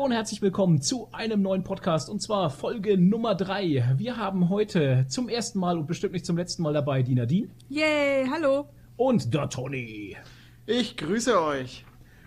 Hallo 0.00 0.06
und 0.06 0.12
herzlich 0.12 0.40
willkommen 0.40 0.80
zu 0.80 1.10
einem 1.12 1.42
neuen 1.42 1.62
Podcast 1.62 2.08
und 2.08 2.22
zwar 2.22 2.48
Folge 2.48 2.96
Nummer 2.96 3.34
3. 3.34 3.96
Wir 3.98 4.16
haben 4.16 4.48
heute 4.48 5.04
zum 5.08 5.28
ersten 5.28 5.58
Mal 5.58 5.76
und 5.76 5.86
bestimmt 5.86 6.14
nicht 6.14 6.24
zum 6.24 6.38
letzten 6.38 6.62
Mal 6.62 6.72
dabei 6.72 7.02
die 7.02 7.14
Nadine. 7.14 7.50
Yay, 7.68 8.26
hallo. 8.26 8.70
Und 8.96 9.34
der 9.34 9.50
Tony. 9.50 10.16
Ich 10.64 10.96
grüße 10.96 11.38
euch. 11.38 11.84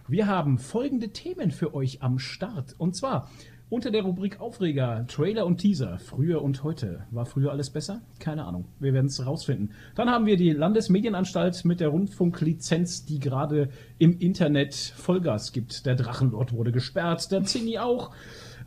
Wir 0.07 0.27
haben 0.27 0.59
folgende 0.59 1.09
Themen 1.13 1.49
für 1.49 1.73
euch 1.73 2.03
am 2.03 2.19
Start 2.19 2.75
und 2.77 2.95
zwar 2.95 3.31
unter 3.73 3.89
der 3.89 4.03
Rubrik 4.03 4.39
Aufreger, 4.39 5.03
Trailer 5.07 5.47
und 5.47 5.57
Teaser, 5.57 5.97
früher 5.97 6.43
und 6.43 6.63
heute. 6.63 7.07
War 7.09 7.25
früher 7.25 7.49
alles 7.49 7.71
besser? 7.71 8.03
Keine 8.19 8.45
Ahnung. 8.45 8.65
Wir 8.79 8.93
werden 8.93 9.07
es 9.07 9.25
rausfinden. 9.25 9.71
Dann 9.95 10.11
haben 10.11 10.27
wir 10.27 10.37
die 10.37 10.51
Landesmedienanstalt 10.51 11.65
mit 11.65 11.79
der 11.79 11.87
Rundfunklizenz, 11.87 13.05
die 13.05 13.17
gerade 13.17 13.69
im 13.97 14.19
Internet 14.19 14.75
Vollgas 14.75 15.53
gibt. 15.53 15.87
Der 15.87 15.95
Drachenlord 15.95 16.53
wurde 16.53 16.71
gesperrt, 16.71 17.31
der 17.31 17.45
Zinni 17.45 17.79
auch. 17.79 18.11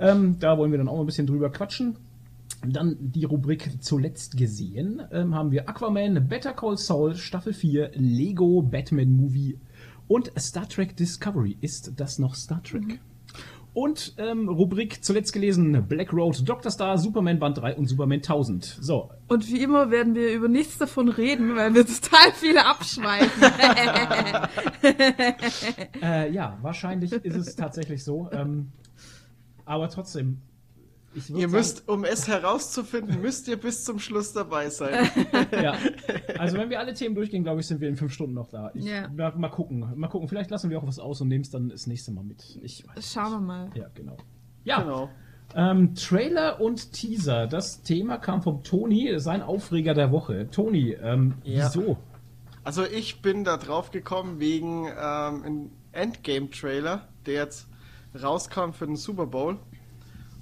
Ähm, 0.00 0.41
da 0.41 0.59
wollen 0.59 0.73
wir 0.73 0.78
dann 0.78 0.88
auch 0.88 0.98
ein 0.98 1.06
bisschen 1.06 1.28
drüber 1.28 1.50
quatschen. 1.50 1.97
Dann 2.66 2.97
die 2.98 3.27
Rubrik 3.27 3.80
zuletzt 3.84 4.36
gesehen 4.36 5.02
ähm, 5.12 5.36
haben 5.36 5.52
wir 5.52 5.69
Aquaman, 5.69 6.27
Better 6.27 6.52
Call 6.52 6.78
Saul, 6.78 7.14
Staffel 7.14 7.52
4, 7.52 7.92
Lego 7.95 8.61
Batman 8.61 9.12
Movie 9.12 9.56
und 10.09 10.33
Star 10.36 10.69
Trek 10.69 10.97
Discovery. 10.97 11.56
Ist 11.61 11.92
das 11.95 12.19
noch 12.19 12.34
Star 12.34 12.61
Trek? 12.64 12.83
Mhm. 12.83 13.16
Und 13.76 14.14
ähm, 14.16 14.48
Rubrik 14.48 15.04
zuletzt 15.04 15.34
gelesen: 15.34 15.84
Black 15.86 16.10
Road, 16.10 16.48
Doctor 16.48 16.70
Star, 16.70 16.96
Superman 16.96 17.38
Band 17.38 17.58
3 17.58 17.76
und 17.76 17.86
Superman 17.86 18.20
1000. 18.20 18.78
So. 18.80 19.10
Und 19.28 19.46
wie 19.50 19.62
immer 19.62 19.90
werden 19.90 20.14
wir 20.14 20.32
über 20.32 20.48
nichts 20.48 20.78
davon 20.78 21.10
reden, 21.10 21.56
weil 21.56 21.74
wir 21.74 21.86
total 21.86 22.33
viele 22.33 22.64
abschweifen. 22.64 23.42
äh, 26.02 26.33
ja, 26.33 26.56
wahrscheinlich 26.62 27.12
ist 27.12 27.36
es 27.36 27.55
tatsächlich 27.55 28.02
so. 28.02 28.30
Ähm, 28.33 28.72
aber 29.66 29.90
trotzdem, 29.90 30.40
ihr 31.17 31.22
sagen, 31.22 31.50
müsst, 31.50 31.89
um 31.89 32.05
es 32.05 32.28
herauszufinden, 32.28 33.20
müsst 33.20 33.48
ihr 33.48 33.56
bis 33.56 33.84
zum 33.84 33.98
Schluss 33.98 34.33
dabei 34.33 34.69
sein. 34.70 35.09
ja. 35.53 35.77
Also 36.39 36.58
wenn 36.58 36.70
wir 36.70 36.78
alle 36.78 36.95
Themen 36.95 37.14
durchgehen, 37.14 37.42
glaube 37.42 37.61
ich, 37.61 37.67
sind 37.67 37.81
wir 37.81 37.89
in 37.89 37.97
fünf 37.97 38.12
Stunden 38.12 38.34
noch 38.34 38.48
da. 38.48 38.70
Ich, 38.75 38.84
ja. 38.84 39.08
mal, 39.08 39.34
mal, 39.36 39.48
gucken. 39.48 39.92
Mal 39.97 40.08
gucken. 40.08 40.28
Vielleicht 40.28 40.50
lassen 40.50 40.70
wir 40.70 40.78
auch 40.78 40.86
was 40.86 40.98
aus 40.98 41.20
und 41.20 41.28
nehmen 41.28 41.42
es 41.42 41.50
dann 41.50 41.70
das 41.70 41.86
nächste 41.86 42.12
Mal 42.12 42.25
mit. 42.25 42.58
Ich 42.62 42.84
Schauen 43.00 43.33
wir 43.33 43.41
mal. 43.41 43.70
Ja, 43.75 43.89
genau. 43.95 44.17
Ja. 44.64 44.83
Genau. 44.83 45.11
Ähm, 45.55 45.95
Trailer 45.95 46.61
und 46.61 46.92
Teaser. 46.92 47.47
Das 47.47 47.83
Thema 47.83 48.19
kam 48.19 48.42
vom 48.42 48.62
Toni, 48.62 49.19
sein 49.19 49.42
Aufreger 49.42 49.95
der 49.95 50.12
Woche. 50.12 50.51
Toni, 50.51 50.92
ähm, 50.92 51.34
ja. 51.45 51.67
wieso? 51.67 51.97
Also 52.64 52.84
ich 52.84 53.23
bin 53.23 53.45
da 53.45 53.56
drauf 53.56 53.91
gekommen 53.92 54.41
wegen 54.41 54.86
ähm, 54.86 55.42
einem 55.45 55.70
Endgame-Trailer, 55.92 57.08
der 57.25 57.34
jetzt 57.34 57.69
rauskam 58.20 58.73
für 58.73 58.86
den 58.86 58.97
Super 58.97 59.27
Bowl. 59.27 59.58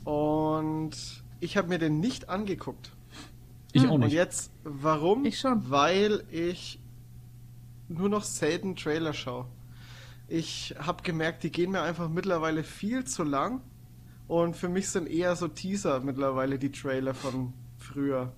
Und 0.05 0.93
ich 1.41 1.57
habe 1.57 1.69
mir 1.69 1.79
den 1.79 2.01
nicht 2.01 2.29
angeguckt. 2.29 2.93
Ich 3.73 3.83
auch 3.89 3.99
nicht. 3.99 4.05
Und 4.07 4.13
jetzt, 4.13 4.53
warum? 4.63 5.25
Ich 5.25 5.41
schon. 5.41 5.71
Weil 5.71 6.25
ich 6.31 6.79
nur 7.89 8.09
noch 8.09 8.23
selten 8.23 8.77
Trailer 8.77 9.13
schaue. 9.13 9.47
Ich 10.29 10.75
habe 10.79 11.03
gemerkt, 11.03 11.43
die 11.43 11.51
gehen 11.51 11.73
mir 11.73 11.83
einfach 11.83 12.09
mittlerweile 12.09 12.63
viel 12.65 13.05
zu 13.05 13.25
lang. 13.25 13.61
Und 14.27 14.57
für 14.57 14.69
mich 14.69 14.89
sind 14.89 15.07
eher 15.07 15.37
so 15.37 15.49
Teaser 15.49 16.01
mittlerweile 16.01 16.59
die 16.59 16.73
Trailer 16.73 17.13
von 17.13 17.53
früher. 17.77 18.33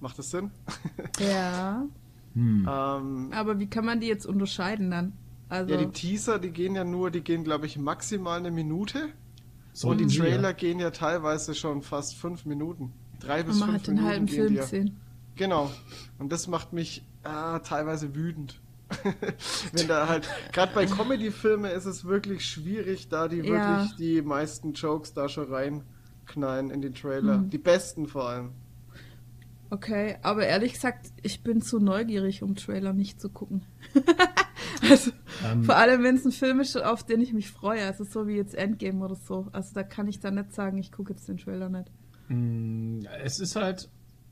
Macht 0.00 0.18
das 0.18 0.30
Sinn? 0.30 0.50
Ja. 1.18 1.84
hm. 2.34 2.68
ähm, 2.70 3.32
Aber 3.32 3.58
wie 3.58 3.66
kann 3.66 3.84
man 3.84 4.00
die 4.00 4.06
jetzt 4.06 4.24
unterscheiden 4.24 4.90
dann? 4.90 5.12
Also... 5.48 5.74
Ja, 5.74 5.78
die 5.78 5.90
Teaser, 5.90 6.38
die 6.38 6.50
gehen 6.50 6.76
ja 6.76 6.84
nur, 6.84 7.10
die 7.10 7.22
gehen, 7.22 7.42
glaube 7.42 7.66
ich, 7.66 7.76
maximal 7.76 8.38
eine 8.38 8.52
Minute. 8.52 9.08
So 9.72 9.88
und 9.88 9.98
die 9.98 10.06
Trailer 10.06 10.50
ja. 10.50 10.52
gehen 10.52 10.80
ja 10.80 10.90
teilweise 10.90 11.54
schon 11.54 11.82
fast 11.82 12.16
fünf 12.16 12.44
Minuten. 12.44 12.92
Drei 13.20 13.42
bis 13.42 13.58
fünf 13.58 13.66
Minuten. 13.66 13.72
Man 13.72 13.74
hat 13.74 13.86
den 13.86 14.04
halben 14.04 14.28
Film 14.28 14.54
gesehen. 14.54 14.96
Genau. 15.36 15.70
Und 16.18 16.32
das 16.32 16.48
macht 16.48 16.72
mich 16.72 17.04
ah, 17.22 17.58
teilweise 17.60 18.14
wütend. 18.14 18.60
Wenn 19.72 19.86
da 19.86 20.08
halt, 20.08 20.28
gerade 20.52 20.74
bei 20.74 20.84
Comedy-Filmen 20.84 21.70
ist 21.70 21.84
es 21.84 22.04
wirklich 22.04 22.44
schwierig, 22.44 23.08
da 23.08 23.28
die 23.28 23.38
ja. 23.38 23.44
wirklich 23.44 23.96
die 23.96 24.22
meisten 24.22 24.72
Jokes 24.72 25.14
da 25.14 25.28
schon 25.28 25.52
reinknallen 25.52 26.70
in 26.70 26.82
den 26.82 26.94
Trailer. 26.94 27.38
Mhm. 27.38 27.50
Die 27.50 27.58
besten 27.58 28.08
vor 28.08 28.28
allem. 28.28 28.50
Okay, 29.72 30.16
aber 30.22 30.46
ehrlich 30.46 30.72
gesagt, 30.72 31.12
ich 31.22 31.44
bin 31.44 31.62
zu 31.62 31.78
neugierig, 31.78 32.42
um 32.42 32.56
Trailer 32.56 32.92
nicht 32.92 33.20
zu 33.20 33.30
gucken. 33.30 33.64
also, 34.90 35.12
ähm, 35.48 35.62
vor 35.62 35.76
allem, 35.76 36.02
wenn 36.02 36.16
es 36.16 36.24
ein 36.24 36.32
Film 36.32 36.58
ist, 36.58 36.76
auf 36.76 37.04
den 37.04 37.20
ich 37.20 37.32
mich 37.32 37.50
freue. 37.50 37.86
Also 37.86 38.02
so 38.02 38.26
wie 38.26 38.34
jetzt 38.34 38.56
Endgame 38.56 39.04
oder 39.04 39.14
so. 39.14 39.46
Also 39.52 39.72
da 39.72 39.84
kann 39.84 40.08
ich 40.08 40.18
dann 40.18 40.34
nicht 40.34 40.52
sagen, 40.52 40.76
ich 40.78 40.90
gucke 40.90 41.12
jetzt 41.12 41.28
den 41.28 41.36
Trailer 41.36 41.68
nicht. 41.68 41.88
Mm, 42.28 43.02
es 43.22 43.38
ist 43.38 43.54
halt, 43.54 43.88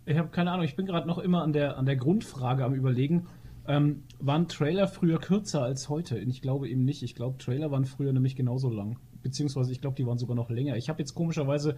ich 0.06 0.19
habe 0.19 0.28
keine 0.31 0.50
Ahnung, 0.50 0.65
ich 0.65 0.75
bin 0.75 0.87
gerade 0.87 1.06
noch 1.06 1.19
immer 1.19 1.43
an 1.43 1.53
der, 1.53 1.78
an 1.78 1.87
der 1.87 1.97
Grundfrage 1.97 2.65
am 2.65 2.75
überlegen. 2.75 3.28
Ähm, 3.69 4.03
waren 4.19 4.49
Trailer 4.49 4.88
früher 4.88 5.20
kürzer 5.20 5.62
als 5.62 5.88
heute? 5.88 6.19
Ich 6.19 6.43
glaube 6.43 6.69
eben 6.69 6.84
nicht. 6.84 7.05
Ich 7.05 7.15
glaube, 7.15 7.38
Trailer 7.38 7.70
waren 7.70 7.84
früher 7.84 8.12
nämlich 8.12 8.34
genauso 8.34 8.70
lang. 8.70 8.99
Beziehungsweise 9.22 9.70
ich 9.70 9.81
glaube, 9.81 9.94
die 9.94 10.06
waren 10.06 10.19
sogar 10.19 10.34
noch 10.34 10.50
länger. 10.50 10.76
Ich 10.76 10.88
habe 10.88 10.99
jetzt 10.99 11.15
komischerweise 11.15 11.76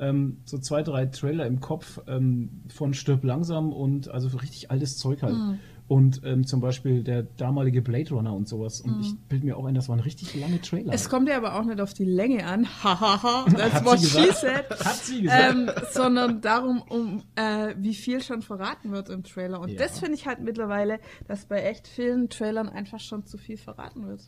ähm, 0.00 0.38
so 0.44 0.58
zwei, 0.58 0.82
drei 0.82 1.06
Trailer 1.06 1.46
im 1.46 1.60
Kopf 1.60 2.00
ähm, 2.06 2.62
von 2.68 2.94
Stirb 2.94 3.22
langsam 3.24 3.72
und 3.72 4.08
also 4.08 4.36
richtig 4.38 4.70
altes 4.70 4.98
Zeug 4.98 5.22
halt. 5.22 5.36
Mhm. 5.36 5.58
Und 5.86 6.20
ähm, 6.24 6.46
zum 6.46 6.60
Beispiel 6.60 7.02
der 7.02 7.24
damalige 7.24 7.82
Blade 7.82 8.14
Runner 8.14 8.32
und 8.32 8.48
sowas. 8.48 8.80
Und 8.80 8.98
mhm. 8.98 9.00
ich 9.00 9.18
bilde 9.28 9.46
mir 9.46 9.56
auch 9.56 9.64
ein, 9.64 9.74
das 9.74 9.88
waren 9.88 9.98
richtig 9.98 10.40
lange 10.40 10.60
Trailer. 10.60 10.92
Es 10.94 11.08
kommt 11.08 11.28
ja 11.28 11.36
aber 11.36 11.58
auch 11.58 11.64
nicht 11.64 11.80
auf 11.80 11.92
die 11.94 12.04
Länge 12.04 12.46
an. 12.46 12.64
Hahaha, 12.84 13.46
that's 13.50 13.84
what 13.84 13.98
she 13.98 14.30
said. 14.32 14.70
Hat 14.84 14.94
sie 14.94 15.22
gesagt. 15.22 15.52
Ähm, 15.52 15.70
sondern 15.90 16.40
darum, 16.42 16.80
um 16.88 17.24
äh, 17.34 17.74
wie 17.76 17.94
viel 17.94 18.22
schon 18.22 18.42
verraten 18.42 18.92
wird 18.92 19.08
im 19.08 19.24
Trailer. 19.24 19.60
Und 19.60 19.70
ja. 19.70 19.78
das 19.78 19.98
finde 19.98 20.14
ich 20.14 20.28
halt 20.28 20.40
mittlerweile, 20.40 21.00
dass 21.26 21.46
bei 21.46 21.60
echt 21.60 21.88
vielen 21.88 22.28
Trailern 22.28 22.68
einfach 22.68 23.00
schon 23.00 23.26
zu 23.26 23.36
viel 23.36 23.56
verraten 23.56 24.06
wird. 24.06 24.22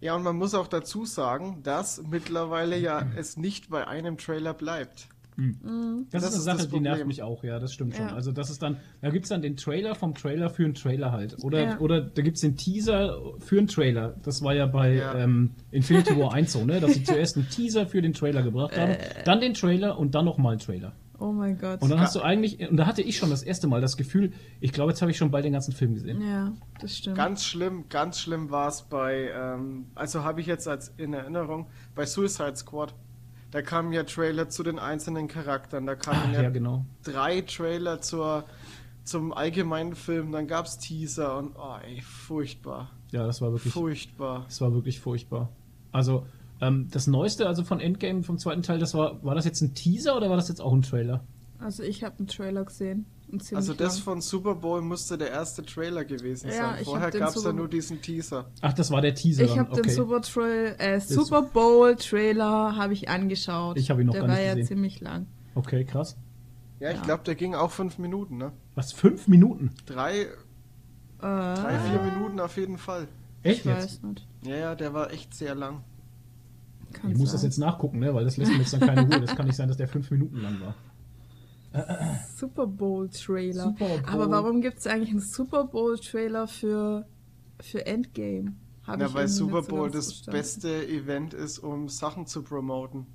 Ja, 0.00 0.14
und 0.14 0.22
man 0.22 0.36
muss 0.36 0.54
auch 0.54 0.68
dazu 0.68 1.06
sagen, 1.06 1.62
dass 1.62 2.02
mittlerweile 2.02 2.78
ja 2.78 3.02
es 3.16 3.38
nicht 3.38 3.70
bei 3.70 3.88
einem 3.88 4.18
Trailer 4.18 4.52
bleibt. 4.52 5.08
Mhm. 5.36 6.06
Das, 6.10 6.22
das, 6.22 6.34
ist 6.34 6.48
eine 6.48 6.58
Sache, 6.58 6.68
die 6.68 6.80
nervt 6.80 7.06
mich 7.06 7.22
auch, 7.22 7.44
ja, 7.44 7.58
das 7.58 7.72
stimmt 7.72 7.94
schon. 7.94 8.06
Ja. 8.06 8.14
Also 8.14 8.32
das 8.32 8.50
ist 8.50 8.62
dann, 8.62 8.78
da 9.02 9.10
gibt 9.10 9.24
es 9.24 9.28
dann 9.28 9.42
den 9.42 9.56
Trailer 9.56 9.94
vom 9.94 10.14
Trailer 10.14 10.50
für 10.50 10.64
einen 10.64 10.74
Trailer 10.74 11.12
halt. 11.12 11.36
Oder, 11.44 11.62
ja. 11.62 11.78
oder 11.78 12.00
da 12.00 12.22
gibt 12.22 12.36
es 12.36 12.40
den 12.40 12.56
Teaser 12.56 13.18
für 13.40 13.58
einen 13.58 13.68
Trailer. 13.68 14.16
Das 14.22 14.42
war 14.42 14.54
ja 14.54 14.66
bei 14.66 14.94
ja. 14.94 15.14
Ähm, 15.14 15.52
Infinity 15.70 16.16
War 16.18 16.32
1 16.32 16.52
so, 16.52 16.64
ne? 16.64 16.80
Dass 16.80 16.94
sie 16.94 17.02
zuerst 17.04 17.36
einen 17.36 17.48
Teaser 17.48 17.86
für 17.86 18.00
den 18.00 18.14
Trailer 18.14 18.42
gebracht 18.42 18.76
haben, 18.76 18.92
äh. 18.92 19.24
dann 19.24 19.40
den 19.40 19.54
Trailer 19.54 19.98
und 19.98 20.14
dann 20.14 20.24
nochmal 20.24 20.52
einen 20.52 20.60
Trailer. 20.60 20.92
Oh 21.18 21.32
mein 21.32 21.58
Gott. 21.58 21.80
Und 21.80 21.88
dann 21.88 22.00
hast 22.00 22.14
du 22.14 22.20
eigentlich, 22.20 22.68
und 22.68 22.76
da 22.76 22.86
hatte 22.86 23.02
ich 23.02 23.16
schon 23.16 23.30
das 23.30 23.42
erste 23.42 23.66
Mal 23.66 23.80
das 23.80 23.96
Gefühl, 23.96 24.32
ich 24.60 24.72
glaube, 24.72 24.90
jetzt 24.90 25.00
habe 25.00 25.10
ich 25.10 25.16
schon 25.16 25.30
bald 25.30 25.44
den 25.44 25.52
ganzen 25.52 25.72
Film 25.72 25.94
gesehen. 25.94 26.20
Ja, 26.20 26.52
das 26.80 26.98
stimmt. 26.98 27.16
Ganz 27.16 27.44
schlimm, 27.44 27.84
ganz 27.88 28.20
schlimm 28.20 28.50
war 28.50 28.68
es 28.68 28.82
bei, 28.82 29.30
ähm, 29.34 29.86
also 29.94 30.24
habe 30.24 30.40
ich 30.40 30.46
jetzt 30.46 30.68
als 30.68 30.92
in 30.96 31.14
Erinnerung, 31.14 31.68
bei 31.94 32.04
Suicide 32.04 32.56
Squad. 32.56 32.94
Da 33.50 33.62
kamen 33.62 33.92
ja 33.92 34.02
Trailer 34.02 34.48
zu 34.48 34.62
den 34.62 34.78
einzelnen 34.78 35.28
Charakteren, 35.28 35.86
da 35.86 35.94
kamen 35.94 36.34
ja, 36.34 36.42
ja 36.42 36.50
genau. 36.50 36.84
drei 37.04 37.42
Trailer 37.42 38.00
zur, 38.00 38.44
zum 39.04 39.32
allgemeinen 39.32 39.94
Film, 39.94 40.32
dann 40.32 40.46
gab 40.46 40.66
es 40.66 40.78
Teaser 40.78 41.38
und 41.38 41.56
oh 41.56 41.76
ey, 41.86 42.00
furchtbar. 42.02 42.90
Ja, 43.12 43.26
das 43.26 43.40
war 43.40 43.52
wirklich 43.52 43.72
furchtbar. 43.72 44.44
Das 44.46 44.60
war 44.60 44.72
wirklich 44.74 45.00
furchtbar. 45.00 45.48
Also, 45.92 46.26
ähm, 46.60 46.88
das 46.90 47.06
Neueste, 47.06 47.46
also 47.46 47.64
von 47.64 47.80
Endgame 47.80 48.22
vom 48.22 48.38
zweiten 48.38 48.62
Teil, 48.62 48.78
das 48.78 48.94
war, 48.94 49.22
war 49.24 49.34
das 49.34 49.44
jetzt 49.44 49.60
ein 49.60 49.74
Teaser 49.74 50.16
oder 50.16 50.28
war 50.28 50.36
das 50.36 50.48
jetzt 50.48 50.60
auch 50.60 50.72
ein 50.72 50.82
Trailer? 50.82 51.22
Also 51.58 51.82
ich 51.82 52.04
habe 52.04 52.18
einen 52.18 52.26
Trailer 52.26 52.64
gesehen. 52.64 53.06
Also 53.54 53.74
das 53.74 53.96
lang. 53.96 54.04
von 54.04 54.20
Super 54.20 54.54
Bowl 54.54 54.80
musste 54.82 55.18
der 55.18 55.30
erste 55.30 55.64
Trailer 55.64 56.04
gewesen 56.04 56.48
ja, 56.48 56.74
sein. 56.74 56.84
Vorher 56.84 57.10
gab 57.10 57.34
es 57.34 57.42
ja 57.42 57.52
nur 57.52 57.68
diesen 57.68 58.00
Teaser. 58.00 58.50
Ach, 58.60 58.72
das 58.72 58.90
war 58.90 59.00
der 59.00 59.14
Teaser. 59.14 59.44
Ich 59.44 59.58
habe 59.58 59.72
okay. 59.72 59.82
den 59.82 59.90
Super, 59.90 60.22
Trail, 60.22 60.76
äh, 60.78 61.00
Super 61.00 61.42
Bowl 61.42 61.96
Trailer 61.96 62.76
habe 62.76 62.92
ich 62.92 63.08
angeschaut. 63.08 63.78
Ich 63.78 63.90
habe 63.90 64.02
ihn 64.02 64.06
noch 64.06 64.14
der 64.14 64.22
gar 64.22 64.28
nicht 64.28 64.36
gesehen. 64.36 64.46
Der 64.46 64.54
war 64.54 64.60
ja 64.60 64.66
ziemlich 64.66 65.00
lang. 65.00 65.26
Okay, 65.54 65.84
krass. 65.84 66.16
Ja, 66.78 66.90
ich 66.90 66.98
ja. 66.98 67.02
glaube, 67.02 67.24
der 67.24 67.34
ging 67.34 67.54
auch 67.54 67.70
fünf 67.70 67.98
Minuten, 67.98 68.36
ne? 68.36 68.52
Was, 68.74 68.92
fünf 68.92 69.28
Minuten? 69.28 69.70
Drei, 69.86 70.20
äh, 70.20 70.26
drei 71.18 71.78
vier 71.78 72.02
Minuten 72.02 72.38
auf 72.38 72.56
jeden 72.56 72.78
Fall. 72.78 73.08
Echt 73.42 73.60
ich 73.60 73.64
jetzt? 73.64 73.84
weiß 73.84 74.02
nicht. 74.02 74.26
Ja, 74.44 74.56
ja, 74.56 74.74
der 74.74 74.92
war 74.92 75.10
echt 75.10 75.34
sehr 75.34 75.54
lang. 75.54 75.82
Kann 76.92 77.10
ich 77.10 77.16
sein. 77.16 77.22
muss 77.22 77.32
das 77.32 77.42
jetzt 77.42 77.58
nachgucken, 77.58 77.98
ne? 77.98 78.14
Weil 78.14 78.24
das 78.24 78.36
lässt 78.36 78.52
mir 78.52 78.58
jetzt 78.58 78.72
dann 78.72 78.80
keine 78.80 79.02
Ruhe. 79.02 79.20
Das 79.20 79.34
kann 79.34 79.46
nicht 79.46 79.56
sein, 79.56 79.68
dass 79.68 79.76
der 79.76 79.88
fünf 79.88 80.10
Minuten 80.10 80.36
lang 80.40 80.60
war. 80.60 80.74
Super 82.36 82.66
Bowl 82.66 83.08
Trailer. 83.08 83.64
Super 83.64 83.86
Bowl. 83.86 84.02
Aber 84.06 84.30
warum 84.30 84.60
gibt 84.60 84.78
es 84.78 84.86
eigentlich 84.86 85.10
einen 85.10 85.20
Super 85.20 85.64
Bowl 85.64 85.98
Trailer 85.98 86.46
für, 86.46 87.06
für 87.60 87.86
Endgame? 87.86 88.54
Hab 88.86 89.00
ja, 89.00 89.12
weil 89.12 89.28
Super 89.28 89.62
Bowl 89.62 89.90
das 89.90 90.22
beste 90.22 90.86
Event 90.86 91.34
ist, 91.34 91.58
um 91.58 91.88
Sachen 91.88 92.26
zu 92.26 92.42
promoten. 92.42 93.06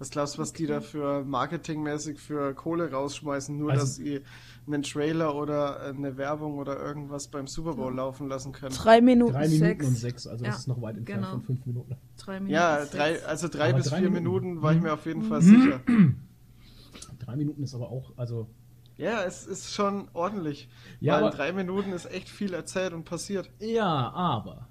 Was 0.00 0.08
glaubst 0.08 0.38
du, 0.38 0.42
was 0.42 0.50
okay. 0.50 0.62
die 0.62 0.66
da 0.66 0.80
für 0.80 1.24
marketingmäßig 1.24 2.18
für 2.18 2.54
Kohle 2.54 2.90
rausschmeißen, 2.90 3.56
nur 3.56 3.72
also, 3.72 3.82
dass 3.82 3.96
sie 3.96 4.22
einen 4.66 4.82
Trailer 4.82 5.34
oder 5.34 5.82
eine 5.82 6.16
Werbung 6.16 6.56
oder 6.56 6.80
irgendwas 6.80 7.28
beim 7.28 7.46
Super 7.46 7.74
Bowl 7.74 7.94
laufen 7.94 8.26
lassen 8.26 8.52
können? 8.52 8.74
Drei 8.74 9.02
Minuten, 9.02 9.34
drei 9.34 9.48
Minuten 9.48 9.58
sechs. 9.58 9.86
und 9.86 9.94
sechs, 9.98 10.26
also 10.26 10.42
ja, 10.42 10.52
das 10.52 10.60
ist 10.60 10.68
noch 10.68 10.80
weit 10.80 10.96
entfernt 10.96 11.20
genau. 11.20 11.32
von 11.32 11.42
fünf 11.42 11.66
Minuten. 11.66 11.96
Drei 12.16 12.40
Minuten 12.40 12.54
ja, 12.54 12.86
drei, 12.86 13.22
also 13.26 13.48
drei 13.48 13.68
aber 13.68 13.78
bis 13.78 13.88
drei 13.88 13.98
vier 13.98 14.08
Minuten, 14.10 14.46
Minuten 14.46 14.62
war 14.62 14.72
ich 14.72 14.80
mir 14.80 14.94
auf 14.94 15.04
jeden 15.04 15.22
Fall 15.22 15.42
sicher. 15.42 15.82
Drei 17.20 17.36
Minuten 17.36 17.62
ist 17.62 17.74
aber 17.74 17.90
auch, 17.90 18.12
also 18.16 18.48
ja, 18.96 19.24
es 19.24 19.46
ist 19.46 19.72
schon 19.72 20.08
ordentlich. 20.12 20.68
Ja, 21.00 21.14
weil 21.14 21.30
in 21.30 21.36
drei 21.36 21.52
Minuten 21.52 21.92
ist 21.92 22.04
echt 22.04 22.28
viel 22.28 22.52
erzählt 22.52 22.92
und 22.92 23.04
passiert. 23.04 23.50
Ja, 23.58 24.10
aber. 24.12 24.68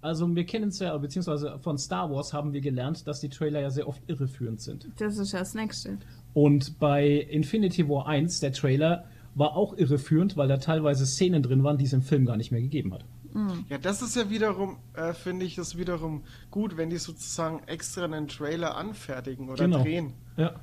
Also 0.00 0.32
wir 0.36 0.44
kennen 0.44 0.68
es 0.68 0.78
ja, 0.78 0.96
beziehungsweise 0.96 1.58
von 1.58 1.78
Star 1.78 2.10
Wars 2.10 2.32
haben 2.32 2.52
wir 2.52 2.60
gelernt, 2.60 3.06
dass 3.08 3.20
die 3.20 3.30
Trailer 3.30 3.60
ja 3.60 3.70
sehr 3.70 3.88
oft 3.88 4.02
irreführend 4.06 4.60
sind. 4.60 4.88
Das 4.98 5.18
ist 5.18 5.32
ja 5.32 5.40
das 5.40 5.54
Nächste. 5.54 5.98
Und 6.34 6.78
bei 6.78 7.08
Infinity 7.08 7.88
War 7.88 8.06
1, 8.06 8.40
der 8.40 8.52
Trailer, 8.52 9.06
war 9.34 9.56
auch 9.56 9.76
irreführend, 9.76 10.36
weil 10.36 10.46
da 10.46 10.58
teilweise 10.58 11.06
Szenen 11.06 11.42
drin 11.42 11.64
waren, 11.64 11.78
die 11.78 11.86
es 11.86 11.92
im 11.92 12.02
Film 12.02 12.26
gar 12.26 12.36
nicht 12.36 12.52
mehr 12.52 12.60
gegeben 12.60 12.94
hat. 12.94 13.04
Mhm. 13.32 13.64
Ja, 13.68 13.78
das 13.78 14.02
ist 14.02 14.14
ja 14.14 14.30
wiederum, 14.30 14.76
äh, 14.92 15.12
finde 15.12 15.44
ich, 15.44 15.56
das 15.56 15.76
wiederum 15.76 16.22
gut, 16.50 16.76
wenn 16.76 16.90
die 16.90 16.98
sozusagen 16.98 17.62
extra 17.66 18.04
einen 18.04 18.28
Trailer 18.28 18.76
anfertigen 18.76 19.48
oder 19.48 19.64
genau. 19.64 19.82
drehen. 19.82 20.12
Ja. 20.36 20.54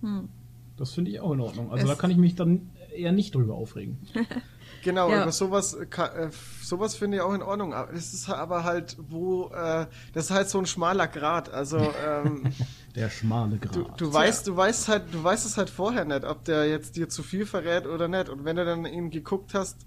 Hm. 0.00 0.28
Das 0.76 0.92
finde 0.92 1.10
ich 1.10 1.20
auch 1.20 1.32
in 1.32 1.40
Ordnung. 1.40 1.70
Also 1.70 1.84
es 1.84 1.90
da 1.90 2.00
kann 2.00 2.10
ich 2.10 2.16
mich 2.16 2.34
dann 2.34 2.70
eher 2.94 3.12
nicht 3.12 3.34
drüber 3.34 3.54
aufregen. 3.54 3.98
genau, 4.82 5.10
ja. 5.10 5.22
über 5.22 5.32
sowas, 5.32 5.74
äh, 5.74 6.30
sowas 6.62 6.94
finde 6.94 7.18
ich 7.18 7.22
auch 7.22 7.34
in 7.34 7.42
Ordnung. 7.42 7.74
Es 7.94 8.12
ist 8.12 8.28
aber 8.28 8.64
halt, 8.64 8.96
wo, 8.98 9.48
äh, 9.48 9.86
das 10.12 10.26
ist 10.26 10.30
halt 10.30 10.48
so 10.48 10.58
ein 10.58 10.66
schmaler 10.66 11.08
Grad. 11.08 11.52
Also, 11.52 11.78
ähm, 11.78 12.52
der 12.94 13.10
schmale 13.10 13.58
Grad. 13.58 13.76
Du, 13.76 13.84
du 13.96 14.12
weißt, 14.12 14.46
du 14.46 14.56
weißt 14.56 14.88
halt, 14.88 15.12
du 15.12 15.22
weißt 15.22 15.46
es 15.46 15.56
halt 15.56 15.70
vorher 15.70 16.04
nicht, 16.04 16.24
ob 16.24 16.44
der 16.44 16.68
jetzt 16.68 16.96
dir 16.96 17.08
zu 17.08 17.22
viel 17.22 17.46
verrät 17.46 17.86
oder 17.86 18.08
nicht. 18.08 18.28
Und 18.28 18.44
wenn 18.44 18.56
du 18.56 18.64
dann 18.64 18.84
ihn 18.84 19.10
geguckt 19.10 19.54
hast, 19.54 19.86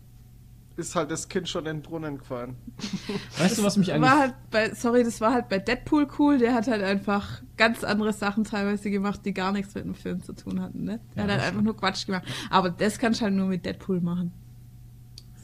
ist 0.77 0.95
halt 0.95 1.09
das 1.11 1.29
Kind 1.29 1.47
schon 1.47 1.65
in 1.65 1.77
den 1.77 1.81
Brunnen 1.81 2.17
gefallen. 2.17 2.55
Weißt 3.37 3.57
du, 3.57 3.63
was 3.63 3.77
mich 3.77 3.93
eigentlich. 3.93 4.09
War 4.09 4.19
halt 4.19 4.33
bei, 4.51 4.73
sorry, 4.73 5.03
das 5.03 5.21
war 5.21 5.33
halt 5.33 5.49
bei 5.49 5.59
Deadpool 5.59 6.07
cool. 6.19 6.37
Der 6.37 6.53
hat 6.53 6.67
halt 6.67 6.83
einfach 6.83 7.41
ganz 7.57 7.83
andere 7.83 8.13
Sachen 8.13 8.43
teilweise 8.43 8.89
gemacht, 8.89 9.21
die 9.25 9.33
gar 9.33 9.51
nichts 9.51 9.73
mit 9.75 9.85
dem 9.85 9.95
Film 9.95 10.21
zu 10.21 10.33
tun 10.33 10.61
hatten. 10.61 10.83
Ne? 10.83 10.99
Der 11.15 11.23
ja, 11.23 11.29
hat 11.29 11.37
halt 11.37 11.47
einfach 11.49 11.61
nur 11.61 11.77
Quatsch 11.77 12.05
gemacht. 12.05 12.23
Aber 12.49 12.69
das 12.69 12.99
kannst 12.99 13.21
du 13.21 13.25
halt 13.25 13.35
nur 13.35 13.47
mit 13.47 13.65
Deadpool 13.65 14.01
machen. 14.01 14.31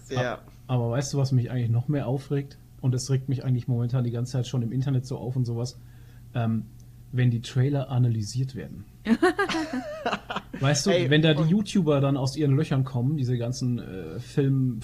Ja. 0.10 0.33
Aber, 0.33 0.42
aber 0.68 0.92
weißt 0.92 1.13
du, 1.13 1.18
was 1.18 1.31
mich 1.31 1.50
eigentlich 1.50 1.69
noch 1.69 1.88
mehr 1.88 2.07
aufregt? 2.07 2.57
Und 2.81 2.94
es 2.95 3.10
regt 3.10 3.30
mich 3.30 3.45
eigentlich 3.45 3.68
momentan 3.68 4.04
die 4.04 4.12
ganze 4.12 4.34
Zeit 4.34 4.48
schon 4.48 4.62
im 4.63 4.72
Internet 4.72 5.06
so 5.06 5.18
auf 5.18 5.36
und 5.36 5.45
sowas. 5.45 5.80
Ähm, 6.34 6.66
wenn 7.12 7.30
die 7.30 7.42
Trailer 7.42 7.89
analysiert 7.89 8.56
werden. 8.56 8.86
weißt 10.60 10.86
du, 10.86 10.92
hey, 10.92 11.10
wenn 11.10 11.22
da 11.22 11.34
die 11.34 11.44
YouTuber 11.44 12.01
dann 12.01 12.18
aus 12.18 12.36
ihren 12.36 12.56
Löchern 12.56 12.84
kommen, 12.84 13.18
diese 13.18 13.38
ganzen 13.38 13.80
äh, 13.80 14.19
Film, 14.19 14.80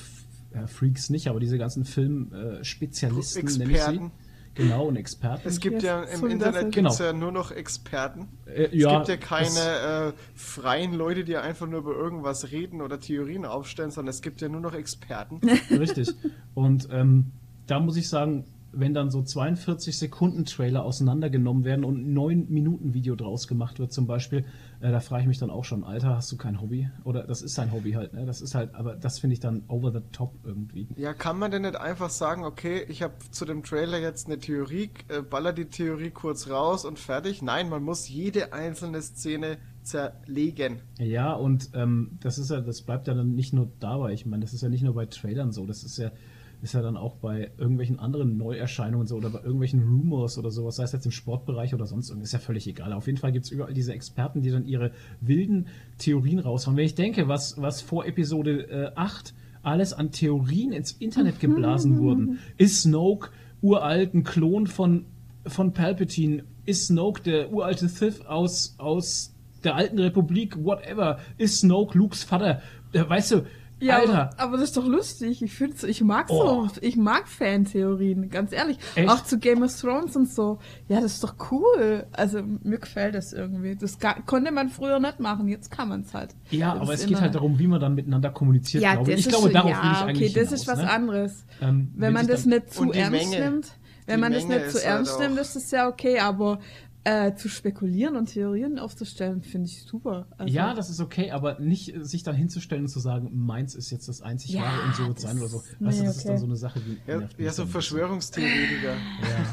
ja, 0.58 0.68
Freaks 0.68 1.10
nicht, 1.10 1.28
aber 1.28 1.40
diese 1.40 1.58
ganzen 1.58 1.86
Filmspezialisten, 1.86 3.48
äh, 3.48 3.58
nenne 3.58 3.72
ich 3.72 3.82
sie. 3.82 4.12
Genau, 4.58 4.88
und 4.88 4.96
Experten. 4.96 5.48
Es 5.48 5.60
gibt 5.60 5.84
ja 5.84 6.02
im 6.02 6.26
Internet 6.26 6.74
genau. 6.74 6.92
ja 6.92 7.14
nur 7.14 7.32
noch 7.32 7.52
Experten. 7.52 8.28
Äh, 8.48 8.76
ja, 8.76 9.02
es 9.02 9.08
gibt 9.08 9.22
ja 9.22 9.28
keine 9.28 10.14
äh, 10.14 10.14
freien 10.34 10.94
Leute, 10.94 11.24
die 11.24 11.38
einfach 11.38 11.68
nur 11.68 11.82
über 11.82 11.94
irgendwas 11.94 12.52
reden 12.52 12.82
oder 12.82 13.00
Theorien 13.00 13.46
aufstellen, 13.46 13.92
sondern 13.92 14.10
es 14.10 14.24
gibt 14.24 14.42
ja 14.42 14.50
nur 14.50 14.62
noch 14.62 14.74
Experten. 14.74 15.42
Richtig. 15.70 16.10
Und 16.56 16.88
ähm, 16.92 17.32
da 17.68 17.80
muss 17.80 17.98
ich 17.98 18.10
sagen, 18.10 18.46
wenn 18.80 18.94
dann 18.94 19.10
so 19.10 19.22
42 19.22 19.98
Sekunden 19.98 20.46
Trailer 20.46 20.84
auseinandergenommen 20.84 21.64
werden 21.64 21.84
und 21.84 22.08
ein 22.08 22.14
9 22.14 22.48
Minuten 22.50 22.94
Video 22.94 23.16
draus 23.16 23.48
gemacht 23.48 23.80
wird 23.80 23.92
zum 23.92 24.08
Beispiel, 24.08 24.46
äh, 24.80 24.92
da 24.92 25.00
frage 25.00 25.24
ich 25.24 25.28
mich 25.28 25.40
dann 25.40 25.50
auch 25.50 25.66
schon, 25.66 25.84
Alter, 25.84 26.16
hast 26.16 26.32
du 26.32 26.38
kein 26.38 26.62
Hobby? 26.62 26.90
Oder 27.04 27.24
das 27.24 27.42
ist 27.42 27.56
sein 27.56 27.72
Hobby 27.72 27.94
halt, 27.94 28.14
ne? 28.14 28.26
Das 28.26 28.42
ist 28.42 28.56
halt, 28.56 28.76
aber 28.76 28.96
das 28.96 29.20
finde 29.20 29.34
ich 29.34 29.40
dann 29.40 29.64
over 29.68 29.92
the 29.92 30.02
top 30.12 30.34
irgendwie. 30.44 30.88
Ja, 30.96 31.14
kann 31.14 31.40
man 31.40 31.52
denn 31.52 31.64
nicht 31.64 31.76
einfach 31.76 32.10
sagen, 32.10 32.44
okay, 32.44 32.86
ich 32.88 33.02
habe 33.02 33.14
zu 33.32 33.46
dem 33.46 33.64
Trailer 33.64 34.00
jetzt 34.00 34.28
eine 34.28 34.40
Theorie, 34.40 34.92
äh, 35.08 35.22
baller 35.22 35.54
die 35.54 35.66
Theorie 35.66 36.12
kurz 36.12 36.50
raus 36.50 36.86
und 36.86 37.00
fertig? 37.00 37.42
Nein, 37.42 37.70
man 37.70 37.84
muss 37.84 38.08
jede 38.08 38.54
einzelne 38.54 39.02
Szene 39.02 39.58
zerlegen. 39.88 40.82
Ja, 41.00 41.34
und 41.34 41.70
ähm, 41.74 42.18
das 42.20 42.38
ist 42.38 42.52
ja, 42.52 42.62
das 42.62 42.82
bleibt 42.82 43.08
ja 43.08 43.14
dann 43.14 43.36
nicht 43.36 43.54
nur 43.54 43.72
dabei. 43.80 44.14
Ich 44.14 44.26
meine, 44.26 44.42
das 44.42 44.54
ist 44.54 44.62
ja 44.62 44.70
nicht 44.70 44.84
nur 44.84 44.94
bei 44.94 45.06
Trailern 45.06 45.52
so, 45.52 45.66
das 45.66 45.84
ist 45.84 45.98
ja 45.98 46.12
ist 46.62 46.74
ja 46.74 46.82
dann 46.82 46.98
auch 46.98 47.16
bei 47.18 47.52
irgendwelchen 47.58 48.00
anderen 48.00 48.38
Neuerscheinungen 48.38 49.08
so 49.08 49.16
oder 49.16 49.30
bei 49.30 49.40
irgendwelchen 49.40 49.84
Rumors 49.84 50.38
oder 50.38 50.50
sowas, 50.50 50.78
sei 50.78 50.84
es 50.84 50.92
jetzt 50.92 51.06
im 51.06 51.12
Sportbereich 51.12 51.74
oder 51.74 51.86
sonst 51.86 52.10
irgendwas, 52.10 52.30
ist 52.30 52.34
ja 52.34 52.40
völlig 52.40 52.68
egal. 52.68 52.94
Auf 52.94 53.06
jeden 53.06 53.20
Fall 53.20 53.32
gibt 53.32 53.46
es 53.46 53.52
überall 53.52 53.74
diese 53.74 53.94
Experten, 53.94 54.42
die 54.42 54.50
dann 54.50 54.66
ihre 54.66 54.92
wilden 55.22 55.68
Theorien 55.98 56.40
raushauen. 56.40 56.76
Wenn 56.76 56.86
ich 56.86 56.96
denke, 56.96 57.28
was, 57.28 57.62
was 57.62 57.82
vor 57.82 58.06
Episode 58.06 58.70
äh, 58.70 58.92
8 58.96 59.34
alles 59.62 59.94
an 59.94 60.12
Theorien 60.12 60.72
ins 60.72 60.94
Internet 60.94 61.40
geblasen 61.40 62.00
wurden, 62.00 62.40
ist 62.58 62.82
Snoke 62.82 63.30
uralt 63.62 64.14
ein 64.14 64.24
Klon 64.24 64.66
von, 64.68 65.06
von 65.46 65.74
Palpatine? 65.74 66.44
Ist 66.66 66.88
Snoke 66.88 67.22
der 67.22 67.54
uralte 67.54 67.88
Sith 67.88 68.22
aus, 68.26 68.76
aus 68.80 69.36
der 69.64 69.76
alten 69.76 70.00
Republik? 70.00 70.64
Whatever. 70.64 71.20
Ist 71.38 71.60
Snoke 71.60 71.98
Lukes 71.98 72.24
Vater? 72.24 72.62
Äh, 72.94 73.08
weißt 73.08 73.32
du, 73.32 73.44
ja, 73.80 73.98
Alter. 73.98 74.32
Aber, 74.34 74.40
aber 74.42 74.58
das 74.58 74.70
ist 74.70 74.78
doch 74.78 74.86
lustig. 74.86 75.42
Ich 75.42 75.54
find's, 75.54 75.84
ich 75.84 76.02
mag 76.02 76.28
oh. 76.30 76.68
so, 76.68 76.82
ich 76.82 76.96
mag 76.96 77.28
Fantheorien, 77.28 78.30
ganz 78.30 78.52
ehrlich. 78.52 78.78
Echt? 78.96 79.10
Auch 79.10 79.24
zu 79.24 79.38
Game 79.38 79.62
of 79.62 79.80
Thrones 79.80 80.16
und 80.16 80.30
so. 80.30 80.60
Ja, 80.88 81.00
das 81.00 81.16
ist 81.16 81.24
doch 81.24 81.36
cool. 81.52 82.06
Also 82.12 82.42
mir 82.42 82.80
gefällt 82.80 83.16
das 83.16 83.34
irgendwie. 83.34 83.76
Das 83.76 83.98
konnte 84.26 84.52
man 84.52 84.70
früher 84.70 85.00
nicht 85.00 85.20
machen, 85.20 85.48
jetzt 85.48 85.70
kann 85.70 85.90
man's 85.90 86.14
halt. 86.14 86.36
Ja, 86.50 86.74
das 86.74 86.82
aber 86.82 86.94
es 86.94 87.06
geht 87.06 87.22
halt 87.22 87.36
darum, 87.36 87.60
wie 87.60 87.68
man 87.68 87.80
dann 87.80 87.94
miteinander 87.94 88.32
kommuniziert. 88.32 88.84
Ja, 88.84 88.94
glaube. 88.94 89.12
Das 89.12 89.20
ich 89.20 89.30
glaube, 89.30 89.50
darauf 89.50 89.72
ja, 89.72 89.84
will 89.84 89.92
ich 89.92 89.98
eigentlich 89.98 90.32
okay, 90.32 90.40
das 90.40 90.50
hinaus, 90.50 90.62
ist 90.62 90.68
was 90.68 90.78
ne? 90.80 90.90
anderes. 90.90 91.46
Ähm, 91.62 91.94
wenn, 91.96 92.14
man 92.14 92.28
das 92.28 92.46
nicht 92.46 92.74
zu 92.74 92.92
ernst 92.92 93.12
Menge, 93.12 93.44
nimmt, 93.44 93.72
wenn 94.06 94.20
man 94.20 94.32
Menge 94.32 94.48
das 94.48 94.62
nicht 94.62 94.72
zu 94.72 94.84
ernst 94.84 95.20
halt 95.20 95.30
nimmt, 95.30 95.40
ist 95.40 95.56
das 95.56 95.72
ja 95.72 95.88
okay, 95.88 96.20
aber 96.20 96.60
äh, 97.08 97.36
zu 97.36 97.48
spekulieren 97.48 98.18
und 98.18 98.26
Theorien 98.26 98.80
aufzustellen, 98.80 99.42
finde 99.42 99.70
ich 99.70 99.84
super. 99.84 100.28
Also, 100.38 100.54
ja, 100.54 100.74
das 100.74 100.90
ist 100.90 101.00
okay, 101.00 101.32
aber 101.32 101.58
nicht 101.58 101.96
äh, 101.96 102.04
sich 102.04 102.24
dann 102.24 102.36
hinzustellen 102.36 102.84
und 102.84 102.90
zu 102.90 103.00
sagen, 103.00 103.30
meins 103.34 103.76
ist 103.76 103.92
jetzt 103.92 104.10
das 104.10 104.22
einzig 104.22 104.52
ja, 104.52 104.64
wahre 104.64 104.82
und 104.82 104.96
so 104.96 105.08
wird 105.08 105.20
sein 105.22 105.38
oder 105.38 105.48
so. 105.48 105.64
Nee, 105.80 105.88
weißt 105.88 106.00
du, 106.02 106.04
das 106.04 106.18
okay. 106.18 106.20
ist 106.20 106.28
dann 106.28 106.38
so 106.38 106.46
eine 106.48 106.56
Sache, 106.58 106.82
die. 106.82 106.98
Ja, 107.10 107.22
ja 107.38 107.52
so 107.54 107.66
Verschwörungstheoretiker. 107.66 108.94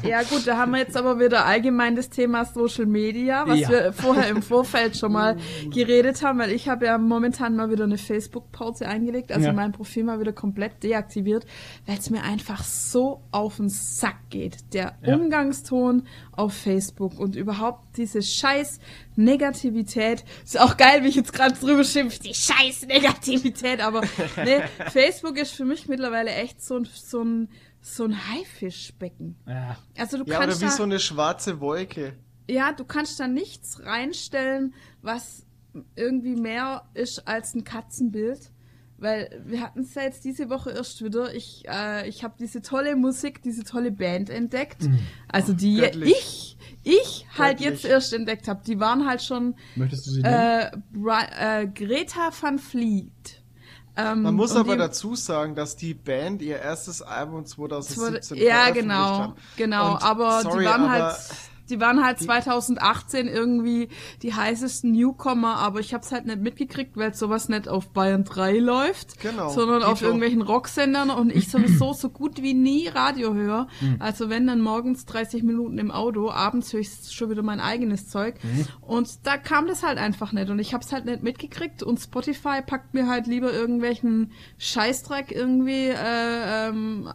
ja. 0.03 0.09
ja, 0.09 0.23
gut, 0.23 0.45
da 0.45 0.57
haben 0.57 0.73
wir 0.73 0.79
jetzt 0.79 0.97
aber 0.97 1.17
wieder 1.17 1.45
allgemein 1.45 1.95
das 1.95 2.09
Thema 2.09 2.43
Social 2.43 2.87
Media, 2.87 3.47
was 3.47 3.59
ja. 3.61 3.69
wir 3.69 3.93
vorher 3.93 4.27
im 4.27 4.41
Vorfeld 4.41 4.97
schon 4.97 5.13
mal 5.13 5.37
geredet 5.71 6.23
haben, 6.23 6.39
weil 6.39 6.51
ich 6.51 6.67
habe 6.67 6.87
ja 6.87 6.97
momentan 6.97 7.55
mal 7.55 7.71
wieder 7.71 7.85
eine 7.85 7.97
Facebook-Pause 7.97 8.85
eingelegt, 8.85 9.31
also 9.31 9.53
mein 9.53 9.71
Profil 9.71 10.03
mal 10.03 10.19
wieder 10.19 10.33
komplett 10.33 10.83
deaktiviert, 10.83 11.45
weil 11.85 11.99
es 11.99 12.09
mir 12.09 12.23
einfach 12.23 12.65
so 12.65 13.21
auf 13.31 13.57
den 13.57 13.69
Sack 13.69 14.29
geht. 14.29 14.73
Der 14.73 14.97
Umgangston 15.05 16.03
auf 16.33 16.53
Facebook 16.53 17.17
und 17.17 17.37
überhaupt 17.45 17.97
diese 17.97 18.21
scheiß 18.21 18.79
Negativität. 19.15 20.25
Ist 20.43 20.59
auch 20.59 20.77
geil, 20.77 21.03
wie 21.03 21.09
ich 21.09 21.15
jetzt 21.15 21.31
gerade 21.31 21.53
drüber 21.53 21.83
schimpfe, 21.83 22.19
die 22.19 22.33
scheiß 22.33 22.87
Negativität, 22.87 23.81
aber 23.81 24.01
ne, 24.37 24.67
Facebook 24.91 25.37
ist 25.37 25.51
für 25.51 25.65
mich 25.65 25.87
mittlerweile 25.87 26.31
echt 26.31 26.63
so, 26.63 26.83
so 26.83 27.23
ein 27.23 27.49
so 27.81 28.03
ein 28.03 28.17
Haifischbecken. 28.31 29.35
Ja. 29.47 29.77
Also 29.95 30.17
du 30.17 30.23
ja, 30.25 30.39
kannst 30.39 30.57
oder 30.57 30.67
wie 30.67 30.71
da, 30.71 30.75
so 30.75 30.83
eine 30.83 30.99
schwarze 30.99 31.59
Wolke. 31.59 32.13
Ja, 32.49 32.71
du 32.71 32.83
kannst 32.83 33.19
da 33.19 33.27
nichts 33.27 33.79
reinstellen, 33.85 34.73
was 35.03 35.45
irgendwie 35.95 36.35
mehr 36.35 36.89
ist 36.95 37.27
als 37.27 37.53
ein 37.53 37.63
Katzenbild. 37.63 38.51
Weil 38.97 39.43
wir 39.45 39.61
hatten 39.61 39.81
es 39.81 39.93
ja 39.93 40.03
jetzt 40.03 40.23
diese 40.23 40.49
Woche 40.49 40.71
erst 40.71 41.03
wieder. 41.03 41.33
Ich, 41.33 41.63
äh, 41.67 42.07
ich 42.07 42.23
habe 42.23 42.35
diese 42.39 42.61
tolle 42.61 42.95
Musik, 42.95 43.41
diese 43.41 43.63
tolle 43.63 43.91
Band 43.91 44.29
entdeckt. 44.29 44.83
Mhm. 44.83 44.99
Also 45.27 45.51
die 45.51 45.77
Göttlich. 45.77 46.11
ich, 46.11 46.57
ich 46.83 47.27
halt 47.37 47.59
jetzt 47.59 47.83
erst 47.83 48.13
entdeckt 48.13 48.47
habe. 48.47 48.61
Die 48.65 48.79
waren 48.79 49.05
halt 49.05 49.21
schon. 49.21 49.55
Möchtest 49.75 50.07
du 50.07 50.11
sie 50.11 50.21
nennen? 50.21 50.85
Äh, 50.93 51.63
äh, 51.63 51.67
Greta 51.67 52.31
van 52.39 52.57
Fleet. 52.57 53.41
Ähm, 53.97 54.23
Man 54.23 54.35
muss 54.35 54.55
aber 54.55 54.73
die, 54.73 54.79
dazu 54.79 55.15
sagen, 55.15 55.55
dass 55.55 55.75
die 55.75 55.93
Band 55.93 56.41
ihr 56.41 56.59
erstes 56.59 57.01
Album 57.01 57.45
2017 57.45 58.37
Ja, 58.37 58.69
genau, 58.71 59.19
hat. 59.19 59.35
genau. 59.55 59.93
Und, 59.93 60.03
aber 60.03 60.41
sorry, 60.41 60.59
die 60.59 60.65
waren 60.65 60.89
halt 60.89 61.01
aber 61.01 61.13
halt 61.13 61.21
die 61.69 61.79
waren 61.79 62.03
halt 62.03 62.19
2018 62.19 63.27
irgendwie 63.27 63.89
die 64.21 64.33
heißesten 64.33 64.91
Newcomer, 64.91 65.57
aber 65.57 65.79
ich 65.79 65.93
hab's 65.93 66.11
halt 66.11 66.25
nicht 66.25 66.39
mitgekriegt, 66.39 66.97
weil 66.97 67.13
sowas 67.13 67.49
nicht 67.49 67.67
auf 67.67 67.89
Bayern 67.89 68.23
3 68.23 68.59
läuft, 68.59 69.19
genau, 69.19 69.49
sondern 69.49 69.83
auf 69.83 70.01
irgendwelchen 70.01 70.41
Rocksendern 70.41 71.09
und 71.09 71.33
ich 71.35 71.49
sowieso 71.49 71.93
so 71.93 72.09
gut 72.09 72.41
wie 72.41 72.53
nie 72.53 72.87
Radio 72.87 73.33
höre. 73.33 73.67
Mhm. 73.81 73.97
Also 73.99 74.29
wenn 74.29 74.47
dann 74.47 74.61
morgens 74.61 75.05
30 75.05 75.43
Minuten 75.43 75.77
im 75.77 75.91
Auto, 75.91 76.29
abends 76.29 76.71
höre 76.73 76.81
ich 76.81 76.89
schon 77.09 77.29
wieder 77.29 77.43
mein 77.43 77.59
eigenes 77.59 78.07
Zeug. 78.07 78.35
Mhm. 78.43 78.65
Und 78.81 79.09
da 79.23 79.37
kam 79.37 79.67
das 79.67 79.83
halt 79.83 79.97
einfach 79.97 80.31
nicht 80.31 80.49
und 80.49 80.59
ich 80.59 80.73
hab's 80.73 80.91
halt 80.91 81.05
nicht 81.05 81.23
mitgekriegt 81.23 81.83
und 81.83 81.99
Spotify 81.99 82.61
packt 82.65 82.93
mir 82.93 83.07
halt 83.07 83.27
lieber 83.27 83.51
irgendwelchen 83.51 84.31
Scheißdreck 84.57 85.31
irgendwie, 85.31 85.87
äh, 85.87 86.69
ähm, 86.69 87.09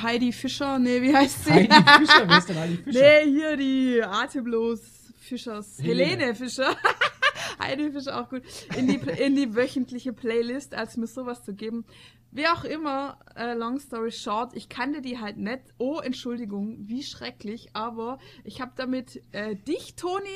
Heidi 0.00 0.32
Fischer, 0.32 0.78
nee, 0.78 1.02
wie 1.02 1.14
heißt 1.14 1.44
sie? 1.46 1.52
Heidi 1.52 1.74
Fischer, 1.74 2.28
wer 2.28 2.38
ist 2.38 2.48
denn 2.48 2.58
Heidi 2.60 2.76
Fischer? 2.76 3.00
Nee, 3.00 3.30
hier 3.30 3.56
die 3.56 3.79
atemlos 4.02 4.80
Fischers, 5.18 5.78
Helene, 5.78 6.10
Helene 6.10 6.34
Fischer. 6.34 6.76
Heidi 7.60 7.90
Fischer 7.92 8.20
auch 8.20 8.28
gut. 8.28 8.42
In 8.76 8.88
die, 8.88 8.96
in 9.22 9.36
die 9.36 9.54
wöchentliche 9.54 10.12
Playlist, 10.12 10.74
als 10.74 10.96
mir 10.96 11.06
sowas 11.06 11.44
zu 11.44 11.54
geben. 11.54 11.84
Wie 12.32 12.46
auch 12.46 12.64
immer, 12.64 13.18
äh, 13.34 13.54
long 13.54 13.80
story 13.80 14.12
short, 14.12 14.54
ich 14.54 14.68
kannte 14.68 15.02
die 15.02 15.18
halt 15.18 15.36
nicht. 15.36 15.62
Oh, 15.78 15.98
Entschuldigung, 15.98 16.76
wie 16.88 17.02
schrecklich. 17.02 17.70
Aber 17.72 18.18
ich 18.44 18.60
habe 18.60 18.72
damit 18.76 19.22
äh, 19.32 19.56
dich, 19.56 19.96
Toni, 19.96 20.28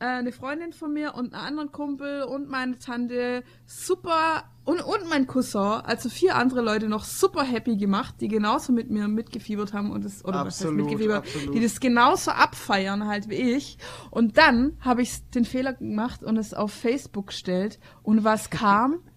äh, 0.00 0.04
eine 0.04 0.32
Freundin 0.32 0.72
von 0.72 0.92
mir 0.92 1.14
und 1.14 1.34
einen 1.34 1.46
anderen 1.46 1.72
Kumpel 1.72 2.22
und 2.22 2.48
meine 2.48 2.78
Tante 2.78 3.42
super 3.66 4.44
und, 4.64 4.80
und 4.80 5.08
mein 5.10 5.26
Cousin, 5.26 5.60
also 5.60 6.08
vier 6.08 6.36
andere 6.36 6.62
Leute 6.62 6.88
noch 6.88 7.04
super 7.04 7.42
happy 7.42 7.76
gemacht, 7.76 8.14
die 8.20 8.28
genauso 8.28 8.72
mit 8.72 8.90
mir 8.90 9.08
mitgefiebert 9.08 9.74
haben 9.74 9.90
und 9.90 10.04
das, 10.04 10.24
oder 10.24 10.40
absolut, 10.40 10.46
was 10.46 10.60
heißt 10.60 10.72
mitgefiebert, 10.72 11.18
absolut. 11.18 11.54
die 11.54 11.60
das 11.60 11.80
genauso 11.80 12.30
abfeiern 12.30 13.06
halt 13.06 13.28
wie 13.28 13.34
ich. 13.34 13.76
Und 14.10 14.38
dann 14.38 14.78
habe 14.80 15.02
ich 15.02 15.28
den 15.30 15.44
Fehler 15.44 15.74
gemacht 15.74 16.22
und 16.22 16.38
es 16.38 16.54
auf 16.54 16.72
Facebook 16.72 17.28
gestellt 17.28 17.78
und 18.02 18.24
was 18.24 18.50
kam? 18.50 19.00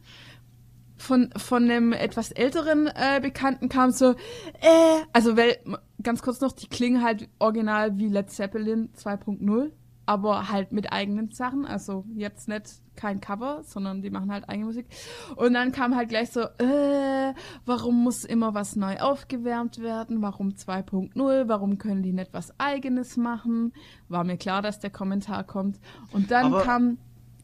von, 0.97 1.29
von 1.37 1.63
einem 1.63 1.93
etwas 1.93 2.31
älteren 2.31 2.87
äh, 2.87 3.19
Bekannten 3.21 3.69
kam 3.69 3.91
so, 3.91 4.11
äh, 4.11 5.03
also 5.13 5.37
weil, 5.37 5.57
ganz 6.01 6.21
kurz 6.21 6.41
noch, 6.41 6.51
die 6.51 6.67
klingen 6.67 7.03
halt 7.03 7.29
original 7.39 7.97
wie 7.97 8.09
Led 8.09 8.29
Zeppelin 8.31 8.89
2.0, 8.97 9.71
aber 10.07 10.49
halt 10.49 10.71
mit 10.71 10.91
eigenen 10.91 11.31
Sachen, 11.31 11.65
also 11.65 12.05
jetzt 12.15 12.47
nicht 12.47 12.81
kein 12.95 13.19
Cover, 13.19 13.61
sondern 13.63 14.01
die 14.01 14.09
machen 14.09 14.31
halt 14.31 14.47
eigene 14.47 14.65
Musik. 14.65 14.87
Und 15.35 15.53
dann 15.53 15.73
kam 15.73 15.95
halt 15.95 16.07
gleich 16.09 16.31
so, 16.31 16.41
äh, 16.41 17.33
warum 17.65 18.03
muss 18.03 18.23
immer 18.23 18.53
was 18.53 18.77
neu 18.77 18.97
aufgewärmt 18.97 19.79
werden? 19.79 20.21
Warum 20.21 20.51
2.0? 20.51 21.49
Warum 21.49 21.77
können 21.77 22.03
die 22.03 22.13
nicht 22.13 22.33
was 22.33 22.57
eigenes 22.57 23.17
machen? 23.17 23.73
War 24.07 24.23
mir 24.23 24.37
klar, 24.37 24.61
dass 24.61 24.79
der 24.79 24.91
Kommentar 24.91 25.43
kommt. 25.43 25.77
Und 26.13 26.31
dann 26.31 26.53
aber 26.53 26.63
kam 26.63 26.97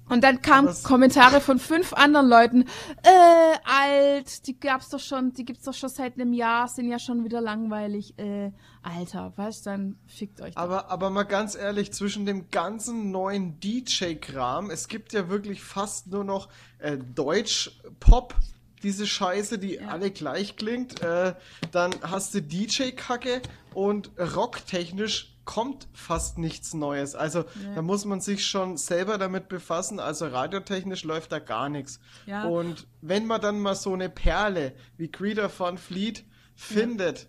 und 0.09 0.23
dann 0.23 0.41
kamen 0.41 0.73
Kommentare 0.83 1.39
von 1.39 1.59
fünf 1.59 1.93
anderen 1.93 2.27
Leuten. 2.27 2.61
Äh, 3.03 3.57
alt, 3.63 4.47
die 4.47 4.59
gab's 4.59 4.89
doch 4.89 4.99
schon, 4.99 5.33
die 5.33 5.45
gibt's 5.45 5.63
doch 5.63 5.73
schon 5.73 5.89
seit 5.89 6.15
einem 6.15 6.33
Jahr, 6.33 6.67
sind 6.67 6.89
ja 6.89 6.99
schon 6.99 7.23
wieder 7.23 7.41
langweilig. 7.41 8.17
Äh, 8.17 8.51
Alter, 8.81 9.33
weißt 9.35 9.65
dann 9.65 9.97
fickt 10.07 10.41
euch. 10.41 10.57
Aber, 10.57 10.91
aber 10.91 11.09
mal 11.09 11.23
ganz 11.23 11.55
ehrlich, 11.55 11.93
zwischen 11.93 12.25
dem 12.25 12.49
ganzen 12.51 13.11
neuen 13.11 13.59
DJ-Kram, 13.59 14.69
es 14.69 14.87
gibt 14.87 15.13
ja 15.13 15.29
wirklich 15.29 15.63
fast 15.63 16.07
nur 16.07 16.23
noch 16.23 16.49
äh, 16.79 16.97
Deutsch-Pop, 16.97 18.35
diese 18.83 19.07
Scheiße, 19.07 19.57
die 19.57 19.75
ja. 19.75 19.87
alle 19.87 20.11
gleich 20.11 20.57
klingt. 20.57 21.01
Äh, 21.01 21.33
dann 21.71 21.95
hast 22.01 22.33
du 22.33 22.41
DJ-Kacke 22.41 23.41
und 23.73 24.11
rocktechnisch 24.19 25.32
kommt 25.45 25.87
fast 25.93 26.37
nichts 26.37 26.73
Neues. 26.73 27.15
Also 27.15 27.39
ja. 27.39 27.75
da 27.75 27.81
muss 27.81 28.05
man 28.05 28.21
sich 28.21 28.45
schon 28.45 28.77
selber 28.77 29.17
damit 29.17 29.49
befassen. 29.49 29.99
Also 29.99 30.27
radiotechnisch 30.27 31.03
läuft 31.03 31.31
da 31.31 31.39
gar 31.39 31.69
nichts. 31.69 31.99
Ja. 32.25 32.45
Und 32.45 32.87
wenn 33.01 33.25
man 33.25 33.41
dann 33.41 33.59
mal 33.59 33.75
so 33.75 33.93
eine 33.93 34.09
Perle 34.09 34.73
wie 34.97 35.11
Greeter 35.11 35.49
von 35.49 35.77
Fleet 35.77 36.23
findet, 36.55 37.21
ja. 37.21 37.27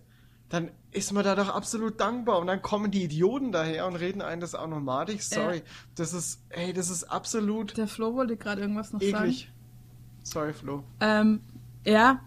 dann 0.49 0.71
ist 0.91 1.11
man 1.11 1.23
da 1.23 1.35
doch 1.35 1.49
absolut 1.49 1.99
dankbar. 1.99 2.39
Und 2.39 2.47
dann 2.47 2.61
kommen 2.61 2.91
die 2.91 3.03
Idioten 3.03 3.51
daher 3.51 3.85
und 3.85 3.95
reden 3.97 4.21
einen 4.21 4.39
das 4.39 4.55
auch 4.55 4.67
noch 4.67 4.79
madig. 4.79 5.21
Sorry. 5.21 5.61
Das 5.95 6.13
ist, 6.13 6.41
hey, 6.49 6.71
das 6.71 6.89
ist 6.89 7.03
absolut. 7.03 7.75
Der 7.77 7.87
Flo 7.87 8.15
wollte 8.15 8.37
gerade 8.37 8.61
irgendwas 8.61 8.93
noch 8.93 9.01
eklig. 9.01 9.41
sagen. 9.41 9.51
Sorry, 10.23 10.53
Flo. 10.53 10.83
Ähm, 11.01 11.41
ja. 11.85 12.21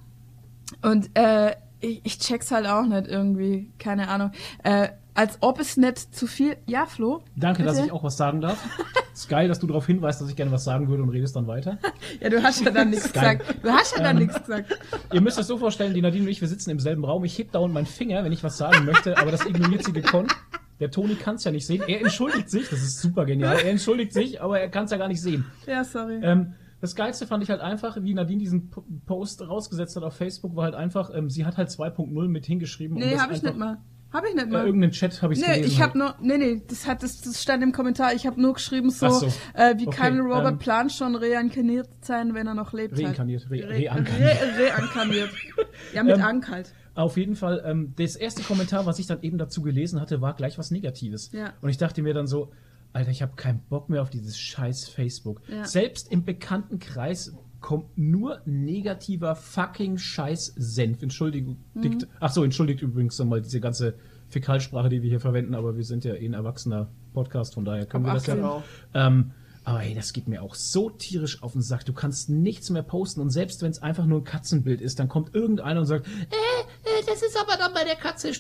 Und 0.83 1.17
äh, 1.17 1.57
ich, 1.81 2.01
ich 2.05 2.19
check's 2.19 2.51
halt 2.51 2.67
auch 2.67 2.85
nicht 2.85 3.07
irgendwie. 3.07 3.71
Keine 3.79 4.09
Ahnung. 4.09 4.33
Äh, 4.63 4.91
als 5.19 5.39
ob 5.41 5.59
es 5.59 5.77
nicht 5.77 6.15
zu 6.15 6.29
viel. 6.29 6.57
Ja, 6.67 6.87
Flo? 6.87 7.25
Danke, 7.35 7.65
bitte? 7.65 7.75
dass 7.75 7.85
ich 7.85 7.91
auch 7.91 8.05
was 8.05 8.17
sagen 8.17 8.41
darf. 8.41 8.65
ist 9.13 9.29
geil, 9.29 9.49
dass 9.49 9.59
du 9.59 9.67
darauf 9.67 9.85
hinweist, 9.85 10.21
dass 10.21 10.31
ich 10.31 10.37
gerne 10.37 10.53
was 10.53 10.63
sagen 10.63 10.89
würde 10.89 11.03
und 11.03 11.09
redest 11.09 11.35
dann 11.35 11.49
weiter. 11.49 11.77
ja, 12.21 12.29
du 12.29 12.41
hast 12.41 12.65
ja 12.65 12.71
dann 12.71 12.91
nichts 12.91 13.13
gesagt. 13.13 13.43
Du 13.61 13.69
hast 13.69 13.97
ja 13.97 14.05
dann 14.05 14.17
ähm, 14.17 14.27
nichts 14.27 14.41
gesagt. 14.41 14.79
Ihr 15.13 15.21
müsst 15.21 15.37
euch 15.37 15.47
so 15.47 15.59
vorstellen, 15.59 15.93
die 15.93 16.03
Nadine 16.03 16.23
und 16.23 16.31
ich, 16.31 16.41
wir 16.41 16.47
sitzen 16.47 16.71
im 16.71 16.79
selben 16.79 17.05
Raum. 17.05 17.25
Ich 17.25 17.37
heb 17.37 17.51
dauernd 17.51 17.75
meinen 17.75 17.87
Finger, 17.87 18.23
wenn 18.23 18.31
ich 18.31 18.45
was 18.45 18.59
sagen 18.59 18.85
möchte, 18.85 19.19
aber 19.19 19.33
das 19.33 19.45
ignoriert 19.45 19.85
sie 19.85 19.93
gekonnt. 19.93 20.37
Der 20.79 20.93
Toni 20.93 21.17
kann 21.17 21.35
es 21.35 21.43
ja 21.43 21.51
nicht 21.51 21.67
sehen. 21.67 21.83
Er 21.85 22.01
entschuldigt 22.01 22.49
sich, 22.49 22.69
das 22.69 22.81
ist 22.81 23.01
super 23.01 23.25
genial. 23.25 23.59
Er 23.59 23.73
entschuldigt 23.73 24.13
sich, 24.13 24.41
aber 24.41 24.61
er 24.61 24.69
kann 24.69 24.85
es 24.85 24.93
ja 24.93 24.99
gar 24.99 25.09
nicht 25.09 25.21
sehen. 25.21 25.47
Ja, 25.67 25.83
sorry. 25.83 26.21
Ähm, 26.23 26.55
das 26.81 26.95
Geilste 26.95 27.27
fand 27.27 27.43
ich 27.43 27.51
halt 27.51 27.61
einfach, 27.61 28.01
wie 28.01 28.15
Nadine 28.15 28.39
diesen 28.39 28.71
Post 29.05 29.43
rausgesetzt 29.43 29.97
hat 29.97 30.05
auf 30.05 30.15
Facebook, 30.15 30.55
war 30.55 30.63
halt 30.63 30.77
einfach, 30.77 31.11
ähm, 31.13 31.29
sie 31.29 31.45
hat 31.45 31.57
halt 31.57 31.71
2.0 31.71 32.29
mit 32.29 32.47
hingeschrieben. 32.47 32.99
Nee, 32.99 33.19
hab 33.19 33.33
ich 33.33 33.43
nicht 33.43 33.57
mal. 33.57 33.79
Habe 34.11 34.29
ich 34.29 34.35
nicht 34.35 34.49
mal. 34.49 34.63
Äh, 34.63 34.67
irgendeinen 34.67 34.93
Chat 34.93 35.21
habe 35.23 35.35
ich 35.35 35.41
nee, 35.41 35.47
gelesen. 35.47 35.71
Ich 35.71 35.83
habe 35.83 35.99
nur, 35.99 36.15
nee, 36.21 36.39
nee, 36.39 36.63
das 36.67 36.87
hat 36.87 37.03
das, 37.03 37.21
das 37.21 37.43
stand 37.43 37.63
im 37.63 37.73
Kommentar. 37.73 38.15
Ich 38.15 38.27
habe 38.27 38.41
nur 38.41 38.55
geschrieben 38.55 38.91
so, 38.91 39.11
so. 39.11 39.27
Äh, 39.55 39.77
wie 39.77 39.87
okay, 39.87 39.97
kann 39.97 40.21
Robert 40.21 40.53
ähm, 40.53 40.59
Plant 40.59 40.93
schon 40.93 41.15
reinkarniert 41.15 41.89
sein, 42.01 42.33
wenn 42.33 42.47
er 42.47 42.55
noch 42.55 42.73
lebt? 42.73 42.99
Reinkarniert, 42.99 43.51
re, 43.51 43.69
re, 43.69 43.91
reinkarniert. 43.91 45.31
Re, 45.31 45.67
ja, 45.93 46.03
mit 46.03 46.17
ähm, 46.17 46.23
Ank 46.23 46.49
halt. 46.49 46.73
Auf 46.95 47.17
jeden 47.17 47.37
Fall, 47.37 47.63
ähm, 47.65 47.93
das 47.97 48.17
erste 48.17 48.43
Kommentar, 48.43 48.87
was 48.87 48.99
ich 48.99 49.07
dann 49.07 49.23
eben 49.23 49.39
dazu 49.39 49.63
gelesen 49.63 50.01
hatte, 50.01 50.21
war 50.21 50.35
gleich 50.35 50.59
was 50.59 50.71
Negatives. 50.71 51.31
Ja. 51.33 51.53
Und 51.61 51.69
ich 51.69 51.77
dachte 51.77 52.03
mir 52.03 52.15
dann 52.15 52.27
so, 52.27 52.51
Alter, 52.93 53.11
ich 53.11 53.21
habe 53.21 53.37
keinen 53.37 53.61
Bock 53.69 53.91
mehr 53.91 54.03
auf 54.03 54.11
dieses 54.11 54.39
scheiß 54.39 54.89
Facebook. 54.89 55.43
Ja. 55.49 55.65
Selbst 55.65 56.11
im 56.11 56.25
bekannten 56.25 56.79
Kreis 56.79 57.35
kommt 57.61 57.99
nur 57.99 58.41
negativer 58.45 59.35
fucking 59.35 59.99
Scheiß-Senf. 59.99 61.03
Entschuldigung. 61.03 61.59
Mhm. 61.75 61.99
Ach 62.21 62.31
so, 62.31 62.45
entschuldigt 62.45 62.83
übrigens 62.83 63.19
nochmal 63.19 63.43
diese 63.43 63.61
ganze 63.61 63.95
Fäkalsprache, 64.29 64.89
die 64.89 65.03
wir 65.03 65.11
hier 65.11 65.21
verwenden, 65.21 65.55
aber 65.55 65.77
wir 65.77 65.85
sind 65.85 66.05
ja 66.05 66.15
eh 66.15 66.27
ein 66.27 66.35
erwachsener 66.35 66.89
Podcast, 67.15 67.55
von 67.55 67.65
daher 67.65 67.87
können 67.87 68.05
Ab 68.07 68.11
wir 68.11 68.15
das 68.15 68.27
ja. 68.27 68.35
Genau. 68.35 68.63
Ähm, 68.95 69.33
aber 69.65 69.81
hey, 69.81 69.95
das 69.95 70.13
geht 70.13 70.29
mir 70.29 70.43
auch 70.43 70.55
so 70.55 70.89
tierisch 70.89 71.43
auf 71.43 71.53
den 71.53 71.61
Sack. 71.61 71.85
Du 71.85 71.93
kannst 71.93 72.31
nichts 72.31 72.71
mehr 72.71 72.83
posten 72.83 73.21
und 73.21 73.31
selbst 73.31 73.61
wenn 73.63 73.71
es 73.71 73.83
einfach 73.83 74.07
nur 74.07 74.21
ein 74.21 74.25
Katzenbild 74.25 74.81
ist, 74.81 74.99
dann 74.99 75.09
kommt 75.09 75.35
irgendeiner 75.35 75.81
und 75.81 75.87
sagt, 75.87 76.07
äh, 76.07 76.11
äh 76.11 77.05
das 77.07 77.23
ist 77.23 77.37
aber 77.39 77.57
dann 77.59 77.75
bei 77.75 77.85
der 77.85 77.97
Katze 77.97 78.33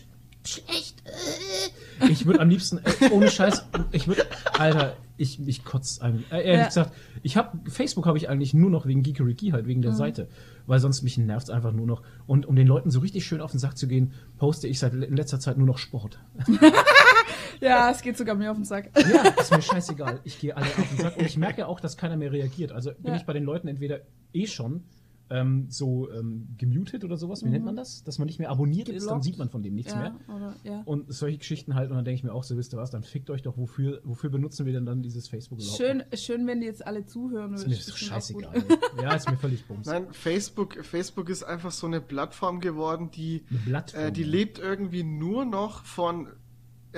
schlecht. 0.44 1.02
Äh. 1.04 2.10
Ich 2.10 2.24
würde 2.24 2.40
am 2.40 2.48
liebsten, 2.48 2.78
äh, 2.78 3.10
ohne 3.10 3.30
Scheiß, 3.30 3.66
ich 3.92 4.08
würde, 4.08 4.24
Alter, 4.58 4.96
ich, 5.18 5.46
ich 5.46 5.64
kotze 5.64 6.02
eigentlich. 6.02 6.30
Äh, 6.32 6.42
ehrlich 6.44 6.60
ja. 6.60 6.66
gesagt, 6.66 6.92
ich 7.22 7.36
habe 7.36 7.58
Facebook 7.70 8.06
habe 8.06 8.16
ich 8.16 8.28
eigentlich 8.28 8.54
nur 8.54 8.70
noch 8.70 8.86
wegen 8.86 9.02
Geekeriki 9.02 9.50
halt, 9.50 9.66
wegen 9.66 9.82
der 9.82 9.92
mhm. 9.92 9.96
Seite. 9.96 10.28
Weil 10.66 10.78
sonst 10.78 11.02
mich 11.02 11.18
nervt 11.18 11.50
einfach 11.50 11.72
nur 11.72 11.86
noch. 11.86 12.02
Und 12.26 12.46
um 12.46 12.56
den 12.56 12.66
Leuten 12.66 12.90
so 12.90 13.00
richtig 13.00 13.26
schön 13.26 13.40
auf 13.40 13.50
den 13.50 13.58
Sack 13.58 13.76
zu 13.76 13.88
gehen, 13.88 14.12
poste 14.38 14.68
ich 14.68 14.78
seit 14.78 14.94
in 14.94 15.16
letzter 15.16 15.40
Zeit 15.40 15.58
nur 15.58 15.66
noch 15.66 15.78
Sport. 15.78 16.18
ja, 17.60 17.90
es 17.90 18.00
geht 18.02 18.16
sogar 18.16 18.34
mir 18.34 18.50
auf 18.50 18.56
den 18.56 18.64
Sack. 18.64 18.90
Ja, 18.96 19.22
ist 19.40 19.50
mir 19.50 19.62
scheißegal. 19.62 20.20
Ich 20.24 20.38
gehe 20.38 20.56
alle 20.56 20.66
auf 20.66 20.88
den 20.88 20.98
Sack. 20.98 21.16
Und 21.16 21.26
ich 21.26 21.36
merke 21.36 21.66
auch, 21.66 21.80
dass 21.80 21.96
keiner 21.96 22.16
mehr 22.16 22.32
reagiert. 22.32 22.72
Also 22.72 22.92
bin 22.92 23.12
ja. 23.12 23.16
ich 23.16 23.26
bei 23.26 23.32
den 23.32 23.44
Leuten 23.44 23.68
entweder 23.68 24.00
eh 24.32 24.46
schon 24.46 24.84
ähm, 25.30 25.66
so 25.68 26.10
ähm, 26.10 26.48
gemutet 26.56 27.04
oder 27.04 27.16
sowas, 27.16 27.42
wie 27.42 27.46
mhm. 27.46 27.52
nennt 27.52 27.64
man 27.64 27.76
das? 27.76 28.02
Dass 28.04 28.18
man 28.18 28.26
nicht 28.26 28.38
mehr 28.38 28.50
abonniert 28.50 28.86
Geblockt. 28.86 29.02
ist, 29.02 29.10
dann 29.10 29.22
sieht 29.22 29.38
man 29.38 29.48
von 29.50 29.62
dem 29.62 29.74
nichts 29.74 29.92
ja, 29.92 29.98
mehr. 29.98 30.14
Oder, 30.34 30.56
ja. 30.64 30.82
Und 30.84 31.12
solche 31.12 31.38
Geschichten 31.38 31.74
halt, 31.74 31.90
und 31.90 31.96
dann 31.96 32.04
denke 32.04 32.16
ich 32.16 32.24
mir 32.24 32.32
auch 32.32 32.44
so, 32.44 32.56
wisst 32.56 32.74
ihr 32.74 32.78
was, 32.78 32.90
dann 32.90 33.02
fickt 33.02 33.30
euch 33.30 33.42
doch, 33.42 33.56
wofür, 33.56 34.00
wofür 34.04 34.30
benutzen 34.30 34.66
wir 34.66 34.72
denn 34.72 34.86
dann 34.86 35.02
dieses 35.02 35.28
Facebook 35.28 35.58
überhaupt? 35.58 35.76
Schön, 35.76 36.02
schön 36.14 36.46
wenn 36.46 36.60
die 36.60 36.66
jetzt 36.66 36.86
alle 36.86 37.04
zuhören. 37.04 37.54
Ist 37.54 37.66
mir 37.66 37.74
ist 37.74 37.98
scheißegal. 37.98 38.64
ja, 39.02 39.14
ist 39.14 39.30
mir 39.30 39.36
völlig 39.36 39.66
bums. 39.66 39.86
Nein, 39.86 40.06
Facebook, 40.12 40.84
Facebook 40.84 41.28
ist 41.28 41.42
einfach 41.42 41.72
so 41.72 41.86
eine 41.86 42.00
Plattform 42.00 42.60
geworden, 42.60 43.10
die, 43.10 43.44
Plattform, 43.64 44.02
äh, 44.02 44.12
die 44.12 44.24
lebt 44.24 44.58
irgendwie 44.58 45.02
nur 45.02 45.44
noch 45.44 45.84
von 45.84 46.28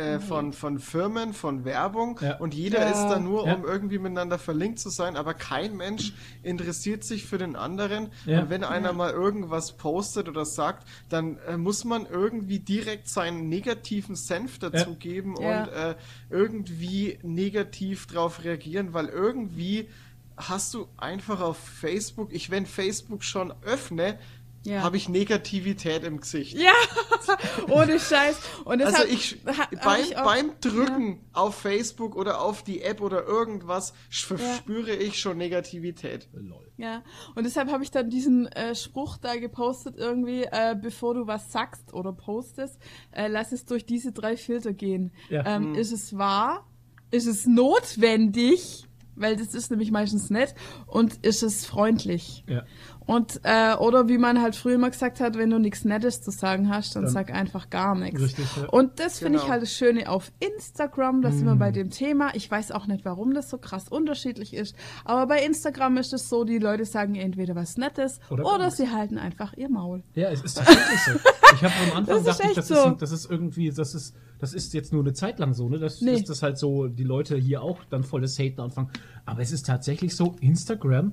äh, 0.00 0.16
mhm. 0.16 0.20
von, 0.22 0.52
von 0.52 0.78
Firmen, 0.78 1.32
von 1.32 1.64
Werbung 1.64 2.18
ja. 2.22 2.36
und 2.38 2.54
jeder 2.54 2.80
ja. 2.80 2.90
ist 2.90 3.04
da 3.08 3.18
nur, 3.18 3.44
um 3.44 3.64
irgendwie 3.64 3.98
miteinander 3.98 4.38
verlinkt 4.38 4.78
zu 4.78 4.88
sein, 4.90 5.16
aber 5.16 5.34
kein 5.34 5.76
Mensch 5.76 6.12
interessiert 6.42 7.04
sich 7.04 7.26
für 7.26 7.38
den 7.38 7.56
anderen. 7.56 8.10
Und 8.26 8.50
wenn 8.50 8.64
einer 8.64 8.92
mal 8.92 9.10
irgendwas 9.10 9.72
postet 9.72 10.28
oder 10.28 10.44
sagt, 10.44 10.86
dann 11.08 11.38
äh, 11.48 11.56
muss 11.56 11.84
man 11.84 12.06
irgendwie 12.06 12.58
direkt 12.58 13.08
seinen 13.08 13.48
negativen 13.48 14.16
Senf 14.16 14.58
dazugeben 14.58 15.36
und 15.36 15.44
äh, 15.44 15.94
irgendwie 16.30 17.18
negativ 17.22 18.06
drauf 18.06 18.44
reagieren, 18.44 18.94
weil 18.94 19.06
irgendwie 19.06 19.88
hast 20.36 20.74
du 20.74 20.88
einfach 20.96 21.40
auf 21.40 21.58
Facebook, 21.58 22.32
ich 22.32 22.50
wenn 22.50 22.66
Facebook 22.66 23.24
schon 23.24 23.52
öffne, 23.62 24.18
ja. 24.62 24.82
habe 24.82 24.96
ich 24.96 25.08
Negativität 25.08 26.04
im 26.04 26.20
Gesicht. 26.20 26.58
Ja, 26.58 26.72
ohne 27.68 27.98
Scheiß. 27.98 28.38
Und 28.64 28.82
also 28.82 29.04
ich, 29.04 29.42
beim, 29.44 30.00
ich 30.02 30.16
auch, 30.16 30.24
beim 30.24 30.52
Drücken 30.60 31.12
ja. 31.12 31.18
auf 31.32 31.54
Facebook 31.54 32.16
oder 32.16 32.40
auf 32.40 32.62
die 32.62 32.82
App 32.82 33.00
oder 33.00 33.24
irgendwas 33.24 33.94
spüre 34.08 34.94
ja. 34.94 35.00
ich 35.00 35.18
schon 35.20 35.38
Negativität. 35.38 36.28
Lol. 36.32 36.70
Ja, 36.76 37.02
und 37.34 37.44
deshalb 37.44 37.70
habe 37.70 37.82
ich 37.82 37.90
dann 37.90 38.10
diesen 38.10 38.46
äh, 38.48 38.74
Spruch 38.74 39.18
da 39.18 39.36
gepostet 39.36 39.96
irgendwie, 39.96 40.44
äh, 40.44 40.76
bevor 40.80 41.14
du 41.14 41.26
was 41.26 41.52
sagst 41.52 41.92
oder 41.92 42.12
postest, 42.12 42.78
äh, 43.12 43.28
lass 43.28 43.52
es 43.52 43.64
durch 43.64 43.86
diese 43.86 44.12
drei 44.12 44.36
Filter 44.36 44.72
gehen. 44.72 45.12
Ähm, 45.30 45.44
hm. 45.44 45.74
Ist 45.74 45.92
es 45.92 46.16
wahr? 46.16 46.66
Ist 47.10 47.26
es 47.26 47.46
notwendig? 47.46 48.86
weil 49.20 49.36
das 49.36 49.54
ist 49.54 49.70
nämlich 49.70 49.90
meistens 49.90 50.30
nett 50.30 50.54
und 50.86 51.24
ist 51.24 51.42
es 51.42 51.66
freundlich. 51.66 52.42
Ja. 52.48 52.64
Und, 53.06 53.40
äh, 53.42 53.74
oder 53.74 54.08
wie 54.08 54.18
man 54.18 54.40
halt 54.40 54.54
früher 54.54 54.74
immer 54.74 54.90
gesagt 54.90 55.20
hat, 55.20 55.36
wenn 55.36 55.50
du 55.50 55.58
nichts 55.58 55.84
Nettes 55.84 56.22
zu 56.22 56.30
sagen 56.30 56.68
hast, 56.68 56.94
dann, 56.94 57.04
dann 57.04 57.12
sag 57.12 57.32
einfach 57.32 57.70
gar 57.70 57.94
nichts. 57.94 58.20
Richtig, 58.20 58.46
ja. 58.56 58.68
Und 58.68 59.00
das 59.00 59.18
finde 59.18 59.32
genau. 59.32 59.44
ich 59.44 59.50
halt 59.50 59.62
das 59.62 59.72
Schöne 59.72 60.08
auf 60.08 60.30
Instagram, 60.38 61.22
da 61.22 61.30
mm. 61.30 61.32
sind 61.32 61.46
wir 61.46 61.56
bei 61.56 61.72
dem 61.72 61.90
Thema. 61.90 62.34
Ich 62.34 62.50
weiß 62.50 62.70
auch 62.70 62.86
nicht, 62.86 63.04
warum 63.04 63.34
das 63.34 63.50
so 63.50 63.58
krass 63.58 63.88
unterschiedlich 63.88 64.54
ist, 64.54 64.76
aber 65.04 65.26
bei 65.26 65.44
Instagram 65.44 65.96
ist 65.96 66.12
es 66.12 66.28
so, 66.28 66.44
die 66.44 66.58
Leute 66.58 66.84
sagen 66.84 67.14
entweder 67.16 67.54
was 67.56 67.76
Nettes 67.76 68.20
oder, 68.30 68.44
oder 68.44 68.70
sie 68.70 68.90
halten 68.90 69.18
einfach 69.18 69.54
ihr 69.56 69.68
Maul. 69.68 70.02
Ja, 70.14 70.30
es 70.30 70.42
ist 70.42 70.58
tatsächlich 70.58 71.00
so. 71.04 71.12
Ich 71.54 71.64
habe 71.64 71.74
am 71.90 71.96
Anfang 71.96 72.18
gedacht, 72.18 72.40
das, 72.56 72.68
so. 72.68 72.74
ist, 72.74 73.02
das 73.02 73.12
ist 73.12 73.30
irgendwie, 73.30 73.70
das 73.70 73.94
ist, 73.94 74.14
das 74.38 74.54
ist 74.54 74.72
jetzt 74.72 74.92
nur 74.92 75.02
eine 75.02 75.14
Zeit 75.14 75.38
lang 75.38 75.54
so, 75.54 75.68
ne? 75.68 75.78
Das 75.78 76.00
nee. 76.00 76.14
ist 76.14 76.28
das 76.28 76.42
halt 76.42 76.58
so, 76.58 76.86
die 76.86 77.04
Leute 77.04 77.36
hier 77.36 77.62
auch 77.62 77.78
dann 77.90 78.04
voll 78.04 78.20
das 78.20 78.38
Haten 78.38 78.60
anfangen. 78.60 78.90
Aber 79.24 79.40
es 79.40 79.52
ist 79.52 79.66
tatsächlich 79.66 80.14
so, 80.14 80.36
Instagram 80.40 81.12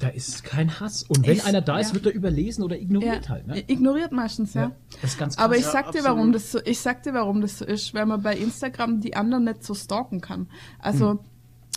da 0.00 0.08
ist 0.08 0.42
kein 0.44 0.80
Hass. 0.80 1.04
Und 1.04 1.26
wenn 1.26 1.34
ich, 1.34 1.44
einer 1.44 1.60
da 1.60 1.78
ist, 1.78 1.88
ja. 1.88 1.94
wird 1.94 2.06
er 2.06 2.12
überlesen 2.12 2.64
oder 2.64 2.76
ignoriert 2.76 3.26
ja, 3.26 3.28
halt. 3.28 3.46
Ne? 3.46 3.62
Ignoriert 3.66 4.12
meistens, 4.12 4.54
ja. 4.54 4.62
ja. 4.62 4.72
Das 5.00 5.12
ist 5.12 5.18
ganz 5.18 5.36
krass. 5.36 5.44
Aber 5.44 5.56
ich 5.56 5.66
sag 5.66 5.92
dir, 5.92 6.02
warum 6.04 6.32
das 6.32 6.50
so, 6.50 6.58
ich 6.64 6.80
sag 6.80 7.02
dir, 7.02 7.14
warum 7.14 7.40
das 7.40 7.58
so 7.58 7.64
ist, 7.64 7.94
weil 7.94 8.06
man 8.06 8.22
bei 8.22 8.36
Instagram 8.36 9.00
die 9.00 9.14
anderen 9.14 9.44
nicht 9.44 9.62
so 9.62 9.74
stalken 9.74 10.20
kann. 10.20 10.48
Also, 10.78 11.10
hm 11.10 11.18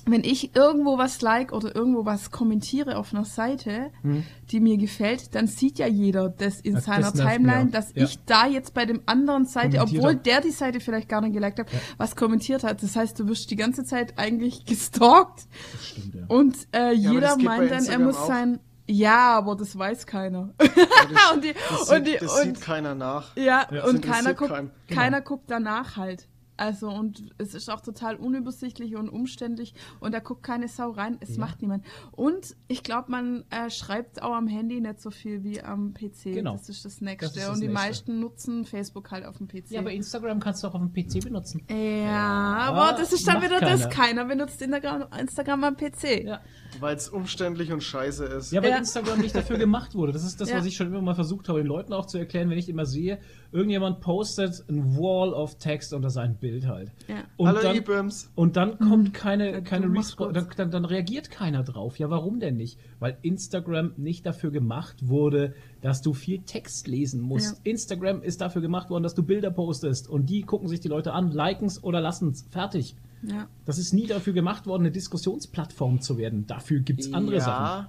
wenn 0.06 0.24
ich 0.24 0.56
irgendwo 0.56 0.98
was 0.98 1.22
like 1.22 1.54
oder 1.54 1.76
irgendwo 1.76 2.06
was 2.06 2.32
kommentiere 2.32 2.98
auf 2.98 3.14
einer 3.14 3.26
Seite, 3.26 3.92
hm. 4.02 4.24
die 4.52 4.60
mir 4.60 4.78
gefällt, 4.78 5.34
dann 5.36 5.48
sieht 5.48 5.80
ja 5.80 5.88
jeder 5.88 6.30
das 6.30 6.60
in 6.60 6.76
das 6.76 6.86
seiner 6.86 7.14
Timeline, 7.14 7.72
dass 7.72 7.94
ja. 7.96 8.04
ich 8.04 8.20
da 8.26 8.46
jetzt 8.46 8.74
bei 8.74 8.86
dem 8.86 9.02
anderen 9.06 9.46
Seite, 9.46 9.80
obwohl 9.80 10.16
der 10.16 10.42
die 10.42 10.52
Seite 10.52 10.80
vielleicht 10.80 11.08
gar 11.08 11.22
nicht 11.22 11.34
geliked 11.34 11.60
hat, 11.60 11.72
ja. 11.72 11.80
was 11.98 12.16
kommentiert 12.16 12.64
hat. 12.64 12.84
Das 12.84 12.96
heißt, 12.96 13.20
du 13.20 13.28
wirst 13.28 13.50
die 13.50 13.56
ganze 13.56 13.86
Zeit 13.86 14.18
eigentlich 14.18 14.66
gestalkt. 14.66 15.48
Das 15.72 15.88
stimmt, 15.88 16.16
ja. 16.16 16.26
Und 16.28 16.56
äh, 16.76 16.92
jeder 16.94 17.38
meint 17.38 17.72
dann, 17.72 17.86
er 17.86 18.00
muss 18.00 18.18
auch. 18.18 18.28
sein 18.28 18.60
ja, 18.86 19.38
aber 19.38 19.56
das 19.56 19.78
weiß 19.78 20.06
keiner. 20.06 20.54
Ja, 20.60 20.68
das, 20.68 21.32
und 21.34 21.44
die, 21.44 21.54
das, 21.54 21.88
sieht, 21.88 21.98
und 21.98 22.08
die, 22.08 22.18
das 22.18 22.42
sieht 22.42 22.62
keiner 22.62 22.96
nach. 22.96 23.36
Ja, 23.38 23.66
ja. 23.72 23.86
und 23.86 24.02
keiner 24.02 24.34
guckt, 24.34 24.52
keiner 24.90 25.22
genau. 25.22 25.30
guckt 25.30 25.46
danach 25.48 25.96
halt. 25.96 26.28
Also 26.56 26.90
und 26.90 27.34
es 27.38 27.56
ist 27.56 27.70
auch 27.70 27.82
total 27.82 28.16
unübersichtlich 28.16 28.96
und 28.96 29.10
umständlich 29.10 29.74
und 30.00 30.14
da 30.14 30.20
guckt 30.20 30.44
keine 30.44 30.68
Sau 30.68 30.92
rein, 30.92 31.18
es 31.20 31.36
ja. 31.36 31.40
macht 31.40 31.62
niemand. 31.62 31.84
Und 32.12 32.56
ich 32.68 32.84
glaube, 32.84 33.10
man 33.12 33.44
äh, 33.50 33.70
schreibt 33.70 34.22
auch 34.22 34.34
am 34.34 34.48
Handy 34.48 34.80
nicht 34.80 35.02
so 35.02 35.10
viel 35.10 35.44
wie 35.44 35.62
am 35.62 35.94
PC. 35.94 36.26
Genau. 36.26 36.54
Das 36.54 36.70
ist 36.70 36.86
das 36.86 37.02
Nächste. 37.02 37.26
Das 37.28 37.36
ist 37.38 37.48
das 37.48 37.56
und 37.56 37.62
die 37.62 37.68
nächste. 37.68 37.88
meisten 37.88 38.20
nutzen 38.20 38.66
Facebook 38.66 39.12
halt 39.12 39.26
auf 39.26 39.38
dem 39.38 39.48
PC. 39.48 39.72
Ja, 39.72 39.80
aber 39.80 39.92
Instagram 39.92 40.40
kannst 40.40 40.64
du 40.64 40.68
auch 40.68 40.76
auf 40.76 40.82
dem 40.82 40.94
PC 40.94 41.24
benutzen. 41.24 41.64
Ja, 41.70 41.76
ja 41.76 42.56
aber 42.58 42.98
das 42.98 43.14
ist 43.14 43.28
dann 43.28 43.42
wieder 43.42 43.60
keiner. 43.60 43.72
das. 43.72 43.90
Keiner 43.90 44.26
benutzt 44.26 44.62
Instagram, 44.62 45.06
Instagram 45.20 45.64
am 45.64 45.78
PC. 45.78 46.26
Ja. 46.26 46.42
Weil 46.80 46.96
es 46.96 47.10
umständlich 47.10 47.72
und 47.72 47.82
scheiße 47.82 48.26
ist. 48.26 48.52
Ja, 48.52 48.62
weil 48.62 48.72
ja. 48.72 48.78
Instagram 48.78 49.20
nicht 49.20 49.36
dafür 49.36 49.58
gemacht 49.58 49.96
wurde. 49.96 50.12
Das 50.12 50.24
ist 50.24 50.42
das, 50.42 50.54
was 50.54 50.66
ich 50.66 50.76
schon 50.76 50.88
immer 50.88 51.02
mal 51.02 51.16
versucht 51.16 51.50
habe, 51.50 51.60
den 51.60 51.68
Leuten 51.68 51.94
auch 51.94 52.06
zu 52.06 52.18
erklären, 52.18 52.50
wenn 52.50 52.58
ich 52.58 52.70
immer 52.70 52.86
sehe, 52.86 53.20
irgendjemand 53.52 54.02
postet 54.02 54.64
ein 54.70 54.98
Wall 54.98 55.34
of 55.34 55.56
Text 55.56 55.94
unter 55.94 56.10
sein 56.10 56.38
Bild 56.38 56.68
halt. 56.68 56.92
Ja. 57.08 57.24
Und 57.38 57.48
Hallo 57.48 57.62
dann. 57.62 58.12
Und 58.36 58.58
dann 58.58 58.80
kommt 58.80 59.10
mhm. 59.10 59.14
keine, 59.14 59.64
keine 59.64 59.92
Response, 59.92 60.48
dann, 60.58 60.72
dann, 60.72 60.86
reagiert 60.86 61.32
keiner 61.32 61.64
drauf. 61.64 61.98
Ja, 62.00 62.10
warum 62.10 62.40
denn 62.40 62.58
nicht? 62.58 62.80
Weil 63.00 63.18
Instagram 63.22 63.94
nicht 63.98 64.26
dafür 64.26 64.52
gemacht 64.52 65.08
wurde, 65.08 65.54
dass 65.82 66.02
du 66.02 66.14
viel 66.14 66.40
Text 66.40 66.88
lesen 66.88 67.22
musst. 67.22 67.58
Ja. 67.58 67.72
Instagram 67.72 68.22
ist 68.22 68.42
dafür 68.42 68.62
gemacht 68.62 68.90
worden, 68.90 69.04
dass 69.04 69.16
du 69.16 69.24
Bilder 69.24 69.52
postest 69.52 70.10
und 70.10 70.30
die 70.30 70.42
gucken 70.42 70.68
sich 70.68 70.80
die 70.80 70.88
Leute 70.88 71.14
an, 71.14 71.32
liken's 71.32 71.84
oder 71.84 72.02
lassen's. 72.02 72.48
Fertig. 72.50 72.96
Ja. 73.26 73.48
Das 73.66 73.78
ist 73.78 73.94
nie 73.94 74.08
dafür 74.08 74.34
gemacht 74.34 74.66
worden, 74.66 74.84
eine 74.84 74.92
Diskussionsplattform 74.92 76.02
zu 76.02 76.18
werden. 76.18 76.46
Dafür 76.48 76.80
gibt's 76.80 77.14
andere 77.14 77.38
ja, 77.38 77.42
Sachen. 77.42 77.88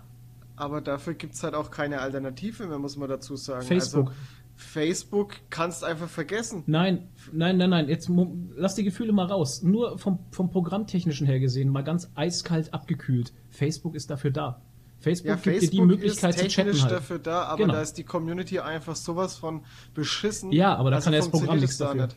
Aber 0.57 0.81
dafür 0.81 1.15
gibt 1.15 1.35
es 1.35 1.43
halt 1.43 1.55
auch 1.55 1.71
keine 1.71 2.01
Alternative 2.01 2.67
mehr, 2.67 2.79
muss 2.79 2.97
man 2.97 3.09
dazu 3.09 3.37
sagen. 3.37 3.67
Facebook. 3.67 4.09
Also, 4.09 4.19
Facebook 4.57 5.35
kannst 5.51 5.83
einfach 5.83 6.09
vergessen. 6.09 6.63
Nein, 6.67 7.09
nein, 7.33 7.57
nein, 7.57 7.71
nein. 7.71 7.89
Jetzt 7.89 8.09
lass 8.55 8.77
die 8.77 8.85
Gefühle 8.85 9.13
mal 9.13 9.27
raus. 9.27 9.63
Nur 9.63 9.99
vom, 9.99 10.21
vom 10.31 10.51
Programmtechnischen 10.51 11.27
her 11.27 11.41
gesehen, 11.41 11.71
mal 11.71 11.83
ganz 11.83 12.11
eiskalt 12.15 12.73
abgekühlt. 12.73 13.33
Facebook 13.51 13.97
ist 13.97 14.11
dafür 14.11 14.31
da. 14.31 14.63
Facebook 15.01 15.29
ja, 15.29 15.35
gibt 15.35 15.45
Facebook 15.45 15.71
dir 15.71 15.77
die 15.77 15.85
Möglichkeit 15.85 16.39
zu 16.39 16.49
chatten. 16.49 16.81
Halt. 16.81 16.93
dafür 16.93 17.19
da, 17.19 17.43
aber 17.43 17.63
genau. 17.63 17.75
da 17.75 17.83
ist 17.83 17.99
die 17.99 18.05
Community 18.05 18.61
einfach 18.61 18.97
sowas 18.97 19.37
von 19.37 19.63
beschissen. 19.93 20.53
Ja, 20.53 20.77
aber 20.77 20.91
da 20.91 20.97
also 20.97 21.07
kann 21.07 21.15
ja 21.15 21.19
das 21.19 21.31
Programm 21.31 21.59
nichts 21.59 21.77
dafür. 21.77 22.07
Nicht. 22.07 22.17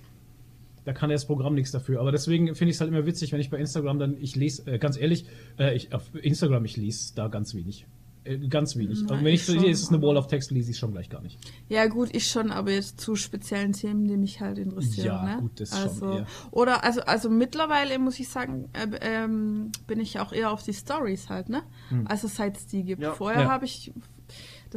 Da 0.88 0.94
kann 0.94 1.10
ja 1.10 1.16
das 1.16 1.26
Programm 1.26 1.54
nichts 1.54 1.72
dafür. 1.72 2.00
Aber 2.00 2.14
deswegen 2.14 2.56
finde 2.56 2.70
ich 2.70 2.78
es 2.78 2.80
halt 2.80 2.90
immer 2.90 3.06
witzig, 3.06 3.34
wenn 3.34 3.42
ich 3.42 3.50
bei 3.50 3.58
Instagram 3.58 4.00
dann, 4.00 4.16
ich 4.22 4.38
lese, 4.38 4.72
äh, 4.72 4.78
ganz 4.80 4.98
ehrlich, 4.98 5.26
äh, 5.60 5.76
ich, 5.76 5.94
auf 5.94 6.04
Instagram, 6.16 6.64
ich 6.64 6.78
lese 6.78 7.14
da 7.14 7.28
ganz 7.28 7.54
wenig. 7.54 7.86
Äh, 8.24 8.38
ganz 8.48 8.78
wenig. 8.78 9.00
Na, 9.02 9.16
also 9.16 9.26
wenn 9.26 9.34
ich, 9.34 9.42
ich 9.42 9.46
sehe, 9.48 9.70
ist 9.70 9.84
es 9.84 9.90
eine 9.90 10.02
Wall 10.02 10.16
of 10.16 10.28
Text, 10.28 10.50
lese 10.50 10.72
ich 10.72 10.78
schon 10.78 10.94
gleich 10.94 11.10
gar 11.10 11.22
nicht. 11.22 11.38
Ja, 11.68 11.88
gut, 11.88 12.16
ich 12.16 12.30
schon, 12.30 12.52
aber 12.52 12.72
jetzt 12.72 13.02
zu 13.02 13.18
speziellen 13.18 13.74
Themen, 13.74 14.08
die 14.08 14.16
mich 14.16 14.40
halt 14.40 14.60
interessieren. 14.60 15.08
Ja, 15.08 15.36
ne? 15.36 15.42
gut, 15.42 15.60
das 15.60 15.74
also, 15.74 16.00
schon. 16.00 16.18
Eher. 16.20 16.28
Oder, 16.52 16.86
also, 16.86 17.02
also 17.02 17.30
mittlerweile 17.30 18.00
muss 18.00 18.18
ich 18.22 18.30
sagen, 18.30 18.70
äh, 18.72 18.88
ähm, 19.02 19.74
bin 19.88 20.00
ich 20.00 20.22
auch 20.22 20.32
eher 20.32 20.52
auf 20.54 20.64
die 20.64 20.74
Stories 20.74 21.28
halt, 21.28 21.50
ne? 21.50 21.64
Hm. 21.90 22.08
Also 22.08 22.30
seit 22.30 22.56
es 22.56 22.66
die 22.66 22.84
gibt. 22.84 23.02
Ja. 23.02 23.12
Vorher 23.12 23.42
ja. 23.42 23.50
habe 23.50 23.66
ich 23.66 23.92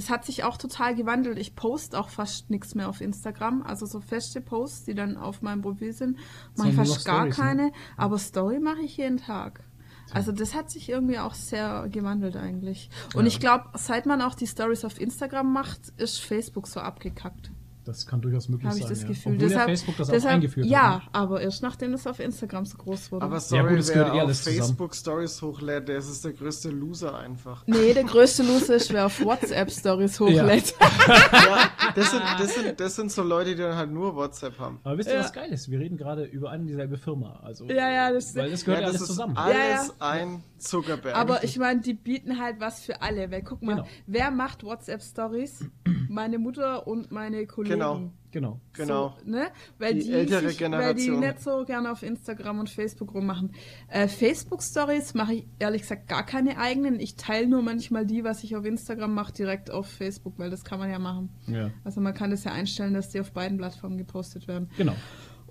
das 0.00 0.08
hat 0.08 0.24
sich 0.24 0.44
auch 0.44 0.56
total 0.56 0.94
gewandelt. 0.94 1.36
Ich 1.36 1.54
poste 1.54 2.00
auch 2.00 2.08
fast 2.08 2.48
nichts 2.48 2.74
mehr 2.74 2.88
auf 2.88 3.02
Instagram. 3.02 3.62
Also 3.62 3.84
so 3.84 4.00
feste 4.00 4.40
Posts, 4.40 4.84
die 4.84 4.94
dann 4.94 5.18
auf 5.18 5.42
meinem 5.42 5.60
Profil 5.60 5.92
sind, 5.92 6.16
mache 6.56 6.70
ich 6.70 6.74
fast 6.74 7.04
gar 7.04 7.26
Storys, 7.26 7.36
ne? 7.36 7.44
keine. 7.44 7.62
Ne? 7.66 7.72
Aber 7.98 8.16
Story 8.16 8.60
mache 8.60 8.80
ich 8.80 8.96
jeden 8.96 9.18
Tag. 9.18 9.62
Also 10.10 10.32
das 10.32 10.54
hat 10.54 10.70
sich 10.70 10.88
irgendwie 10.88 11.18
auch 11.18 11.34
sehr 11.34 11.86
gewandelt 11.90 12.36
eigentlich. 12.36 12.88
Und 13.14 13.24
ja. 13.24 13.28
ich 13.28 13.40
glaube, 13.40 13.66
seit 13.74 14.06
man 14.06 14.22
auch 14.22 14.34
die 14.34 14.46
Stories 14.46 14.86
auf 14.86 14.98
Instagram 14.98 15.52
macht, 15.52 15.90
ist 15.98 16.22
Facebook 16.22 16.66
so 16.66 16.80
abgekackt. 16.80 17.50
Das 17.84 18.06
kann 18.06 18.20
durchaus 18.20 18.48
möglich 18.48 18.66
Hab 18.66 18.74
sein. 18.74 18.84
Habe 18.84 18.92
ich 18.92 18.98
das 18.98 19.02
ja. 19.02 19.08
Gefühl. 19.08 19.32
Obwohl 19.34 19.48
deshalb, 19.48 19.68
Facebook 19.68 19.96
das 19.96 20.08
deshalb, 20.08 20.24
auch 20.24 20.34
eingeführt 20.34 20.66
ja, 20.66 20.78
hat. 20.78 20.84
Ja, 20.84 20.98
ne? 20.98 21.14
aber 21.14 21.40
erst 21.40 21.62
nachdem 21.62 21.94
es 21.94 22.06
auf 22.06 22.20
Instagram 22.20 22.66
so 22.66 22.76
groß 22.76 23.12
wurde. 23.12 23.24
Aber 23.24 23.40
sorry, 23.40 23.62
ja, 23.62 23.68
gut, 23.68 23.78
das 23.78 23.94
wer 23.94 24.14
eh 24.14 24.20
auf 24.20 24.38
Facebook 24.38 24.94
Stories 24.94 25.42
hochlädt, 25.42 25.88
der 25.88 25.98
ist 25.98 26.24
der 26.24 26.32
größte 26.32 26.70
Loser 26.70 27.16
einfach. 27.18 27.64
Nee, 27.66 27.94
der 27.94 28.04
größte 28.04 28.42
Loser 28.42 28.74
ist, 28.74 28.92
wer 28.92 29.06
auf 29.06 29.24
WhatsApp 29.24 29.70
Stories 29.70 30.20
hochlädt. 30.20 30.74
Ja. 30.78 30.88
ja, 31.32 31.70
das, 31.94 32.10
sind, 32.10 32.22
das, 32.38 32.54
sind, 32.54 32.80
das 32.80 32.96
sind 32.96 33.12
so 33.12 33.22
Leute, 33.22 33.50
die 33.50 33.62
dann 33.62 33.76
halt 33.76 33.90
nur 33.90 34.14
WhatsApp 34.14 34.58
haben. 34.58 34.80
Aber 34.84 34.98
wisst 34.98 35.08
ihr, 35.08 35.18
was 35.18 35.32
geil 35.32 35.50
ist? 35.50 35.70
Wir 35.70 35.78
reden 35.78 35.96
gerade 35.96 36.24
über 36.24 36.50
eine 36.50 36.64
dieselbe 36.64 36.98
Firma. 36.98 37.40
Also, 37.42 37.66
ja, 37.66 37.90
ja, 37.90 38.12
das, 38.12 38.34
weil 38.36 38.50
das 38.50 38.64
gehört 38.64 38.82
ja, 38.82 38.86
das 38.88 38.96
alles 38.96 39.08
zusammen. 39.08 39.36
Alles 39.36 39.94
ein 40.00 40.42
Zuckerberg. 40.58 41.16
Aber 41.16 41.44
ich 41.44 41.58
meine, 41.58 41.80
die 41.80 41.94
bieten 41.94 42.38
halt 42.38 42.60
was 42.60 42.80
für 42.80 43.02
alle. 43.02 43.30
Weil 43.30 43.42
guck 43.42 43.62
mal, 43.62 43.76
genau. 43.76 43.88
wer 44.06 44.30
macht 44.30 44.64
WhatsApp 44.64 45.02
Stories? 45.02 45.64
Meine 46.08 46.38
Mutter 46.38 46.86
und 46.86 47.10
meine 47.12 47.46
Kollegen. 47.46 47.69
Genau. 47.74 48.10
Genau. 48.32 48.60
Genau. 48.74 49.16
So, 49.24 49.30
ne? 49.30 49.48
Weil 49.78 49.94
die, 49.94 50.04
die 50.04 50.12
ältere 50.12 50.48
sich, 50.48 50.58
Generation. 50.58 51.20
Weil 51.20 51.20
die 51.20 51.26
nicht 51.26 51.42
so 51.42 51.64
gerne 51.64 51.90
auf 51.90 52.02
Instagram 52.02 52.60
und 52.60 52.70
Facebook 52.70 53.12
rummachen. 53.14 53.52
Äh, 53.88 54.06
Facebook-Stories 54.06 55.14
mache 55.14 55.34
ich 55.34 55.46
ehrlich 55.58 55.82
gesagt 55.82 56.08
gar 56.08 56.24
keine 56.24 56.58
eigenen. 56.58 57.00
Ich 57.00 57.16
teile 57.16 57.48
nur 57.48 57.62
manchmal 57.62 58.06
die, 58.06 58.22
was 58.22 58.44
ich 58.44 58.54
auf 58.54 58.64
Instagram 58.64 59.14
mache, 59.14 59.32
direkt 59.32 59.70
auf 59.70 59.88
Facebook, 59.88 60.38
weil 60.38 60.50
das 60.50 60.64
kann 60.64 60.78
man 60.78 60.90
ja 60.90 60.98
machen. 60.98 61.30
Ja. 61.48 61.70
Also 61.82 62.00
man 62.00 62.14
kann 62.14 62.30
das 62.30 62.44
ja 62.44 62.52
einstellen, 62.52 62.94
dass 62.94 63.08
die 63.08 63.20
auf 63.20 63.32
beiden 63.32 63.58
Plattformen 63.58 63.98
gepostet 63.98 64.46
werden. 64.46 64.70
Genau. 64.76 64.94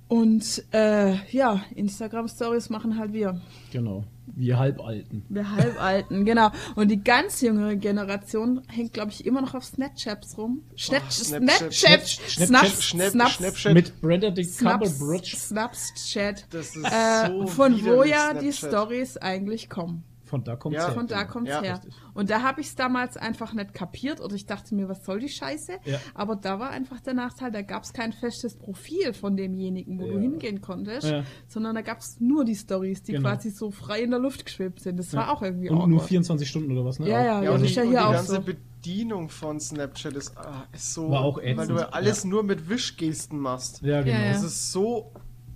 Und 0.08 0.64
äh, 0.72 1.16
ja, 1.32 1.64
Instagram-Stories 1.76 2.70
machen 2.70 2.98
halt 2.98 3.14
wir. 3.14 3.42
Genau. 3.72 4.06
Wir 4.36 4.60
Halbalten. 4.60 5.24
Wir 5.30 5.52
Halbalten, 5.52 6.26
genau. 6.26 6.52
Und 6.76 6.89
die 6.89 7.04
ganz 7.04 7.42
jüngere 7.42 7.76
Generation 7.76 8.62
hängt, 8.68 8.94
glaube 8.94 9.12
ich, 9.12 9.26
immer 9.26 9.42
noch 9.42 9.54
auf 9.54 9.65
Snapchats 9.65 10.38
rum. 10.38 10.63
Snap, 10.78 11.12
Snapchat, 11.12 11.72
Snapchat, 11.72 12.08
Snapchat, 12.08 13.12
Snapchat, 13.12 13.34
Snapchat, 13.34 13.74
mit 13.74 14.02
Benedict 14.02 14.58
Cumberbatch. 14.58 15.36
Snapchat. 15.36 16.46
Das 16.50 16.76
ist 16.76 16.86
äh, 16.86 17.28
so 17.28 17.48
von 17.48 17.84
wo 17.86 18.04
ja 18.04 18.34
die 18.34 18.54
Stories 18.54 19.18
eigentlich 19.18 19.70
kommen. 19.70 20.04
Von 20.30 20.44
da 20.44 20.56
kommt's 20.56 20.78
ja, 20.78 20.86
her. 20.86 20.94
Von 20.94 21.08
da 21.08 21.24
kommt's 21.26 21.50
ja, 21.50 21.62
her. 21.62 21.74
Richtig. 21.74 21.94
Und 22.13 22.30
da 22.30 22.44
habe 22.44 22.62
ich 22.62 22.68
es 22.68 22.76
damals 22.76 23.18
einfach 23.18 23.54
nicht 23.54 23.74
kapiert 23.74 24.22
oder 24.22 24.36
ich 24.36 24.46
dachte 24.46 24.76
mir, 24.76 24.88
was 24.88 25.04
soll 25.04 25.20
die 25.20 25.30
Scheiße? 25.30 25.74
Ja. 25.86 26.00
Aber 26.13 26.36
da 26.36 26.60
war 26.60 26.70
einfach 26.70 27.00
der 27.02 27.15
Nachteil, 27.15 27.52
da 27.52 27.63
gab 27.63 27.84
es 27.84 27.94
kein 27.94 28.13
festes 28.13 28.56
Profil 28.56 29.13
von 29.13 29.36
demjenigen, 29.36 30.00
wo 30.00 30.06
du 30.06 30.20
hingehen 30.20 30.62
konntest, 30.62 31.12
sondern 31.48 31.76
da 31.76 31.82
gab 31.82 32.00
es 32.00 32.20
nur 32.20 32.46
die 32.46 32.56
Stories, 32.56 33.02
die 33.02 33.13
genau. 33.13 33.30
quasi 33.30 33.50
so 33.50 33.72
frei 33.72 34.02
in 34.02 34.12
der 34.12 34.20
Luft 34.20 34.46
geschwebt 34.46 34.82
sind. 34.82 34.98
Das 34.98 35.13
war 35.13 35.32
auch 35.32 35.42
irgendwie 35.42 35.70
Und 35.70 35.89
nur 35.89 36.02
24 36.02 36.48
Stunden 36.48 36.72
oder 36.72 36.86
was, 36.86 37.00
ne? 37.00 37.10
Ja, 37.10 37.24
ja, 37.24 37.44
ja. 37.44 37.52
Und, 37.52 37.62
und, 37.62 37.76
ja 37.76 37.82
hier 37.82 38.02
und 38.02 38.10
die 38.10 38.13
ganze 38.13 38.36
so. 38.36 38.42
Bedienung 38.42 39.30
von 39.30 39.60
Snapchat 39.60 40.13
ist, 40.13 40.38
ah, 40.38 40.65
ist 40.72 40.94
so, 40.94 41.10
war 41.10 41.22
auch 41.22 41.39
ätzend. 41.39 41.58
weil 41.58 41.68
du 41.68 41.94
alles 41.94 42.24
nur 42.24 42.44
mit 42.44 42.70
Wischgesten 42.70 43.39
machst. 43.39 43.82
Ja, 43.82 44.02
genau. 44.02 44.32
Das 44.32 44.44
ist 44.44 44.72
so, 44.72 45.12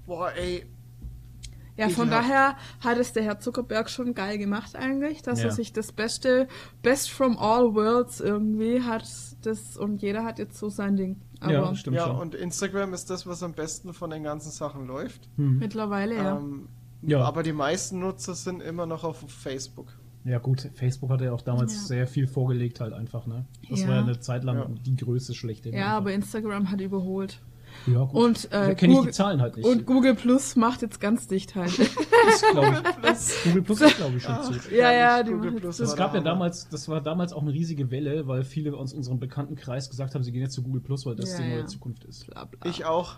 boah, 0.06 0.32
ey, 0.34 0.66
ja, 1.78 1.90
von 1.90 2.10
daher 2.10 2.56
hat 2.82 2.98
es 2.98 3.14
der 3.14 3.24
Herr 3.24 3.40
Zuckerberg 3.40 3.90
schon 3.90 4.14
geil 4.14 4.38
gemacht 4.38 4.76
eigentlich, 4.76 5.22
dass 5.22 5.40
ja. 5.40 5.46
er 5.46 5.52
sich 5.52 5.74
das 5.74 5.92
Beste, 5.92 6.48
Best 6.82 7.10
from 7.10 7.38
all 7.38 7.74
worlds 7.74 8.20
irgendwie 8.20 8.82
hat 8.82 9.06
das 9.42 9.78
und 9.78 10.02
jeder 10.02 10.24
hat 10.24 10.40
jetzt 10.40 10.58
so 10.58 10.70
sein 10.70 10.96
Ding. 10.96 11.22
Aber 11.40 11.54
ja, 11.54 11.76
stimmt 11.76 11.98
ja 11.98 12.08
schon. 12.08 12.18
und 12.18 12.36
Instagram 12.36 12.94
ist 12.94 13.10
das, 13.10 13.28
was 13.28 13.44
am 13.44 13.54
besten 13.54 13.94
von 13.94 14.10
den 14.10 14.24
ganzen 14.24 14.52
Sachen 14.52 14.88
läuft. 14.88 15.30
Hm. 15.36 15.58
Mittlerweile, 15.58 16.16
ja. 16.16 16.38
Ähm, 16.38 16.70
Ja. 17.02 17.22
Aber 17.24 17.44
die 17.44 17.54
meisten 17.54 18.00
Nutzer 18.00 18.34
sind 18.34 18.62
immer 18.62 18.86
noch 18.86 19.04
auf 19.04 19.26
Facebook. 19.28 19.88
Ja 20.26 20.40
gut, 20.40 20.70
Facebook 20.74 21.10
hatte 21.10 21.26
ja 21.26 21.34
auch 21.34 21.42
damals 21.42 21.74
ja. 21.74 21.82
sehr 21.82 22.08
viel 22.08 22.28
vorgelegt 22.28 22.80
halt 22.80 22.94
einfach, 22.94 23.26
ne? 23.28 23.46
Das 23.70 23.82
ja. 23.82 23.88
war 23.90 23.96
ja 23.96 24.02
eine 24.04 24.20
Zeit 24.20 24.46
lang 24.46 24.58
ja. 24.58 24.68
die 24.70 24.96
Größe 24.96 25.34
schlechte. 25.34 25.70
Ja, 25.70 25.76
einfach. 25.76 25.94
aber 25.98 26.14
Instagram 26.14 26.72
hat 26.72 26.80
überholt. 26.80 27.42
Ja, 27.88 28.04
gut. 28.06 28.14
Und, 28.14 28.52
äh, 28.52 28.76
kenne 28.76 28.94
ich 28.94 29.02
die 29.02 29.12
Zahlen 29.12 29.42
halt 29.42 29.58
nicht. 29.58 29.66
Und 29.66 29.86
Google 29.86 30.16
Plus 30.16 30.56
macht 30.56 30.82
jetzt 30.82 31.00
ganz 31.00 31.28
dicht 31.28 31.56
halt. 31.56 31.78
das 31.80 33.34
ich. 33.34 33.44
Google 33.44 33.62
Plus 33.62 33.82
ist, 33.82 33.98
glaube 33.98 34.18
ich, 34.18 34.24
schon 34.24 34.44
zu. 34.44 34.76
Ja, 34.76 34.92
ja, 34.92 35.24
die 35.24 35.32
Google 35.32 35.54
Plus. 35.54 35.78
Das 35.78 35.96
gab 35.96 36.14
ja 36.14 36.22
damals, 36.22 36.70
das 36.70 36.88
war 36.88 37.02
damals 37.02 37.34
auch 37.34 37.42
eine 37.42 37.54
riesige 37.54 37.92
Welle, 37.92 38.28
weil 38.28 38.44
viele 38.44 38.76
aus 38.76 38.94
unserem 38.94 39.20
Bekanntenkreis 39.20 39.90
gesagt 39.90 40.16
haben, 40.16 40.24
sie 40.24 40.32
gehen 40.32 40.42
jetzt 40.42 40.54
zu 40.54 40.64
Google 40.64 40.82
Plus, 40.82 41.06
weil 41.06 41.16
das 41.16 41.32
ja, 41.32 41.44
die 41.44 41.50
neue 41.50 41.66
Zukunft 41.66 42.04
ist. 42.06 42.28
Bla, 42.28 42.46
bla. 42.46 42.70
Ich 42.70 42.86
auch. 42.86 43.18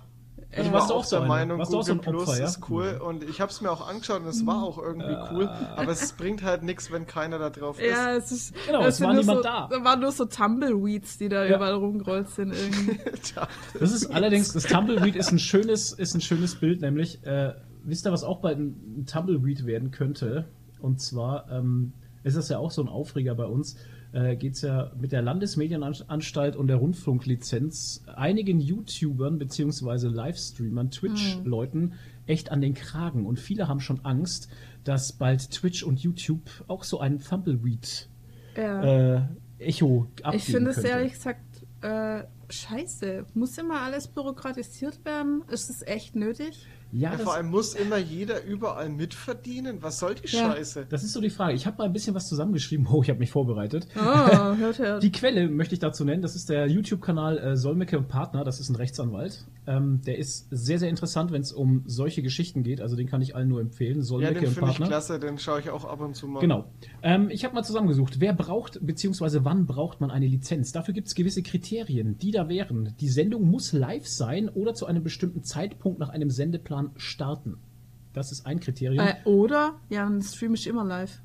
Also 0.55 0.71
warst 0.71 0.89
du 0.89 0.93
auch 0.93 1.05
der 1.05 1.21
Meinung, 1.21 1.59
Google 1.59 1.83
so 1.83 1.95
Plus 1.95 2.29
Opfer, 2.29 2.39
ja? 2.39 2.45
ist 2.45 2.69
cool 2.69 3.01
und 3.05 3.23
ich 3.23 3.41
habe 3.41 3.51
es 3.51 3.61
mir 3.61 3.69
auch 3.69 3.87
angeschaut 3.87 4.21
und 4.21 4.27
es 4.27 4.45
war 4.45 4.63
auch 4.63 4.77
irgendwie 4.77 5.11
äh, 5.11 5.27
cool, 5.31 5.47
aber 5.47 5.91
es 5.91 6.13
bringt 6.13 6.43
halt 6.43 6.63
nichts, 6.63 6.91
wenn 6.91 7.05
keiner 7.05 7.39
da 7.39 7.49
drauf 7.49 7.79
ist. 7.79 7.89
Ja, 7.89 8.15
es 8.15 8.31
ist 8.31 8.53
genau, 8.65 8.81
es 8.85 9.01
war 9.01 9.13
niemand 9.13 9.37
so, 9.39 9.43
da. 9.43 9.67
Da 9.69 9.83
waren 9.83 9.99
nur 9.99 10.11
so 10.11 10.25
Tumbleweeds, 10.25 11.17
die 11.17 11.29
da 11.29 11.43
ja. 11.43 11.57
überall 11.57 11.73
rumgerollt 11.73 12.29
sind 12.29 12.53
irgendwie. 12.53 12.99
das 13.79 13.91
ist 13.91 14.07
allerdings 14.07 14.53
das 14.53 14.63
Tumbleweed 14.63 15.15
ist 15.15 15.31
ein 15.31 15.39
schönes 15.39 15.91
ist 15.91 16.15
ein 16.15 16.21
schönes 16.21 16.55
Bild, 16.55 16.81
nämlich 16.81 17.25
äh, 17.25 17.53
wisst 17.83 18.05
ihr, 18.05 18.11
was 18.11 18.23
auch 18.23 18.39
bald 18.39 18.57
ein, 18.57 18.99
ein 18.99 19.05
Tumbleweed 19.05 19.65
werden 19.65 19.91
könnte? 19.91 20.45
Und 20.79 21.01
zwar 21.01 21.49
ähm, 21.51 21.93
ist 22.23 22.37
das 22.37 22.49
ja 22.49 22.59
auch 22.59 22.71
so 22.71 22.81
ein 22.81 22.87
Aufreger 22.87 23.35
bei 23.35 23.45
uns 23.45 23.77
äh, 24.15 24.37
geht 24.37 24.53
es 24.53 24.61
ja 24.61 24.91
mit 24.97 25.11
der 25.11 25.21
Landesmedienanstalt 25.21 26.55
und 26.55 26.67
der 26.67 26.77
Rundfunklizenz 26.77 28.03
einigen 28.15 28.61
YouTubern 28.61 29.37
bzw. 29.37 30.07
Livestreamern, 30.07 30.89
Twitch-Leuten 30.89 31.81
mhm. 31.81 31.93
echt 32.25 32.49
an 32.51 32.61
den 32.61 32.73
Kragen. 32.73 33.25
Und 33.25 33.39
viele 33.39 33.67
haben 33.67 33.81
schon 33.81 34.05
Angst, 34.05 34.49
dass 34.85 35.11
bald 35.11 35.51
Twitch 35.51 35.83
und 35.83 35.99
YouTube 35.99 36.49
auch 36.67 36.85
so 36.85 36.99
ein 36.99 37.19
Thumbleweed 37.19 38.07
ja. 38.55 39.17
äh, 39.17 39.21
Echo 39.59 40.07
abgeben 40.23 40.37
Ich 40.37 40.45
finde 40.45 40.71
es 40.71 40.77
ehrlich 40.77 41.13
gesagt 41.13 41.41
äh, 41.81 42.23
scheiße. 42.49 43.25
Muss 43.33 43.57
immer 43.57 43.81
alles 43.81 44.07
bürokratisiert 44.07 45.03
werden? 45.03 45.43
Ist 45.49 45.69
es 45.69 45.81
echt 45.81 46.15
nötig? 46.15 46.65
Ja, 46.95 47.11
ja 47.11 47.17
vor 47.17 47.33
allem 47.33 47.49
muss 47.49 47.75
immer 47.75 47.97
jeder 47.97 48.43
überall 48.45 48.87
mitverdienen. 48.87 49.83
Was 49.83 49.99
soll 49.99 50.15
die 50.15 50.27
ja. 50.27 50.53
Scheiße? 50.53 50.85
Das 50.89 51.03
ist 51.03 51.11
so 51.11 51.19
die 51.19 51.29
Frage. 51.29 51.53
Ich 51.53 51.65
habe 51.65 51.77
mal 51.77 51.83
ein 51.83 51.93
bisschen 51.93 52.15
was 52.15 52.27
zusammengeschrieben. 52.27 52.87
Oh, 52.95 53.01
ich 53.03 53.09
habe 53.09 53.19
mich 53.19 53.31
vorbereitet. 53.31 53.87
Oh, 53.97 53.99
hört, 53.99 54.79
hört. 54.79 55.03
Die 55.03 55.11
Quelle 55.11 55.49
möchte 55.49 55.73
ich 55.73 55.79
dazu 55.79 56.05
nennen. 56.05 56.21
Das 56.21 56.35
ist 56.35 56.49
der 56.49 56.67
YouTube-Kanal 56.67 57.37
äh, 57.39 57.57
Solmecke 57.57 57.97
und 57.97 58.07
Partner. 58.07 58.45
Das 58.45 58.61
ist 58.61 58.69
ein 58.69 58.77
Rechtsanwalt. 58.77 59.43
Ähm, 59.67 59.99
der 60.05 60.17
ist 60.17 60.47
sehr, 60.49 60.79
sehr 60.79 60.89
interessant, 60.89 61.33
wenn 61.33 61.41
es 61.41 61.51
um 61.51 61.83
solche 61.87 62.21
Geschichten 62.21 62.63
geht. 62.63 62.79
Also 62.79 62.95
den 62.95 63.07
kann 63.07 63.21
ich 63.21 63.35
allen 63.35 63.49
nur 63.49 63.59
empfehlen. 63.59 64.01
Solmecke 64.01 64.35
ja, 64.35 64.39
den 64.41 64.51
finde 64.51 64.71
ich 64.71 64.77
klasse. 64.77 65.19
Den 65.19 65.37
schaue 65.39 65.59
ich 65.59 65.71
auch 65.71 65.83
ab 65.83 65.99
und 65.99 66.15
zu 66.15 66.27
mal. 66.27 66.39
Genau. 66.39 66.71
Ähm, 67.03 67.29
ich 67.29 67.43
habe 67.43 67.53
mal 67.53 67.63
zusammengesucht. 67.63 68.21
Wer 68.21 68.31
braucht, 68.31 68.79
beziehungsweise 68.85 69.43
wann 69.43 69.65
braucht 69.65 69.99
man 69.99 70.11
eine 70.11 70.27
Lizenz? 70.27 70.71
Dafür 70.71 70.93
gibt 70.93 71.07
es 71.07 71.15
gewisse 71.15 71.43
Kriterien, 71.43 72.17
die 72.17 72.31
da 72.31 72.47
wären. 72.47 72.95
Die 73.01 73.09
Sendung 73.09 73.49
muss 73.49 73.73
live 73.73 74.07
sein 74.07 74.47
oder 74.47 74.73
zu 74.73 74.85
einem 74.85 75.03
bestimmten 75.03 75.43
Zeitpunkt 75.43 75.99
nach 75.99 76.09
einem 76.09 76.29
Sendeplan 76.29 76.84
starten. 76.97 77.57
Das 78.13 78.31
ist 78.31 78.45
ein 78.45 78.59
Kriterium. 78.59 79.05
Äh, 79.05 79.15
oder, 79.25 79.75
ja, 79.89 80.07
ein 80.07 80.21
Stream 80.21 80.53
ist 80.53 80.67
immer 80.67 80.85
live. 80.85 81.21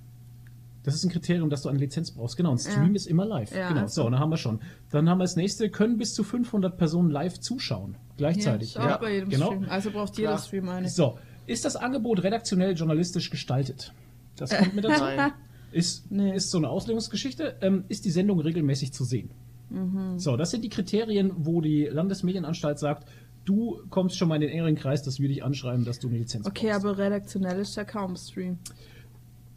Das 0.83 0.95
ist 0.95 1.05
ein 1.05 1.11
Kriterium, 1.11 1.51
dass 1.51 1.63
du 1.63 1.69
eine 1.69 1.79
Lizenz 1.79 2.11
brauchst. 2.11 2.37
Genau, 2.37 2.53
ein 2.53 2.59
Stream 2.59 2.89
ja. 2.89 2.95
ist 2.95 3.07
immer 3.07 3.27
live. 3.27 3.55
Ja, 3.55 3.69
genau, 3.69 3.83
also. 3.83 4.03
so, 4.03 4.11
dann 4.11 4.19
haben 4.19 4.31
wir 4.31 4.39
schon. 4.39 4.61
Dann 4.91 5.09
haben 5.09 5.19
wir 5.19 5.25
das 5.25 5.37
nächste, 5.37 5.69
können 5.71 5.99
bis 5.99 6.15
zu 6.15 6.25
500 6.25 6.77
Personen 6.77 7.11
live 7.11 7.39
zuschauen. 7.39 7.97
Gleichzeitig. 8.17 8.75
Ja, 8.75 8.91
ja. 8.91 8.97
bei 8.97 9.15
jedem 9.15 9.29
genau. 9.29 9.47
Stream. 9.49 9.67
Also 9.69 9.91
braucht 9.91 10.17
jeder 10.17 10.31
Klar. 10.31 10.43
Stream 10.43 10.69
eine. 10.69 10.89
So, 10.89 11.19
ist 11.47 11.65
das 11.65 11.77
Angebot 11.77 12.23
redaktionell 12.23 12.75
journalistisch 12.75 13.31
gestaltet? 13.31 13.93
Das 14.37 14.57
kommt 14.57 14.75
mit 14.75 14.85
dazu. 14.85 15.05
Nein. 15.05 15.33
Ist, 15.73 16.11
nee. 16.11 16.35
ist 16.35 16.51
so 16.51 16.59
eine 16.59 16.69
Auslegungsgeschichte. 16.69 17.57
Ähm, 17.61 17.85
ist 17.89 18.05
die 18.05 18.11
Sendung 18.11 18.41
regelmäßig 18.41 18.93
zu 18.93 19.05
sehen? 19.05 19.31
Mhm. 19.69 20.19
So, 20.19 20.37
das 20.37 20.51
sind 20.51 20.65
die 20.65 20.69
Kriterien, 20.69 21.33
wo 21.37 21.61
die 21.61 21.85
Landesmedienanstalt 21.85 22.79
sagt, 22.79 23.09
du 23.51 23.83
kommst 23.91 24.17
schon 24.17 24.29
mal 24.29 24.37
in 24.37 24.43
den 24.43 24.51
engeren 24.51 24.77
Kreis, 24.77 25.03
dass 25.03 25.19
wir 25.19 25.29
dich 25.29 25.43
anschreiben, 25.43 25.85
dass 25.85 25.99
du 25.99 26.09
eine 26.09 26.19
Lizenz 26.19 26.47
okay, 26.47 26.69
brauchst. 26.69 26.85
Okay, 26.85 26.89
aber 26.89 26.99
redaktionell 26.99 27.61
ist 27.61 27.77
ja 27.77 27.85
kaum 27.85 28.17
Stream. 28.17 28.59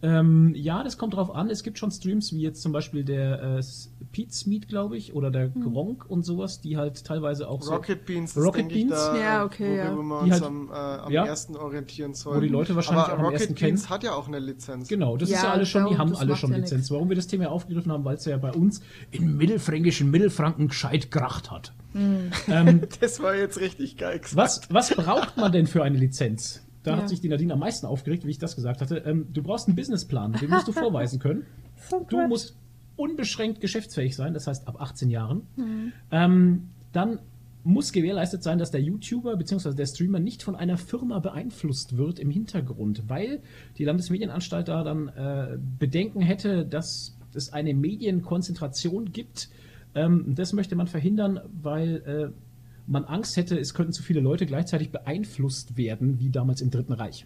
Ähm, 0.03 0.53
ja, 0.53 0.83
das 0.83 0.97
kommt 0.97 1.13
drauf 1.13 1.33
an. 1.33 1.49
Es 1.49 1.63
gibt 1.63 1.79
schon 1.79 1.89
Streams 1.89 2.33
wie 2.33 2.41
jetzt 2.41 2.61
zum 2.61 2.73
Beispiel 2.73 3.05
der 3.05 3.41
äh, 3.41 3.63
Pete 4.11 4.49
Meet, 4.49 4.67
glaube 4.67 4.97
ich, 4.97 5.15
oder 5.15 5.31
der 5.31 5.53
hm. 5.53 5.63
Gronk 5.63 6.09
und 6.09 6.23
sowas, 6.23 6.59
die 6.59 6.75
halt 6.75 7.05
teilweise 7.05 7.47
auch 7.47 7.65
Rocket 7.65 7.99
so 7.99 8.05
Beans, 8.05 8.35
Rocket 8.35 8.67
Beans, 8.67 8.91
da, 8.91 9.17
ja, 9.17 9.45
okay, 9.45 9.77
ja. 9.77 9.95
wir 9.95 9.99
uns 9.99 10.31
halt, 10.33 10.43
am, 10.43 10.69
äh, 10.69 10.73
am 10.73 11.11
ja, 11.11 11.25
ersten 11.25 11.55
orientieren 11.55 12.13
sollen. 12.15 12.35
Wo 12.35 12.41
die 12.41 12.49
Leute 12.49 12.75
wahrscheinlich 12.75 13.05
Aber 13.05 13.13
auch 13.13 13.17
am 13.19 13.25
Rocket 13.25 13.39
ersten 13.39 13.55
Beans 13.55 13.83
kennen. 13.83 13.89
hat 13.89 14.03
ja 14.03 14.13
auch 14.13 14.27
eine 14.27 14.39
Lizenz. 14.39 14.89
Genau, 14.89 15.15
das 15.15 15.29
ja, 15.29 15.37
ist 15.37 15.43
ja 15.43 15.51
alles 15.53 15.69
schon, 15.69 15.87
die 15.87 15.97
haben 15.97 16.13
alle 16.17 16.35
schon 16.35 16.51
ja 16.51 16.57
Lizenz. 16.57 16.81
Nix. 16.81 16.91
Warum 16.91 17.07
wir 17.07 17.15
das 17.15 17.27
Thema 17.27 17.49
aufgegriffen 17.49 17.91
haben, 17.93 18.03
weil 18.03 18.17
es 18.17 18.25
ja 18.25 18.35
bei 18.35 18.51
uns 18.51 18.81
in 19.11 19.37
mittelfränkischen 19.37 20.11
Mittelfranken 20.11 20.67
gescheit 20.67 21.11
geracht 21.11 21.49
hat. 21.49 21.71
Mhm. 21.93 22.29
Ähm, 22.49 22.81
das 22.99 23.21
war 23.21 23.35
jetzt 23.35 23.57
richtig 23.57 23.95
geil 23.95 24.19
gesagt. 24.19 24.35
Was, 24.35 24.61
was 24.69 24.93
braucht 24.93 25.37
man 25.37 25.53
denn 25.53 25.65
für 25.65 25.81
eine 25.81 25.97
Lizenz? 25.97 26.61
Da 26.83 26.91
ja. 26.91 26.97
hat 26.97 27.09
sich 27.09 27.21
die 27.21 27.29
Nadine 27.29 27.53
am 27.53 27.59
meisten 27.59 27.85
aufgeregt, 27.85 28.25
wie 28.25 28.31
ich 28.31 28.39
das 28.39 28.55
gesagt 28.55 28.81
hatte. 28.81 28.97
Ähm, 28.97 29.27
du 29.31 29.41
brauchst 29.41 29.67
einen 29.67 29.75
Businessplan, 29.75 30.33
den 30.33 30.49
musst 30.49 30.67
du 30.67 30.71
vorweisen 30.73 31.19
können. 31.19 31.45
So 31.89 32.05
du 32.09 32.27
musst 32.27 32.55
unbeschränkt 32.95 33.61
geschäftsfähig 33.61 34.15
sein, 34.15 34.33
das 34.33 34.47
heißt 34.47 34.67
ab 34.67 34.79
18 34.79 35.09
Jahren. 35.09 35.47
Mhm. 35.55 35.93
Ähm, 36.11 36.69
dann 36.91 37.19
muss 37.63 37.93
gewährleistet 37.93 38.43
sein, 38.43 38.57
dass 38.57 38.71
der 38.71 38.81
YouTuber 38.81 39.37
bzw. 39.37 39.73
der 39.73 39.85
Streamer 39.85 40.19
nicht 40.19 40.43
von 40.43 40.55
einer 40.55 40.77
Firma 40.77 41.19
beeinflusst 41.19 41.97
wird 41.97 42.19
im 42.19 42.29
Hintergrund, 42.29 43.03
weil 43.07 43.41
die 43.77 43.85
Landesmedienanstalt 43.85 44.67
da 44.67 44.83
dann 44.83 45.07
äh, 45.07 45.57
Bedenken 45.79 46.21
hätte, 46.21 46.65
dass 46.65 47.17
es 47.33 47.53
eine 47.53 47.73
Medienkonzentration 47.73 49.11
gibt. 49.11 49.49
Ähm, 49.95 50.35
das 50.35 50.53
möchte 50.53 50.75
man 50.75 50.87
verhindern, 50.87 51.39
weil 51.61 52.33
äh, 52.33 52.42
man 52.87 53.05
Angst 53.05 53.37
hätte, 53.37 53.57
es 53.57 53.73
könnten 53.73 53.93
zu 53.93 54.03
viele 54.03 54.19
Leute 54.19 54.45
gleichzeitig 54.45 54.91
beeinflusst 54.91 55.77
werden, 55.77 56.19
wie 56.19 56.29
damals 56.29 56.61
im 56.61 56.71
Dritten 56.71 56.93
Reich. 56.93 57.25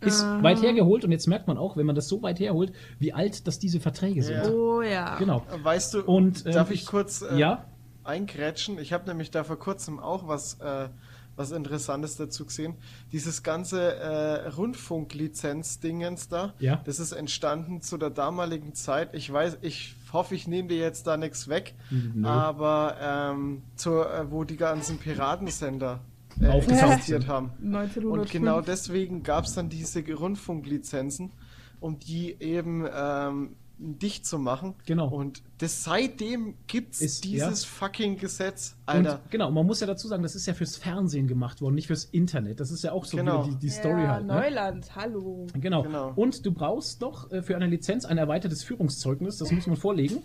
Ist 0.00 0.22
uh. 0.22 0.42
weit 0.42 0.62
hergeholt 0.62 1.04
und 1.04 1.12
jetzt 1.12 1.26
merkt 1.26 1.48
man 1.48 1.56
auch, 1.56 1.76
wenn 1.76 1.86
man 1.86 1.94
das 1.94 2.08
so 2.08 2.22
weit 2.22 2.38
herholt, 2.38 2.72
wie 2.98 3.12
alt 3.12 3.46
das 3.46 3.58
diese 3.58 3.80
Verträge 3.80 4.22
sind. 4.22 4.36
Ja. 4.44 4.50
Oh 4.50 4.82
ja. 4.82 5.16
Genau. 5.18 5.42
Weißt 5.62 5.94
du, 5.94 6.02
und, 6.02 6.44
äh, 6.44 6.52
darf 6.52 6.70
ich, 6.70 6.82
ich 6.82 6.86
kurz 6.86 7.22
äh, 7.22 7.38
ja? 7.38 7.64
eingrätschen? 8.04 8.78
Ich 8.78 8.92
habe 8.92 9.06
nämlich 9.08 9.30
da 9.30 9.44
vor 9.44 9.58
kurzem 9.58 9.98
auch 9.98 10.28
was 10.28 10.60
äh, 10.60 10.88
was 11.36 11.50
Interessantes 11.50 12.16
dazu 12.16 12.46
gesehen. 12.46 12.74
Dieses 13.12 13.42
ganze 13.42 13.94
äh, 13.96 14.48
Rundfunklizenz-Dingens 14.48 16.28
da, 16.28 16.54
ja. 16.58 16.80
das 16.84 16.98
ist 16.98 17.12
entstanden 17.12 17.82
zu 17.82 17.98
der 17.98 18.10
damaligen 18.10 18.74
Zeit. 18.74 19.14
Ich 19.14 19.30
weiß, 19.32 19.58
ich 19.60 19.94
hoffe, 20.16 20.34
ich 20.34 20.48
nehme 20.48 20.68
dir 20.68 20.78
jetzt 20.78 21.06
da 21.06 21.16
nichts 21.16 21.48
weg, 21.48 21.74
Nö. 21.90 22.26
aber 22.26 22.96
ähm, 23.00 23.62
zur, 23.76 24.12
äh, 24.12 24.30
wo 24.30 24.44
die 24.44 24.56
ganzen 24.56 24.98
Piratensender 24.98 26.00
äh, 26.40 26.58
existiert 26.58 27.28
haben. 27.28 27.52
1905. 27.62 28.04
Und 28.04 28.30
genau 28.30 28.60
deswegen 28.60 29.22
gab 29.22 29.44
es 29.44 29.54
dann 29.54 29.68
diese 29.68 30.02
Rundfunklizenzen, 30.12 31.32
um 31.80 31.98
die 31.98 32.36
eben 32.40 32.86
ähm, 32.94 33.56
dicht 33.78 34.24
zu 34.26 34.38
machen. 34.38 34.74
Genau. 34.86 35.08
Und 35.08 35.42
das, 35.58 35.84
seitdem 35.84 36.54
gibt 36.66 36.94
es 36.94 37.20
dieses 37.20 37.62
ja. 37.62 37.68
fucking 37.68 38.16
Gesetz, 38.18 38.76
Alter. 38.86 39.20
Und, 39.22 39.30
genau, 39.30 39.50
man 39.50 39.66
muss 39.66 39.80
ja 39.80 39.86
dazu 39.86 40.08
sagen, 40.08 40.22
das 40.22 40.34
ist 40.34 40.46
ja 40.46 40.54
fürs 40.54 40.76
Fernsehen 40.76 41.26
gemacht 41.26 41.60
worden, 41.60 41.74
nicht 41.74 41.86
fürs 41.86 42.04
Internet. 42.04 42.60
Das 42.60 42.70
ist 42.70 42.84
ja 42.84 42.92
auch 42.92 43.04
so 43.04 43.16
genau. 43.16 43.44
die, 43.44 43.56
die 43.56 43.68
Story 43.68 44.02
ja, 44.02 44.14
halt. 44.14 44.26
Ne? 44.26 44.34
Neuland, 44.34 44.96
hallo. 44.96 45.46
Genau. 45.54 45.82
genau. 45.82 46.12
Und 46.16 46.44
du 46.46 46.52
brauchst 46.52 47.02
doch 47.02 47.30
äh, 47.30 47.42
für 47.42 47.56
eine 47.56 47.66
Lizenz 47.66 48.04
ein 48.04 48.18
erweitertes 48.18 48.64
Führungszeugnis, 48.64 49.38
das 49.38 49.52
muss 49.52 49.66
man 49.66 49.76
vorlegen. 49.76 50.22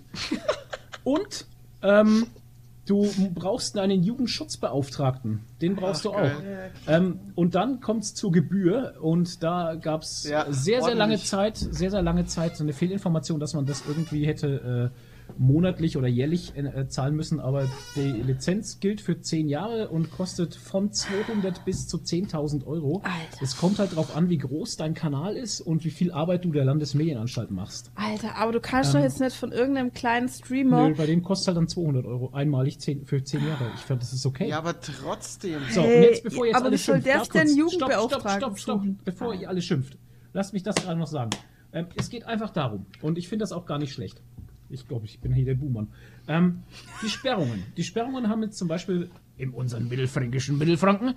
Und 1.03 1.45
ähm, 1.81 2.27
Du 2.85 3.07
brauchst 3.35 3.77
einen 3.77 4.01
Jugendschutzbeauftragten. 4.01 5.41
Den 5.61 5.75
brauchst 5.75 6.07
Ach, 6.07 6.11
du 6.11 6.17
auch. 6.17 6.31
Ähm, 6.87 7.19
und 7.35 7.53
dann 7.53 7.79
kommt 7.79 8.03
es 8.03 8.15
zur 8.15 8.31
Gebühr. 8.31 8.95
Und 9.01 9.43
da 9.43 9.75
gab 9.75 10.01
es 10.01 10.27
ja, 10.27 10.51
sehr, 10.51 10.81
sehr 10.81 10.95
lange 10.95 11.17
Zeit, 11.17 11.57
sehr, 11.57 11.91
sehr 11.91 12.01
lange 12.01 12.25
Zeit 12.25 12.57
so 12.57 12.63
eine 12.63 12.73
Fehlinformation, 12.73 13.39
dass 13.39 13.53
man 13.53 13.65
das 13.65 13.83
irgendwie 13.87 14.25
hätte 14.25 14.91
äh, 14.91 15.10
monatlich 15.37 15.97
oder 15.97 16.07
jährlich 16.07 16.53
äh, 16.55 16.87
zahlen 16.87 17.15
müssen, 17.15 17.39
aber 17.39 17.67
die 17.95 18.01
Lizenz 18.01 18.79
gilt 18.79 19.01
für 19.01 19.19
10 19.19 19.47
Jahre 19.47 19.89
und 19.89 20.11
kostet 20.11 20.55
von 20.55 20.91
200 20.91 21.65
bis 21.65 21.87
zu 21.87 21.97
10.000 21.97 22.65
Euro. 22.65 23.01
Alter. 23.03 23.41
Es 23.41 23.57
kommt 23.57 23.79
halt 23.79 23.93
darauf 23.93 24.15
an, 24.15 24.29
wie 24.29 24.37
groß 24.37 24.77
dein 24.77 24.93
Kanal 24.93 25.35
ist 25.35 25.61
und 25.61 25.83
wie 25.85 25.89
viel 25.89 26.11
Arbeit 26.11 26.45
du 26.45 26.51
der 26.51 26.65
Landesmedienanstalt 26.65 27.51
machst. 27.51 27.91
Alter, 27.95 28.35
aber 28.35 28.51
du 28.51 28.59
kannst 28.59 28.93
ähm, 28.93 28.99
doch 28.99 29.03
jetzt 29.03 29.19
nicht 29.19 29.35
von 29.35 29.51
irgendeinem 29.51 29.93
kleinen 29.93 30.29
Streamer... 30.29 30.89
Nö, 30.89 30.95
bei 30.95 31.05
dem 31.05 31.23
kostet 31.23 31.47
halt 31.47 31.57
dann 31.57 31.67
200 31.67 32.05
Euro, 32.05 32.31
einmalig 32.33 32.79
10, 32.79 33.05
für 33.05 33.23
10 33.23 33.47
Jahre. 33.47 33.71
Ich 33.75 33.81
finde, 33.81 34.01
das 34.01 34.13
ist 34.13 34.25
okay. 34.25 34.49
Ja, 34.49 34.59
aber 34.59 34.79
trotzdem. 34.79 35.61
So, 35.69 35.81
hey, 35.81 35.97
und 35.97 36.03
jetzt, 36.03 36.23
bevor 36.23 36.45
jetzt 36.45 36.55
aber 36.55 36.65
alle 36.65 36.75
wie 36.75 36.79
soll 36.79 37.01
der 37.01 37.23
denn 37.23 37.55
Jugendbeauftragten 37.55 38.39
Stopp, 38.39 38.57
stopp, 38.57 38.59
stopp, 38.59 38.81
stopp, 38.83 39.05
bevor 39.05 39.33
ihr 39.33 39.49
alle 39.49 39.61
schimpft. 39.61 39.97
Lasst 40.33 40.53
mich 40.53 40.63
das 40.63 40.75
gerade 40.75 40.99
noch 40.99 41.07
sagen. 41.07 41.31
Ähm, 41.73 41.87
es 41.95 42.09
geht 42.09 42.25
einfach 42.25 42.49
darum, 42.49 42.85
und 43.01 43.17
ich 43.17 43.29
finde 43.29 43.43
das 43.43 43.51
auch 43.51 43.65
gar 43.65 43.79
nicht 43.79 43.93
schlecht. 43.93 44.21
Ich 44.71 44.87
glaube, 44.87 45.05
ich 45.05 45.19
bin 45.19 45.33
hier 45.33 45.45
der 45.45 45.55
Buhmann. 45.55 45.87
Ähm, 46.27 46.63
die 47.03 47.09
Sperrungen. 47.09 47.63
Die 47.77 47.83
Sperrungen 47.83 48.29
haben 48.29 48.43
jetzt 48.43 48.57
zum 48.57 48.67
Beispiel 48.67 49.09
in 49.37 49.51
unseren 49.51 49.87
mittelfränkischen 49.87 50.57
Mittelfranken 50.57 51.15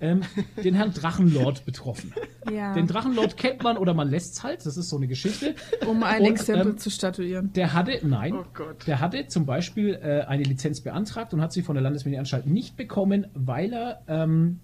ähm, 0.00 0.22
den 0.62 0.74
Herrn 0.74 0.92
Drachenlord 0.92 1.64
betroffen. 1.64 2.12
Ja. 2.52 2.74
Den 2.74 2.86
Drachenlord 2.86 3.36
kennt 3.36 3.62
man 3.62 3.76
oder 3.76 3.94
man 3.94 4.08
lässt 4.08 4.34
es 4.34 4.42
halt, 4.42 4.66
das 4.66 4.76
ist 4.76 4.88
so 4.88 4.96
eine 4.96 5.06
Geschichte. 5.06 5.54
Um 5.86 6.02
ein 6.02 6.22
und, 6.22 6.28
Exempel 6.28 6.72
ähm, 6.72 6.78
zu 6.78 6.90
statuieren. 6.90 7.52
Der 7.54 7.72
hatte, 7.72 8.00
nein, 8.02 8.34
oh 8.34 8.44
der 8.86 9.00
hatte 9.00 9.26
zum 9.28 9.46
Beispiel 9.46 9.94
äh, 9.94 10.24
eine 10.26 10.42
Lizenz 10.42 10.80
beantragt 10.80 11.32
und 11.32 11.40
hat 11.40 11.52
sie 11.52 11.62
von 11.62 11.74
der 11.74 11.82
Landesmedienanstalt 11.82 12.46
nicht 12.46 12.76
bekommen, 12.76 13.26
weil 13.34 13.72
er 13.72 14.02
ähm, 14.08 14.60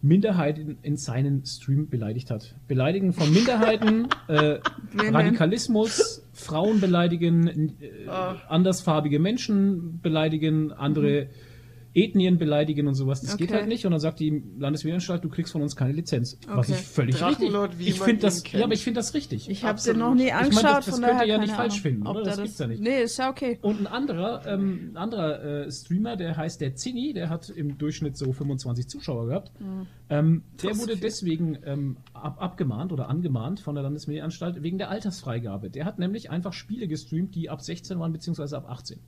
Minderheiten 0.00 0.78
in 0.82 0.96
seinen 0.96 1.46
Stream 1.46 1.88
beleidigt 1.88 2.30
hat. 2.30 2.54
Beleidigen 2.66 3.12
von 3.12 3.32
Minderheiten, 3.32 4.08
äh, 4.28 4.58
Radikalismus, 4.96 6.21
Frauen 6.42 6.80
beleidigen, 6.80 7.76
äh, 7.80 8.08
ah. 8.08 8.36
andersfarbige 8.48 9.18
Menschen 9.18 10.00
beleidigen, 10.00 10.72
andere 10.72 11.24
mhm 11.24 11.51
Ethnien 11.94 12.38
beleidigen 12.38 12.86
und 12.88 12.94
sowas. 12.94 13.20
Das 13.20 13.34
okay. 13.34 13.46
geht 13.46 13.54
halt 13.54 13.68
nicht. 13.68 13.84
Und 13.84 13.92
dann 13.92 14.00
sagt 14.00 14.20
die 14.20 14.42
Landesmedienanstalt, 14.58 15.22
du 15.24 15.28
kriegst 15.28 15.52
von 15.52 15.62
uns 15.62 15.76
keine 15.76 15.92
Lizenz. 15.92 16.38
Okay. 16.42 16.56
Was 16.56 16.68
ich 16.70 16.76
völlig 16.76 17.22
richtig. 17.22 17.52
Ich 17.78 18.00
finde 18.00 18.22
das, 18.22 18.42
ja, 18.50 18.64
aber 18.64 18.72
ich 18.72 18.82
finde 18.82 18.98
das 18.98 19.12
richtig. 19.14 19.50
Ich 19.50 19.64
habe 19.64 19.80
den 19.80 19.98
noch 19.98 20.14
nie 20.14 20.32
angeschaut. 20.32 20.58
Ich 20.58 20.62
mein, 20.62 20.74
das, 20.74 20.86
das 20.86 21.00
könnt 21.00 21.20
ihr 21.20 21.26
ja 21.26 21.38
nicht 21.38 21.52
falsch 21.52 21.80
finden, 21.82 22.06
oder? 22.06 22.22
Das, 22.22 22.36
das 22.36 22.44
gibt's 22.44 22.58
ja 22.58 22.66
nicht. 22.66 22.82
Nee, 22.82 23.02
ist 23.02 23.18
ja 23.18 23.28
okay. 23.28 23.58
Und 23.60 23.80
ein 23.80 23.86
anderer, 23.86 24.46
ähm, 24.46 24.92
ein 24.92 24.96
anderer 24.96 25.66
äh, 25.66 25.70
Streamer, 25.70 26.16
der 26.16 26.36
heißt 26.36 26.60
der 26.60 26.74
Zinni, 26.74 27.12
der 27.12 27.28
hat 27.28 27.50
im 27.50 27.76
Durchschnitt 27.76 28.16
so 28.16 28.32
25 28.32 28.88
Zuschauer 28.88 29.26
gehabt. 29.26 29.60
Mhm. 29.60 29.86
Ähm, 30.08 30.42
der 30.62 30.78
wurde 30.78 30.96
deswegen 30.96 31.58
ähm, 31.64 31.98
ab, 32.14 32.40
abgemahnt 32.40 32.92
oder 32.92 33.08
angemahnt 33.08 33.60
von 33.60 33.74
der 33.74 33.84
Landesmedienanstalt 33.84 34.62
wegen 34.62 34.78
der 34.78 34.90
Altersfreigabe. 34.90 35.68
Der 35.68 35.84
hat 35.84 35.98
nämlich 35.98 36.30
einfach 36.30 36.52
Spiele 36.52 36.88
gestreamt, 36.88 37.34
die 37.34 37.50
ab 37.50 37.60
16 37.60 37.98
waren, 37.98 38.12
beziehungsweise 38.12 38.56
ab 38.56 38.66
18. 38.68 38.98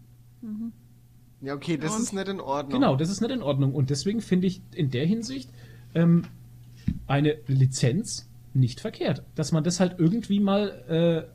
Mhm. 0.43 0.73
Ja, 1.45 1.55
okay, 1.55 1.77
das 1.77 1.95
und 1.95 2.03
ist 2.03 2.13
nicht 2.13 2.29
in 2.29 2.41
Ordnung. 2.41 2.81
Genau, 2.81 2.97
das 2.97 3.11
ist 3.11 3.21
nicht 3.21 3.31
in 3.31 3.43
Ordnung. 3.43 3.75
Und 3.75 3.91
deswegen 3.91 4.21
finde 4.21 4.47
ich 4.47 4.63
in 4.75 4.91
der 4.91 5.07
Hinsicht 5.07 5.51
ähm, 5.95 6.25
eine 7.07 7.37
Lizenz 7.47 8.29
nicht 8.55 8.81
verkehrt. 8.81 9.23
Dass 9.35 9.53
man 9.53 9.65
das 9.65 9.81
halt 9.81 9.97
irgendwie 9.99 10.41
mal 10.41 11.29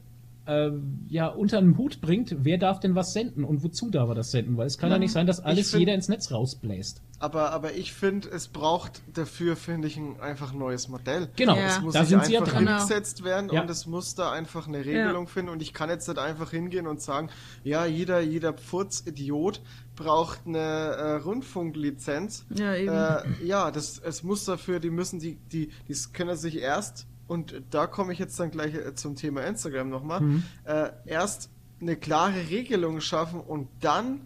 äh, 0.48 0.50
äh, 0.50 0.72
ja, 1.10 1.28
unter 1.28 1.60
einen 1.60 1.78
Hut 1.78 2.02
bringt, 2.02 2.36
wer 2.40 2.58
darf 2.58 2.80
denn 2.80 2.96
was 2.96 3.14
senden 3.14 3.44
und 3.44 3.64
wozu 3.64 3.92
darf 3.92 4.10
er 4.10 4.16
das 4.16 4.32
senden? 4.32 4.58
Weil 4.58 4.68
es 4.68 4.78
kann 4.78 4.90
ja, 4.90 4.96
ja 4.96 5.00
nicht 5.00 5.12
sein, 5.12 5.28
dass 5.28 5.40
alles 5.40 5.72
find, 5.72 5.82
jeder 5.82 5.94
ins 5.94 6.10
Netz 6.10 6.32
rausbläst. 6.32 7.02
Aber, 7.20 7.52
aber 7.52 7.74
ich 7.74 7.94
finde, 7.94 8.30
es 8.30 8.48
braucht 8.48 9.02
dafür, 9.14 9.56
finde 9.56 9.88
ich, 9.88 9.98
ein 9.98 10.20
einfach 10.20 10.54
neues 10.54 10.88
Modell. 10.88 11.30
Genau, 11.36 11.56
ja. 11.56 11.68
es 11.68 11.82
muss 11.82 11.94
da 11.94 12.06
sind 12.06 12.26
sie 12.26 12.34
ja 12.34 12.42
dran. 12.42 12.68
umgesetzt 12.68 13.24
werden 13.24 13.50
ja. 13.54 13.62
und 13.62 13.70
es 13.70 13.86
muss 13.86 14.16
da 14.16 14.32
einfach 14.32 14.68
eine 14.68 14.80
Regelung 14.80 15.26
ja. 15.26 15.32
finden 15.32 15.52
und 15.52 15.62
ich 15.62 15.74
kann 15.74 15.90
jetzt 15.90 16.08
nicht 16.08 16.18
einfach 16.18 16.50
hingehen 16.50 16.88
und 16.88 17.02
sagen, 17.02 17.30
ja, 17.64 17.86
jeder, 17.86 18.22
jeder 18.22 18.54
Pfurz-Idiot 18.54 19.62
braucht 20.00 20.48
eine 20.48 20.58
äh, 20.58 21.16
Rundfunklizenz. 21.18 22.46
Ja, 22.56 22.74
eben. 22.74 22.90
Äh, 22.90 23.46
ja, 23.46 23.70
das, 23.70 24.00
es 24.00 24.24
muss 24.24 24.46
dafür, 24.46 24.80
die 24.80 24.90
müssen 24.90 25.20
die, 25.20 25.36
die, 25.52 25.70
die 25.88 25.96
können 26.14 26.38
sich 26.38 26.58
erst, 26.58 27.06
und 27.28 27.62
da 27.70 27.86
komme 27.86 28.14
ich 28.14 28.20
jetzt 28.20 28.40
dann 28.40 28.50
gleich 28.50 28.74
äh, 28.74 28.96
zum 28.96 29.16
Thema 29.16 29.46
Instagram 29.46 29.90
nochmal, 29.90 30.22
mhm. 30.22 30.44
äh, 30.64 30.90
erst 31.06 31.50
eine 31.82 31.98
klare 31.98 32.50
Regelung 32.50 33.02
schaffen 33.02 33.42
und 33.42 33.68
dann 33.82 34.22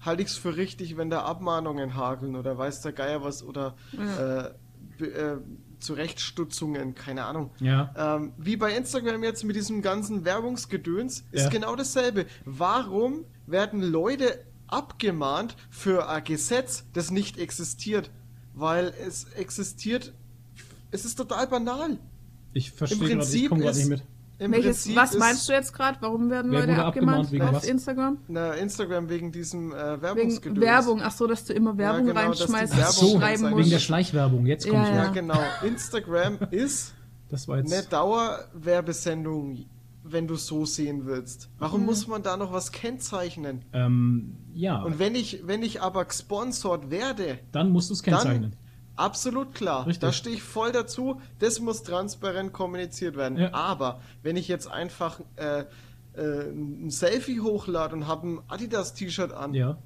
halte 0.00 0.22
ich 0.22 0.28
es 0.28 0.36
für 0.36 0.56
richtig, 0.56 0.98
wenn 0.98 1.08
da 1.08 1.22
Abmahnungen 1.22 1.96
hageln 1.96 2.36
oder 2.36 2.58
weiß 2.58 2.82
der 2.82 2.92
Geier 2.92 3.24
was 3.24 3.42
oder 3.42 3.74
ja. 3.92 4.42
äh, 5.00 5.04
äh, 5.04 5.38
Zurechtstutzungen, 5.78 6.94
keine 6.94 7.24
Ahnung. 7.24 7.50
Ja. 7.60 7.94
Ähm, 7.96 8.32
wie 8.36 8.56
bei 8.56 8.76
Instagram 8.76 9.24
jetzt 9.24 9.44
mit 9.44 9.56
diesem 9.56 9.80
ganzen 9.80 10.24
Werbungsgedöns, 10.24 11.24
ist 11.32 11.44
ja. 11.44 11.48
genau 11.48 11.76
dasselbe. 11.76 12.26
Warum 12.44 13.24
werden 13.46 13.82
Leute 13.82 14.44
abgemahnt 14.74 15.56
für 15.70 16.08
ein 16.08 16.24
Gesetz, 16.24 16.84
das 16.92 17.10
nicht 17.10 17.38
existiert? 17.38 18.10
Weil 18.54 18.92
es 19.06 19.24
existiert, 19.34 20.12
es 20.90 21.04
ist 21.04 21.16
total 21.16 21.46
banal. 21.46 21.98
Ich 22.52 22.70
verstehe 22.70 23.08
gerade, 23.08 23.24
ich 23.24 23.48
komme 23.48 23.62
gerade 23.62 23.78
nicht 23.78 23.88
mit. 23.88 24.02
Welches, 24.38 24.94
was 24.94 25.16
meinst 25.16 25.48
du 25.48 25.52
jetzt 25.52 25.72
gerade? 25.72 25.98
Warum 26.00 26.28
werden 26.28 26.50
Leute 26.50 26.74
abgemahnt, 26.74 27.26
abgemahnt 27.26 27.54
auf 27.54 27.62
was? 27.62 27.68
Instagram? 27.68 28.18
Na, 28.28 28.52
Instagram 28.54 29.08
wegen 29.08 29.30
diesem 29.30 29.72
äh, 29.72 30.02
Werbungsgedöns. 30.02 30.60
Werbung, 30.60 31.00
ach 31.02 31.12
so, 31.12 31.26
dass 31.26 31.44
du 31.44 31.52
immer 31.52 31.78
Werbung 31.78 32.08
ja, 32.08 32.12
genau, 32.12 32.26
reinschmeißt, 32.26 32.76
Werbung 32.76 32.92
so, 32.92 33.18
schreiben 33.18 33.42
musst. 33.42 33.56
Wegen 33.56 33.70
der 33.70 33.78
Schleichwerbung, 33.78 34.46
jetzt 34.46 34.68
kommt 34.68 34.86
ja, 34.86 34.94
ja. 34.94 35.04
ja, 35.04 35.10
genau. 35.10 35.40
Instagram 35.62 36.38
ist 36.50 36.94
das 37.30 37.48
war 37.48 37.58
jetzt 37.58 37.72
eine 37.72 37.82
Dauerwerbesendung, 37.82 39.64
wenn 40.04 40.28
du 40.28 40.36
so 40.36 40.66
sehen 40.66 41.06
willst. 41.06 41.48
Warum 41.58 41.80
mhm. 41.80 41.86
muss 41.86 42.06
man 42.06 42.22
da 42.22 42.36
noch 42.36 42.52
was 42.52 42.70
kennzeichnen? 42.72 43.64
Ähm, 43.72 44.36
ja. 44.52 44.82
Und 44.82 44.98
wenn 44.98 45.14
ich, 45.14 45.46
wenn 45.46 45.62
ich 45.62 45.80
aber 45.80 46.04
gesponsert 46.04 46.90
werde, 46.90 47.38
dann 47.52 47.70
musst 47.72 47.90
du 47.90 47.94
es 47.94 48.02
kennzeichnen. 48.02 48.50
Dann, 48.52 48.58
Absolut 48.96 49.54
klar. 49.54 49.86
Richtig. 49.86 50.00
Da 50.00 50.12
stehe 50.12 50.36
ich 50.36 50.42
voll 50.42 50.70
dazu. 50.70 51.20
Das 51.40 51.58
muss 51.58 51.82
transparent 51.82 52.52
kommuniziert 52.52 53.16
werden. 53.16 53.38
Ja. 53.38 53.52
Aber 53.52 54.00
wenn 54.22 54.36
ich 54.36 54.46
jetzt 54.46 54.70
einfach 54.70 55.20
äh, 55.34 55.64
äh, 56.16 56.50
ein 56.50 56.90
Selfie 56.90 57.40
hochlade 57.40 57.96
und 57.96 58.06
habe 58.06 58.28
ein 58.28 58.38
Adidas-T-Shirt 58.46 59.32
an 59.32 59.52
ja. 59.52 59.78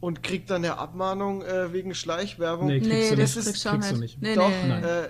und 0.00 0.22
krieg 0.22 0.46
dann 0.46 0.64
eine 0.64 0.78
Abmahnung 0.78 1.42
äh, 1.42 1.74
wegen 1.74 1.94
Schleichwerbung, 1.94 2.68
nee, 2.68 2.80
nee 2.80 3.14
das 3.16 3.36
ist, 3.36 3.62
kriegst 3.62 3.90
du 3.90 3.98
nicht. 3.98 4.22
Nee, 4.22 4.34
Doch, 4.34 4.48
nee, 4.48 4.72
äh, 4.72 5.08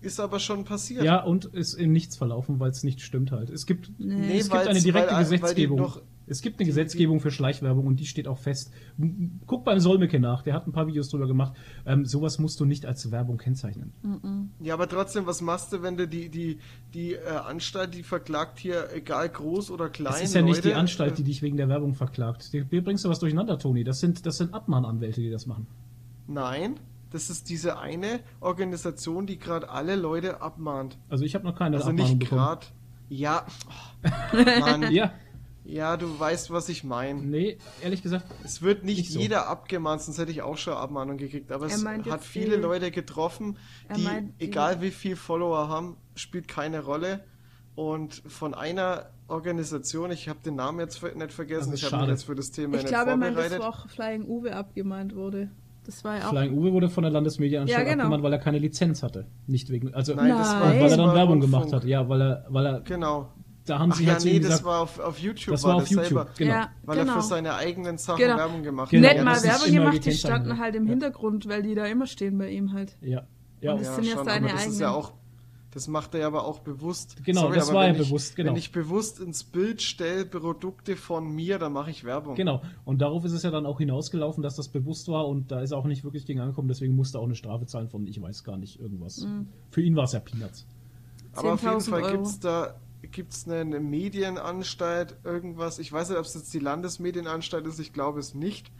ist 0.00 0.20
aber 0.20 0.38
schon 0.38 0.64
passiert. 0.64 1.02
Ja, 1.02 1.22
und 1.22 1.46
ist 1.46 1.74
in 1.74 1.92
nichts 1.92 2.16
verlaufen, 2.16 2.60
weil 2.60 2.70
es 2.70 2.84
nicht 2.84 3.00
stimmt 3.00 3.32
halt. 3.32 3.50
Es 3.50 3.66
gibt, 3.66 3.90
nee, 3.98 4.38
es 4.38 4.50
gibt 4.50 4.66
eine 4.66 4.80
direkte 4.80 5.14
weil, 5.14 5.24
Gesetzgebung. 5.24 5.80
Weil 5.80 6.02
es 6.30 6.42
gibt 6.42 6.60
eine 6.60 6.66
Gesetzgebung 6.66 7.20
für 7.20 7.30
Schleichwerbung 7.30 7.86
und 7.86 8.00
die 8.00 8.06
steht 8.06 8.28
auch 8.28 8.38
fest. 8.38 8.70
Guck 9.46 9.64
beim 9.64 9.80
Solmecke 9.80 10.20
nach, 10.20 10.42
der 10.42 10.54
hat 10.54 10.66
ein 10.66 10.72
paar 10.72 10.86
Videos 10.86 11.08
drüber 11.08 11.26
gemacht. 11.26 11.54
Ähm, 11.86 12.04
sowas 12.04 12.38
musst 12.38 12.60
du 12.60 12.64
nicht 12.64 12.84
als 12.86 13.10
Werbung 13.10 13.38
kennzeichnen. 13.38 13.92
Ja, 14.60 14.74
aber 14.74 14.88
trotzdem, 14.88 15.26
was 15.26 15.40
machst 15.40 15.72
du, 15.72 15.82
wenn 15.82 15.96
du 15.96 16.06
die, 16.06 16.28
die, 16.28 16.58
die 16.92 17.14
äh, 17.14 17.28
Anstalt, 17.28 17.94
die 17.94 18.02
verklagt 18.02 18.58
hier, 18.58 18.88
egal 18.94 19.28
groß 19.28 19.70
oder 19.70 19.88
klein. 19.88 20.12
Das 20.12 20.22
ist 20.22 20.34
ja 20.34 20.40
Leute, 20.40 20.52
nicht 20.52 20.64
die 20.64 20.74
Anstalt, 20.74 21.18
die 21.18 21.24
dich 21.24 21.42
wegen 21.42 21.56
der 21.56 21.68
Werbung 21.68 21.94
verklagt. 21.94 22.50
Hier 22.50 22.84
bringst 22.84 23.04
du 23.04 23.08
was 23.08 23.18
durcheinander, 23.18 23.58
Toni. 23.58 23.84
Das 23.84 24.00
sind, 24.00 24.26
das 24.26 24.36
sind 24.36 24.52
Abmahnanwälte, 24.52 25.20
die 25.20 25.30
das 25.30 25.46
machen. 25.46 25.66
Nein, 26.26 26.78
das 27.10 27.30
ist 27.30 27.48
diese 27.48 27.78
eine 27.78 28.20
Organisation, 28.40 29.26
die 29.26 29.38
gerade 29.38 29.70
alle 29.70 29.96
Leute 29.96 30.40
abmahnt. 30.40 30.98
Also 31.08 31.24
ich 31.24 31.34
habe 31.34 31.44
noch 31.44 31.56
keine 31.56 31.76
also 31.76 31.90
Abmahnung 31.90 32.18
nicht 32.18 32.28
gerade. 32.28 32.66
Ja. 33.08 33.46
Oh, 34.02 34.36
Mann. 34.60 34.92
ja. 34.92 35.12
Ja, 35.64 35.98
du 35.98 36.18
weißt, 36.18 36.50
was 36.50 36.70
ich 36.70 36.82
meine. 36.82 37.20
Nee, 37.20 37.58
ehrlich 37.82 38.02
gesagt. 38.02 38.24
Es 38.42 38.62
wird 38.62 38.84
nicht, 38.84 39.00
nicht 39.00 39.12
so. 39.12 39.20
jeder 39.20 39.48
abgemahnt, 39.48 40.00
sonst 40.00 40.16
hätte 40.16 40.32
ich 40.32 40.40
auch 40.40 40.56
schon 40.56 40.72
Abmahnung 40.72 41.18
gekriegt. 41.18 41.52
Aber 41.52 41.66
es 41.66 41.84
hat 41.84 42.24
viele 42.24 42.52
viel, 42.52 42.60
Leute 42.60 42.90
getroffen, 42.90 43.58
die, 43.94 44.08
egal 44.38 44.80
wie 44.80 44.90
viel 44.90 45.14
Follower 45.14 45.68
haben, 45.68 45.98
spielt 46.14 46.48
keine 46.48 46.82
Rolle. 46.82 47.22
Und 47.74 48.22
von 48.26 48.54
einer 48.54 49.10
Organisation, 49.28 50.10
ich 50.10 50.30
habe 50.30 50.40
den 50.42 50.54
Namen 50.54 50.80
jetzt 50.80 51.02
nicht 51.02 51.32
vergessen, 51.32 51.74
ich 51.74 51.84
habe 51.84 52.02
mich 52.02 52.08
jetzt 52.08 52.24
für 52.24 52.34
das 52.34 52.50
Thema 52.50 52.76
ich 52.76 52.84
nicht 52.84 52.88
glaube, 52.88 53.10
vorbereitet. 53.10 53.42
Ich 53.42 53.48
glaube, 53.58 53.66
dass 53.66 53.84
auch 53.84 53.88
Flying 53.90 54.24
Uwe 54.24 54.56
abgemahnt 54.56 55.14
wurde. 55.14 55.50
Das 55.88 56.04
war 56.04 56.18
ja 56.18 56.26
auch. 56.26 56.30
Flying 56.32 56.52
Uwe 56.52 56.70
wurde 56.74 56.90
von 56.90 57.02
der 57.02 57.10
Landesmedienanstalt 57.10 57.86
ja, 57.86 57.90
genau. 57.90 58.04
abgemahnt, 58.04 58.22
weil 58.22 58.32
er 58.34 58.38
keine 58.38 58.58
Lizenz 58.58 59.02
hatte. 59.02 59.24
Nicht 59.46 59.70
wegen, 59.70 59.94
also 59.94 60.14
Nein, 60.14 60.28
Nein. 60.28 60.80
weil 60.80 60.90
er 60.90 60.96
dann 60.98 61.14
Werbung 61.14 61.40
gemacht 61.40 61.72
hat. 61.72 61.84
Ja, 61.84 62.06
weil 62.10 62.20
er, 62.20 62.44
weil 62.50 62.66
er 62.66 62.80
genau 62.82 63.32
da 63.64 63.78
haben 63.78 63.92
Ach 63.92 63.96
sie 63.96 64.04
ja, 64.04 64.12
halt 64.12 64.24
nee, 64.24 64.38
das 64.38 64.64
war 64.64 64.80
auf, 64.80 64.98
auf 64.98 65.18
YouTube. 65.18 65.52
Das 65.52 65.64
war, 65.64 65.76
auf 65.76 65.88
YouTube, 65.88 66.06
selber, 66.06 66.26
genau. 66.36 66.52
Ja, 66.52 66.70
weil 66.84 66.98
genau. 66.98 67.14
er 67.14 67.22
für 67.22 67.26
seine 67.26 67.54
eigenen 67.54 67.96
Sachen 67.98 68.18
genau. 68.18 68.36
Werbung 68.36 68.62
gemacht 68.62 68.90
genau. 68.90 69.08
hat. 69.08 69.14
Nicht 69.16 69.24
mal 69.24 69.42
Werbung 69.42 69.72
gemacht, 69.72 70.04
die 70.04 70.12
standen 70.12 70.58
halt 70.58 70.74
im 70.74 70.86
Hintergrund, 70.86 71.48
weil 71.48 71.62
die 71.62 71.74
da 71.74 71.86
immer 71.86 72.06
stehen 72.06 72.36
bei 72.38 72.50
ihm 72.50 72.72
halt. 72.72 72.96
Ja. 73.00 73.26
Ja, 73.60 73.72
Und 73.72 73.80
das 73.80 73.88
ja, 73.88 73.94
sind 73.94 74.04
ja 74.04 74.14
schon, 74.14 74.24
seine 74.24 74.36
aber 74.36 74.46
das 74.46 74.60
eigenen. 74.60 74.72
ist 74.72 74.80
ja 74.80 74.90
auch 74.90 75.12
das 75.70 75.86
macht 75.86 76.14
er 76.14 76.26
aber 76.26 76.44
auch 76.44 76.60
bewusst. 76.60 77.22
Genau, 77.24 77.42
Sorry, 77.42 77.56
das 77.56 77.72
war 77.72 77.86
ja 77.86 77.92
bewusst, 77.92 78.36
genau. 78.36 78.50
Wenn 78.50 78.56
ich 78.56 78.72
bewusst 78.72 79.20
ins 79.20 79.44
Bild 79.44 79.82
stelle 79.82 80.24
Produkte 80.24 80.96
von 80.96 81.28
mir, 81.28 81.58
dann 81.58 81.72
mache 81.72 81.90
ich 81.90 82.04
Werbung. 82.04 82.36
Genau. 82.36 82.62
Und 82.84 83.00
darauf 83.02 83.24
ist 83.24 83.32
es 83.32 83.42
ja 83.42 83.50
dann 83.50 83.66
auch 83.66 83.78
hinausgelaufen, 83.78 84.42
dass 84.42 84.56
das 84.56 84.68
bewusst 84.68 85.08
war 85.08 85.26
und 85.28 85.50
da 85.50 85.60
ist 85.60 85.72
er 85.72 85.78
auch 85.78 85.86
nicht 85.86 86.04
wirklich 86.04 86.24
gegen 86.24 86.40
angekommen, 86.40 86.68
deswegen 86.68 86.96
musste 86.96 87.18
er 87.18 87.20
auch 87.20 87.26
eine 87.26 87.34
Strafe 87.34 87.66
zahlen 87.66 87.88
von, 87.88 88.06
ich 88.06 88.20
weiß 88.20 88.44
gar 88.44 88.56
nicht, 88.56 88.80
irgendwas. 88.80 89.18
Mhm. 89.18 89.48
Für 89.70 89.82
ihn 89.82 89.94
war 89.94 90.04
es 90.04 90.12
ja 90.12 90.20
Peanuts. 90.20 90.66
Aber 91.34 91.52
auf 91.52 91.62
jeden 91.62 91.80
Fall 91.80 92.12
gibt 92.12 92.26
es 92.26 92.40
da 92.40 92.74
gibt 93.10 93.32
es 93.32 93.48
eine 93.48 93.80
Medienanstalt, 93.80 95.16
irgendwas. 95.24 95.78
Ich 95.78 95.92
weiß 95.92 96.08
nicht, 96.10 96.18
ob 96.18 96.24
es 96.24 96.34
jetzt 96.34 96.52
die 96.52 96.58
Landesmedienanstalt 96.58 97.66
ist, 97.66 97.78
ich 97.78 97.92
glaube 97.92 98.18
es 98.20 98.34
nicht. 98.34 98.72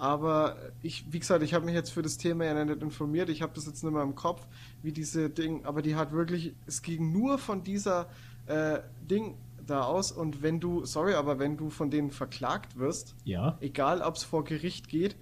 Aber 0.00 0.56
ich, 0.82 1.04
wie 1.12 1.18
gesagt, 1.18 1.42
ich 1.42 1.52
habe 1.52 1.66
mich 1.66 1.74
jetzt 1.74 1.90
für 1.90 2.00
das 2.00 2.16
Thema 2.16 2.46
ja 2.46 2.64
nicht 2.64 2.80
informiert. 2.80 3.28
Ich 3.28 3.42
habe 3.42 3.52
das 3.54 3.66
jetzt 3.66 3.84
nicht 3.84 3.92
mehr 3.92 4.02
im 4.02 4.14
Kopf, 4.14 4.46
wie 4.82 4.92
diese 4.92 5.28
Ding, 5.28 5.66
aber 5.66 5.82
die 5.82 5.94
hat 5.94 6.12
wirklich, 6.12 6.54
es 6.66 6.80
ging 6.80 7.12
nur 7.12 7.36
von 7.36 7.64
dieser 7.64 8.06
äh, 8.46 8.78
Ding 9.02 9.34
da 9.66 9.82
aus. 9.82 10.10
Und 10.10 10.42
wenn 10.42 10.58
du, 10.58 10.86
sorry, 10.86 11.12
aber 11.12 11.38
wenn 11.38 11.58
du 11.58 11.68
von 11.68 11.90
denen 11.90 12.10
verklagt 12.10 12.78
wirst, 12.78 13.14
ja. 13.24 13.58
egal 13.60 14.00
ob 14.00 14.16
es 14.16 14.24
vor 14.24 14.42
Gericht 14.42 14.88
geht, 14.88 15.16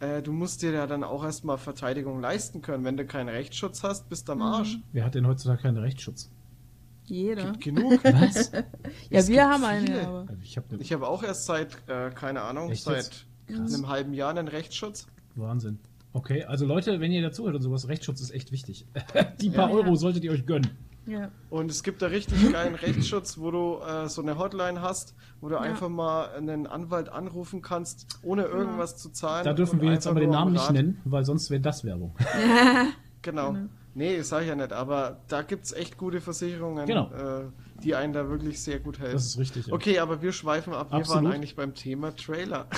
äh, 0.00 0.20
du 0.20 0.32
musst 0.32 0.62
dir 0.62 0.72
ja 0.72 0.88
dann 0.88 1.04
auch 1.04 1.22
erstmal 1.22 1.56
Verteidigung 1.56 2.20
leisten 2.20 2.60
können. 2.60 2.82
Wenn 2.82 2.96
du 2.96 3.06
keinen 3.06 3.28
Rechtsschutz 3.28 3.84
hast, 3.84 4.08
bist 4.08 4.28
du 4.28 4.32
am 4.32 4.38
mhm. 4.38 4.44
Arsch. 4.44 4.78
Wer 4.92 5.04
hat 5.04 5.14
denn 5.14 5.28
heutzutage 5.28 5.62
keinen 5.62 5.78
Rechtsschutz? 5.78 6.28
Jeder. 7.04 7.52
Gibt 7.52 7.60
genug. 7.62 8.02
Was? 8.04 8.50
ja, 9.10 9.28
wir 9.28 9.48
haben 9.48 9.62
eine. 9.62 10.08
Aber. 10.08 10.26
Also 10.28 10.42
ich 10.42 10.56
habe 10.56 10.76
hab 10.76 11.02
auch 11.02 11.22
erst 11.22 11.46
seit, 11.46 11.88
äh, 11.88 12.10
keine 12.10 12.42
Ahnung, 12.42 12.70
Echt 12.70 12.82
seit 12.82 13.26
einem 13.48 13.88
halben 13.88 14.14
Jahr 14.14 14.30
einen 14.30 14.48
Rechtsschutz. 14.48 15.06
Wahnsinn. 15.34 15.78
Okay, 16.12 16.44
also 16.44 16.64
Leute, 16.64 17.00
wenn 17.00 17.10
ihr 17.10 17.22
dazuhört 17.22 17.56
und 17.56 17.62
sowas, 17.62 17.88
Rechtsschutz 17.88 18.20
ist 18.20 18.30
echt 18.30 18.52
wichtig. 18.52 18.86
Die 19.40 19.50
paar 19.50 19.68
ja, 19.68 19.74
Euro 19.74 19.88
ja. 19.88 19.96
solltet 19.96 20.22
ihr 20.22 20.30
euch 20.30 20.46
gönnen. 20.46 20.70
Ja. 21.06 21.30
Und 21.50 21.70
es 21.70 21.82
gibt 21.82 22.02
da 22.02 22.06
richtig 22.06 22.52
geilen 22.52 22.74
Rechtsschutz, 22.76 23.36
wo 23.36 23.50
du 23.50 23.80
äh, 23.80 24.08
so 24.08 24.22
eine 24.22 24.38
Hotline 24.38 24.80
hast, 24.80 25.14
wo 25.40 25.48
du 25.48 25.56
ja. 25.56 25.60
einfach 25.60 25.88
mal 25.88 26.30
einen 26.30 26.66
Anwalt 26.66 27.08
anrufen 27.08 27.62
kannst, 27.62 28.20
ohne 28.22 28.44
irgendwas 28.44 28.92
ja. 28.92 28.96
zu 28.98 29.10
zahlen. 29.10 29.44
Da 29.44 29.52
dürfen 29.52 29.80
wir 29.80 29.90
jetzt 29.92 30.06
aber 30.06 30.20
den 30.20 30.30
Namen 30.30 30.52
nicht 30.52 30.70
nennen, 30.70 31.00
weil 31.04 31.24
sonst 31.24 31.50
wäre 31.50 31.60
das 31.60 31.84
Werbung. 31.84 32.14
genau. 33.22 33.52
genau. 33.52 33.68
Nee, 33.94 34.22
sag 34.22 34.42
ich 34.42 34.48
ja 34.48 34.56
nicht, 34.56 34.72
aber 34.72 35.20
da 35.28 35.42
gibt 35.42 35.66
es 35.66 35.72
echt 35.72 35.98
gute 35.98 36.20
Versicherungen, 36.20 36.86
genau. 36.86 37.10
äh, 37.12 37.44
die 37.82 37.94
einen 37.94 38.12
da 38.12 38.28
wirklich 38.28 38.62
sehr 38.62 38.78
gut 38.78 38.98
helfen. 38.98 39.14
Das 39.14 39.26
ist 39.26 39.38
richtig. 39.38 39.66
Ja. 39.66 39.74
Okay, 39.74 39.98
aber 39.98 40.22
wir 40.22 40.32
schweifen 40.32 40.72
ab. 40.72 40.90
Wir 40.90 40.98
Absolut. 40.98 41.24
waren 41.24 41.32
eigentlich 41.32 41.56
beim 41.56 41.74
Thema 41.74 42.14
Trailer. 42.14 42.66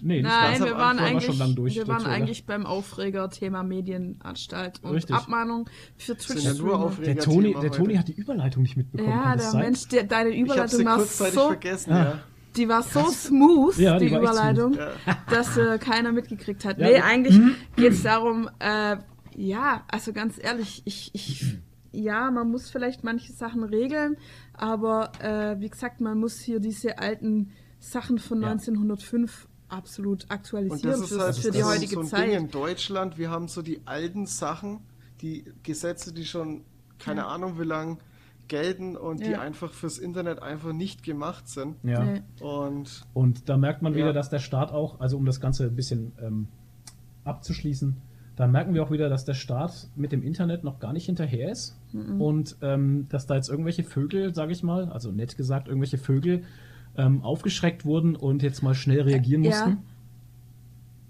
Nee, 0.00 0.22
nicht 0.22 0.24
Nein, 0.24 0.62
wir 0.62 0.76
waren, 0.76 1.00
eigentlich, 1.00 1.24
schon 1.24 1.38
lang 1.38 1.56
durch, 1.56 1.74
wir 1.74 1.88
waren 1.88 2.06
eigentlich 2.06 2.46
beim 2.46 2.66
Aufreger 2.66 3.28
Thema 3.30 3.64
Medienanstalt 3.64 4.80
und 4.84 4.94
Richtig. 4.94 5.16
Abmahnung 5.16 5.68
für 5.96 6.16
Twitch. 6.16 6.44
Ja 6.44 6.54
nur 6.54 6.92
der 7.04 7.18
Toni, 7.18 7.52
der 7.60 7.72
Toni 7.72 7.96
hat 7.96 8.06
die 8.06 8.12
Überleitung 8.12 8.62
nicht 8.62 8.76
mitbekommen. 8.76 9.10
Ja, 9.10 9.34
der 9.34 9.50
sein? 9.50 9.60
Mensch, 9.62 9.88
der, 9.88 10.04
deine 10.04 10.36
Überleitung 10.36 10.84
war 10.84 11.00
so 11.00 11.48
vergessen, 11.48 11.90
ja. 11.90 12.04
ja. 12.04 12.18
Die 12.56 12.68
war 12.68 12.84
so 12.84 13.10
smooth, 13.10 13.76
ja, 13.78 13.98
die, 13.98 14.06
die 14.08 14.14
Überleitung, 14.14 14.74
smooth. 14.74 15.16
dass 15.30 15.56
äh, 15.56 15.78
keiner 15.78 16.12
mitgekriegt 16.12 16.64
hat. 16.64 16.78
Ja, 16.78 16.86
nee, 16.86 17.00
eigentlich 17.00 17.36
mhm. 17.36 17.56
geht 17.74 17.92
es 17.92 18.04
darum, 18.04 18.48
äh, 18.60 18.98
ja, 19.34 19.84
also 19.88 20.12
ganz 20.12 20.38
ehrlich, 20.40 20.82
ich, 20.84 21.10
ich, 21.12 21.58
ja, 21.96 22.30
man 22.30 22.50
muss 22.50 22.70
vielleicht 22.70 23.04
manche 23.04 23.32
Sachen 23.32 23.64
regeln, 23.64 24.16
aber 24.52 25.12
äh, 25.20 25.60
wie 25.60 25.68
gesagt, 25.68 26.00
man 26.00 26.18
muss 26.18 26.40
hier 26.40 26.60
diese 26.60 26.98
alten 26.98 27.52
Sachen 27.78 28.18
von 28.18 28.42
ja. 28.42 28.50
1905 28.50 29.48
absolut 29.68 30.30
aktualisieren 30.30 31.04
für, 31.04 31.20
halt, 31.20 31.36
für 31.36 31.50
die 31.50 31.64
heutige 31.64 31.94
so 31.94 32.00
ein 32.00 32.06
Zeit. 32.06 32.28
Ding 32.28 32.36
in 32.36 32.50
Deutschland, 32.50 33.18
wir 33.18 33.30
haben 33.30 33.48
so 33.48 33.62
die 33.62 33.80
alten 33.84 34.26
Sachen, 34.26 34.80
die 35.20 35.44
Gesetze, 35.62 36.12
die 36.12 36.24
schon 36.24 36.64
keine 36.98 37.22
ja. 37.22 37.26
Ahnung 37.28 37.58
wie 37.58 37.64
lang 37.64 37.98
gelten 38.48 38.96
und 38.96 39.20
ja. 39.20 39.28
die 39.28 39.36
einfach 39.36 39.72
fürs 39.72 39.98
Internet 39.98 40.40
einfach 40.40 40.72
nicht 40.72 41.02
gemacht 41.02 41.48
sind. 41.48 41.76
Ja. 41.82 42.04
Nee. 42.04 42.22
Und, 42.40 43.04
und 43.12 43.48
da 43.48 43.56
merkt 43.56 43.82
man 43.82 43.94
wieder, 43.94 44.12
dass 44.12 44.30
der 44.30 44.38
Staat 44.38 44.70
auch, 44.70 45.00
also 45.00 45.16
um 45.16 45.24
das 45.24 45.40
Ganze 45.40 45.64
ein 45.64 45.74
bisschen 45.74 46.12
ähm, 46.22 46.48
abzuschließen, 47.24 47.96
da 48.36 48.46
merken 48.46 48.74
wir 48.74 48.82
auch 48.82 48.90
wieder, 48.90 49.08
dass 49.08 49.24
der 49.24 49.34
Staat 49.34 49.88
mit 49.96 50.12
dem 50.12 50.22
Internet 50.22 50.62
noch 50.62 50.78
gar 50.78 50.92
nicht 50.92 51.06
hinterher 51.06 51.50
ist 51.50 51.76
mhm. 51.92 52.20
und 52.20 52.56
ähm, 52.60 53.06
dass 53.08 53.26
da 53.26 53.34
jetzt 53.34 53.48
irgendwelche 53.48 53.82
Vögel, 53.82 54.34
sage 54.34 54.52
ich 54.52 54.62
mal, 54.62 54.90
also 54.90 55.10
nett 55.10 55.36
gesagt, 55.36 55.68
irgendwelche 55.68 55.98
Vögel 55.98 56.42
ähm, 56.96 57.22
aufgeschreckt 57.22 57.84
wurden 57.84 58.14
und 58.14 58.42
jetzt 58.42 58.62
mal 58.62 58.74
schnell 58.74 59.02
reagieren 59.02 59.42
mussten. 59.42 59.78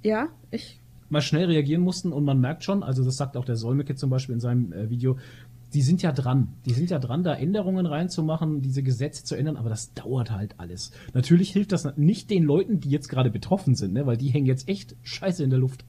Ja, 0.02 0.10
ja 0.10 0.28
ich. 0.52 0.80
Mal 1.08 1.20
schnell 1.20 1.46
reagieren 1.46 1.82
mussten 1.82 2.12
und 2.12 2.24
man 2.24 2.40
merkt 2.40 2.64
schon, 2.64 2.82
also 2.82 3.04
das 3.04 3.16
sagt 3.16 3.36
auch 3.36 3.44
der 3.44 3.56
Solmecke 3.56 3.94
zum 3.96 4.10
Beispiel 4.10 4.34
in 4.34 4.40
seinem 4.40 4.72
äh, 4.72 4.88
Video, 4.88 5.18
die 5.74 5.82
sind 5.82 6.02
ja 6.02 6.12
dran. 6.12 6.48
Die 6.64 6.72
sind 6.72 6.90
ja 6.90 6.98
dran, 7.00 7.24
da 7.24 7.34
Änderungen 7.34 7.86
reinzumachen, 7.86 8.62
diese 8.62 8.82
Gesetze 8.84 9.24
zu 9.24 9.34
ändern, 9.34 9.56
aber 9.56 9.68
das 9.68 9.94
dauert 9.94 10.30
halt 10.30 10.54
alles. 10.58 10.92
Natürlich 11.12 11.50
hilft 11.50 11.72
das 11.72 11.96
nicht 11.96 12.30
den 12.30 12.44
Leuten, 12.44 12.80
die 12.80 12.90
jetzt 12.90 13.08
gerade 13.08 13.30
betroffen 13.30 13.74
sind, 13.74 13.92
ne? 13.92 14.06
weil 14.06 14.16
die 14.16 14.28
hängen 14.28 14.46
jetzt 14.46 14.68
echt 14.68 14.96
scheiße 15.02 15.42
in 15.42 15.50
der 15.50 15.58
Luft. 15.58 15.84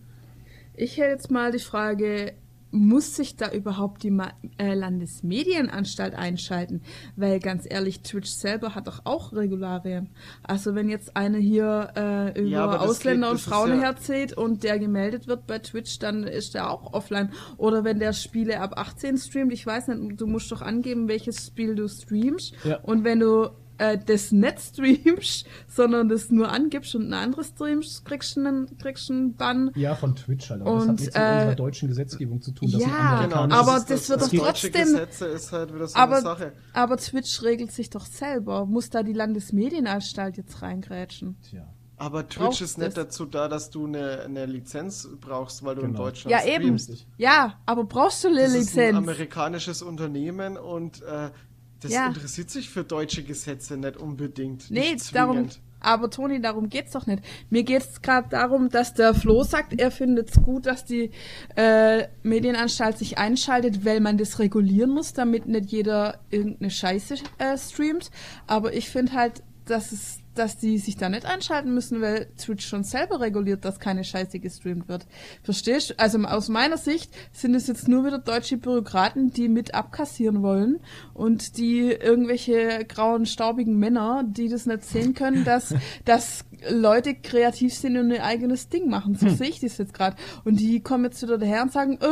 Ich 0.77 0.97
hätte 0.97 1.09
jetzt 1.09 1.31
mal 1.31 1.51
die 1.51 1.59
Frage, 1.59 2.33
muss 2.69 3.15
sich 3.15 3.35
da 3.35 3.51
überhaupt 3.51 4.03
die 4.03 4.11
Ma 4.11 4.31
äh, 4.57 4.75
Landesmedienanstalt 4.75 6.13
einschalten? 6.13 6.83
Weil 7.15 7.39
ganz 7.39 7.65
ehrlich, 7.67 8.01
Twitch 8.01 8.29
selber 8.29 8.75
hat 8.75 8.87
doch 8.87 9.01
auch 9.05 9.33
Regularien. 9.33 10.09
Also 10.43 10.75
wenn 10.75 10.87
jetzt 10.87 11.17
eine 11.17 11.39
hier 11.39 11.91
äh, 11.95 12.39
über 12.39 12.47
ja, 12.47 12.77
Ausländer 12.77 13.31
und 13.31 13.39
Frauen 13.39 13.71
ja 13.71 13.81
herzieht 13.81 14.33
und 14.33 14.63
der 14.63 14.77
gemeldet 14.77 15.27
wird 15.27 15.47
bei 15.47 15.59
Twitch, 15.59 15.97
dann 15.97 16.23
ist 16.23 16.53
der 16.53 16.69
auch 16.69 16.93
offline. 16.93 17.31
Oder 17.57 17.83
wenn 17.83 17.99
der 17.99 18.13
Spiele 18.13 18.59
ab 18.59 18.73
18 18.77 19.17
streamt, 19.17 19.53
ich 19.53 19.65
weiß 19.65 19.87
nicht, 19.87 20.21
du 20.21 20.27
musst 20.27 20.51
doch 20.51 20.61
angeben, 20.61 21.07
welches 21.07 21.47
Spiel 21.47 21.73
du 21.73 21.87
streamst. 21.87 22.53
Ja. 22.63 22.79
Und 22.81 23.03
wenn 23.03 23.19
du 23.19 23.49
äh, 23.77 23.97
das 23.97 24.31
nicht 24.31 24.59
streamst, 24.59 25.45
sondern 25.67 26.09
das 26.09 26.29
nur 26.29 26.49
angibst 26.49 26.95
und 26.95 27.07
ein 27.07 27.13
anderes 27.13 27.49
streamst, 27.49 28.05
kriegst 28.05 28.35
du 28.35 28.41
einen, 28.41 28.77
kriegst 28.77 29.09
einen 29.09 29.35
Bann. 29.35 29.71
Ja, 29.75 29.95
von 29.95 30.15
Twitch 30.15 30.49
halt. 30.49 30.61
Aber 30.61 30.71
und, 30.71 30.79
das 30.79 30.87
hat 30.87 30.99
nichts 30.99 31.15
äh, 31.15 31.19
mit 31.19 31.35
unserer 31.35 31.55
deutschen 31.55 31.87
Gesetzgebung 31.89 32.41
zu 32.41 32.51
tun. 32.51 32.69
ja, 32.69 33.23
genau, 33.23 33.43
aber 33.55 33.73
das, 33.73 33.85
das, 33.85 34.09
wird 34.09 34.21
das 34.21 34.31
doch 34.31 34.45
trotzdem. 34.45 34.71
Gesetze 34.71 35.25
ist 35.25 35.51
halt 35.51 35.73
wieder 35.73 35.87
so 35.87 35.95
aber, 35.95 36.15
eine 36.15 36.23
Sache. 36.23 36.53
aber 36.73 36.97
Twitch 36.97 37.41
regelt 37.43 37.71
sich 37.71 37.89
doch 37.89 38.05
selber. 38.05 38.65
Muss 38.65 38.89
da 38.89 39.03
die 39.03 39.13
Landesmedienanstalt 39.13 40.37
jetzt 40.37 40.61
reingrätschen? 40.61 41.37
Tja. 41.49 41.67
Aber 41.99 42.27
Twitch 42.27 42.61
ist 42.61 42.77
nicht 42.77 42.95
dazu 42.95 43.25
da, 43.25 43.47
dass 43.47 43.71
du 43.71 43.87
eine, 43.87 44.21
eine 44.21 44.45
Lizenz 44.45 45.09
brauchst, 45.19 45.63
weil 45.65 45.75
du 45.75 45.81
genau. 45.81 45.93
in 45.93 45.97
Deutschland 45.97 46.31
ja, 46.31 46.39
streamst. 46.39 46.89
Eben. 46.91 46.99
Ja, 47.17 47.59
aber 47.65 47.85
brauchst 47.85 48.23
du 48.23 48.27
eine 48.27 48.41
das 48.41 48.53
Lizenz? 48.53 48.65
Das 48.67 48.83
ist 48.83 48.89
ein 48.89 48.95
amerikanisches 48.95 49.81
Unternehmen 49.81 50.57
und 50.57 51.01
äh, 51.01 51.31
das 51.79 51.91
ja. 51.91 52.07
interessiert 52.07 52.49
sich 52.49 52.69
für 52.69 52.83
deutsche 52.83 53.23
Gesetze 53.23 53.77
nicht 53.77 53.97
unbedingt. 53.97 54.69
Nee, 54.71 54.93
nicht 54.93 55.15
darum. 55.15 55.47
Aber 55.79 56.09
Toni, 56.09 56.41
darum 56.41 56.69
geht's 56.69 56.91
doch 56.91 57.05
nicht. 57.05 57.23
Mir 57.49 57.63
geht's 57.63 58.01
gerade 58.01 58.29
darum, 58.29 58.69
dass 58.69 58.95
der 58.95 59.13
Flo 59.13 59.43
sagt, 59.43 59.79
er 59.79 59.91
findet 59.91 60.31
es 60.31 60.41
gut, 60.41 60.65
dass 60.65 60.85
die 60.85 61.11
äh, 61.55 62.07
Medienanstalt 62.23 62.97
sich 62.97 63.19
einschaltet, 63.19 63.85
weil 63.85 63.99
man 63.99 64.17
das 64.17 64.39
regulieren 64.39 64.89
muss, 64.89 65.13
damit 65.13 65.45
nicht 65.47 65.71
jeder 65.71 66.19
irgendeine 66.31 66.71
Scheiße 66.71 67.15
äh, 67.37 67.57
streamt. 67.57 68.09
Aber 68.47 68.73
ich 68.73 68.89
finde 68.89 69.13
halt, 69.13 69.43
dass 69.65 69.91
es 69.91 70.19
dass 70.37 70.57
die 70.57 70.77
sich 70.77 70.97
da 70.97 71.09
nicht 71.09 71.25
einschalten 71.25 71.73
müssen, 71.73 72.01
weil 72.01 72.27
Twitch 72.37 72.67
schon 72.67 72.83
selber 72.83 73.19
reguliert, 73.19 73.65
dass 73.65 73.79
keine 73.79 74.03
Scheiße 74.03 74.39
gestreamt 74.39 74.87
wird. 74.87 75.05
Verstehst 75.43 75.91
du? 75.91 75.99
Also 75.99 76.19
aus 76.19 76.49
meiner 76.49 76.77
Sicht 76.77 77.11
sind 77.31 77.55
es 77.55 77.67
jetzt 77.67 77.87
nur 77.87 78.05
wieder 78.05 78.19
deutsche 78.19 78.57
Bürokraten, 78.57 79.31
die 79.31 79.49
mit 79.49 79.73
abkassieren 79.73 80.41
wollen 80.41 80.79
und 81.13 81.57
die 81.57 81.91
irgendwelche 81.91 82.85
grauen, 82.85 83.25
staubigen 83.25 83.77
Männer, 83.77 84.23
die 84.25 84.49
das 84.49 84.65
nicht 84.65 84.83
sehen 84.83 85.13
können, 85.13 85.43
dass, 85.43 85.73
dass 86.05 86.45
Leute 86.69 87.15
kreativ 87.15 87.73
sind 87.73 87.97
und 87.97 88.11
ihr 88.11 88.23
eigenes 88.23 88.69
Ding 88.69 88.89
machen. 88.89 89.15
So 89.15 89.27
hm. 89.27 89.35
sehe 89.35 89.49
ich 89.49 89.59
das 89.59 89.77
jetzt 89.77 89.93
gerade. 89.93 90.15
Und 90.43 90.59
die 90.59 90.81
kommen 90.81 91.05
jetzt 91.05 91.21
wieder 91.21 91.37
daher 91.37 91.61
und 91.61 91.71
sagen, 91.71 91.99
äh, 92.01 92.07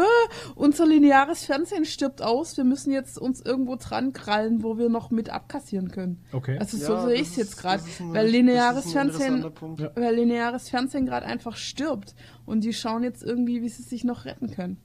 unser 0.55 0.85
lineares 0.85 1.45
Fernsehen 1.45 1.85
stirbt 1.85 2.21
aus, 2.21 2.57
wir 2.57 2.63
müssen 2.63 2.91
jetzt 2.91 3.17
uns 3.17 3.41
irgendwo 3.41 3.75
dran 3.75 4.13
krallen, 4.13 4.63
wo 4.63 4.77
wir 4.77 4.89
noch 4.89 5.11
mit 5.11 5.29
abkassieren 5.29 5.89
können. 5.89 6.23
Okay. 6.31 6.57
Also 6.59 6.77
so 6.77 6.93
ja, 6.93 7.05
sehe 7.05 7.15
ich 7.15 7.29
es 7.29 7.35
jetzt 7.35 7.57
gerade. 7.57 7.83
Weil 7.99 8.27
lineares 8.27 8.91
Fernsehen, 8.91 9.45
weil 9.95 10.15
lineares 10.15 10.69
Fernsehen 10.69 11.05
gerade 11.05 11.25
einfach 11.25 11.55
stirbt. 11.55 12.15
Und 12.45 12.63
die 12.63 12.73
schauen 12.73 13.03
jetzt 13.03 13.23
irgendwie, 13.23 13.61
wie 13.61 13.69
sie 13.69 13.83
sich 13.83 14.03
noch 14.03 14.25
retten 14.25 14.51
können. 14.51 14.77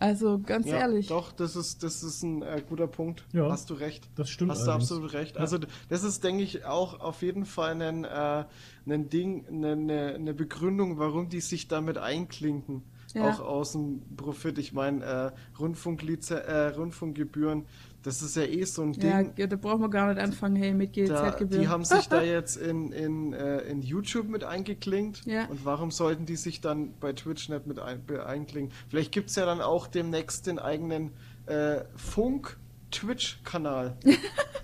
Also 0.00 0.38
ganz 0.38 0.66
ja, 0.66 0.78
ehrlich. 0.78 1.08
Doch, 1.08 1.30
das 1.30 1.56
ist, 1.56 1.82
das 1.82 2.02
ist 2.02 2.22
ein 2.22 2.40
äh, 2.40 2.62
guter 2.66 2.86
Punkt. 2.86 3.22
Ja, 3.32 3.50
Hast 3.50 3.68
du 3.68 3.74
recht. 3.74 4.08
Das 4.16 4.30
stimmt. 4.30 4.50
Hast 4.50 4.62
allerdings. 4.62 4.88
du 4.88 4.94
absolut 4.94 5.12
recht. 5.12 5.34
Ja. 5.36 5.42
Also 5.42 5.58
das 5.90 6.04
ist, 6.04 6.24
denke 6.24 6.42
ich, 6.42 6.64
auch 6.64 7.00
auf 7.00 7.20
jeden 7.20 7.44
Fall 7.44 7.80
ein, 7.82 8.04
äh, 8.04 8.44
ein 8.86 9.08
Ding, 9.10 9.46
eine, 9.46 10.14
eine 10.14 10.32
Begründung, 10.32 10.98
warum 10.98 11.28
die 11.28 11.40
sich 11.40 11.68
damit 11.68 11.98
einklinken. 11.98 12.82
Ja. 13.14 13.28
Auch 13.28 13.40
aus 13.40 13.72
dem 13.72 14.02
Profit. 14.16 14.58
Ich 14.58 14.72
meine, 14.72 15.04
äh, 15.04 15.30
Rundfunklize 15.58 16.44
äh, 16.44 16.68
Rundfunkgebühren 16.68 17.66
das 18.02 18.22
ist 18.22 18.36
ja 18.36 18.44
eh 18.44 18.64
so 18.64 18.80
ein 18.82 18.94
Ding. 18.94 19.32
Ja, 19.36 19.46
da 19.46 19.56
brauchen 19.56 19.82
wir 19.82 19.90
gar 19.90 20.08
nicht 20.08 20.22
anfangen, 20.22 20.56
hey, 20.56 20.72
mit 20.72 20.94
GZ-Gebühren. 20.94 21.62
Die 21.62 21.68
haben 21.68 21.84
sich 21.84 22.08
da 22.08 22.22
jetzt 22.22 22.56
in, 22.56 22.92
in, 22.92 23.34
äh, 23.34 23.58
in 23.62 23.82
YouTube 23.82 24.28
mit 24.28 24.42
eingeklinkt. 24.42 25.26
Ja. 25.26 25.44
Und 25.46 25.66
warum 25.66 25.90
sollten 25.90 26.24
die 26.24 26.36
sich 26.36 26.60
dann 26.60 26.94
bei 26.98 27.12
Twitch 27.12 27.50
nicht 27.50 27.66
mit 27.66 27.78
ein, 27.78 28.00
einklinken? 28.08 28.74
Vielleicht 28.88 29.12
gibt 29.12 29.30
es 29.30 29.36
ja 29.36 29.44
dann 29.44 29.60
auch 29.60 29.86
demnächst 29.86 30.46
den 30.46 30.58
eigenen 30.58 31.12
äh, 31.46 31.82
Funk-Twitch-Kanal. 31.96 33.96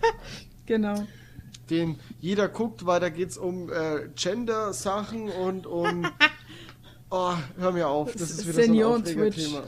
genau. 0.67 1.05
Den 1.69 1.99
jeder 2.21 2.49
guckt, 2.49 2.87
weil 2.87 3.01
da 3.01 3.11
geht 3.11 3.31
es 3.31 3.39
um 3.39 3.71
äh, 3.71 4.09
Gender-Sachen 4.15 5.29
und 5.29 5.67
um. 5.67 6.07
oh, 7.11 7.35
hör 7.59 7.73
mir 7.73 7.89
auf, 7.89 8.13
das 8.13 8.31
ist 8.31 8.47
wieder 8.47 8.63
Senioren 8.63 9.05
so 9.05 9.21
ein 9.21 9.31
Thema. 9.31 9.63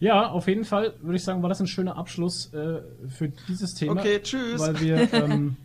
Ja, 0.00 0.30
auf 0.30 0.48
jeden 0.48 0.64
Fall 0.64 0.94
würde 1.02 1.16
ich 1.16 1.24
sagen, 1.24 1.42
war 1.42 1.50
das 1.50 1.60
ein 1.60 1.66
schöner 1.66 1.96
Abschluss 1.96 2.52
äh, 2.54 2.80
für 3.08 3.28
dieses 3.48 3.74
Thema. 3.74 4.00
Okay, 4.00 4.20
tschüss. 4.22 4.58
Weil 4.58 4.80
wir, 4.80 5.12
ähm, 5.12 5.56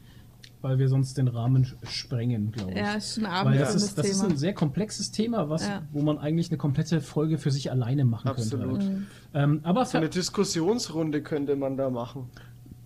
weil 0.62 0.78
wir 0.78 0.90
sonst 0.90 1.18
den 1.18 1.30
Rahmen 1.30 1.74
sprengen, 1.84 2.52
glaube 2.52 2.72
ich. 2.72 2.78
Ja, 2.78 2.96
ist 2.96 3.18
ein 3.18 3.26
Abend. 3.26 3.54
Weil 3.54 3.60
das, 3.60 3.76
ist, 3.76 3.98
das 3.98 4.10
ist 4.10 4.22
ein 4.24 4.36
sehr 4.36 4.54
komplexes 4.54 5.12
Thema, 5.12 5.50
was, 5.50 5.66
ja. 5.66 5.84
wo 5.94 6.02
man 6.02 6.18
eigentlich 6.18 6.50
eine 6.50 6.58
komplette 6.58 7.00
Folge 7.00 7.38
für 7.38 7.50
sich 7.50 7.72
alleine 7.72 8.04
machen 8.04 8.28
Absolut. 8.28 8.80
könnte. 8.80 8.86
Mhm. 8.86 9.08
Ähm, 9.34 9.60
aber 9.64 9.86
so 9.86 9.98
eine 9.98 10.10
Diskussionsrunde 10.10 11.22
könnte 11.22 11.56
man 11.56 11.78
da 11.78 11.90
machen. 11.90 12.30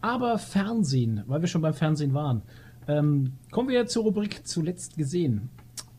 Aber 0.02 0.38
Fernsehen, 0.38 1.24
weil 1.26 1.42
wir 1.42 1.48
schon 1.48 1.62
beim 1.62 1.74
Fernsehen 1.74 2.14
waren. 2.14 2.44
Ähm, 2.88 3.34
kommen 3.50 3.70
wir 3.70 3.88
zur 3.88 4.04
Rubrik 4.04 4.46
zuletzt 4.48 4.98
gesehen. 4.98 5.50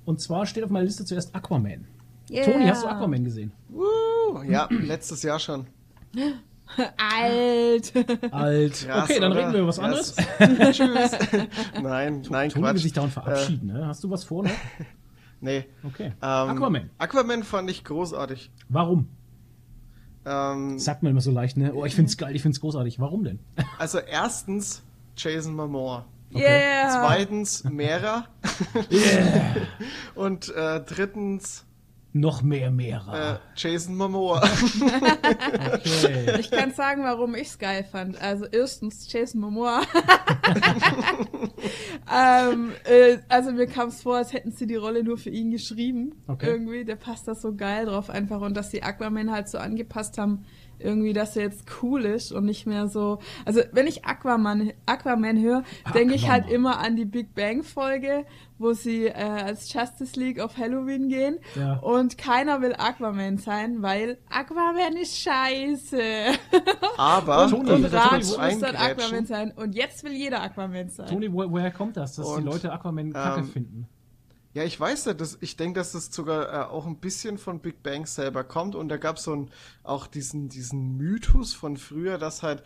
Und 0.05 0.21
zwar 0.21 0.47
steht 0.47 0.63
auf 0.63 0.71
meiner 0.71 0.85
Liste 0.85 1.05
zuerst 1.05 1.35
Aquaman. 1.35 1.87
Yeah. 2.31 2.45
Toni, 2.45 2.67
hast 2.67 2.85
du 2.85 2.89
Aquaman 2.89 3.25
gesehen? 3.25 3.53
Uh, 3.73 4.43
ja, 4.49 4.69
letztes 4.71 5.23
Jahr 5.23 5.41
schon. 5.41 5.67
Alt. 6.97 7.93
Alt. 8.31 8.87
Krass, 8.87 9.11
okay, 9.11 9.19
dann 9.19 9.33
oder? 9.33 9.41
reden 9.41 9.53
wir 9.53 9.59
über 9.61 9.69
was 9.69 9.81
anderes. 9.81 10.15
Tschüss. 10.71 11.11
nein, 11.83 12.23
nein, 12.31 12.51
Toni 12.51 12.67
will 12.67 12.79
sich 12.79 12.93
dauernd 12.93 13.13
verabschieden. 13.13 13.71
Äh, 13.71 13.73
ne? 13.73 13.87
Hast 13.89 14.05
du 14.05 14.11
was 14.11 14.23
vor? 14.23 14.45
Ne? 14.45 14.51
Nee. 15.41 15.65
Okay. 15.83 16.07
Ähm, 16.07 16.13
Aquaman. 16.23 16.91
Aquaman 16.99 17.43
fand 17.43 17.69
ich 17.71 17.83
großartig. 17.83 18.53
Warum? 18.69 19.09
Ähm, 20.25 20.79
Sagt 20.79 21.03
man 21.03 21.11
immer 21.11 21.23
so 21.23 21.33
leicht, 21.33 21.57
ne? 21.57 21.75
Oh, 21.75 21.85
ich 21.85 21.97
find's 21.97 22.17
geil, 22.17 22.37
ich 22.37 22.43
find's 22.43 22.61
großartig. 22.61 23.01
Warum 23.01 23.25
denn? 23.25 23.41
Also 23.79 23.99
erstens 23.99 24.85
Jason 25.17 25.57
Momoa. 25.57 26.07
Okay. 26.33 26.45
Yeah. 26.45 26.91
Zweitens 26.91 27.65
Mera. 27.65 28.27
yeah. 28.93 29.57
Und 30.15 30.55
äh, 30.55 30.81
drittens 30.81 31.65
noch 32.13 32.43
mehr 32.43 32.71
Mera. 32.71 33.35
Äh, 33.35 33.39
Jason 33.55 33.97
Momoa. 33.97 34.43
okay. 35.75 36.41
Ich 36.41 36.51
kann 36.51 36.73
sagen, 36.73 37.05
warum 37.05 37.35
ich 37.35 37.49
es 37.49 37.59
geil 37.59 37.85
fand. 37.85 38.21
Also 38.21 38.47
erstens 38.47 39.11
Jason 39.13 39.41
Momoa. 39.41 39.83
ähm, 42.13 42.73
äh, 42.85 43.19
also 43.29 43.53
mir 43.53 43.67
kam 43.67 43.89
es 43.89 44.03
vor, 44.03 44.17
als 44.17 44.33
hätten 44.33 44.51
sie 44.51 44.67
die 44.67 44.77
Rolle 44.77 45.05
nur 45.05 45.19
für 45.19 45.31
ihn 45.31 45.51
geschrieben. 45.51 46.15
Okay. 46.27 46.47
Irgendwie, 46.47 46.85
der 46.85 46.97
passt 46.97 47.29
da 47.29 47.35
so 47.35 47.55
geil 47.55 47.87
drauf 47.87 48.11
einfach 48.11 48.41
und 48.41 48.57
dass 48.57 48.71
die 48.71 48.83
Aquaman 48.83 49.31
halt 49.31 49.49
so 49.49 49.59
angepasst 49.59 50.19
haben 50.19 50.45
irgendwie, 50.83 51.13
dass 51.13 51.37
er 51.37 51.45
jetzt 51.45 51.65
cool 51.83 52.05
ist 52.05 52.33
und 52.33 52.45
nicht 52.45 52.67
mehr 52.67 52.89
so. 52.89 53.19
Also 53.45 53.61
wenn 53.73 53.87
ich 53.87 54.05
Aquaman, 54.05 54.73
Aquaman 54.87 55.41
höre, 55.41 55.63
denke 55.95 56.15
ich 56.15 56.29
halt 56.29 56.51
immer 56.51 56.79
an 56.79 56.97
die 56.97 57.05
Big 57.05 57.35
Bang 57.35 57.63
Folge, 57.63 58.25
wo 58.59 58.73
sie 58.73 59.07
äh, 59.07 59.13
als 59.13 59.73
Justice 59.73 60.19
League 60.19 60.41
auf 60.41 60.57
Halloween 60.57 61.09
gehen 61.09 61.39
ja. 61.57 61.79
und 61.79 62.19
keiner 62.19 62.61
will 62.61 62.75
Aquaman 62.77 63.39
sein, 63.39 63.83
weil 63.83 64.19
Aquaman 64.29 64.97
ist 65.01 65.19
scheiße. 65.19 66.01
Aber 66.99 67.45
und, 67.45 67.51
Toni, 67.51 67.71
und 67.71 67.85
Raj 67.87 68.19
muss 68.19 68.59
dann 68.59 68.77
Aquaman 68.77 69.27
sein 69.27 69.53
und 69.53 69.75
jetzt 69.75 70.05
will 70.05 70.13
jeder 70.13 70.43
Aquaman 70.43 70.91
sein. 70.91 71.07
Toni, 71.07 71.33
wo, 71.33 71.51
woher 71.51 71.71
kommt 71.71 71.97
das, 71.97 72.17
dass 72.17 72.27
und, 72.27 72.43
die 72.43 72.49
Leute 72.49 72.73
Aquaman 72.73 73.13
kacke 73.13 73.41
ähm, 73.41 73.47
finden? 73.47 73.89
Ja, 74.53 74.65
ich 74.65 74.79
weiß 74.79 75.05
ja, 75.05 75.15
dass, 75.15 75.39
ich 75.41 75.57
denke, 75.57 75.79
dass 75.79 75.93
das 75.93 76.13
sogar 76.13 76.53
äh, 76.53 76.67
auch 76.71 76.87
ein 76.87 76.99
bisschen 76.99 77.39
von 77.39 77.61
Big 77.61 77.83
Bang 77.83 78.07
selber 78.07 78.43
kommt 78.43 78.75
und 78.75 78.89
da 78.89 78.97
gab 78.97 79.17
es 79.17 79.25
so 79.25 79.35
ein, 79.35 79.51
auch 79.85 80.09
diesen, 80.09 80.49
diesen 80.49 80.97
Mythos 80.97 81.55
von 81.55 81.77
früher, 81.77 82.19
dass 82.19 82.43
halt 82.43 82.65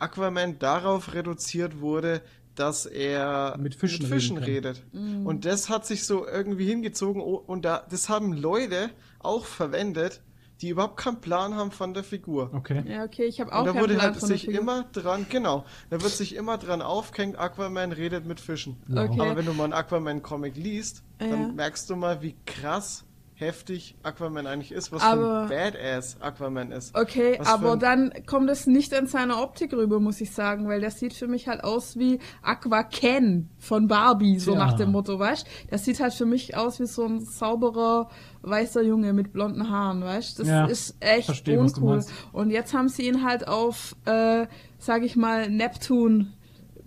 Aquaman 0.00 0.58
darauf 0.58 1.14
reduziert 1.14 1.80
wurde, 1.80 2.22
dass 2.56 2.84
er 2.84 3.56
mit 3.58 3.74
Fischen, 3.74 4.02
mit 4.02 4.12
Fischen 4.12 4.38
redet. 4.38 4.82
Mhm. 4.92 5.24
Und 5.24 5.44
das 5.44 5.68
hat 5.68 5.86
sich 5.86 6.04
so 6.04 6.26
irgendwie 6.26 6.66
hingezogen 6.66 7.22
und 7.22 7.64
da, 7.64 7.86
das 7.88 8.08
haben 8.08 8.32
Leute 8.32 8.90
auch 9.20 9.44
verwendet, 9.44 10.20
die 10.60 10.68
überhaupt 10.68 10.96
keinen 10.96 11.20
Plan 11.20 11.54
haben 11.54 11.70
von 11.70 11.94
der 11.94 12.04
Figur. 12.04 12.50
Okay. 12.52 12.84
Ja, 12.86 13.04
okay, 13.04 13.24
ich 13.24 13.40
habe 13.40 13.52
auch 13.52 13.60
und 13.60 13.66
da 13.66 13.80
wurde 13.80 14.00
halt 14.00 14.20
sich 14.20 14.48
immer 14.48 14.84
dran, 14.92 15.26
genau, 15.28 15.64
da 15.88 16.00
wird 16.02 16.12
sich 16.12 16.34
immer 16.34 16.58
dran 16.58 16.82
aufgehängt, 16.82 17.38
Aquaman 17.38 17.92
redet 17.92 18.26
mit 18.26 18.40
Fischen. 18.40 18.76
Okay. 18.90 19.20
Aber 19.20 19.36
wenn 19.36 19.46
du 19.46 19.52
mal 19.52 19.64
einen 19.64 19.72
Aquaman-Comic 19.72 20.56
liest, 20.56 21.02
dann 21.18 21.30
ja. 21.30 21.48
merkst 21.48 21.88
du 21.88 21.96
mal, 21.96 22.22
wie 22.22 22.36
krass 22.46 23.04
heftig 23.40 23.96
Aquaman 24.02 24.46
eigentlich 24.46 24.72
ist, 24.72 24.92
was 24.92 25.02
aber, 25.02 25.48
für 25.48 25.54
ein 25.56 25.72
Badass 25.72 26.20
Aquaman 26.20 26.72
ist. 26.72 26.94
Okay, 26.94 27.36
was 27.38 27.48
aber 27.48 27.76
dann 27.76 28.12
kommt 28.26 28.50
es 28.50 28.66
nicht 28.66 28.92
in 28.92 29.06
seiner 29.06 29.42
Optik 29.42 29.72
rüber, 29.72 29.98
muss 29.98 30.20
ich 30.20 30.32
sagen, 30.32 30.68
weil 30.68 30.80
der 30.80 30.90
sieht 30.90 31.14
für 31.14 31.26
mich 31.26 31.48
halt 31.48 31.64
aus 31.64 31.98
wie 31.98 32.18
Aqua 32.42 32.82
Ken 32.82 33.48
von 33.58 33.88
Barbie, 33.88 34.38
so 34.38 34.52
ja. 34.52 34.58
nach 34.58 34.74
dem 34.74 34.92
Motto, 34.92 35.18
weißt 35.18 35.46
Das 35.70 35.84
sieht 35.84 36.00
halt 36.00 36.12
für 36.14 36.26
mich 36.26 36.56
aus 36.56 36.78
wie 36.80 36.86
so 36.86 37.04
ein 37.04 37.20
sauberer 37.20 38.08
weißer 38.42 38.82
Junge 38.82 39.12
mit 39.12 39.32
blonden 39.32 39.70
Haaren, 39.70 40.02
weißt 40.02 40.38
Das 40.38 40.48
ja, 40.48 40.66
ist 40.66 40.96
echt 41.00 41.26
verstehe, 41.26 41.58
uncool. 41.58 42.04
Und 42.32 42.50
jetzt 42.50 42.74
haben 42.74 42.88
sie 42.88 43.06
ihn 43.06 43.24
halt 43.24 43.48
auf, 43.48 43.96
äh, 44.04 44.46
sag 44.78 45.02
ich 45.02 45.16
mal, 45.16 45.48
Neptun 45.48 46.34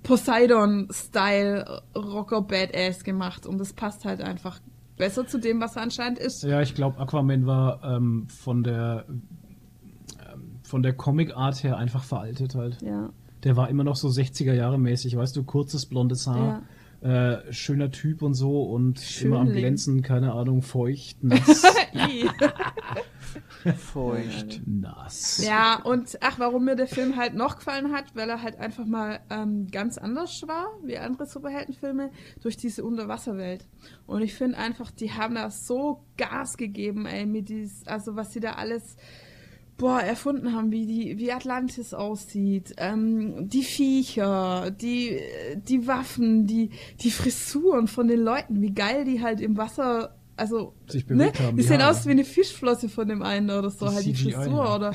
Poseidon-Style 0.03 1.81
Rocker 1.95 2.41
Badass 2.41 3.03
gemacht 3.03 3.45
und 3.45 3.57
das 3.57 3.73
passt 3.73 4.05
halt 4.05 4.21
einfach 4.21 4.59
besser 4.97 5.25
zu 5.27 5.39
dem, 5.39 5.61
was 5.61 5.75
er 5.75 5.81
anscheinend 5.83 6.19
ist. 6.19 6.43
Ja, 6.43 6.61
ich 6.61 6.75
glaube, 6.75 6.99
Aquaman 6.99 7.45
war 7.45 7.83
ähm, 7.83 8.27
von 8.29 8.63
der 8.63 9.05
ähm, 9.07 10.59
von 10.63 10.81
der 10.83 10.93
Comic-Art 10.93 11.63
her 11.63 11.77
einfach 11.77 12.03
veraltet 12.03 12.55
halt. 12.55 12.81
Ja. 12.81 13.09
Der 13.43 13.57
war 13.57 13.69
immer 13.69 13.83
noch 13.83 13.95
so 13.95 14.07
60er 14.07 14.53
Jahre 14.53 14.79
mäßig, 14.79 15.17
weißt 15.17 15.35
du, 15.35 15.43
kurzes 15.43 15.85
blondes 15.85 16.27
Haar. 16.27 16.63
Ja. 17.01 17.33
Äh, 17.33 17.51
schöner 17.51 17.91
Typ 17.91 18.21
und 18.21 18.33
so 18.33 18.63
und 18.63 18.99
Schönling. 18.99 19.33
immer 19.33 19.41
am 19.41 19.51
Glänzen, 19.51 20.01
keine 20.03 20.31
Ahnung, 20.31 20.61
feucht, 20.61 21.21
nass. 21.23 21.63
Feucht. 23.77 24.61
Nass. 24.65 25.43
Ja, 25.45 25.81
und 25.83 26.17
ach, 26.21 26.39
warum 26.39 26.65
mir 26.65 26.75
der 26.75 26.87
Film 26.87 27.15
halt 27.15 27.33
noch 27.33 27.57
gefallen 27.57 27.91
hat, 27.91 28.15
weil 28.15 28.29
er 28.29 28.41
halt 28.41 28.59
einfach 28.59 28.85
mal 28.85 29.19
ähm, 29.29 29.67
ganz 29.71 29.97
anders 29.97 30.47
war, 30.47 30.67
wie 30.83 30.97
andere 30.97 31.25
Superheldenfilme, 31.25 32.11
durch 32.41 32.57
diese 32.57 32.83
Unterwasserwelt. 32.83 33.65
Und 34.05 34.21
ich 34.21 34.33
finde 34.33 34.57
einfach, 34.57 34.91
die 34.91 35.11
haben 35.11 35.35
da 35.35 35.49
so 35.49 36.03
Gas 36.17 36.57
gegeben, 36.57 37.05
ey, 37.05 37.25
mit 37.25 37.49
dieses, 37.49 37.87
also 37.87 38.15
was 38.15 38.33
sie 38.33 38.39
da 38.39 38.53
alles 38.53 38.97
boah, 39.77 39.99
erfunden 39.99 40.53
haben, 40.53 40.71
wie 40.71 40.85
die, 40.85 41.17
wie 41.17 41.31
Atlantis 41.31 41.93
aussieht, 41.93 42.75
ähm, 42.77 43.49
die 43.49 43.63
Viecher, 43.63 44.71
die, 44.71 45.19
die 45.55 45.87
Waffen, 45.87 46.45
die, 46.45 46.69
die 47.01 47.11
Frisuren 47.11 47.87
von 47.87 48.07
den 48.07 48.21
Leuten, 48.21 48.61
wie 48.61 48.73
geil 48.73 49.05
die 49.05 49.21
halt 49.21 49.41
im 49.41 49.57
Wasser 49.57 50.15
also 50.35 50.73
sich 50.87 51.05
bewegt 51.05 51.39
ne? 51.39 51.47
haben. 51.47 51.57
Die, 51.57 51.63
sehen 51.63 51.81
aus 51.81 52.05
wie 52.05 52.11
eine 52.11 52.23
Fischflosse 52.23 52.89
von 52.89 53.07
dem 53.07 53.21
einen 53.21 53.49
oder 53.49 53.69
so, 53.69 53.87
die 53.87 53.95
halt 53.95 54.05
die 54.05 54.15
Frisur 54.15 54.65
ja. 54.65 54.75
oder 54.75 54.93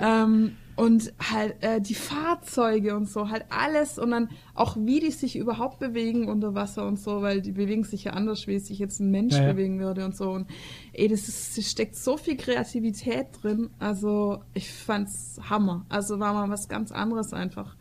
ähm, 0.00 0.56
und 0.76 1.12
halt 1.18 1.62
äh, 1.62 1.80
die 1.80 1.94
Fahrzeuge 1.94 2.96
und 2.96 3.08
so, 3.08 3.30
halt 3.30 3.46
alles 3.50 3.98
und 3.98 4.12
dann 4.12 4.28
auch 4.54 4.76
wie 4.76 5.00
die 5.00 5.10
sich 5.10 5.36
überhaupt 5.36 5.80
bewegen 5.80 6.28
unter 6.28 6.54
Wasser 6.54 6.86
und 6.86 6.98
so, 6.98 7.20
weil 7.20 7.42
die 7.42 7.52
bewegen 7.52 7.84
sich 7.84 8.04
ja 8.04 8.12
anders, 8.12 8.46
wie 8.46 8.58
sich 8.58 8.78
jetzt 8.78 9.00
ein 9.00 9.10
Mensch 9.10 9.34
ja, 9.34 9.52
bewegen 9.52 9.80
würde 9.80 10.04
und 10.04 10.16
so 10.16 10.30
und 10.30 10.48
ey, 10.92 11.08
das 11.08 11.28
ist, 11.28 11.58
das 11.58 11.70
steckt 11.70 11.96
so 11.96 12.16
viel 12.16 12.36
Kreativität 12.36 13.26
drin, 13.42 13.70
also 13.78 14.42
ich 14.54 14.72
fand's 14.72 15.40
Hammer, 15.50 15.84
also 15.88 16.20
war 16.20 16.32
mal 16.32 16.48
was 16.48 16.68
ganz 16.68 16.92
anderes 16.92 17.32
einfach 17.32 17.76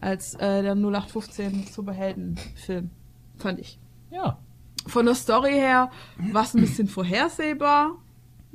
als 0.00 0.34
äh, 0.34 0.62
der 0.62 0.74
0815 0.76 1.64
Superheldenfilm, 1.72 2.90
fand 3.38 3.58
ich. 3.60 3.78
Ja, 4.10 4.38
von 4.86 5.06
der 5.06 5.14
Story 5.14 5.52
her 5.52 5.90
war 6.32 6.44
es 6.44 6.54
ein 6.54 6.60
bisschen 6.60 6.88
vorhersehbar, 6.88 7.96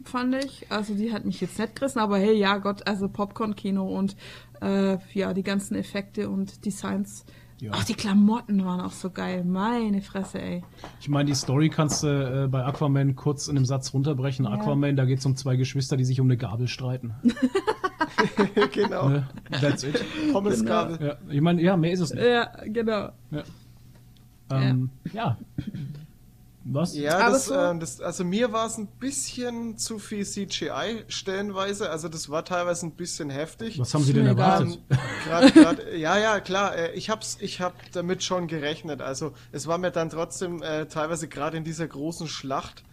fand 0.04 0.36
ich. 0.36 0.66
Also 0.70 0.94
die 0.94 1.14
hat 1.14 1.26
mich 1.26 1.42
jetzt 1.42 1.60
nicht 1.60 1.76
gerissen, 1.76 2.00
aber 2.00 2.18
hey, 2.18 2.38
ja 2.38 2.58
Gott, 2.58 2.88
also 2.88 3.08
Popcorn-Kino 3.08 3.86
und 3.86 4.16
äh, 4.62 4.98
ja, 5.14 5.34
die 5.34 5.44
ganzen 5.44 5.76
Effekte 5.76 6.30
und 6.30 6.66
Designs. 6.66 7.26
Ja. 7.60 7.72
Ach, 7.76 7.84
die 7.84 7.94
Klamotten 7.94 8.66
waren 8.66 8.82
auch 8.82 8.92
so 8.92 9.12
geil. 9.12 9.44
Meine 9.44 10.02
Fresse, 10.02 10.42
ey. 10.42 10.64
Ich 11.00 11.10
meine, 11.10 11.26
die 11.26 11.36
Story 11.36 11.70
kannst 11.70 12.02
du 12.02 12.08
äh, 12.08 12.48
bei 12.48 12.66
Aquaman 12.66 13.16
kurz 13.16 13.48
in 13.48 13.56
einem 13.56 13.66
Satz 13.66 13.94
runterbrechen. 13.94 14.46
Ja. 14.46 14.54
Aquaman, 14.54 14.96
da 14.96 15.06
geht 15.06 15.20
es 15.20 15.26
um 15.28 15.36
zwei 15.36 15.58
Geschwister, 15.58 15.96
die 15.96 16.04
sich 16.04 16.20
um 16.20 16.26
eine 16.26 16.38
Gabel 16.38 16.68
streiten. 16.68 17.14
genau. 18.72 19.10
Ne? 19.10 19.28
That's 19.62 19.84
it. 19.84 20.04
Pommesgabel. 20.32 20.98
Genau. 20.98 21.12
Ja, 21.12 21.18
ich 21.30 21.42
meine, 21.42 21.62
ja, 21.62 21.78
mehr 21.78 21.92
ist 21.92 22.00
es 22.00 22.12
nicht. 22.12 22.24
Ja, 22.24 22.50
genau. 22.66 23.10
Ja. 23.30 23.44
Ähm, 24.50 24.90
ja. 25.14 25.38
Was? 26.64 26.96
Ja, 26.96 27.30
das, 27.30 27.46
so 27.46 27.56
äh, 27.56 27.80
das, 27.80 28.02
also 28.02 28.24
mir 28.24 28.54
war 28.54 28.68
es 28.68 28.78
ein 28.78 28.88
bisschen 28.88 29.78
zu 29.78 29.98
viel 29.98 30.26
CGI 30.26 31.06
stellenweise. 31.08 31.90
Also 31.90 32.08
das 32.08 32.30
war 32.30 32.46
teilweise 32.46 32.86
ein 32.86 32.92
bisschen 32.92 33.30
heftig. 33.32 33.80
Was 33.80 33.94
haben 33.94 34.04
Sie 34.04 34.14
denn 34.14 34.28
erwartet? 34.28 34.80
Ähm, 34.90 34.98
grad, 35.26 35.54
grad, 35.54 35.94
ja, 35.96 36.20
ja, 36.20 36.40
klar. 36.40 36.76
Äh, 36.76 36.94
ich 36.94 37.10
hab's, 37.10 37.38
ich 37.40 37.62
hab 37.62 37.74
damit 37.94 38.24
schon 38.24 38.48
gerechnet. 38.48 39.02
Also 39.02 39.34
es 39.52 39.66
war 39.66 39.80
mir 39.80 39.92
dann 39.92 40.10
trotzdem 40.10 40.62
äh, 40.62 40.86
teilweise 40.86 41.28
gerade 41.28 41.58
in 41.58 41.64
dieser 41.64 41.88
großen 41.88 42.28
Schlacht 42.28 42.84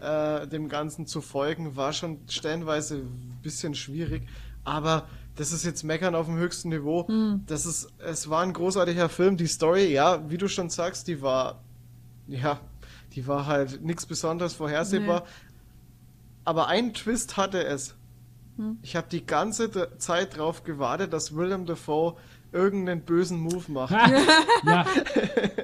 äh, 0.00 0.46
dem 0.46 0.68
Ganzen 0.68 1.06
zu 1.06 1.20
folgen, 1.20 1.76
war 1.76 1.92
schon 1.92 2.20
stellenweise 2.28 2.96
ein 2.96 3.38
bisschen 3.42 3.74
schwierig. 3.74 4.22
Aber 4.64 5.08
das 5.36 5.52
ist 5.52 5.64
jetzt 5.64 5.82
Meckern 5.84 6.14
auf 6.14 6.26
dem 6.26 6.36
höchsten 6.36 6.68
Niveau. 6.68 7.06
Hm. 7.08 7.42
Das 7.46 7.66
ist, 7.66 7.88
es 7.98 8.28
war 8.30 8.42
ein 8.42 8.52
großartiger 8.52 9.08
Film. 9.08 9.36
Die 9.36 9.46
Story, 9.46 9.92
ja, 9.92 10.28
wie 10.30 10.38
du 10.38 10.48
schon 10.48 10.70
sagst, 10.70 11.08
die 11.08 11.22
war, 11.22 11.62
ja, 12.26 12.60
die 13.16 13.26
war 13.26 13.46
halt 13.46 13.82
nichts 13.82 14.06
Besonderes 14.06 14.54
vorhersehbar. 14.54 15.20
Nee. 15.20 15.26
Aber 16.44 16.68
einen 16.68 16.92
Twist 16.94 17.36
hatte 17.36 17.64
es. 17.64 17.96
Hm. 18.56 18.78
Ich 18.82 18.94
habe 18.94 19.08
die 19.10 19.24
ganze 19.26 19.96
Zeit 19.98 20.36
darauf 20.36 20.62
gewartet, 20.62 21.12
dass 21.12 21.34
Willem 21.34 21.66
Dafoe 21.66 22.16
irgendeinen 22.56 23.02
bösen 23.02 23.38
Move 23.38 23.70
macht. 23.70 23.92
ja, 24.66 24.86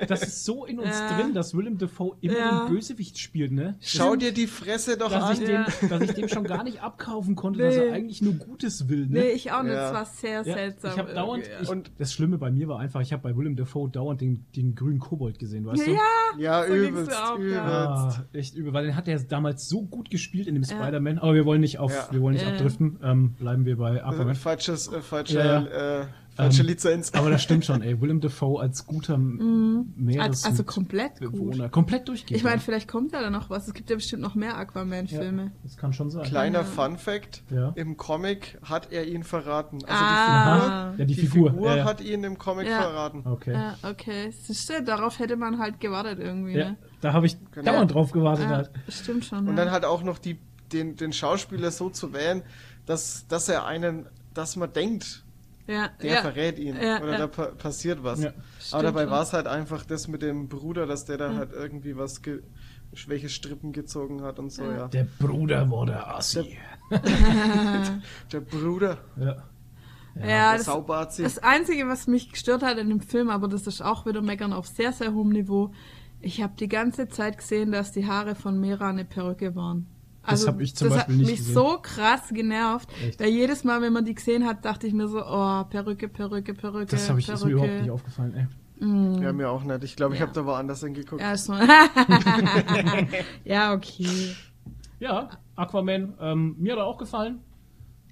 das 0.06 0.22
ist 0.22 0.44
so 0.44 0.64
in 0.64 0.78
uns 0.78 0.90
ja. 0.90 1.16
drin, 1.16 1.34
dass 1.34 1.56
Willem 1.56 1.78
Dafoe 1.78 2.16
immer 2.20 2.38
ja. 2.38 2.66
den 2.66 2.74
Bösewicht 2.74 3.18
spielt, 3.18 3.52
ne? 3.52 3.76
Schau 3.80 4.16
dir 4.16 4.32
die 4.32 4.46
Fresse 4.46 4.96
doch 4.96 5.10
dass 5.10 5.24
an. 5.24 5.42
Ich 5.42 5.48
ja. 5.48 5.64
dem, 5.64 5.88
dass 5.88 6.02
ich 6.02 6.12
dem 6.12 6.28
schon 6.28 6.44
gar 6.44 6.62
nicht 6.62 6.82
abkaufen 6.82 7.34
konnte, 7.34 7.60
nee. 7.60 7.66
dass 7.66 7.76
er 7.76 7.92
eigentlich 7.92 8.22
nur 8.22 8.34
Gutes 8.34 8.88
will, 8.88 9.06
ne? 9.06 9.20
Nee, 9.20 9.30
ich 9.30 9.52
auch 9.52 9.62
nicht. 9.62 9.74
Das 9.74 9.94
war 9.94 10.04
sehr 10.04 10.44
seltsam. 10.44 10.92
Ich 10.92 10.98
habe 10.98 11.14
dauernd, 11.14 11.48
ich, 11.62 11.68
und 11.68 11.90
das 11.98 12.12
Schlimme 12.12 12.38
bei 12.38 12.50
mir 12.50 12.68
war 12.68 12.78
einfach, 12.78 13.00
ich 13.00 13.12
habe 13.12 13.22
bei 13.22 13.36
Willem 13.36 13.56
Dafoe 13.56 13.88
dauernd 13.88 14.20
den, 14.20 14.44
den 14.54 14.74
grünen 14.74 14.98
Kobold 14.98 15.38
gesehen, 15.38 15.64
weißt 15.64 15.86
du? 15.86 15.92
Ja, 15.92 15.98
ja 16.38 16.66
so 16.66 16.74
übelst, 16.74 17.16
auch, 17.16 17.38
übelst. 17.38 17.58
Ah, 17.58 18.24
echt 18.32 18.54
übel, 18.54 18.72
weil 18.72 18.86
den 18.86 18.96
hat 18.96 19.08
er 19.08 19.18
damals 19.20 19.68
so 19.68 19.82
gut 19.82 20.10
gespielt 20.10 20.46
in 20.46 20.54
dem 20.54 20.64
Spider-Man, 20.64 21.18
aber 21.18 21.34
wir 21.34 21.44
wollen 21.46 21.60
nicht 21.60 21.78
auf, 21.78 22.12
wir 22.12 22.20
wollen 22.20 22.34
nicht 22.34 22.46
abdriften, 22.46 22.98
ähm, 23.02 23.32
bleiben 23.32 23.64
wir 23.64 23.76
bei 23.76 24.04
Aquaman. 24.04 24.34
Falsches, 24.34 24.88
äh, 24.88 25.00
falscher, 25.00 26.02
äh, 26.02 26.06
Falsche 26.34 26.62
ähm, 26.62 26.68
Lizenz. 26.68 27.12
Aber 27.14 27.30
das 27.30 27.42
stimmt 27.42 27.64
schon, 27.64 27.82
ey. 27.82 28.00
Willem 28.00 28.20
Dafoe 28.20 28.60
als 28.60 28.86
guter 28.86 29.18
mm, 29.18 29.92
Meeres 29.96 30.44
Also 30.44 30.64
komplett 30.64 31.20
Bewohner. 31.20 31.64
Gut. 31.64 31.72
Komplett 31.72 32.08
durchgehend. 32.08 32.36
Ich 32.36 32.44
meine, 32.44 32.60
vielleicht 32.60 32.88
kommt 32.88 33.12
da 33.12 33.28
noch 33.30 33.50
was. 33.50 33.68
Es 33.68 33.74
gibt 33.74 33.90
ja 33.90 33.96
bestimmt 33.96 34.22
noch 34.22 34.34
mehr 34.34 34.56
Aquaman-Filme. 34.56 35.44
Ja, 35.44 35.50
das 35.62 35.76
kann 35.76 35.92
schon 35.92 36.10
sein. 36.10 36.24
Kleiner 36.24 36.60
ja. 36.60 36.64
Fun-Fact: 36.64 37.44
ja. 37.50 37.72
Im 37.76 37.96
Comic 37.96 38.58
hat 38.62 38.92
er 38.92 39.06
ihn 39.06 39.22
verraten. 39.22 39.78
Also 39.84 40.04
ah. 40.04 40.94
die 40.96 40.96
Figur, 40.96 40.98
ja, 40.98 41.04
die 41.04 41.14
die 41.14 41.26
Figur. 41.26 41.50
Figur 41.50 41.84
hat 41.84 42.00
ihn 42.00 42.24
im 42.24 42.38
Comic 42.38 42.66
verraten. 42.66 43.22
Okay. 43.24 43.52
Ja, 43.52 43.76
okay. 43.82 44.30
Siehst 44.32 44.72
darauf 44.84 45.18
hätte 45.18 45.36
man 45.36 45.58
halt 45.58 45.80
gewartet 45.80 46.18
irgendwie. 46.18 46.54
Ne? 46.54 46.76
Da 47.00 47.12
habe 47.12 47.26
ich 47.26 47.36
genau. 47.50 47.72
dauernd 47.72 47.94
drauf 47.94 48.12
gewartet. 48.12 48.46
Halt. 48.46 48.70
Stimmt 48.88 49.24
schon. 49.24 49.48
Und 49.48 49.56
dann 49.56 49.70
halt 49.70 49.84
auch 49.84 50.02
noch 50.02 50.18
die, 50.18 50.38
den, 50.72 50.96
den 50.96 51.12
Schauspieler 51.12 51.70
so 51.70 51.90
zu 51.90 52.12
wählen, 52.12 52.42
dass, 52.86 53.26
dass 53.28 53.48
er 53.48 53.66
einen, 53.66 54.06
dass 54.34 54.56
man 54.56 54.72
denkt, 54.72 55.21
ja, 55.66 55.88
der 56.02 56.14
ja, 56.14 56.20
verrät 56.22 56.58
ihn 56.58 56.76
ja, 56.80 57.00
oder 57.00 57.18
da 57.18 57.26
pa 57.26 57.46
passiert 57.46 58.02
was. 58.02 58.20
Aber 58.72 58.82
dabei 58.82 59.08
war 59.08 59.22
es 59.22 59.32
halt 59.32 59.46
einfach 59.46 59.84
das 59.84 60.08
mit 60.08 60.22
dem 60.22 60.48
Bruder, 60.48 60.86
dass 60.86 61.04
der 61.04 61.18
da 61.18 61.34
halt 61.34 61.52
irgendwie 61.52 61.96
was 61.96 62.20
schwäche 62.94 63.28
Strippen 63.28 63.72
gezogen 63.72 64.22
hat 64.22 64.38
und 64.38 64.50
so, 64.50 64.64
ja. 64.64 64.88
Der 64.88 65.06
Bruder 65.18 65.68
wurde 65.70 65.92
der 65.92 66.14
Assi. 66.14 66.58
Der, 66.90 67.00
der 68.32 68.40
Bruder. 68.40 68.98
Ja. 69.18 69.36
Ja, 70.14 70.58
das, 70.58 71.16
das, 71.16 71.38
Einzige, 71.38 71.88
was 71.88 72.06
mich 72.06 72.30
gestört 72.30 72.62
hat 72.62 72.76
in 72.76 72.90
dem 72.90 73.00
Film, 73.00 73.30
aber 73.30 73.48
das 73.48 73.66
ist 73.66 73.80
auch 73.80 74.04
wieder 74.04 74.20
Meckern 74.20 74.52
auf 74.52 74.66
sehr, 74.66 74.92
sehr 74.92 75.14
hohem 75.14 75.30
Niveau, 75.30 75.72
ich 76.20 76.40
habe 76.40 76.52
die 76.58 76.68
ganze 76.68 77.08
Zeit 77.08 77.38
gesehen, 77.38 77.72
dass 77.72 77.92
die 77.92 78.06
Haare 78.06 78.34
von 78.34 78.60
Mera 78.60 78.90
eine 78.90 79.04
Perücke 79.04 79.56
waren. 79.56 79.86
Also, 80.22 80.46
das 80.46 80.54
habe 80.54 80.62
ich 80.62 80.76
zum 80.76 80.88
das 80.88 80.98
Beispiel 80.98 81.16
nicht 81.16 81.24
hat 81.24 81.30
mich 81.30 81.38
gesehen. 81.40 81.54
so 81.54 81.78
krass 81.82 82.28
genervt. 82.30 82.88
Echt? 83.04 83.20
Weil 83.20 83.28
jedes 83.28 83.64
Mal, 83.64 83.82
wenn 83.82 83.92
man 83.92 84.04
die 84.04 84.14
gesehen 84.14 84.46
hat, 84.46 84.64
dachte 84.64 84.86
ich 84.86 84.92
mir 84.92 85.08
so, 85.08 85.20
oh, 85.20 85.64
Perücke, 85.64 86.08
Perücke, 86.08 86.54
Perücke. 86.54 86.86
Das 86.86 87.08
habe 87.08 87.18
ich 87.18 87.26
Perücke. 87.26 87.40
ist 87.40 87.46
mir 87.46 87.52
überhaupt 87.52 87.80
nicht 87.80 87.90
aufgefallen, 87.90 88.34
ey. 88.34 88.46
Mm. 88.86 89.22
Ja, 89.22 89.32
mir 89.32 89.50
auch 89.50 89.62
nicht. 89.64 89.84
Ich 89.84 89.96
glaube, 89.96 90.14
ich 90.14 90.20
ja. 90.20 90.26
habe 90.26 90.34
da 90.34 90.44
woanders 90.44 90.80
hingeguckt. 90.80 91.20
Ja, 91.20 91.36
so. 91.36 91.54
ja, 93.44 93.72
okay. 93.72 94.34
Ja, 95.00 95.30
Aquaman, 95.56 96.14
ähm, 96.20 96.56
mir 96.58 96.72
hat 96.72 96.78
er 96.78 96.86
auch 96.86 96.98
gefallen. 96.98 97.40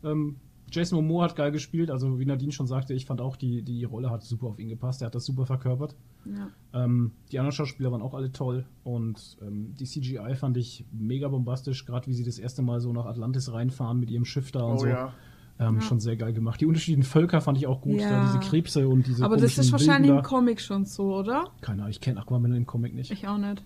Ähm, 0.03 0.37
Jason 0.73 0.97
Momoa 0.97 1.25
hat 1.25 1.37
geil 1.37 1.53
gespielt, 1.53 1.91
also 1.91 2.19
wie 2.19 2.25
Nadine 2.25 2.53
schon 2.53 2.67
sagte, 2.67 2.95
ich 2.95 3.07
fand 3.07 3.21
auch, 3.21 3.37
die, 3.37 3.63
die 3.63 3.85
Rolle 3.85 4.11
hat 4.11 4.23
super 4.23 4.47
auf 4.47 4.59
ihn 4.59 4.69
gepasst, 4.69 5.03
er 5.03 5.07
hat 5.07 5.15
das 5.15 5.25
super 5.25 5.47
verkörpert. 5.47 5.97
Ja. 6.25 6.51
Ähm, 6.73 7.13
die 7.33 7.39
anderen 7.39 7.55
Schauspieler 7.55 7.91
waren 7.91 8.03
auch 8.03 8.15
alle 8.15 8.33
toll 8.33 8.67
und 8.85 9.39
ähm, 9.43 9.75
die 9.79 9.85
CGI 9.85 10.35
fand 10.37 10.57
ich 10.57 10.85
mega 10.93 11.29
bombastisch, 11.29 11.85
gerade 11.87 12.07
wie 12.07 12.15
sie 12.15 12.25
das 12.25 12.39
erste 12.39 12.63
Mal 12.63 12.81
so 12.81 12.93
nach 12.93 13.07
Atlantis 13.07 13.53
reinfahren 13.53 13.99
mit 13.99 14.11
ihrem 14.11 14.25
Schiff 14.25 14.53
da 14.53 14.63
und 14.63 14.75
oh, 14.75 14.79
so. 14.79 14.87
Ja. 14.87 15.13
Ähm, 15.59 15.77
ja. 15.77 15.81
Schon 15.83 16.01
sehr 16.01 16.17
geil 16.17 16.33
gemacht. 16.33 16.61
Die 16.61 16.67
unterschiedlichen 16.67 17.03
Völker 17.03 17.41
fand 17.41 17.59
ich 17.59 17.67
auch 17.67 17.83
gut, 17.83 18.01
ja. 18.01 18.09
da 18.09 18.27
diese 18.27 18.39
Krebse 18.39 18.89
und 18.89 19.07
diese 19.07 19.25
Aber 19.25 19.37
das 19.37 19.59
ist 19.59 19.73
wahrscheinlich 19.73 20.11
im 20.11 20.23
Comic 20.23 20.61
schon 20.61 20.87
so, 20.87 21.15
oder? 21.15 21.51
Keine 21.61 21.83
Ahnung, 21.83 21.91
ich 21.91 22.01
kenne 22.01 22.21
Aquaman 22.21 22.55
im 22.55 22.67
Comic 22.67 22.95
nicht. 22.95 23.11
Ich 23.11 23.29
auch 23.29 23.37
nicht. 23.37 23.63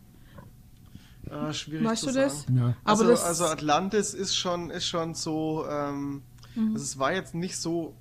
Äh, 1.31 1.53
schwierig 1.53 1.87
weißt 1.87 2.03
zu 2.03 2.13
du 2.13 2.15
das? 2.15 2.47
Ja. 2.55 2.77
Also, 2.85 3.05
also, 3.05 3.45
Atlantis 3.45 4.13
ist 4.13 4.37
schon, 4.37 4.71
ist 4.71 4.87
schon 4.87 5.15
so 5.15 5.65
ähm, 5.71 6.23
Mhm. 6.55 6.73
Also 6.73 6.85
es 6.85 6.99
war 6.99 7.13
jetzt 7.13 7.35
nicht 7.35 7.57
so 7.57 7.95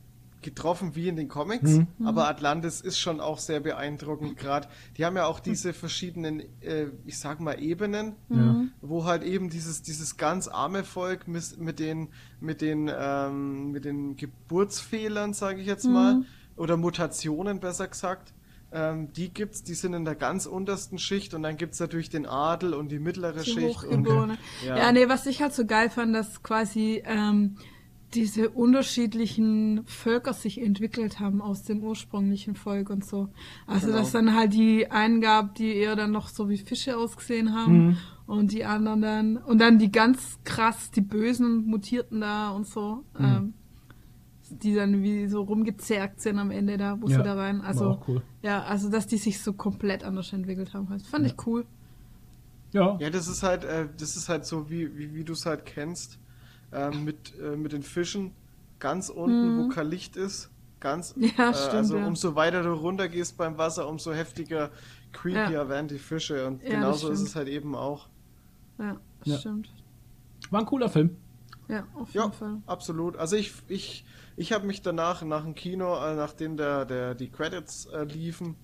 getroffen 0.43 0.95
wie 0.95 1.07
in 1.07 1.15
den 1.15 1.27
Comics, 1.27 1.71
mhm. 1.71 1.87
aber 2.05 2.27
Atlantis 2.27 2.81
ist 2.81 2.99
schon 2.99 3.19
auch 3.19 3.39
sehr 3.39 3.59
beeindruckend 3.59 4.37
gerade. 4.37 4.67
Die 4.97 5.05
haben 5.05 5.15
ja 5.15 5.25
auch 5.25 5.39
diese 5.39 5.73
verschiedenen, 5.73 6.41
äh, 6.61 6.87
ich 7.05 7.17
sag 7.17 7.39
mal, 7.39 7.61
Ebenen, 7.61 8.15
mhm. 8.29 8.71
wo 8.81 9.05
halt 9.05 9.23
eben 9.23 9.49
dieses, 9.49 9.81
dieses 9.81 10.17
ganz 10.17 10.47
arme 10.47 10.83
Volk 10.83 11.27
mit, 11.27 11.57
mit 11.59 11.79
den, 11.79 12.09
mit 12.39 12.61
den, 12.61 12.91
ähm, 12.95 13.71
mit 13.71 13.85
den 13.85 14.15
Geburtsfehlern, 14.15 15.33
sage 15.33 15.61
ich 15.61 15.67
jetzt 15.67 15.85
mal, 15.85 16.15
mhm. 16.15 16.25
oder 16.55 16.77
Mutationen 16.77 17.59
besser 17.59 17.87
gesagt, 17.87 18.33
ähm, 18.73 19.13
die 19.13 19.29
gibt's, 19.29 19.63
die 19.63 19.75
sind 19.75 19.93
in 19.93 20.03
der 20.03 20.15
ganz 20.15 20.47
untersten 20.47 20.97
Schicht 20.97 21.33
und 21.35 21.43
dann 21.43 21.57
gibt's 21.57 21.79
natürlich 21.79 22.09
den 22.09 22.25
Adel 22.25 22.73
und 22.73 22.89
die 22.89 22.99
mittlere 22.99 23.43
die 23.43 23.51
Schicht. 23.51 23.83
Und, 23.83 24.07
ja. 24.65 24.77
ja, 24.77 24.91
nee, 24.91 25.07
was 25.07 25.27
ich 25.27 25.41
halt 25.41 25.53
so 25.53 25.65
geil 25.65 25.91
fand, 25.91 26.15
dass 26.15 26.41
quasi 26.41 27.03
ähm, 27.05 27.57
diese 28.13 28.49
unterschiedlichen 28.49 29.83
Völker 29.85 30.33
sich 30.33 30.61
entwickelt 30.61 31.19
haben 31.19 31.41
aus 31.41 31.63
dem 31.63 31.83
ursprünglichen 31.83 32.55
Volk 32.55 32.89
und 32.89 33.05
so. 33.05 33.29
Also 33.67 33.87
genau. 33.87 33.99
dass 33.99 34.11
dann 34.11 34.35
halt 34.35 34.53
die 34.53 34.89
einen 34.91 35.21
gab, 35.21 35.55
die 35.55 35.73
eher 35.75 35.95
dann 35.95 36.11
noch 36.11 36.27
so 36.27 36.49
wie 36.49 36.57
Fische 36.57 36.97
ausgesehen 36.97 37.53
haben 37.53 37.85
mhm. 37.87 37.97
und 38.27 38.51
die 38.51 38.65
anderen 38.65 39.01
dann 39.01 39.37
und 39.37 39.59
dann 39.59 39.79
die 39.79 39.91
ganz 39.91 40.39
krass 40.43 40.91
die 40.91 41.01
Bösen 41.01 41.65
mutierten 41.65 42.21
da 42.21 42.51
und 42.51 42.67
so. 42.67 43.03
Mhm. 43.17 43.25
Ähm, 43.25 43.53
die 44.49 44.75
dann 44.75 45.01
wie 45.01 45.27
so 45.27 45.41
rumgezerrt 45.41 46.21
sind 46.21 46.37
am 46.37 46.51
Ende 46.51 46.77
da, 46.77 47.01
wo 47.01 47.07
ja, 47.07 47.17
sie 47.17 47.23
da 47.23 47.33
rein. 47.33 47.61
Also 47.61 47.99
cool. 48.07 48.21
ja, 48.43 48.61
also 48.63 48.89
dass 48.89 49.07
die 49.07 49.17
sich 49.17 49.41
so 49.41 49.53
komplett 49.53 50.03
anders 50.03 50.31
entwickelt 50.31 50.75
haben. 50.75 50.87
Das 50.89 51.07
fand 51.07 51.25
ja. 51.25 51.31
ich 51.31 51.47
cool. 51.47 51.65
Ja. 52.71 52.97
Ja, 52.99 53.09
das 53.09 53.27
ist 53.27 53.41
halt, 53.41 53.63
äh, 53.63 53.87
das 53.97 54.15
ist 54.15 54.29
halt 54.29 54.45
so, 54.45 54.69
wie, 54.69 54.95
wie, 54.95 55.15
wie 55.15 55.23
du 55.23 55.33
es 55.33 55.47
halt 55.47 55.65
kennst 55.65 56.19
ähm, 56.73 57.03
mit, 57.03 57.33
äh, 57.39 57.55
mit 57.55 57.71
den 57.71 57.83
Fischen 57.83 58.31
ganz 58.79 59.09
unten, 59.09 59.55
mhm. 59.55 59.63
wo 59.63 59.69
kein 59.69 59.87
Licht 59.87 60.15
ist. 60.15 60.49
Ganz, 60.79 61.15
ja, 61.17 61.27
äh, 61.51 61.53
stimmt, 61.53 61.73
also 61.73 61.97
ja. 61.97 62.05
umso 62.05 62.35
weiter 62.35 62.61
du 62.61 62.73
runter 62.73 63.07
gehst 63.07 63.37
beim 63.37 63.57
Wasser, 63.57 63.87
umso 63.87 64.11
heftiger, 64.11 64.69
creepier 65.13 65.51
ja. 65.51 65.69
werden 65.69 65.87
die 65.87 65.97
Fische. 65.97 66.45
Und 66.45 66.61
ja, 66.61 66.71
genauso 66.71 67.09
ist 67.09 67.21
es 67.21 67.35
halt 67.35 67.47
eben 67.47 67.73
auch. 67.73 68.09
Ja, 68.77 68.97
das 69.25 69.39
stimmt. 69.39 69.71
War 70.49 70.59
ein 70.59 70.65
cooler 70.65 70.89
Film. 70.89 71.15
Ja, 71.69 71.87
auf 71.93 72.13
jeden 72.13 72.33
Fall. 72.33 72.61
Absolut. 72.65 73.15
Also 73.15 73.37
ich, 73.37 73.53
ich, 73.69 74.05
ich 74.35 74.51
habe 74.51 74.67
mich 74.67 74.81
danach, 74.81 75.23
nach 75.23 75.43
dem 75.43 75.55
Kino, 75.55 75.95
äh, 75.95 76.15
nachdem 76.15 76.57
der, 76.57 76.85
der, 76.85 77.15
die 77.15 77.29
Credits 77.29 77.85
äh, 77.85 78.03
liefen, 78.03 78.55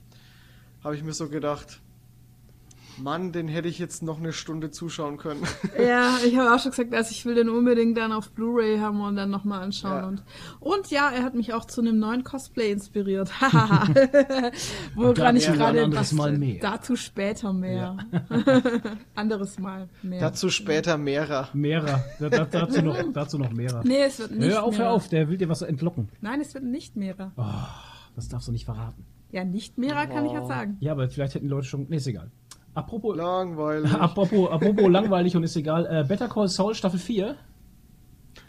habe 0.83 0.95
ich 0.95 1.03
mir 1.03 1.13
so 1.13 1.29
gedacht, 1.29 1.81
Mann, 2.99 3.31
den 3.31 3.47
hätte 3.47 3.67
ich 3.67 3.79
jetzt 3.79 4.03
noch 4.03 4.19
eine 4.19 4.33
Stunde 4.33 4.71
zuschauen 4.71 5.17
können. 5.17 5.43
Ja, 5.79 6.17
ich 6.25 6.35
habe 6.35 6.53
auch 6.53 6.59
schon 6.59 6.71
gesagt, 6.71 6.93
also 6.93 7.11
ich 7.11 7.25
will 7.25 7.35
den 7.35 7.47
unbedingt 7.47 7.97
dann 7.97 8.11
auf 8.11 8.31
Blu-ray 8.31 8.79
haben 8.79 8.99
und 9.01 9.15
dann 9.15 9.29
nochmal 9.29 9.61
anschauen. 9.61 10.01
Ja. 10.01 10.07
Und, 10.07 10.23
und 10.59 10.91
ja, 10.91 11.09
er 11.09 11.23
hat 11.23 11.35
mich 11.35 11.53
auch 11.53 11.65
zu 11.65 11.81
einem 11.81 11.99
neuen 11.99 12.23
Cosplay 12.23 12.71
inspiriert. 12.71 13.31
Woran 14.95 15.37
ich 15.37 15.47
gerade 15.47 15.89
dazu 16.59 16.95
später 16.95 17.53
mehr. 17.53 17.97
Ja. 18.29 18.71
anderes 19.15 19.57
Mal 19.59 19.87
mehr. 20.01 20.19
Dazu 20.19 20.49
später 20.49 20.97
mehrer. 20.97 21.49
Mehrer. 21.53 22.03
Da, 22.19 22.45
dazu, 22.45 22.81
noch, 22.81 22.97
dazu 23.13 23.37
noch 23.37 23.51
mehrer. 23.51 23.83
Nee, 23.85 24.03
es 24.03 24.19
wird 24.19 24.31
nicht 24.31 24.51
Hör 24.51 24.63
auf, 24.63 24.77
hör 24.77 24.91
auf, 24.91 25.07
der 25.07 25.29
will 25.29 25.37
dir 25.37 25.49
was 25.49 25.61
entlocken. 25.61 26.09
Nein, 26.21 26.41
es 26.41 26.53
wird 26.53 26.65
nicht 26.65 26.95
mehrer. 26.95 27.31
Oh, 27.37 27.43
das 28.15 28.27
darfst 28.27 28.47
du 28.47 28.51
nicht 28.51 28.65
verraten. 28.65 29.05
Ja, 29.31 29.43
nicht 29.43 29.77
mehrer 29.77 30.07
kann 30.07 30.25
ich 30.25 30.31
ja 30.31 30.45
sagen. 30.45 30.77
Ja, 30.79 30.91
aber 30.91 31.09
vielleicht 31.09 31.35
hätten 31.35 31.45
die 31.45 31.51
Leute 31.51 31.67
schon. 31.67 31.85
Nee, 31.87 31.97
ist 31.97 32.07
egal. 32.07 32.31
Apropos 32.73 33.15
langweilig. 33.15 33.91
Apropos, 33.99 34.49
apropos 34.49 34.89
langweilig 34.89 35.35
und 35.35 35.43
ist 35.43 35.55
egal. 35.55 35.85
Äh, 35.85 36.03
Better 36.07 36.27
Call 36.27 36.47
Saul 36.47 36.75
Staffel 36.75 36.99
4. 36.99 37.35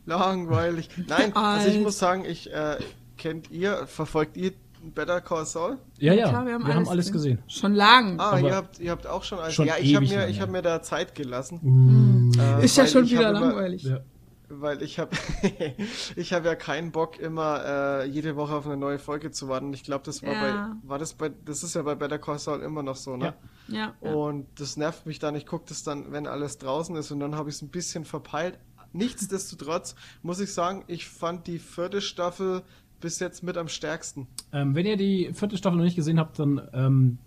Langweilig. 0.06 0.88
Nein, 1.08 1.32
also 1.34 1.68
ich 1.68 1.80
muss 1.80 1.98
sagen, 1.98 2.24
ich 2.24 2.52
äh, 2.52 2.76
kennt 3.16 3.50
ihr, 3.50 3.86
verfolgt 3.86 4.36
ihr 4.36 4.52
Better 4.94 5.20
Call 5.20 5.44
Saul? 5.46 5.78
Ja, 5.98 6.12
ja, 6.12 6.28
Klar, 6.28 6.46
wir 6.46 6.54
haben, 6.54 6.62
wir 6.62 6.74
alles, 6.74 6.76
haben 6.76 6.88
alles 6.88 7.12
gesehen. 7.12 7.38
Schon 7.48 7.74
lang. 7.74 8.18
Ah, 8.18 8.38
ihr 8.38 8.54
habt, 8.54 8.78
ihr 8.78 8.90
habt 8.90 9.06
auch 9.06 9.24
schon 9.24 9.38
alles. 9.38 9.54
Schon 9.54 9.66
ja, 9.66 9.74
ich 9.80 9.94
habe 9.94 10.06
mir, 10.06 10.28
ich 10.28 10.40
hab 10.40 10.50
mir 10.50 10.62
da 10.62 10.82
Zeit 10.82 11.14
gelassen. 11.14 12.32
Uh. 12.34 12.40
Äh, 12.60 12.64
ist 12.64 12.76
ja 12.76 12.86
schon 12.86 13.08
wieder 13.08 13.32
langweilig. 13.32 13.84
Immer, 13.84 13.96
ja 13.96 14.02
weil 14.50 14.82
ich 14.82 14.98
habe 14.98 15.16
ich 16.16 16.32
habe 16.32 16.48
ja 16.48 16.54
keinen 16.54 16.90
Bock 16.90 17.18
immer 17.18 17.64
äh, 17.64 18.06
jede 18.06 18.36
Woche 18.36 18.54
auf 18.54 18.66
eine 18.66 18.76
neue 18.76 18.98
Folge 18.98 19.30
zu 19.30 19.48
warten. 19.48 19.72
Ich 19.72 19.84
glaube, 19.84 20.04
das 20.04 20.22
war 20.22 20.32
ja. 20.32 20.40
bei 20.82 20.88
war 20.88 20.98
das 20.98 21.14
bei 21.14 21.30
das 21.44 21.62
ist 21.62 21.74
ja 21.74 21.82
bei 21.82 21.94
Better 21.94 22.18
Call 22.18 22.38
Saul 22.38 22.60
immer 22.60 22.82
noch 22.82 22.96
so, 22.96 23.16
ne? 23.16 23.34
Ja. 23.68 23.94
ja 24.02 24.10
und 24.10 24.46
das 24.58 24.76
nervt 24.76 25.06
mich 25.06 25.18
dann. 25.18 25.34
Ich 25.36 25.46
gucke 25.46 25.64
das 25.68 25.82
dann, 25.84 26.12
wenn 26.12 26.26
alles 26.26 26.58
draußen 26.58 26.94
ist 26.96 27.10
und 27.10 27.20
dann 27.20 27.36
habe 27.36 27.48
ich 27.48 27.56
es 27.56 27.62
ein 27.62 27.68
bisschen 27.68 28.04
verpeilt. 28.04 28.58
Nichtsdestotrotz 28.92 29.94
muss 30.22 30.40
ich 30.40 30.52
sagen, 30.52 30.84
ich 30.88 31.08
fand 31.08 31.46
die 31.46 31.60
vierte 31.60 32.00
Staffel 32.00 32.62
bis 33.00 33.18
jetzt 33.20 33.42
mit 33.42 33.56
am 33.56 33.68
stärksten. 33.68 34.26
Ähm, 34.52 34.74
wenn 34.74 34.84
ihr 34.84 34.96
die 34.96 35.32
vierte 35.32 35.56
Staffel 35.56 35.76
noch 35.78 35.84
nicht 35.84 35.96
gesehen 35.96 36.18
habt, 36.18 36.38
dann 36.38 36.68
ähm, 36.72 37.18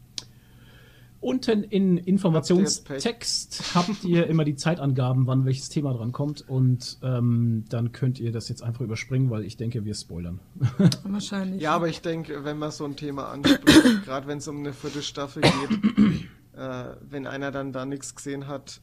Unten 1.23 1.63
in 1.63 1.97
Informationstext 1.97 3.75
habt 3.75 4.03
ihr 4.03 4.27
immer 4.27 4.43
die 4.43 4.55
Zeitangaben, 4.55 5.25
wann 5.25 5.45
welches 5.45 5.69
Thema 5.69 5.93
dran 5.93 6.11
kommt 6.11 6.47
und 6.47 6.97
ähm, 7.01 7.63
dann 7.69 7.93
könnt 7.93 8.19
ihr 8.19 8.33
das 8.33 8.49
jetzt 8.49 8.61
einfach 8.61 8.81
überspringen, 8.81 9.29
weil 9.29 9.45
ich 9.45 9.55
denke, 9.55 9.85
wir 9.85 9.93
spoilern. 9.95 10.41
Wahrscheinlich. 11.03 11.61
Ja, 11.61 11.75
aber 11.75 11.87
ich 11.87 12.01
denke, 12.01 12.43
wenn 12.43 12.57
man 12.57 12.71
so 12.71 12.83
ein 12.83 12.97
Thema 12.97 13.29
anspricht, 13.29 14.03
gerade 14.05 14.27
wenn 14.27 14.39
es 14.39 14.47
um 14.49 14.57
eine 14.57 14.73
vierte 14.73 15.01
Staffel 15.01 15.43
geht, 15.43 16.23
äh, 16.57 16.95
wenn 17.09 17.25
einer 17.25 17.51
dann 17.51 17.71
da 17.71 17.85
nichts 17.85 18.15
gesehen 18.15 18.47
hat, 18.47 18.81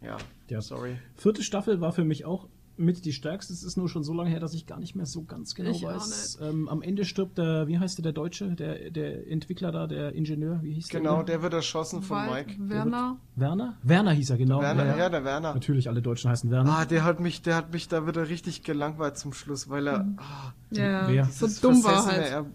ja, 0.00 0.18
ja, 0.48 0.60
sorry. 0.60 0.98
Vierte 1.16 1.42
Staffel 1.42 1.80
war 1.80 1.92
für 1.92 2.04
mich 2.04 2.24
auch 2.24 2.48
mit 2.82 3.04
die 3.04 3.12
stärkste. 3.12 3.52
Es 3.52 3.62
ist 3.62 3.76
nur 3.76 3.88
schon 3.88 4.04
so 4.04 4.12
lange 4.12 4.30
her, 4.30 4.40
dass 4.40 4.54
ich 4.54 4.66
gar 4.66 4.78
nicht 4.78 4.94
mehr 4.94 5.06
so 5.06 5.24
ganz 5.24 5.54
genau 5.54 5.70
ich 5.70 5.82
weiß. 5.82 6.38
Ähm, 6.42 6.68
am 6.68 6.82
Ende 6.82 7.04
stirbt 7.04 7.38
der, 7.38 7.68
wie 7.68 7.78
heißt 7.78 7.98
der, 7.98 8.02
der 8.02 8.12
Deutsche, 8.12 8.54
der, 8.54 8.90
der 8.90 9.26
Entwickler 9.28 9.72
da, 9.72 9.86
der 9.86 10.14
Ingenieur, 10.14 10.62
wie 10.62 10.74
hieß 10.74 10.88
der? 10.88 11.00
Genau, 11.00 11.22
der 11.22 11.42
wird 11.42 11.54
erschossen 11.54 12.02
von 12.02 12.16
Weil, 12.18 12.44
Mike. 12.44 12.54
Werner. 12.58 13.18
Werner? 13.36 13.78
Werner 13.82 14.12
hieß 14.12 14.30
er, 14.30 14.38
genau. 14.38 14.60
Werner, 14.60 14.86
ja, 14.86 14.96
ja, 14.96 15.08
der 15.08 15.24
Werner. 15.24 15.54
Natürlich, 15.54 15.88
alle 15.88 16.02
Deutschen 16.02 16.30
heißen 16.30 16.50
Werner. 16.50 16.70
Ah, 16.70 16.84
der 16.84 17.04
hat 17.04 17.20
mich, 17.20 17.42
der 17.42 17.56
hat 17.56 17.72
mich 17.72 17.88
da 17.88 18.06
wieder 18.06 18.28
richtig 18.28 18.62
gelangweilt 18.62 19.16
zum 19.16 19.32
Schluss, 19.32 19.68
weil 19.68 19.86
er, 19.86 20.04
mhm. 20.04 20.18
ah, 20.18 20.52
ja, 20.70 21.08
wer? 21.08 21.24
so 21.26 21.46
dumm 21.60 21.82
war 21.84 22.06
halt. 22.06 22.30
Er, 22.30 22.46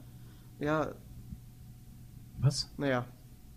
ja. 0.59 0.91
Was? 2.39 2.71
Naja. 2.77 3.05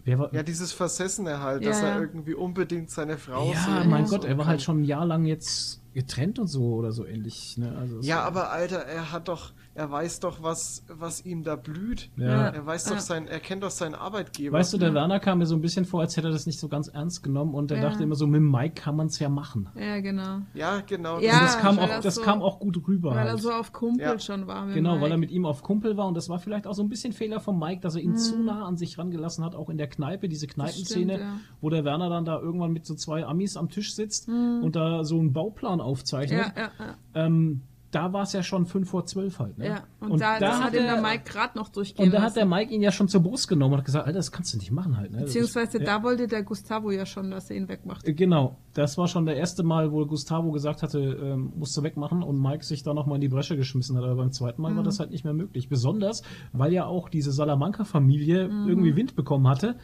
Wer 0.05 0.19
war? 0.19 0.35
Ja, 0.35 0.43
dieses 0.43 0.73
Versessene 0.73 1.41
halt, 1.41 1.63
ja, 1.63 1.71
dass 1.71 1.83
er 1.83 2.01
irgendwie 2.01 2.35
unbedingt 2.35 2.91
seine 2.91 3.19
Frau 3.19 3.53
Ja, 3.53 3.85
mein 3.85 4.07
Gott, 4.07 4.25
er 4.25 4.39
war 4.39 4.47
halt 4.47 4.63
schon 4.63 4.81
ein 4.81 4.85
Jahr 4.85 5.05
lang 5.05 5.27
jetzt 5.27 5.80
getrennt 5.95 6.39
und 6.39 6.47
so 6.47 6.75
oder 6.75 6.93
so 6.93 7.05
ähnlich. 7.05 7.57
Ne? 7.59 7.77
Also 7.77 8.01
ja, 8.01 8.23
aber 8.23 8.51
Alter, 8.51 8.79
er 8.79 9.13
hat 9.13 9.29
doch, 9.29 9.53
er 9.75 9.91
weiß 9.91 10.21
doch, 10.21 10.43
was, 10.43 10.85
was 10.89 11.25
ihm 11.25 11.45
da 11.45 11.55
blüht. 11.55 12.11
Ja. 12.17 12.49
Er 12.49 12.67
weiß 12.67 12.87
doch 12.87 12.99
sein, 12.99 13.29
er 13.29 13.39
kennt 13.39 13.63
doch 13.63 13.71
seinen 13.71 13.95
Arbeitgeber. 13.95 14.59
Weißt 14.59 14.73
du, 14.73 14.79
der 14.79 14.89
ja. 14.89 14.95
Werner 14.95 15.21
kam 15.21 15.39
mir 15.39 15.47
so 15.47 15.55
ein 15.55 15.61
bisschen 15.61 15.85
vor, 15.85 16.01
als 16.01 16.17
hätte 16.17 16.29
er 16.29 16.33
das 16.33 16.47
nicht 16.47 16.59
so 16.59 16.69
ganz 16.69 16.89
ernst 16.89 17.23
genommen 17.23 17.55
und 17.55 17.71
er 17.71 17.77
ja. 17.77 17.89
dachte 17.89 18.03
immer 18.03 18.17
so, 18.17 18.27
mit 18.27 18.43
Mike 18.43 18.75
kann 18.75 18.97
man 18.97 19.07
es 19.07 19.19
ja 19.21 19.29
machen. 19.29 19.69
Ja, 19.77 20.01
genau. 20.01 20.41
Ja, 20.55 20.81
genau. 20.81 21.21
Ja, 21.21 21.41
das, 21.41 21.59
kam, 21.59 21.79
auch, 21.79 22.01
das 22.01 22.17
so, 22.17 22.23
kam 22.23 22.43
auch 22.43 22.59
gut 22.59 22.83
rüber. 22.89 23.11
Weil 23.11 23.19
halt. 23.19 23.29
er 23.29 23.39
so 23.39 23.53
auf 23.53 23.73
Kumpel 23.73 24.19
schon 24.19 24.49
war. 24.49 24.67
genau, 24.67 24.93
Mike. 24.93 25.03
weil 25.03 25.11
er 25.13 25.19
mit 25.19 25.31
ihm 25.31 25.47
auf 25.47 25.63
Kumpel 25.63 25.97
war 25.97 26.09
und 26.09 26.15
das 26.15 26.29
war 26.29 26.41
vielleicht 26.41 26.67
auch 26.67 26.75
so 26.75 26.83
ein 26.83 26.89
bisschen 26.89 27.13
Fehler 27.13 27.39
von 27.39 27.57
Mike, 27.57 27.81
dass 27.81 27.95
er 27.95 28.03
ihn 28.03 28.13
hm. 28.13 28.19
zu 28.19 28.43
nah 28.43 28.67
an 28.67 28.77
sich 28.77 28.99
rangelassen 28.99 29.45
hat, 29.45 29.55
auch 29.55 29.71
in 29.71 29.79
der 29.79 29.89
Kneipe, 29.89 30.29
diese 30.29 30.49
Kneipenszene, 30.49 31.15
stimmt, 31.15 31.41
wo 31.61 31.71
der 31.71 31.85
Werner 31.85 32.11
dann 32.11 32.25
da 32.25 32.41
irgendwann 32.41 32.73
mit 32.73 32.87
so 32.87 32.97
zwei 32.97 33.25
Amis 33.25 33.57
am 33.57 33.69
Tisch 33.69 33.95
sitzt 33.95 34.27
hm. 34.27 34.63
und 34.65 34.75
da 34.75 35.05
so 35.05 35.19
einen 35.19 35.33
Bauplan 35.33 35.81
aufzeichnet. 35.81 36.53
Ja, 36.57 36.63
ja, 36.63 36.71
ja. 36.79 36.97
Ähm, 37.15 37.63
da 37.91 38.13
war 38.13 38.23
es 38.23 38.33
ja 38.33 38.43
schon 38.43 38.67
5 38.67 38.89
vor 38.89 39.05
12 39.05 39.39
halt. 39.41 39.59
Ne? 39.59 39.67
Ja, 39.67 39.83
und, 40.01 40.13
und 40.13 40.21
da, 40.21 40.39
da 40.39 40.61
hat 40.61 40.75
der 40.75 41.01
Mike 41.03 41.25
gerade 41.25 41.59
noch 41.59 41.69
durchgehen 41.69 42.07
Und 42.07 42.15
da 42.15 42.23
hat 42.23 42.37
der 42.37 42.47
Mike 42.47 42.73
ihn 42.73 42.83
ja 42.83 42.93
schon 42.93 43.09
zur 43.09 43.21
Brust 43.23 43.49
genommen 43.49 43.75
und 43.75 43.79
hat 43.79 43.85
gesagt, 43.85 44.07
Alter, 44.07 44.19
das 44.19 44.31
kannst 44.31 44.55
du 44.55 44.59
nicht 44.59 44.71
machen 44.71 44.97
halt. 44.97 45.11
Ne? 45.11 45.19
Beziehungsweise 45.23 45.79
ist, 45.79 45.87
da 45.87 45.97
ja. 45.97 46.03
wollte 46.03 46.29
der 46.29 46.45
Gustavo 46.45 46.93
ja 46.93 47.05
schon, 47.05 47.31
dass 47.31 47.51
er 47.51 47.57
ihn 47.57 47.69
wegmacht. 47.69 48.07
Äh, 48.07 48.15
genau, 48.15 48.59
das 48.75 48.97
war 48.97 49.09
schon 49.09 49.27
der 49.27 49.37
erste 49.37 49.65
Mal, 49.65 49.91
wo 49.91 50.07
Gustavo 50.07 50.53
gesagt 50.53 50.83
hatte, 50.83 50.99
ähm, 51.01 51.53
musst 51.57 51.77
du 51.77 51.83
wegmachen 51.83 52.23
und 52.23 52.41
Mike 52.41 52.65
sich 52.65 52.85
da 52.85 52.95
nochmal 52.95 53.17
in 53.17 53.23
die 53.23 53.29
Bresche 53.29 53.57
geschmissen 53.57 53.97
hat. 53.97 54.05
Aber 54.05 54.17
beim 54.17 54.33
zweiten 54.33 54.63
Mal 54.63 54.73
mhm. 54.73 54.77
war 54.77 54.85
das 54.85 55.01
halt 55.01 55.11
nicht 55.11 55.25
mehr 55.25 55.35
möglich. 55.35 55.69
Besonders, 55.69 56.23
weil 56.53 56.73
ja 56.73 56.87
auch 56.87 57.09
diese 57.09 57.33
Salamanca-Familie 57.33 58.49
mhm. 58.49 58.69
irgendwie 58.69 58.95
Wind 58.95 59.17
bekommen 59.17 59.49
hatte 59.49 59.77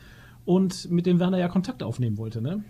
und 0.45 0.91
mit 0.91 1.07
dem 1.07 1.19
Werner 1.19 1.39
ja 1.39 1.49
Kontakt 1.49 1.83
aufnehmen 1.83 2.19
wollte, 2.19 2.41
ne? 2.41 2.63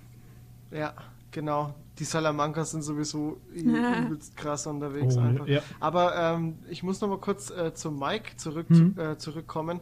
Ja, 0.72 0.94
genau 1.30 1.74
die 1.98 2.04
Salamancas 2.04 2.72
sind 2.72 2.82
sowieso 2.82 3.40
übelst 3.52 4.36
krass 4.36 4.66
unterwegs 4.66 5.16
oh, 5.16 5.20
einfach. 5.20 5.46
Ja. 5.46 5.60
Aber 5.80 6.14
ähm, 6.16 6.58
ich 6.68 6.82
muss 6.82 7.00
noch 7.00 7.08
mal 7.08 7.18
kurz 7.18 7.50
äh, 7.50 7.72
zu 7.74 7.90
Mike 7.90 8.36
zurück, 8.36 8.68
mhm. 8.68 8.94
äh, 8.98 9.16
zurückkommen. 9.18 9.80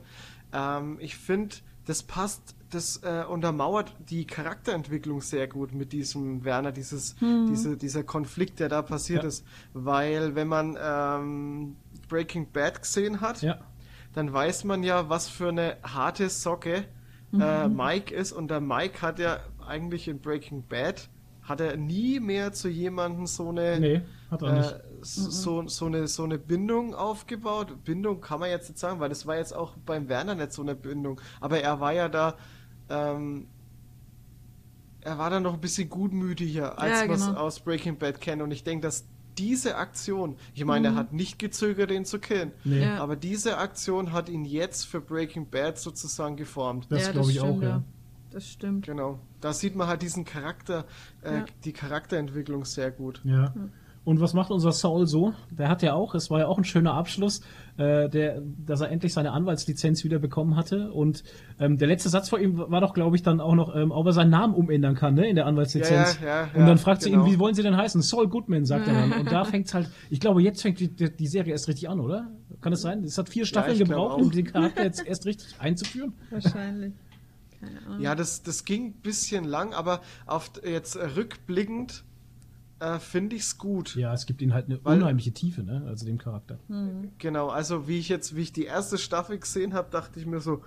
Ähm, 0.52 0.98
ich 1.00 1.16
finde, 1.16 1.56
das 1.86 2.02
passt, 2.02 2.54
das 2.70 3.02
äh, 3.02 3.24
untermauert 3.28 3.94
die 4.08 4.26
Charakterentwicklung 4.26 5.20
sehr 5.20 5.48
gut 5.48 5.74
mit 5.74 5.92
diesem 5.92 6.44
Werner, 6.44 6.72
dieses, 6.72 7.20
mhm. 7.20 7.46
diese, 7.48 7.76
dieser 7.76 8.04
Konflikt, 8.04 8.60
der 8.60 8.68
da 8.68 8.82
passiert 8.82 9.22
ja. 9.22 9.28
ist. 9.28 9.44
Weil 9.72 10.34
wenn 10.34 10.48
man 10.48 10.78
ähm, 10.80 11.76
Breaking 12.08 12.50
Bad 12.52 12.82
gesehen 12.82 13.20
hat, 13.20 13.42
ja. 13.42 13.58
dann 14.12 14.32
weiß 14.32 14.64
man 14.64 14.82
ja, 14.82 15.08
was 15.08 15.28
für 15.28 15.48
eine 15.48 15.76
harte 15.82 16.30
Socke 16.30 16.84
äh, 17.32 17.68
mhm. 17.68 17.76
Mike 17.76 18.14
ist. 18.14 18.32
Und 18.32 18.48
der 18.48 18.60
Mike 18.60 19.02
hat 19.02 19.18
ja 19.18 19.40
eigentlich 19.66 20.08
in 20.08 20.20
Breaking 20.20 20.62
Bad 20.66 21.08
hat 21.44 21.60
er 21.60 21.76
nie 21.76 22.20
mehr 22.20 22.52
zu 22.52 22.68
jemandem 22.68 23.26
so 23.26 23.50
eine 23.50 23.78
nee, 23.78 24.00
hat 24.30 24.42
er 24.42 24.52
nicht. 24.52 24.72
Äh, 24.72 24.80
so, 25.02 25.68
so, 25.68 25.86
eine, 25.86 26.08
so 26.08 26.24
eine 26.24 26.38
Bindung 26.38 26.94
aufgebaut. 26.94 27.84
Bindung 27.84 28.22
kann 28.22 28.40
man 28.40 28.48
jetzt 28.48 28.70
nicht 28.70 28.78
sagen, 28.78 29.00
weil 29.00 29.10
das 29.10 29.26
war 29.26 29.36
jetzt 29.36 29.54
auch 29.54 29.76
beim 29.84 30.08
Werner 30.08 30.34
nicht 30.34 30.52
so 30.52 30.62
eine 30.62 30.74
Bindung. 30.74 31.20
Aber 31.40 31.60
er 31.60 31.78
war 31.78 31.92
ja 31.92 32.08
da, 32.08 32.36
ähm, 32.88 33.48
er 35.02 35.18
war 35.18 35.28
da 35.28 35.40
noch 35.40 35.54
ein 35.54 35.60
bisschen 35.60 35.90
gutmütiger, 35.90 36.78
als 36.78 37.00
ja, 37.00 37.06
man 37.06 37.16
es 37.16 37.26
genau. 37.26 37.38
aus 37.38 37.60
Breaking 37.60 37.98
Bad 37.98 38.22
kennt. 38.22 38.40
Und 38.40 38.50
ich 38.50 38.64
denke, 38.64 38.86
dass 38.86 39.04
diese 39.36 39.76
Aktion, 39.76 40.36
ich 40.54 40.64
meine, 40.64 40.88
mhm. 40.88 40.96
er 40.96 40.98
hat 41.00 41.12
nicht 41.12 41.38
gezögert, 41.38 41.90
ihn 41.90 42.06
zu 42.06 42.18
killen, 42.18 42.52
nee. 42.64 42.82
ja. 42.82 43.02
aber 43.02 43.16
diese 43.16 43.58
Aktion 43.58 44.12
hat 44.12 44.30
ihn 44.30 44.46
jetzt 44.46 44.84
für 44.84 45.02
Breaking 45.02 45.50
Bad 45.50 45.78
sozusagen 45.78 46.36
geformt. 46.36 46.86
Das 46.88 47.02
ja, 47.02 47.12
glaube 47.12 47.30
ich 47.30 47.40
auch, 47.40 47.60
ja 47.60 47.82
das 48.34 48.48
stimmt. 48.48 48.86
Genau. 48.86 49.20
Da 49.44 49.52
sieht 49.52 49.76
man 49.76 49.88
halt 49.88 50.00
diesen 50.00 50.24
Charakter, 50.24 50.86
äh, 51.22 51.34
ja. 51.34 51.44
die 51.66 51.74
Charakterentwicklung 51.74 52.64
sehr 52.64 52.90
gut. 52.90 53.20
Ja. 53.24 53.52
Und 54.02 54.18
was 54.18 54.32
macht 54.32 54.50
unser 54.50 54.72
Saul 54.72 55.06
so? 55.06 55.34
Der 55.50 55.68
hat 55.68 55.82
ja 55.82 55.92
auch, 55.92 56.14
es 56.14 56.30
war 56.30 56.38
ja 56.40 56.46
auch 56.46 56.56
ein 56.56 56.64
schöner 56.64 56.94
Abschluss, 56.94 57.42
äh, 57.76 58.08
der, 58.08 58.40
dass 58.40 58.80
er 58.80 58.90
endlich 58.90 59.12
seine 59.12 59.32
Anwaltslizenz 59.32 60.02
wieder 60.02 60.18
bekommen 60.18 60.56
hatte. 60.56 60.90
Und 60.92 61.24
ähm, 61.60 61.76
der 61.76 61.88
letzte 61.88 62.08
Satz 62.08 62.30
vor 62.30 62.38
ihm 62.38 62.56
war 62.56 62.80
doch, 62.80 62.94
glaube 62.94 63.16
ich, 63.16 63.22
dann 63.22 63.38
auch 63.42 63.54
noch, 63.54 63.76
ähm, 63.76 63.90
ob 63.90 64.06
er 64.06 64.12
seinen 64.14 64.30
Namen 64.30 64.54
umändern 64.54 64.94
kann, 64.94 65.12
ne, 65.12 65.28
in 65.28 65.36
der 65.36 65.44
Anwaltslizenz. 65.44 66.20
Ja, 66.22 66.26
ja, 66.26 66.48
ja, 66.54 66.60
und 66.60 66.66
dann 66.66 66.78
fragt 66.78 67.02
genau. 67.02 67.04
sie 67.04 67.10
ihn, 67.10 67.24
genau. 67.24 67.34
wie 67.34 67.38
wollen 67.38 67.54
Sie 67.54 67.62
denn 67.62 67.76
heißen? 67.76 68.00
Saul 68.00 68.28
Goodman, 68.28 68.64
sagt 68.64 68.88
er 68.88 68.94
dann. 68.94 69.12
Und 69.20 69.30
da 69.30 69.44
fängt's 69.44 69.74
halt, 69.74 69.90
ich 70.08 70.20
glaube, 70.20 70.42
jetzt 70.42 70.62
fängt 70.62 70.80
die, 70.80 70.88
die 70.88 71.26
Serie 71.26 71.52
erst 71.52 71.68
richtig 71.68 71.90
an, 71.90 72.00
oder? 72.00 72.30
Kann 72.62 72.72
es 72.72 72.80
sein? 72.80 73.04
Es 73.04 73.18
hat 73.18 73.28
vier 73.28 73.44
Staffeln 73.44 73.76
gebraucht, 73.76 74.22
um 74.22 74.30
den 74.30 74.46
Charakter 74.46 74.84
jetzt 74.84 75.06
erst 75.06 75.26
richtig 75.26 75.60
einzuführen. 75.60 76.14
Wahrscheinlich. 76.30 76.94
Ja, 77.98 78.14
das, 78.14 78.42
das 78.42 78.64
ging 78.64 78.86
ein 78.86 78.92
bisschen 78.94 79.44
lang, 79.44 79.74
aber 79.74 80.00
auf 80.26 80.50
jetzt 80.64 80.96
rückblickend 80.96 82.04
äh, 82.80 82.98
finde 82.98 83.36
ich 83.36 83.42
es 83.42 83.58
gut. 83.58 83.94
Ja, 83.96 84.12
es 84.12 84.26
gibt 84.26 84.42
ihnen 84.42 84.52
halt 84.52 84.66
eine 84.66 84.84
weil, 84.84 84.98
unheimliche 84.98 85.32
Tiefe, 85.32 85.62
ne? 85.62 85.84
Also 85.86 86.06
dem 86.06 86.18
Charakter. 86.18 86.58
Mhm. 86.68 87.12
Genau, 87.18 87.48
also 87.48 87.88
wie 87.88 87.98
ich 87.98 88.08
jetzt, 88.08 88.36
wie 88.36 88.42
ich 88.42 88.52
die 88.52 88.64
erste 88.64 88.98
Staffel 88.98 89.38
gesehen 89.38 89.74
habe, 89.74 89.90
dachte 89.90 90.20
ich 90.20 90.26
mir 90.26 90.40
so, 90.40 90.62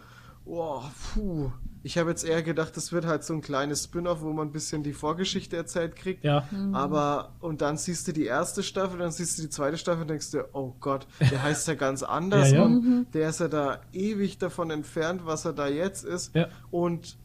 oh, 0.46 0.82
puh. 1.14 1.52
Ich 1.88 1.98
habe 1.98 2.10
jetzt 2.10 2.26
eher 2.26 2.44
gedacht, 2.44 2.76
das 2.76 2.92
wird 2.92 3.06
halt 3.06 3.24
so 3.24 3.34
ein 3.34 3.40
kleines 3.40 3.86
Spin-off, 3.86 4.22
wo 4.22 4.34
man 4.34 4.50
ein 4.50 4.52
bisschen 4.52 4.84
die 4.84 4.92
Vorgeschichte 4.92 5.56
erzählt 5.56 5.96
kriegt. 5.96 6.22
Ja. 6.26 6.46
Mhm. 6.52 6.76
Aber, 6.76 7.32
und 7.40 7.62
dann 7.62 7.78
siehst 7.78 8.10
du 8.10 8.12
die 8.12 8.26
erste 8.26 8.62
Staffel, 8.62 9.00
dann 9.00 9.12
siehst 9.12 9.38
du 9.38 9.44
die 9.44 9.50
zweite 9.50 9.78
Staffel 9.78 10.02
und 10.02 10.10
denkst 10.10 10.32
dir, 10.32 10.50
oh 10.52 10.74
Gott, 10.82 11.08
der 11.32 11.42
heißt 11.42 11.66
ja 11.70 11.76
ganz 11.76 12.04
anders 12.18 12.52
ja, 12.52 12.58
ja. 12.58 12.64
und 12.66 12.84
mhm. 12.84 13.08
der 13.14 13.30
ist 13.30 13.40
ja 13.40 13.48
da 13.48 13.80
ewig 13.94 14.38
davon 14.38 14.70
entfernt, 14.70 15.22
was 15.24 15.46
er 15.46 15.54
da 15.54 15.70
jetzt 15.70 16.04
ist. 16.04 16.36
Ja. 16.36 16.50
Und 16.72 17.16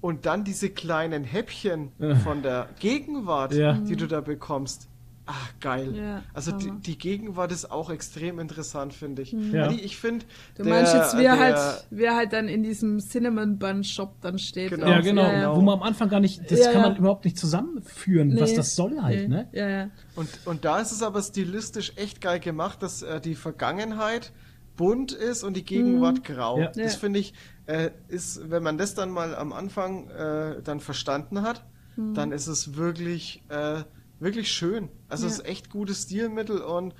und 0.00 0.24
dann 0.24 0.44
diese 0.44 0.70
kleinen 0.70 1.24
Häppchen 1.24 1.90
von 2.22 2.42
der 2.42 2.68
Gegenwart, 2.78 3.54
ja. 3.54 3.72
die 3.72 3.96
du 3.96 4.06
da 4.06 4.20
bekommst. 4.20 4.88
Ach, 5.28 5.52
geil. 5.60 5.92
Ja, 5.96 6.22
also 6.34 6.52
die, 6.52 6.70
die, 6.70 6.96
Gegenwart 6.96 7.50
ist 7.50 7.68
auch 7.70 7.90
extrem 7.90 8.38
interessant, 8.38 8.94
finde 8.94 9.22
ich. 9.22 9.32
Mhm. 9.32 9.52
Ja. 9.52 9.70
Ich 9.72 9.96
finde. 9.96 10.24
Du 10.56 10.62
der, 10.62 10.72
meinst 10.72 10.94
jetzt, 10.94 11.16
wer, 11.16 11.34
der, 11.34 11.38
halt, 11.38 11.86
wer 11.90 12.14
halt 12.14 12.32
dann 12.32 12.46
in 12.46 12.62
diesem 12.62 13.00
Cinnamon 13.00 13.58
Bun 13.58 13.82
Shop 13.82 14.20
dann 14.20 14.38
steht. 14.38 14.70
Genau. 14.70 14.86
Ja, 14.86 15.00
genau. 15.00 15.22
Ja, 15.22 15.56
Wo 15.56 15.60
man 15.60 15.80
am 15.80 15.82
Anfang 15.82 16.08
gar 16.08 16.20
nicht, 16.20 16.48
das 16.48 16.72
kann 16.72 16.80
man 16.80 16.96
überhaupt 16.96 17.24
nicht 17.24 17.36
zusammenführen, 17.36 18.28
nee. 18.28 18.40
was 18.40 18.54
das 18.54 18.76
soll 18.76 19.02
halt, 19.02 19.28
nee. 19.28 19.28
ne? 19.28 19.48
Ja, 19.52 19.68
ja. 19.68 19.90
Und, 20.14 20.28
und 20.44 20.64
da 20.64 20.80
ist 20.80 20.92
es 20.92 21.02
aber 21.02 21.20
stilistisch 21.22 21.92
echt 21.96 22.20
geil 22.20 22.38
gemacht, 22.38 22.80
dass 22.82 23.02
äh, 23.02 23.20
die 23.20 23.34
Vergangenheit 23.34 24.32
bunt 24.76 25.10
ist 25.10 25.42
und 25.42 25.56
die 25.56 25.64
Gegenwart 25.64 26.18
mhm. 26.18 26.34
grau. 26.34 26.60
Ja. 26.60 26.70
Das 26.70 26.94
finde 26.94 27.18
ich, 27.18 27.34
äh, 27.66 27.90
ist, 28.08 28.48
wenn 28.48 28.62
man 28.62 28.78
das 28.78 28.94
dann 28.94 29.10
mal 29.10 29.34
am 29.34 29.52
Anfang 29.52 30.08
äh, 30.10 30.62
dann 30.62 30.78
verstanden 30.78 31.42
hat, 31.42 31.64
mhm. 31.96 32.14
dann 32.14 32.30
ist 32.30 32.46
es 32.46 32.76
wirklich, 32.76 33.42
äh, 33.48 33.82
wirklich 34.18 34.50
schön. 34.50 34.88
Also 35.08 35.26
ja. 35.26 35.32
es 35.32 35.38
ist 35.38 35.46
echt 35.46 35.70
gutes 35.70 36.02
Stilmittel 36.02 36.60
und 36.60 36.94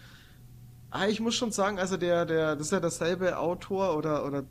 ah, 0.91 1.07
ich 1.07 1.21
muss 1.21 1.35
schon 1.35 1.53
sagen, 1.53 1.79
also 1.79 1.97
der, 1.97 2.27
der, 2.27 2.57
das 2.57 2.67
ist 2.67 2.73
ja 2.73 2.81
derselbe 2.81 3.39
Autor 3.39 3.97
oder, 3.97 4.27
oder 4.27 4.45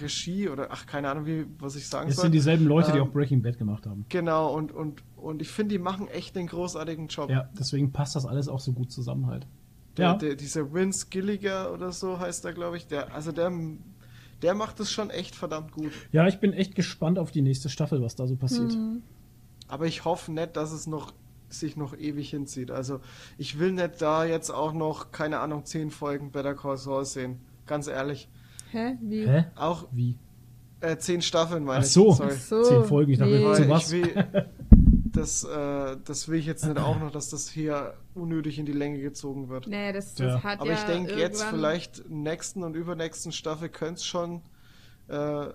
Regie 0.00 0.48
oder 0.48 0.68
ach, 0.70 0.86
keine 0.86 1.10
Ahnung, 1.10 1.26
wie, 1.26 1.46
was 1.58 1.76
ich 1.76 1.86
sagen 1.86 2.08
es 2.08 2.16
soll. 2.16 2.22
Es 2.22 2.26
sind 2.26 2.32
dieselben 2.32 2.66
Leute, 2.66 2.88
ähm, 2.90 2.94
die 2.94 3.00
auch 3.00 3.10
Breaking 3.10 3.42
Bad 3.42 3.58
gemacht 3.58 3.86
haben. 3.86 4.06
Genau, 4.08 4.54
und, 4.54 4.72
und, 4.72 5.02
und 5.16 5.42
ich 5.42 5.48
finde, 5.48 5.74
die 5.74 5.78
machen 5.78 6.08
echt 6.08 6.34
den 6.36 6.46
großartigen 6.46 7.08
Job. 7.08 7.30
Ja, 7.30 7.48
deswegen 7.58 7.92
passt 7.92 8.16
das 8.16 8.26
alles 8.26 8.48
auch 8.48 8.60
so 8.60 8.72
gut 8.72 8.90
zusammen 8.90 9.26
halt. 9.26 9.46
Der, 9.96 10.06
ja. 10.06 10.14
Der, 10.14 10.34
dieser 10.36 10.72
Vince 10.72 11.08
Gilliger 11.10 11.72
oder 11.72 11.92
so 11.92 12.18
heißt 12.18 12.44
er, 12.46 12.54
glaube 12.54 12.78
ich, 12.78 12.86
der, 12.86 13.14
also 13.14 13.32
der 13.32 13.50
der 14.42 14.54
macht 14.54 14.80
es 14.80 14.90
schon 14.90 15.10
echt 15.10 15.34
verdammt 15.34 15.72
gut. 15.72 15.92
Ja, 16.10 16.26
ich 16.26 16.40
bin 16.40 16.52
echt 16.52 16.74
gespannt 16.74 17.18
auf 17.18 17.30
die 17.30 17.42
nächste 17.42 17.68
Staffel, 17.68 18.02
was 18.02 18.16
da 18.16 18.26
so 18.26 18.36
passiert. 18.36 18.74
Mhm. 18.74 19.02
Aber 19.68 19.86
ich 19.86 20.04
hoffe 20.04 20.32
nicht, 20.32 20.56
dass 20.56 20.72
es 20.72 20.86
noch 20.86 21.12
sich 21.52 21.76
noch 21.76 21.96
ewig 21.96 22.30
hinzieht. 22.30 22.70
Also 22.70 23.00
ich 23.38 23.58
will 23.58 23.72
nicht 23.72 24.00
da 24.00 24.24
jetzt 24.24 24.50
auch 24.50 24.72
noch, 24.72 25.10
keine 25.10 25.40
Ahnung, 25.40 25.64
zehn 25.64 25.90
Folgen 25.90 26.30
Better 26.30 26.54
Call 26.54 26.76
Saul 26.76 27.04
sehen. 27.04 27.40
Ganz 27.66 27.86
ehrlich. 27.86 28.28
Hä? 28.70 28.96
Wie? 29.00 29.26
Hä? 29.26 29.44
Auch 29.54 29.86
wie? 29.92 30.18
Äh, 30.80 30.96
zehn 30.96 31.22
Staffeln 31.22 31.64
meine 31.64 31.84
Ach 31.84 31.88
so. 31.88 32.12
ich. 32.12 32.20
Ach 32.20 32.30
so. 32.30 32.62
Zehn 32.64 32.84
Folgen, 32.84 33.12
ich 33.12 33.18
dachte, 33.18 33.32
nee. 33.32 33.54
zu 33.54 33.68
was? 33.68 33.92
Ich 33.92 34.04
will, 34.04 34.26
das, 35.12 35.44
äh, 35.44 35.96
das 36.04 36.28
will 36.28 36.38
ich 36.38 36.46
jetzt 36.46 36.64
nicht 36.64 36.78
auch 36.78 36.98
noch, 36.98 37.10
dass 37.10 37.28
das 37.28 37.48
hier 37.48 37.94
unnötig 38.14 38.58
in 38.58 38.66
die 38.66 38.72
Länge 38.72 39.00
gezogen 39.00 39.48
wird. 39.48 39.66
Nee, 39.66 39.92
das, 39.92 40.14
das 40.14 40.26
ja. 40.26 40.42
hat 40.42 40.60
Aber 40.60 40.70
ja 40.70 40.76
ich 40.76 40.82
denke 40.84 41.14
jetzt 41.14 41.42
vielleicht 41.44 42.08
nächsten 42.08 42.64
und 42.64 42.74
übernächsten 42.74 43.32
Staffel 43.32 43.68
könnte 43.68 43.94
es 43.94 44.04
schon 44.04 44.42
äh, 45.08 45.48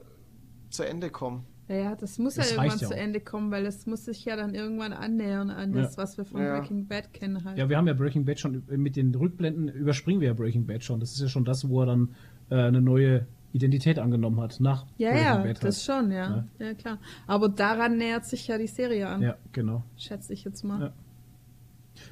zu 0.70 0.84
Ende 0.84 1.10
kommen. 1.10 1.46
Ja, 1.70 1.96
das 1.96 2.18
muss 2.18 2.36
das 2.36 2.52
ja 2.52 2.58
irgendwann 2.58 2.80
ja 2.80 2.88
zu 2.88 2.96
Ende 2.96 3.20
kommen, 3.20 3.52
weil 3.52 3.66
es 3.66 3.86
muss 3.86 4.06
sich 4.06 4.24
ja 4.24 4.38
dann 4.38 4.56
irgendwann 4.56 4.94
annähern 4.94 5.50
an 5.50 5.74
das, 5.74 5.96
ja. 5.96 6.04
was 6.04 6.18
wir 6.18 6.24
von 6.24 6.42
ja. 6.42 6.58
Breaking 6.58 6.88
Bad 6.88 7.14
kennen 7.14 7.44
halt. 7.44 7.58
Ja, 7.58 7.68
wir 7.68 7.78
haben 7.78 7.88
ja 7.88 7.94
Breaking 7.94 8.24
Bad 8.24 8.40
schon 8.40 8.64
mit 8.68 8.96
den 8.96 9.14
Rückblenden 9.14 9.68
überspringen 9.68 10.22
wir 10.22 10.30
ja 10.30 10.34
Breaking 10.34 10.66
Bad 10.66 10.84
schon. 10.84 11.00
Das 11.02 11.12
ist 11.12 11.20
ja 11.20 11.28
schon 11.28 11.44
das, 11.44 11.68
wo 11.68 11.82
er 11.82 11.88
dann 11.88 12.16
äh, 12.50 12.56
eine 12.56 12.82
neue 12.82 13.28
Identität 13.52 14.00
angenommen 14.00 14.40
hat 14.40 14.60
nach 14.62 14.86
ja, 14.98 15.10
Breaking 15.10 15.26
ja, 15.26 15.38
Bad. 15.38 15.46
Ja, 15.48 15.54
das 15.54 15.84
schon, 15.84 16.12
ja. 16.12 16.46
ja. 16.60 16.66
ja. 16.68 16.74
klar. 16.74 17.00
Aber 17.28 17.50
daran 17.50 17.98
nähert 17.98 18.26
sich 18.26 18.48
ja 18.48 18.58
die 18.58 18.68
Serie 18.68 19.08
an. 19.10 19.22
Ja, 19.22 19.36
genau. 19.52 19.84
Schätze 19.98 20.32
ich 20.32 20.46
jetzt 20.46 20.64
mal. 20.64 20.94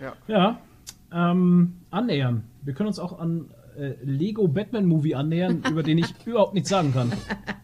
Ja. 0.01 0.14
Ja. 0.28 0.60
Ähm, 1.14 1.76
annähern. 1.91 2.43
Wir 2.64 2.74
können 2.74 2.88
uns 2.88 2.99
auch 2.99 3.20
an 3.20 3.45
äh, 3.78 3.96
Lego 4.04 4.48
Batman 4.48 4.86
Movie 4.86 5.16
annähern, 5.16 5.64
über 5.70 5.84
den 5.84 5.98
ich 5.98 6.14
überhaupt 6.26 6.54
nichts 6.54 6.70
sagen 6.70 6.94
kann, 6.94 7.12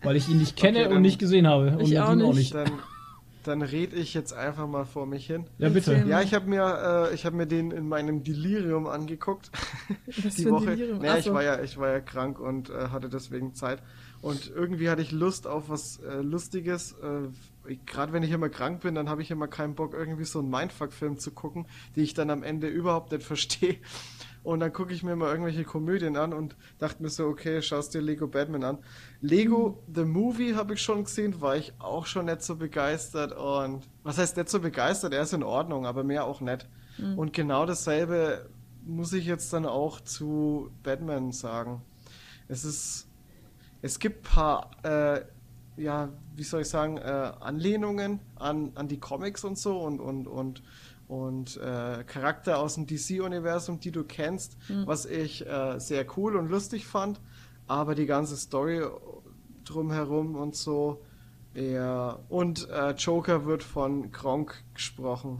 weil 0.03 0.15
ich 0.15 0.29
ihn 0.29 0.37
nicht 0.37 0.55
kenne 0.55 0.85
okay, 0.85 0.95
und 0.95 1.01
nicht 1.01 1.19
gesehen 1.19 1.47
habe. 1.47 1.77
Ich 1.81 1.99
auch 1.99 2.15
nicht. 2.15 2.25
auch 2.25 2.33
nicht. 2.33 2.53
Dann, 2.53 2.71
dann 3.43 3.61
rede 3.61 3.95
ich 3.95 4.13
jetzt 4.13 4.33
einfach 4.33 4.67
mal 4.67 4.85
vor 4.85 5.05
mich 5.05 5.25
hin. 5.25 5.45
Ja, 5.57 5.69
bitte. 5.69 6.05
Ja, 6.07 6.21
ich 6.21 6.33
habe 6.33 6.47
mir, 6.49 7.09
äh, 7.11 7.17
hab 7.17 7.33
mir 7.33 7.47
den 7.47 7.71
in 7.71 7.87
meinem 7.87 8.23
Delirium 8.23 8.87
angeguckt. 8.87 9.51
Was 10.23 10.35
die 10.35 10.49
Woche. 10.49 10.75
Delirium? 10.75 10.99
Naja, 10.99 11.17
ich 11.17 11.31
war 11.31 11.43
ja, 11.43 11.61
ich 11.61 11.77
war 11.77 11.89
ja 11.89 11.99
krank 11.99 12.39
und 12.39 12.69
äh, 12.69 12.89
hatte 12.89 13.09
deswegen 13.09 13.53
Zeit. 13.53 13.81
Und 14.21 14.51
irgendwie 14.53 14.89
hatte 14.89 15.01
ich 15.01 15.11
Lust 15.11 15.47
auf 15.47 15.69
was 15.69 15.99
äh, 15.99 16.21
Lustiges. 16.21 16.93
Äh, 16.93 17.75
Gerade 17.85 18.13
wenn 18.13 18.23
ich 18.23 18.31
immer 18.31 18.49
krank 18.49 18.81
bin, 18.81 18.95
dann 18.95 19.09
habe 19.09 19.21
ich 19.21 19.31
immer 19.31 19.47
keinen 19.47 19.75
Bock, 19.75 19.93
irgendwie 19.93 20.25
so 20.25 20.39
einen 20.39 20.49
Mindfuck-Film 20.49 21.17
zu 21.17 21.31
gucken, 21.31 21.65
die 21.95 22.01
ich 22.01 22.13
dann 22.13 22.29
am 22.29 22.43
Ende 22.43 22.67
überhaupt 22.67 23.11
nicht 23.11 23.23
verstehe. 23.23 23.77
Und 24.43 24.59
dann 24.59 24.73
gucke 24.73 24.93
ich 24.93 25.03
mir 25.03 25.15
mal 25.15 25.29
irgendwelche 25.29 25.63
Komödien 25.63 26.17
an 26.17 26.33
und 26.33 26.55
dachte 26.79 27.03
mir 27.03 27.09
so, 27.09 27.27
okay, 27.27 27.61
schaust 27.61 27.93
dir 27.93 28.01
Lego 28.01 28.27
Batman 28.27 28.63
an. 28.63 28.77
Lego. 29.21 29.83
The 29.93 30.03
Movie 30.03 30.55
habe 30.55 30.73
ich 30.73 30.81
schon 30.81 31.03
gesehen, 31.03 31.41
war 31.41 31.55
ich 31.55 31.73
auch 31.77 32.07
schon 32.07 32.25
nicht 32.25 32.41
so 32.41 32.55
begeistert. 32.55 33.33
Und 33.33 33.87
was 34.03 34.17
heißt 34.17 34.37
nicht 34.37 34.49
so 34.49 34.59
begeistert? 34.59 35.13
Er 35.13 35.21
ist 35.21 35.33
in 35.33 35.43
Ordnung, 35.43 35.85
aber 35.85 36.03
mehr 36.03 36.25
auch 36.25 36.41
nicht. 36.41 36.67
Mhm. 36.97 37.19
Und 37.19 37.33
genau 37.33 37.65
dasselbe 37.67 38.49
muss 38.83 39.13
ich 39.13 39.25
jetzt 39.25 39.53
dann 39.53 39.65
auch 39.65 40.01
zu 40.01 40.71
Batman 40.81 41.31
sagen. 41.31 41.81
Es 42.47 42.65
ist, 42.65 43.07
es 43.83 43.99
gibt 43.99 44.23
paar, 44.23 44.71
äh, 44.83 45.21
ja, 45.77 46.09
wie 46.35 46.43
soll 46.43 46.61
ich 46.61 46.69
sagen, 46.69 46.97
äh, 46.97 47.31
Anlehnungen 47.39 48.19
an, 48.35 48.71
an 48.75 48.87
die 48.87 48.99
Comics 48.99 49.43
und 49.43 49.57
so 49.57 49.79
und, 49.79 49.99
und, 49.99 50.27
und 50.27 50.63
und 51.11 51.57
äh, 51.57 52.05
Charakter 52.05 52.59
aus 52.59 52.75
dem 52.75 52.87
DC-Universum, 52.87 53.81
die 53.81 53.91
du 53.91 54.05
kennst, 54.05 54.57
mhm. 54.69 54.87
was 54.87 55.05
ich 55.05 55.45
äh, 55.45 55.77
sehr 55.77 56.05
cool 56.15 56.37
und 56.37 56.49
lustig 56.49 56.87
fand. 56.87 57.19
Aber 57.67 57.95
die 57.95 58.05
ganze 58.05 58.37
Story 58.37 58.81
drumherum 59.65 60.35
und 60.35 60.55
so, 60.55 61.01
ja. 61.53 62.17
Und 62.29 62.69
äh, 62.69 62.91
Joker 62.91 63.45
wird 63.45 63.61
von 63.61 64.13
Gronk 64.13 64.63
gesprochen. 64.73 65.39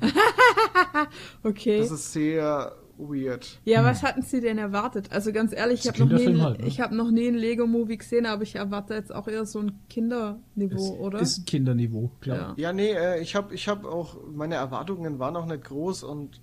okay. 1.44 1.80
Das 1.80 1.92
ist 1.92 2.12
sehr 2.12 2.76
weird. 3.10 3.60
Ja, 3.66 3.80
hm. 3.80 3.86
was 3.86 4.04
hatten 4.04 4.22
Sie 4.22 4.41
denn 4.41 4.58
erwartet? 4.58 5.12
Also 5.12 5.32
ganz 5.32 5.54
ehrlich, 5.54 5.82
ich 5.86 5.88
habe 5.89 6.06
noch, 6.06 6.20
nie, 6.20 6.39
halt, 6.39 6.60
ne? 6.60 6.70
hab 6.80 6.91
noch 6.91 7.12
nie 7.12 7.28
ein 7.28 7.36
Lego-Movie 7.36 7.97
gesehen, 7.97 8.26
aber 8.26 8.43
ich 8.43 8.56
erwarte 8.56 8.93
jetzt 8.93 9.14
auch 9.14 9.28
eher 9.28 9.45
so 9.45 9.60
ein 9.60 9.80
Kinderniveau, 9.89 10.93
es 10.93 10.99
oder? 10.99 11.20
Ist 11.20 11.39
ein 11.39 11.45
Kinderniveau, 11.45 12.12
klar. 12.22 12.56
Ja, 12.58 12.70
ja 12.70 12.74
nee, 12.74 12.91
äh, 12.91 13.22
ich 13.22 13.36
habe 13.36 13.54
ich 13.54 13.68
hab 13.68 13.86
auch, 13.86 14.18
meine 14.32 14.56
Erwartungen 14.56 15.20
waren 15.20 15.36
auch 15.36 15.45
nicht 15.45 15.64
groß 15.64 16.04
und 16.04 16.39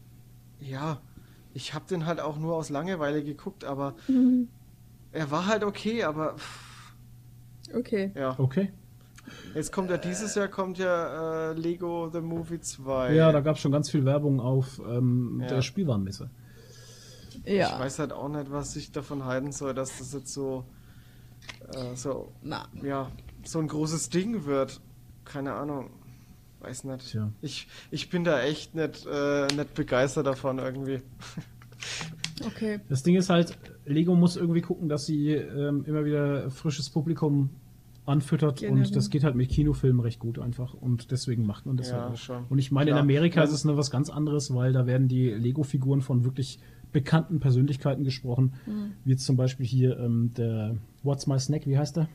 ja, 0.60 1.00
ich 1.54 1.74
habe 1.74 1.84
den 1.88 2.06
halt 2.06 2.20
auch 2.20 2.38
nur 2.38 2.56
aus 2.56 2.70
Langeweile 2.70 3.22
geguckt, 3.22 3.64
aber 3.64 3.94
mhm. 4.06 4.48
er 5.12 5.30
war 5.30 5.46
halt 5.46 5.64
okay, 5.64 6.04
aber. 6.04 6.36
Okay. 7.74 8.12
Ja. 8.14 8.38
Okay. 8.38 8.72
Jetzt 9.54 9.72
kommt 9.72 9.90
ja 9.90 9.96
dieses 9.96 10.34
Jahr 10.34 10.48
kommt 10.48 10.78
ja 10.78 11.50
äh, 11.50 11.52
Lego 11.54 12.08
The 12.12 12.20
Movie 12.20 12.60
2. 12.60 13.14
Ja, 13.14 13.32
da 13.32 13.40
gab 13.40 13.56
es 13.56 13.62
schon 13.62 13.72
ganz 13.72 13.90
viel 13.90 14.04
Werbung 14.04 14.40
auf 14.40 14.80
ähm, 14.88 15.38
ja. 15.42 15.48
der 15.48 15.62
Spielwarenmesse. 15.62 16.30
Ja. 17.44 17.74
Ich 17.74 17.78
weiß 17.80 17.98
halt 17.98 18.12
auch 18.12 18.28
nicht, 18.28 18.50
was 18.50 18.76
ich 18.76 18.92
davon 18.92 19.24
halten 19.24 19.52
soll, 19.52 19.74
dass 19.74 19.98
das 19.98 20.12
jetzt 20.12 20.32
so, 20.32 20.64
äh, 21.72 21.94
so, 21.94 22.32
Na. 22.42 22.68
ja, 22.82 23.10
so 23.44 23.58
ein 23.58 23.68
großes 23.68 24.10
Ding 24.10 24.44
wird. 24.44 24.80
Keine 25.24 25.54
Ahnung. 25.54 25.90
Weiß 26.60 26.84
nicht. 26.84 27.10
Tja. 27.10 27.30
Ich, 27.40 27.68
ich 27.90 28.10
bin 28.10 28.24
da 28.24 28.40
echt 28.42 28.74
nicht, 28.74 29.06
äh, 29.06 29.46
nicht 29.54 29.74
begeistert 29.74 30.26
davon 30.26 30.58
irgendwie. 30.58 31.02
Okay. 32.44 32.80
Das 32.88 33.02
Ding 33.02 33.16
ist 33.16 33.30
halt, 33.30 33.58
Lego 33.84 34.14
muss 34.14 34.36
irgendwie 34.36 34.60
gucken, 34.60 34.88
dass 34.88 35.06
sie 35.06 35.32
ähm, 35.32 35.84
immer 35.86 36.04
wieder 36.04 36.50
frisches 36.50 36.90
Publikum 36.90 37.50
anfüttert 38.06 38.60
Generell. 38.60 38.86
und 38.86 38.96
das 38.96 39.10
geht 39.10 39.22
halt 39.22 39.34
mit 39.34 39.50
Kinofilmen 39.50 40.00
recht 40.00 40.18
gut 40.18 40.38
einfach 40.38 40.72
und 40.72 41.10
deswegen 41.10 41.46
macht 41.46 41.66
man 41.66 41.76
das 41.76 41.90
ja, 41.90 42.00
halt 42.00 42.12
auch. 42.12 42.16
Schon. 42.16 42.44
Und 42.48 42.58
ich 42.58 42.72
meine, 42.72 42.90
Klar. 42.90 43.00
in 43.00 43.04
Amerika 43.04 43.40
ja. 43.40 43.44
ist 43.46 43.52
es 43.52 43.64
noch 43.64 43.76
was 43.76 43.90
ganz 43.90 44.08
anderes, 44.08 44.54
weil 44.54 44.72
da 44.72 44.86
werden 44.86 45.08
die 45.08 45.30
Lego-Figuren 45.30 46.00
von 46.00 46.24
wirklich 46.24 46.58
bekannten 46.92 47.40
Persönlichkeiten 47.40 48.04
gesprochen, 48.04 48.54
mhm. 48.66 48.92
wie 49.04 49.10
jetzt 49.12 49.24
zum 49.24 49.36
Beispiel 49.36 49.66
hier 49.66 49.98
ähm, 49.98 50.32
der 50.36 50.76
What's 51.02 51.26
My 51.26 51.38
Snack, 51.38 51.66
wie 51.66 51.78
heißt 51.78 51.96
der? 51.96 52.08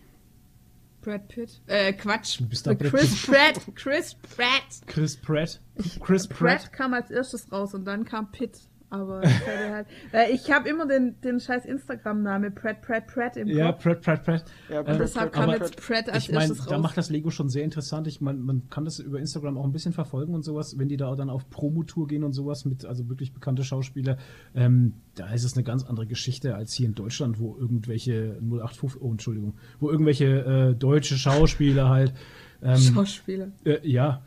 Brad 1.03 1.27
Pitt. 1.27 1.61
Äh, 1.67 1.93
Quatsch. 1.93 2.39
Du 2.39 2.47
bist 2.47 2.65
da 2.65 2.73
Chris 2.75 3.25
Pratt. 3.25 3.61
Chris 3.75 4.15
Pratt. 4.15 4.81
Chris 4.87 5.17
Pratt. 5.17 5.59
Chris 5.99 6.27
Pratt. 6.27 6.61
Pratt 6.61 6.73
kam 6.73 6.93
als 6.93 7.11
erstes 7.11 7.51
raus 7.51 7.73
und 7.73 7.85
dann 7.85 8.05
kam 8.05 8.31
Pitt. 8.31 8.57
Aber 8.93 9.23
halt, 9.23 9.87
äh, 10.11 10.31
ich 10.31 10.51
habe 10.51 10.69
immer 10.69 10.85
den, 10.85 11.19
den 11.21 11.39
scheiß 11.39 11.65
Instagram-Name 11.65 12.51
Pratt 12.51 12.83
Pratt 12.83 13.07
Pratt 13.07 13.37
im 13.37 13.47
Kopf. 13.47 13.57
Ja, 13.57 13.71
Pratt 13.71 14.01
Pratt 14.01 14.23
Pratt. 14.23 14.45
Ja, 14.69 14.81
und 14.81 14.99
deshalb 14.99 15.33
kam 15.33 15.49
jetzt 15.49 15.77
Pratt 15.77 16.09
als 16.09 16.25
ich 16.25 16.31
mein, 16.31 16.41
erstes 16.41 16.59
raus. 16.59 16.67
Da 16.69 16.77
macht 16.77 16.95
das 16.95 17.09
Lego 17.09 17.31
schon 17.31 17.49
sehr 17.49 17.63
interessant. 17.63 18.05
Ich 18.05 18.21
meine, 18.21 18.37
man 18.37 18.69
kann 18.69 18.85
das 18.85 18.99
über 18.99 19.17
Instagram 19.17 19.57
auch 19.57 19.63
ein 19.63 19.71
bisschen 19.71 19.93
verfolgen 19.93 20.35
und 20.35 20.43
sowas, 20.43 20.77
wenn 20.77 20.89
die 20.89 20.97
da 20.97 21.15
dann 21.15 21.31
auf 21.31 21.49
Promotour 21.49 22.05
gehen 22.05 22.23
und 22.23 22.33
sowas 22.33 22.65
mit 22.65 22.85
also 22.85 23.09
wirklich 23.09 23.33
bekannte 23.33 23.63
Schauspieler. 23.63 24.17
Ähm, 24.53 24.93
da 25.15 25.33
ist 25.33 25.43
es 25.43 25.55
eine 25.55 25.63
ganz 25.63 25.83
andere 25.83 26.05
Geschichte 26.05 26.55
als 26.55 26.73
hier 26.73 26.85
in 26.85 26.93
Deutschland, 26.93 27.39
wo 27.39 27.57
irgendwelche 27.57 28.37
085, 28.41 29.01
oh 29.01 29.09
Entschuldigung, 29.09 29.55
wo 29.79 29.89
irgendwelche 29.89 30.25
äh, 30.25 30.75
deutsche 30.75 31.15
Schauspieler 31.15 31.89
halt 31.89 32.13
ähm, 32.61 32.77
Schauspieler. 32.77 33.47
Äh, 33.65 33.79
ja, 33.81 34.21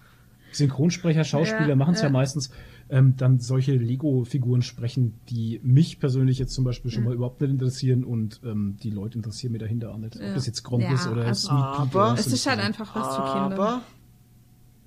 Synchronsprecher, 0.51 1.23
Schauspieler 1.23 1.69
ja, 1.69 1.77
machen 1.77 1.95
es 1.95 2.01
ja. 2.01 2.07
ja 2.07 2.13
meistens 2.13 2.51
ähm, 2.89 3.17
dann 3.17 3.41
solche 3.41 3.75
Lego-Figuren 3.75 4.63
sprechen, 4.63 5.15
die 5.29 5.61
mich 5.63 5.99
persönlich 5.99 6.39
jetzt 6.39 6.55
zum 6.55 6.65
Beispiel 6.65 6.91
schon 6.91 7.03
mhm. 7.03 7.09
mal 7.09 7.15
überhaupt 7.15 7.41
nicht 7.41 7.51
interessieren 7.51 8.05
und 8.05 8.41
ähm, 8.45 8.77
die 8.83 8.91
Leute 8.91 9.17
interessieren 9.17 9.53
mir 9.53 9.59
dahinter 9.59 9.93
auch 9.93 9.99
nicht. 9.99 10.17
Ja. 10.17 10.29
Ob 10.29 10.35
das 10.35 10.47
jetzt 10.47 10.63
Gronk 10.63 10.85
ja, 10.85 10.95
ist 10.95 11.07
oder 11.07 11.25
also, 11.25 11.49
Sweet 11.49 11.59
aber, 11.59 12.15
Es 12.19 12.27
ist 12.29 12.47
halt 12.47 12.61
einfach 12.61 12.95
was 12.95 13.17
für 13.17 13.23
Kinder. 13.23 13.59
Aber 13.59 13.83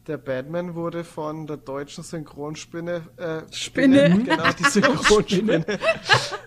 der 0.07 0.17
Batman 0.17 0.75
wurde 0.75 1.03
von 1.03 1.45
der 1.45 1.57
deutschen 1.57 2.03
Synchronspinne 2.03 3.01
äh, 3.17 3.41
Spinne, 3.51 4.09
Spinne 4.09 4.23
genau 4.23 4.51
die 4.57 4.63
Synchronspinne 4.69 5.65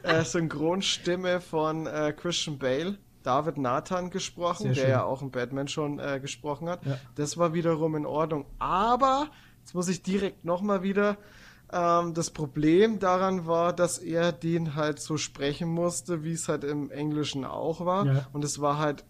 äh, 0.03 0.25
Synchronstimme 0.25 1.41
von 1.41 1.87
äh, 1.87 2.13
Christian 2.17 2.59
Bale 2.59 2.99
David 3.23 3.59
Nathan 3.59 4.11
gesprochen, 4.11 4.75
der 4.75 4.89
ja 4.89 5.05
auch 5.05 5.23
in 5.23 5.31
Batman 5.31 5.69
schon 5.69 5.99
äh, 5.99 6.19
gesprochen 6.21 6.69
hat. 6.69 6.85
Ja. 6.85 6.99
Das 7.15 7.39
war 7.39 7.55
wiederum 7.55 7.95
in 7.95 8.07
Ordnung. 8.07 8.47
Aber 8.59 9.29
jetzt 9.63 9.75
muss 9.75 9.89
ich 9.89 10.03
direkt 10.03 10.45
nochmal 10.45 10.83
wieder 10.83 11.17
ähm, 11.73 12.13
das 12.15 12.31
Problem 12.31 12.99
daran 12.99 13.47
war, 13.47 13.73
dass 13.73 13.99
er 13.99 14.31
den 14.31 14.75
halt 14.75 15.01
so 15.01 15.17
sprechen 15.17 15.69
musste, 15.69 16.23
wie 16.23 16.33
es 16.33 16.49
halt 16.49 16.65
im 16.65 16.91
Englischen 16.91 17.45
auch 17.45 17.85
war. 17.85 18.07
Ja. 18.07 18.29
Und 18.33 18.45
es 18.45 18.61
war 18.61 18.79
halt 18.79 19.05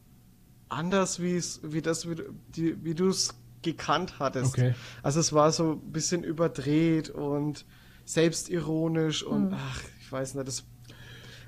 anders, 0.68 1.20
wie 1.20 1.34
es, 1.36 1.60
wie 1.64 1.82
das, 1.82 2.08
wie, 2.08 2.16
die, 2.54 2.84
wie 2.84 2.94
du 2.94 3.08
es 3.08 3.34
gekannt 3.62 4.18
hattest. 4.18 4.54
Okay. 4.54 4.74
Also 5.02 5.20
es 5.20 5.32
war 5.32 5.52
so 5.52 5.72
ein 5.72 5.92
bisschen 5.92 6.24
überdreht 6.24 7.10
und 7.10 7.66
selbstironisch 8.04 9.22
und 9.22 9.50
hm. 9.50 9.58
ach, 9.58 9.80
ich 10.00 10.10
weiß 10.10 10.34
nicht, 10.34 10.46
das, 10.46 10.64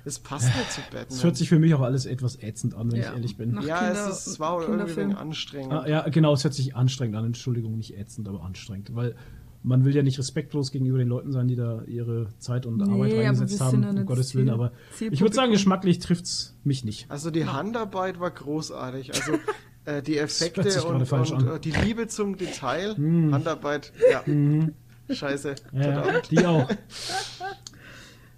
das 0.05 0.19
passt 0.19 0.55
nicht 0.55 0.71
zu 0.71 0.81
Batman. 0.81 1.05
Es 1.09 1.23
hört 1.23 1.35
sich 1.35 1.49
für 1.49 1.59
mich 1.59 1.73
auch 1.73 1.81
alles 1.81 2.05
etwas 2.05 2.41
ätzend 2.41 2.75
an, 2.75 2.91
wenn 2.91 3.01
ja. 3.01 3.09
ich 3.09 3.15
ehrlich 3.15 3.37
bin. 3.37 3.51
Nach 3.53 3.63
ja, 3.65 3.79
Kinder, 3.79 4.07
es, 4.07 4.19
ist, 4.19 4.27
es 4.27 4.39
war 4.39 4.61
irgendwie 4.61 5.15
anstrengend. 5.15 5.73
Ah, 5.73 5.87
ja, 5.87 6.07
genau, 6.09 6.33
es 6.33 6.43
hört 6.43 6.53
sich 6.53 6.75
anstrengend 6.75 7.17
an. 7.17 7.25
Entschuldigung, 7.25 7.75
nicht 7.75 7.97
ätzend, 7.97 8.27
aber 8.29 8.43
anstrengend. 8.43 8.95
Weil 8.95 9.15
man 9.63 9.83
will 9.83 9.95
ja 9.95 10.03
nicht 10.03 10.19
respektlos 10.19 10.71
gegenüber 10.71 10.99
den 10.99 11.07
Leuten 11.07 11.31
sein, 11.31 11.47
die 11.47 11.55
da 11.55 11.81
ihre 11.87 12.27
Zeit 12.37 12.67
und 12.67 12.77
nee, 12.77 12.83
Arbeit 12.83 13.13
reingesetzt 13.13 13.59
haben, 13.61 13.83
um 13.83 14.05
Gottes 14.05 14.35
Willen, 14.35 14.51
aber 14.51 14.71
ich 14.99 15.21
würde 15.21 15.33
sagen, 15.33 15.51
geschmacklich 15.51 15.97
trifft 15.97 16.25
es 16.25 16.55
mich 16.63 16.85
nicht. 16.85 17.09
Also 17.09 17.31
die 17.31 17.47
Handarbeit 17.47 18.19
war 18.19 18.29
großartig. 18.29 19.11
Also 19.15 19.39
äh, 19.85 20.03
die 20.03 20.19
Effekte 20.19 20.83
und, 20.83 21.11
und 21.11 21.47
äh, 21.47 21.59
die 21.59 21.71
Liebe 21.71 22.07
zum 22.07 22.37
Detail, 22.37 22.93
mm. 22.95 23.33
Handarbeit, 23.33 23.91
ja. 24.11 24.21
Mm. 24.31 24.73
Scheiße. 25.09 25.55
Ja, 25.71 26.21
die 26.29 26.45
auch. 26.45 26.69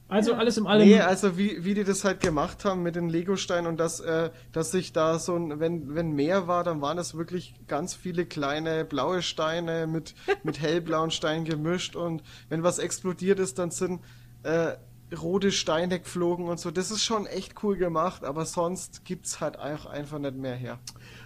Also 0.10 0.34
alles 0.36 0.58
im 0.58 0.68
allem. 0.68 0.88
Nee, 0.88 1.01
also 1.01 1.38
wie, 1.38 1.66
wie 1.66 1.74
die 1.74 1.84
das 1.84 2.05
halt 2.05 2.22
gemacht 2.22 2.64
haben 2.64 2.82
mit 2.82 2.95
den 2.95 3.10
Lego-Steinen 3.10 3.68
und 3.68 3.78
dass, 3.78 3.99
äh, 3.99 4.30
dass 4.53 4.72
sich 4.72 4.93
da 4.93 5.20
so 5.20 5.36
ein, 5.36 5.60
wenn, 5.60 5.95
wenn 5.95 6.12
mehr 6.12 6.47
war, 6.47 6.64
dann 6.64 6.82
waren 6.82 6.97
es 6.97 7.16
wirklich 7.16 7.53
ganz 7.68 7.93
viele 7.93 8.26
kleine 8.26 8.86
blaue 8.86 9.22
Steine 9.22 9.86
mit, 9.86 10.16
mit 10.43 10.62
hellblauen 10.62 11.12
Steinen 11.12 11.43
gemischt 11.43 11.95
und 11.95 12.24
wenn 12.47 12.64
was 12.64 12.80
explodiert 12.80 13.39
ist, 13.39 13.60
dann 13.60 13.72
sind 13.72 14.01
äh, 14.43 14.76
rote 15.16 15.51
Steine 15.51 15.99
geflogen 15.99 16.47
und 16.47 16.60
so. 16.60 16.72
Das 16.72 16.91
ist 16.91 17.03
schon 17.03 17.26
echt 17.26 17.64
cool 17.64 17.78
gemacht, 17.78 18.24
aber 18.24 18.45
sonst 18.45 19.05
gibt's 19.05 19.39
halt 19.39 19.58
auch 19.60 19.86
einfach 19.86 20.20
nicht 20.20 20.36
mehr 20.36 20.55
her. 20.55 20.80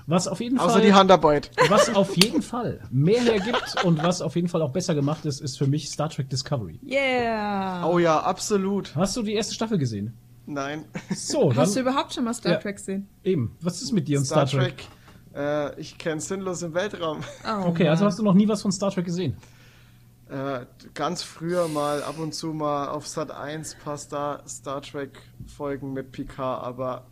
Was 0.07 0.27
auf 0.27 0.39
jeden 0.41 0.59
Außer 0.59 0.73
Fall. 0.73 0.81
die 0.81 0.93
Handarbeit. 0.93 1.51
Was 1.69 1.93
auf 1.93 2.15
jeden 2.17 2.41
Fall 2.41 2.81
mehr 2.91 3.21
hergibt 3.21 3.83
und 3.83 4.01
was 4.03 4.21
auf 4.21 4.35
jeden 4.35 4.47
Fall 4.47 4.61
auch 4.61 4.71
besser 4.71 4.95
gemacht 4.95 5.25
ist, 5.25 5.39
ist 5.41 5.57
für 5.57 5.67
mich 5.67 5.89
Star 5.89 6.09
Trek 6.09 6.29
Discovery. 6.29 6.79
Yeah! 6.83 7.85
Oh 7.87 7.99
ja, 7.99 8.19
absolut. 8.19 8.95
Hast 8.95 9.15
du 9.17 9.21
die 9.23 9.33
erste 9.33 9.53
Staffel 9.53 9.77
gesehen? 9.77 10.13
Nein. 10.45 10.85
So, 11.15 11.55
Hast 11.55 11.75
du 11.75 11.81
überhaupt 11.81 12.13
schon 12.13 12.23
mal 12.23 12.33
Star 12.33 12.53
Ja. 12.53 12.57
Trek 12.57 12.75
gesehen? 12.77 13.07
Eben. 13.23 13.55
Was 13.61 13.81
ist 13.81 13.91
mit 13.91 14.07
dir 14.07 14.17
und 14.19 14.25
Star, 14.25 14.47
Star 14.47 14.61
Trek? 14.61 14.77
Trek. 14.77 14.87
Äh, 15.33 15.79
ich 15.79 15.97
kenne 15.97 16.19
sinnlos 16.19 16.61
im 16.61 16.73
Weltraum. 16.73 17.19
Oh, 17.45 17.67
Okay, 17.67 17.87
also 17.87 18.03
Mann. 18.03 18.11
hast 18.11 18.19
du 18.19 18.23
noch 18.23 18.33
nie 18.33 18.47
was 18.47 18.61
von 18.61 18.71
Star 18.71 18.91
Trek 18.91 19.05
gesehen? 19.05 19.37
Äh, 20.29 20.65
ganz 20.93 21.23
früher 21.23 21.67
mal 21.67 22.03
ab 22.03 22.17
und 22.17 22.33
zu 22.33 22.47
mal 22.53 22.87
auf 22.87 23.05
Sat 23.07 23.31
1 23.31 23.75
paar 23.83 23.97
Star, 23.97 24.43
Star 24.47 24.81
Trek 24.81 25.11
Folgen 25.45 25.93
mit 25.93 26.11
Picard, 26.11 26.63
aber 26.65 27.05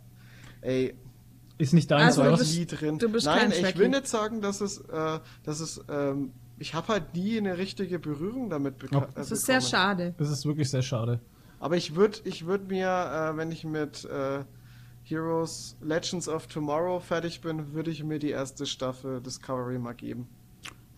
ey, 0.62 0.94
Ist 1.60 1.72
nicht 1.74 1.90
deins, 1.90 2.18
Also, 2.18 2.36
bist- 2.38 2.58
nie 2.58 2.66
drin. 2.66 2.98
du 2.98 3.08
bist 3.10 3.26
Nein, 3.26 3.50
kein 3.50 3.64
ich 3.66 3.76
will 3.78 3.88
nicht 3.88 4.06
sagen, 4.08 4.40
dass 4.40 4.60
es, 4.60 4.78
äh, 4.78 5.18
dass 5.44 5.60
es, 5.60 5.80
ähm, 5.88 6.32
ich 6.58 6.74
habe 6.74 6.88
halt 6.88 7.14
nie 7.14 7.36
eine 7.38 7.58
richtige 7.58 7.98
Berührung 7.98 8.48
damit 8.50 8.78
beka- 8.82 8.92
Ja. 8.94 9.02
äh, 9.04 9.08
Das 9.14 9.30
ist 9.30 9.44
sehr 9.46 9.56
bekommen. 9.56 9.70
schade. 9.70 10.14
Das 10.18 10.30
ist 10.30 10.46
wirklich 10.46 10.70
sehr 10.70 10.82
schade. 10.82 11.20
Aber 11.58 11.76
ich 11.76 11.94
würde 11.94 12.18
ich 12.24 12.46
würd 12.46 12.68
mir, 12.68 12.86
äh, 12.88 13.36
wenn 13.36 13.52
ich 13.52 13.64
mit 13.64 14.04
äh, 14.06 14.44
Heroes 15.04 15.76
Legends 15.82 16.28
of 16.28 16.46
Tomorrow 16.46 17.00
fertig 17.00 17.40
bin, 17.40 17.74
würde 17.74 17.90
ich 17.90 18.02
mir 18.04 18.18
die 18.18 18.30
erste 18.30 18.64
Staffel 18.66 19.20
Discovery 19.20 19.78
mal 19.78 19.92
geben. 19.94 20.28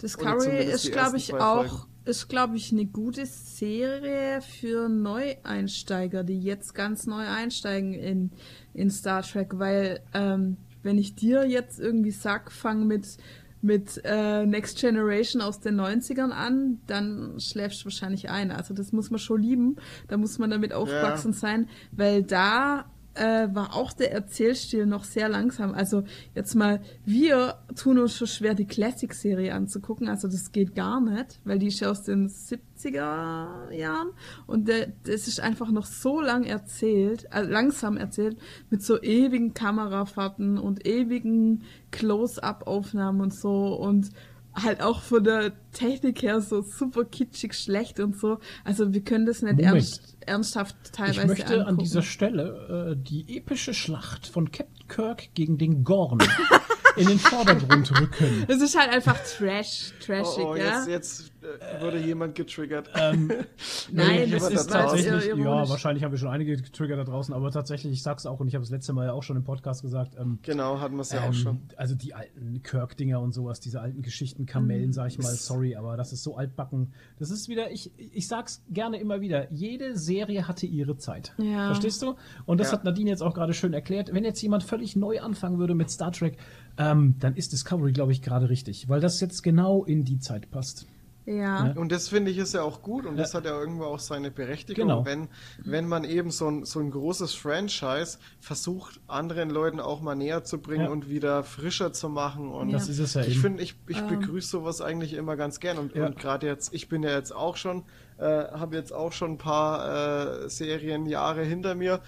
Discovery 0.01 0.65
ist, 0.65 0.91
glaube 0.93 1.17
ich, 1.17 1.33
auch, 1.35 1.67
Folgen. 1.67 1.92
Ist, 2.05 2.29
glaube 2.29 2.57
ich, 2.57 2.73
eine 2.73 2.87
gute 2.87 3.27
Serie 3.27 4.41
für 4.43 4.89
Neueinsteiger, 4.89 6.25
die 6.25 6.41
jetzt 6.41 6.75
ganz 6.75 7.07
neu 7.07 7.27
einsteigen 7.27 7.95
in, 7.95 8.31
in 8.75 8.91
Star 8.91 9.23
Trek, 9.23 9.59
weil, 9.59 10.01
ähm, 10.15 10.57
wenn 10.83 10.99
ich 10.99 11.15
dir 11.15 11.47
jetzt 11.47 11.79
irgendwie 11.79 12.11
sag, 12.11 12.51
fang 12.51 12.87
mit, 12.87 13.17
mit 13.61 14.01
äh, 14.05 14.45
Next 14.45 14.81
Generation 14.81 15.41
aus 15.41 15.61
den 15.61 15.81
90ern 15.81 16.31
an, 16.31 16.81
dann 16.89 17.39
schläfst 17.39 17.83
du 17.83 17.85
wahrscheinlich 17.85 18.31
ein. 18.31 18.51
Also 18.51 18.75
das 18.75 18.91
muss 18.91 19.11
man 19.11 19.21
schon 19.21 19.41
lieben, 19.41 19.77
da 20.09 20.17
muss 20.17 20.39
man 20.39 20.51
damit 20.51 20.73
aufgewachsen 20.73 21.33
sein, 21.33 21.69
weil 21.93 22.25
da 22.25 22.92
äh, 23.15 23.49
war 23.53 23.75
auch 23.75 23.93
der 23.93 24.13
Erzählstil 24.13 24.87
noch 24.87 25.05
sehr 25.05 25.29
langsam. 25.29 25.75
Also 25.75 26.05
jetzt 26.35 26.55
mal, 26.55 26.81
wir 27.05 27.59
tun 27.77 27.99
uns 27.99 28.17
schon 28.17 28.27
schwer, 28.27 28.55
die 28.55 28.67
Classic-Serie 28.67 29.55
anzugucken. 29.55 30.09
Also 30.09 30.29
das 30.29 30.53
geht 30.53 30.75
gar 30.75 31.01
nicht, 31.01 31.41
weil 31.45 31.59
die 31.59 31.69
ist 31.69 31.81
ja 31.81 31.91
aus 31.91 32.03
den 32.03 32.29
70er 32.29 33.71
Jahren 33.71 34.11
und 34.47 34.69
der, 34.69 34.93
das 35.05 35.29
ist 35.29 35.41
einfach 35.41 35.71
noch 35.71 35.87
so 35.87 36.21
lang 36.21 36.45
erzählt, 36.45 37.29
äh, 37.33 37.43
langsam 37.43 37.97
erzählt, 37.97 38.37
mit 38.71 38.83
so 38.83 39.01
ewigen 39.01 39.55
Kamerafahrten 39.55 40.59
und 40.59 40.87
ewigen 40.87 41.63
Close-Up-Aufnahmen 41.91 43.21
und 43.21 43.35
so 43.35 43.75
und 43.75 44.11
halt 44.55 44.83
auch 44.83 45.01
von 45.03 45.25
der 45.25 45.53
Technik 45.73 46.23
her 46.23 46.41
so 46.41 46.61
super 46.63 47.05
kitschig 47.05 47.55
schlecht 47.55 48.01
und 48.01 48.17
so. 48.19 48.39
Also 48.65 48.93
wir 48.93 49.03
können 49.03 49.27
das 49.27 49.43
nicht 49.43 49.59
ernst, 49.61 50.17
ernsthaft 50.21 50.77
teilweise 50.93 51.21
Ich 51.23 51.27
möchte 51.27 51.47
angucken. 51.55 51.69
an 51.69 51.79
dieser 51.79 52.03
Stelle 52.03 52.93
äh, 52.93 52.97
die 53.03 53.37
epische 53.37 53.75
Schlacht 53.75 54.27
von 54.27 54.51
Captain 54.53 54.89
Kirk 54.89 55.35
gegen 55.35 55.59
den 55.59 55.85
Gorn 55.85 56.19
in 56.97 57.07
den 57.07 57.19
Vordergrund 57.19 57.91
rücken. 58.01 58.45
Es 58.49 58.61
ist 58.61 58.79
halt 58.79 58.91
einfach 58.91 59.19
Trash, 59.25 59.93
trashig, 60.01 60.45
Oh, 60.45 60.51
oh 60.53 60.55
ja. 60.57 60.85
jetzt, 60.85 60.89
jetzt 60.89 61.33
äh, 61.43 61.81
wurde 61.83 61.99
jemand 61.99 62.35
getriggert. 62.35 62.91
Ähm, 62.95 63.31
Nein, 63.93 64.33
es 64.33 64.43
das 64.43 64.53
ist 64.53 64.71
war 64.71 64.83
tatsächlich, 64.89 65.27
ironisch. 65.29 65.45
ja, 65.45 65.69
wahrscheinlich 65.69 66.05
haben 66.05 66.13
wir 66.13 66.19
schon 66.19 66.29
einige 66.29 66.57
getriggert 66.57 66.99
da 66.99 67.05
draußen, 67.05 67.35
aber 67.35 67.51
tatsächlich, 67.51 67.93
ich 67.93 68.03
sag's 68.03 68.27
auch 68.27 68.41
und 68.41 68.49
ich 68.49 68.55
habe 68.55 68.65
es 68.65 68.71
letzte 68.71 68.93
Mal 68.93 69.07
ja 69.07 69.13
auch 69.13 69.23
schon 69.23 69.37
im 69.37 69.45
Podcast 69.45 69.83
gesagt, 69.83 70.15
ähm, 70.19 70.39
genau, 70.43 70.81
hatten 70.81 70.95
wir 70.97 71.03
es 71.03 71.13
ja 71.13 71.23
ähm, 71.25 71.31
auch 71.31 71.35
schon. 71.35 71.61
Also 71.77 71.95
die 71.95 72.15
alten 72.15 72.63
Kirk-Dinger 72.63 73.21
und 73.21 73.33
sowas, 73.33 73.61
diese 73.61 73.81
alten 73.81 74.03
Geschichten, 74.03 74.47
Kamellen, 74.47 74.89
Mhm. 74.89 74.93
sag 74.93 75.09
ich 75.09 75.19
mal, 75.19 75.33
sorry, 75.35 75.77
aber 75.77 75.97
das 75.97 76.13
ist 76.13 76.23
so 76.23 76.37
altbacken. 76.37 76.93
Das 77.19 77.31
ist 77.31 77.49
wieder, 77.49 77.71
ich, 77.71 77.91
ich 77.97 78.29
sag's 78.29 78.63
gerne 78.71 78.99
immer 78.99 79.21
wieder, 79.21 79.51
jede 79.53 79.97
Serie 79.97 80.47
hatte 80.49 80.67
ihre 80.67 80.97
Zeit. 80.97 81.35
Ja. 81.39 81.67
Verstehst 81.67 82.03
du? 82.03 82.15
Und 82.47 82.59
das 82.61 82.69
Ja. 82.69 82.75
hat 82.79 82.85
Nadine 82.85 83.11
jetzt 83.11 83.23
auch 83.23 83.35
gerade 83.35 83.55
schön 83.55 83.73
erklärt. 83.73 84.13
Wenn 84.13 84.25
jetzt 84.25 84.41
jemand 84.43 84.63
völlig 84.65 84.97
neu 84.97 85.21
anfangen 85.21 85.59
würde 85.59 85.75
mit 85.75 85.91
Star 85.91 86.13
Trek, 86.13 86.37
ähm, 86.79 87.17
dann 87.21 87.35
ist 87.37 87.53
Discovery, 87.53 87.93
glaube 87.93 88.13
ich, 88.13 88.23
gerade 88.23 88.49
richtig, 88.49 88.89
weil 88.89 89.01
das 89.01 89.21
jetzt 89.21 89.43
genau 89.43 89.85
in 89.85 90.05
die 90.05 90.19
Zeit 90.19 90.51
passt. 90.51 90.87
Ja. 91.25 91.67
Ja. 91.67 91.73
Und 91.77 91.93
das 91.93 92.09
finde 92.09 92.33
ich 92.33 92.39
ist 92.39 92.53
ja 92.53 92.63
auch 92.63 92.83
gut 92.83 93.07
und 93.07 93.17
das 93.17 93.33
Ja. 93.33 93.39
hat 93.39 93.45
ja 93.45 93.57
irgendwo 93.57 93.85
auch 93.85 94.01
seine 94.01 94.33
Berechtigung, 94.33 94.89
Genau. 94.89 95.05
wenn, 95.07 95.29
wenn 95.63 95.87
man 95.87 96.03
eben 96.03 96.33
so 96.33 96.49
ein, 96.49 96.65
so 96.65 96.81
ein 96.81 96.91
großes 96.91 97.33
Franchise 97.35 98.19
versucht, 98.41 99.01
anderen 99.07 99.49
Leuten 99.49 99.79
auch 99.79 100.01
mal 100.01 100.17
näher 100.17 100.43
zu 100.43 100.59
bringen 100.59 100.87
Ja. 100.87 100.91
und 100.91 101.09
wieder 101.09 101.45
frischer 101.45 101.93
zu 101.93 102.09
machen. 102.09 102.49
Und 102.49 102.73
Das 102.73 102.89
ist 102.89 102.99
es 102.99 103.15
ja 103.15 103.23
ich 103.23 103.39
finde, 103.39 103.63
ich, 103.63 103.77
ich 103.87 103.99
Ähm. 103.99 104.09
begrüße 104.09 104.49
sowas 104.49 104.81
eigentlich 104.81 105.13
immer 105.13 105.37
ganz 105.37 105.61
gern. 105.61 105.79
Und, 105.79 105.95
Ja. 105.95 106.07
und 106.07 106.19
gerade 106.19 106.49
jetzt, 106.49 106.75
ich 106.75 106.89
bin 106.89 107.05
ja 107.05 107.11
jetzt 107.11 107.33
auch 107.33 107.57
schon, 107.57 107.85
äh, 108.19 108.25
habe 108.25 108.75
jetzt 108.75 108.93
auch 108.93 109.13
schon 109.13 109.33
ein 109.33 109.39
paar 109.39 110.43
äh, 110.45 110.51
Serienjahre 110.51 111.45
hinter 111.45 111.77
mir 111.77 112.01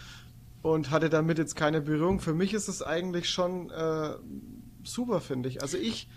und 0.62 0.90
hatte 0.90 1.08
damit 1.08 1.38
jetzt 1.38 1.54
keine 1.54 1.80
Berührung. 1.80 2.18
Für 2.18 2.34
mich 2.34 2.52
ist 2.52 2.66
es 2.66 2.82
eigentlich 2.82 3.28
schon 3.30 3.70
äh, 3.70 4.14
super, 4.84 5.20
finde 5.20 5.48
ich. 5.48 5.62
Also 5.62 5.76
ich, 5.78 6.08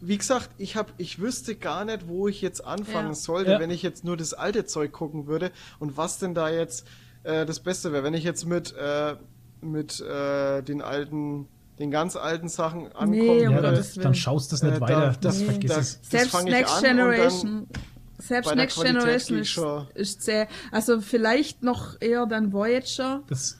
wie 0.00 0.18
gesagt, 0.18 0.50
ich 0.58 0.76
habe, 0.76 0.92
ich 0.98 1.18
wüsste 1.20 1.54
gar 1.54 1.84
nicht, 1.84 2.08
wo 2.08 2.28
ich 2.28 2.40
jetzt 2.42 2.64
anfangen 2.64 3.08
Ja. 3.08 3.14
sollte, 3.14 3.52
Ja. 3.52 3.60
wenn 3.60 3.70
ich 3.70 3.82
jetzt 3.82 4.04
nur 4.04 4.16
das 4.16 4.34
alte 4.34 4.64
Zeug 4.64 4.92
gucken 4.92 5.26
würde 5.26 5.50
und 5.78 5.96
was 5.96 6.18
denn 6.18 6.34
da 6.34 6.48
jetzt 6.50 6.86
äh, 7.22 7.46
das 7.46 7.60
Beste 7.60 7.92
wäre. 7.92 8.02
Wenn 8.04 8.14
ich 8.14 8.24
jetzt 8.24 8.44
mit 8.46 8.74
äh, 8.76 9.16
mit 9.62 9.98
äh, 10.00 10.60
den 10.62 10.82
alten, 10.82 11.48
den 11.78 11.90
ganz 11.90 12.16
alten 12.16 12.48
Sachen 12.50 12.88
ankommen 12.92 13.10
Nee, 13.12 13.42
Ja, 13.44 13.50
würde, 13.50 13.82
dann, 14.02 14.14
schaust 14.14 14.52
du 14.52 14.56
es 14.56 14.62
nicht 14.62 14.72
Äh, 14.74 14.78
da- 14.78 14.80
weiter. 14.82 15.06
das- 15.06 15.20
das 15.20 15.42
vergiss 15.42 15.70
da- 15.72 15.78
es. 15.78 16.00
das 16.02 16.10
Selbst 16.10 16.44
Next 16.44 16.82
Generation. 16.82 17.66
Selbst 18.18 18.54
Next 18.54 18.76
Qualität 18.76 19.26
Generation 19.26 19.38
ist, 19.38 19.58
ist 19.94 20.22
sehr. 20.22 20.48
Also 20.70 21.00
vielleicht 21.00 21.62
noch 21.62 21.96
eher 22.00 22.26
dann 22.26 22.52
Voyager 22.52 23.22
Das, 23.26 23.58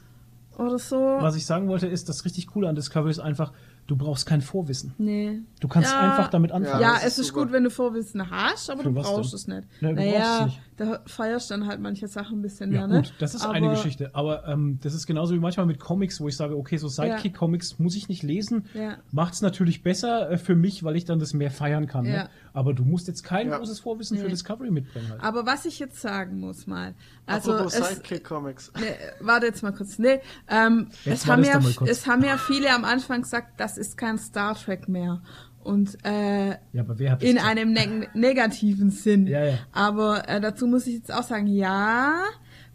oder 0.57 0.77
so. 0.79 0.95
was 0.97 1.35
ich 1.35 1.45
sagen 1.45 1.67
wollte, 1.67 1.87
ist, 1.87 2.07
das 2.07 2.23
richtig 2.23 2.47
coole 2.47 2.69
an 2.69 2.75
Discovery 2.75 3.09
ist 3.11 3.19
einfach, 3.19 3.51
du 3.87 3.95
brauchst 3.95 4.25
kein 4.25 4.41
Vorwissen. 4.41 4.93
Nee. 4.97 5.39
Du 5.59 5.67
kannst 5.67 5.91
Ja. 5.91 5.99
einfach 6.11 6.29
damit 6.29 6.51
anfangen. 6.51 6.81
Ja, 6.81 6.95
ist 6.97 7.03
es 7.05 7.19
ist 7.19 7.27
super. 7.27 7.41
gut, 7.43 7.51
wenn 7.53 7.63
du 7.63 7.69
Vorwissen 7.69 8.29
hast, 8.29 8.69
aber 8.69 8.83
Für 8.83 8.89
du 8.89 8.95
brauchst 8.95 9.31
denn? 9.33 9.37
es 9.39 9.47
nicht. 9.47 9.67
Ja, 9.81 9.89
du 9.89 9.95
brauchst 9.95 10.07
naja, 10.07 10.39
es 10.39 10.45
nicht. 10.45 10.61
Da 10.77 10.99
feierst 11.05 11.51
dann 11.51 11.67
halt 11.67 11.79
manche 11.79 12.07
Sachen 12.07 12.39
ein 12.39 12.41
bisschen 12.41 12.71
Ja, 12.73 12.87
mehr, 12.87 12.97
gut, 12.97 13.05
ne? 13.07 13.13
das 13.19 13.33
ist 13.33 13.43
aber, 13.43 13.53
eine 13.53 13.69
Geschichte. 13.69 14.09
Aber 14.13 14.45
ähm, 14.47 14.79
das 14.81 14.93
ist 14.93 15.07
genauso 15.07 15.33
wie 15.33 15.39
manchmal 15.39 15.65
mit 15.65 15.79
Comics, 15.79 16.19
wo 16.19 16.27
ich 16.27 16.35
sage, 16.35 16.57
okay, 16.57 16.77
so 16.77 16.87
Sidekick-Comics 16.89 17.79
muss 17.79 17.95
ich 17.95 18.09
nicht 18.09 18.23
lesen. 18.23 18.65
Ja. 18.73 18.97
Macht 19.11 19.33
es 19.35 19.41
natürlich 19.41 19.83
besser 19.83 20.31
äh, 20.31 20.37
für 20.37 20.55
mich, 20.55 20.83
weil 20.83 20.95
ich 20.97 21.05
dann 21.05 21.19
das 21.19 21.33
mehr 21.33 21.51
feiern 21.51 21.87
kann. 21.87 22.05
Ja. 22.05 22.23
Ne? 22.23 22.29
Aber 22.53 22.73
du 22.73 22.83
musst 22.83 23.07
jetzt 23.07 23.23
kein 23.23 23.49
Ja. 23.49 23.57
großes 23.57 23.79
Vorwissen 23.79 24.17
für 24.17 24.23
Nee. 24.25 24.29
Discovery 24.31 24.71
mitbringen. 24.71 25.09
Halt. 25.09 25.23
Aber 25.23 25.45
was 25.45 25.65
ich 25.65 25.79
jetzt 25.79 26.01
sagen 26.01 26.39
muss 26.39 26.67
mal, 26.67 26.93
also 27.25 27.67
Sidekick-Comics. 27.69 28.71
Nee, 28.77 28.81
warte 29.21 29.45
jetzt 29.45 29.63
mal 29.63 29.71
kurz. 29.73 29.97
Nee, 29.97 30.19
ähm, 30.49 30.87
Jetzt 31.05 31.23
es, 31.23 31.27
haben 31.27 31.43
ja, 31.43 31.57
du 31.59 31.63
mal 31.63 31.73
kurz. 31.73 31.89
es 31.89 32.07
haben 32.07 32.23
ja 32.23 32.37
viele 32.37 32.73
am 32.73 32.83
Anfang 32.85 33.21
gesagt, 33.21 33.59
das 33.59 33.77
ist 33.77 33.97
kein 33.97 34.17
Star 34.17 34.55
Trek 34.55 34.87
mehr. 34.89 35.21
Und 35.65 35.97
äh, 36.05 36.49
Ja, 36.73 36.83
in 37.21 37.37
einem 37.39 37.73
neg 37.73 38.13
negativen 38.15 38.91
Sinn. 38.91 39.25
Ja, 39.27 39.43
ja. 39.45 39.57
Aber 39.71 40.29
äh, 40.29 40.39
dazu 40.39 40.67
muss 40.67 40.85
ich 40.87 40.93
jetzt 40.95 41.11
auch 41.11 41.23
sagen, 41.23 41.47
ja, 41.47 42.21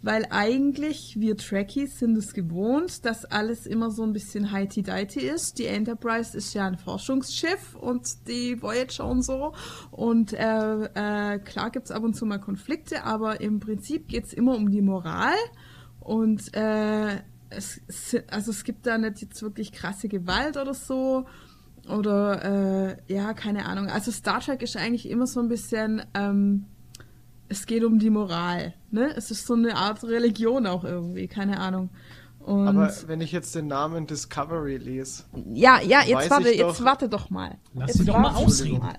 weil 0.02 0.26
eigentlich 0.30 1.14
wir 1.20 1.36
Trekkies 1.36 1.98
sind 2.00 2.16
es 2.16 2.32
gewohnt, 2.34 3.04
dass 3.04 3.24
alles 3.26 3.66
immer 3.66 3.90
so 3.90 4.02
ein 4.02 4.12
bisschen 4.12 4.50
heiti-deiti 4.50 5.20
ist. 5.20 5.58
Die 5.58 5.66
Enterprise 5.66 6.36
ist 6.36 6.52
ja 6.54 6.66
ein 6.66 6.78
Forschungsschiff 6.78 7.76
und 7.76 8.26
die 8.26 8.60
Voyager 8.60 9.06
und 9.06 9.22
so. 9.22 9.52
Und 9.92 10.32
äh, 10.32 10.84
äh, 11.34 11.38
klar 11.38 11.70
gibt's 11.70 11.90
ab 11.92 12.02
und 12.02 12.14
zu 12.16 12.26
mal 12.26 12.38
Konflikte, 12.38 13.04
aber 13.04 13.40
im 13.40 13.60
Prinzip 13.60 14.08
geht's 14.08 14.32
immer 14.32 14.56
um 14.56 14.70
die 14.70 14.82
Moral. 14.82 15.34
Und 16.00 16.52
äh, 16.56 17.16
es, 17.50 17.80
es- 17.86 18.16
also 18.30 18.50
es 18.50 18.64
gibt 18.64 18.86
da 18.86 18.98
nicht 18.98 19.20
jetzt 19.20 19.42
wirklich 19.42 19.70
krasse 19.70 20.08
Gewalt 20.08 20.56
oder 20.56 20.74
so. 20.74 21.26
Oder 21.96 22.96
äh, 23.08 23.12
ja, 23.12 23.32
keine 23.34 23.66
Ahnung. 23.66 23.88
Also 23.88 24.10
Star 24.10 24.40
Trek 24.40 24.62
ist 24.62 24.76
eigentlich 24.76 25.08
immer 25.08 25.26
so 25.26 25.40
ein 25.40 25.48
bisschen, 25.48 26.02
ähm, 26.14 26.64
es 27.48 27.66
geht 27.66 27.84
um 27.84 27.98
die 27.98 28.10
Moral. 28.10 28.74
Ne? 28.90 29.12
Es 29.16 29.30
ist 29.30 29.46
so 29.46 29.54
eine 29.54 29.76
Art 29.76 30.02
Religion 30.04 30.66
auch 30.66 30.84
irgendwie, 30.84 31.26
keine 31.28 31.58
Ahnung. 31.60 31.90
Und 32.40 32.68
Aber 32.68 32.90
wenn 33.06 33.20
ich 33.20 33.32
jetzt 33.32 33.54
den 33.54 33.66
Namen 33.66 34.06
Discovery 34.06 34.78
lese, 34.78 35.24
ja, 35.52 35.78
ja, 35.82 36.00
jetzt 36.00 36.14
weiß 36.16 36.30
warte, 36.30 36.48
ich 36.48 36.58
jetzt 36.58 36.80
doch- 36.80 36.84
warte 36.86 37.08
doch 37.10 37.28
mal. 37.28 37.58
Lass 37.74 37.88
jetzt 37.88 37.98
sie 37.98 38.04
doch 38.06 38.18
mal 38.18 38.34
ausreden. 38.34 38.78
mal. 38.78 38.96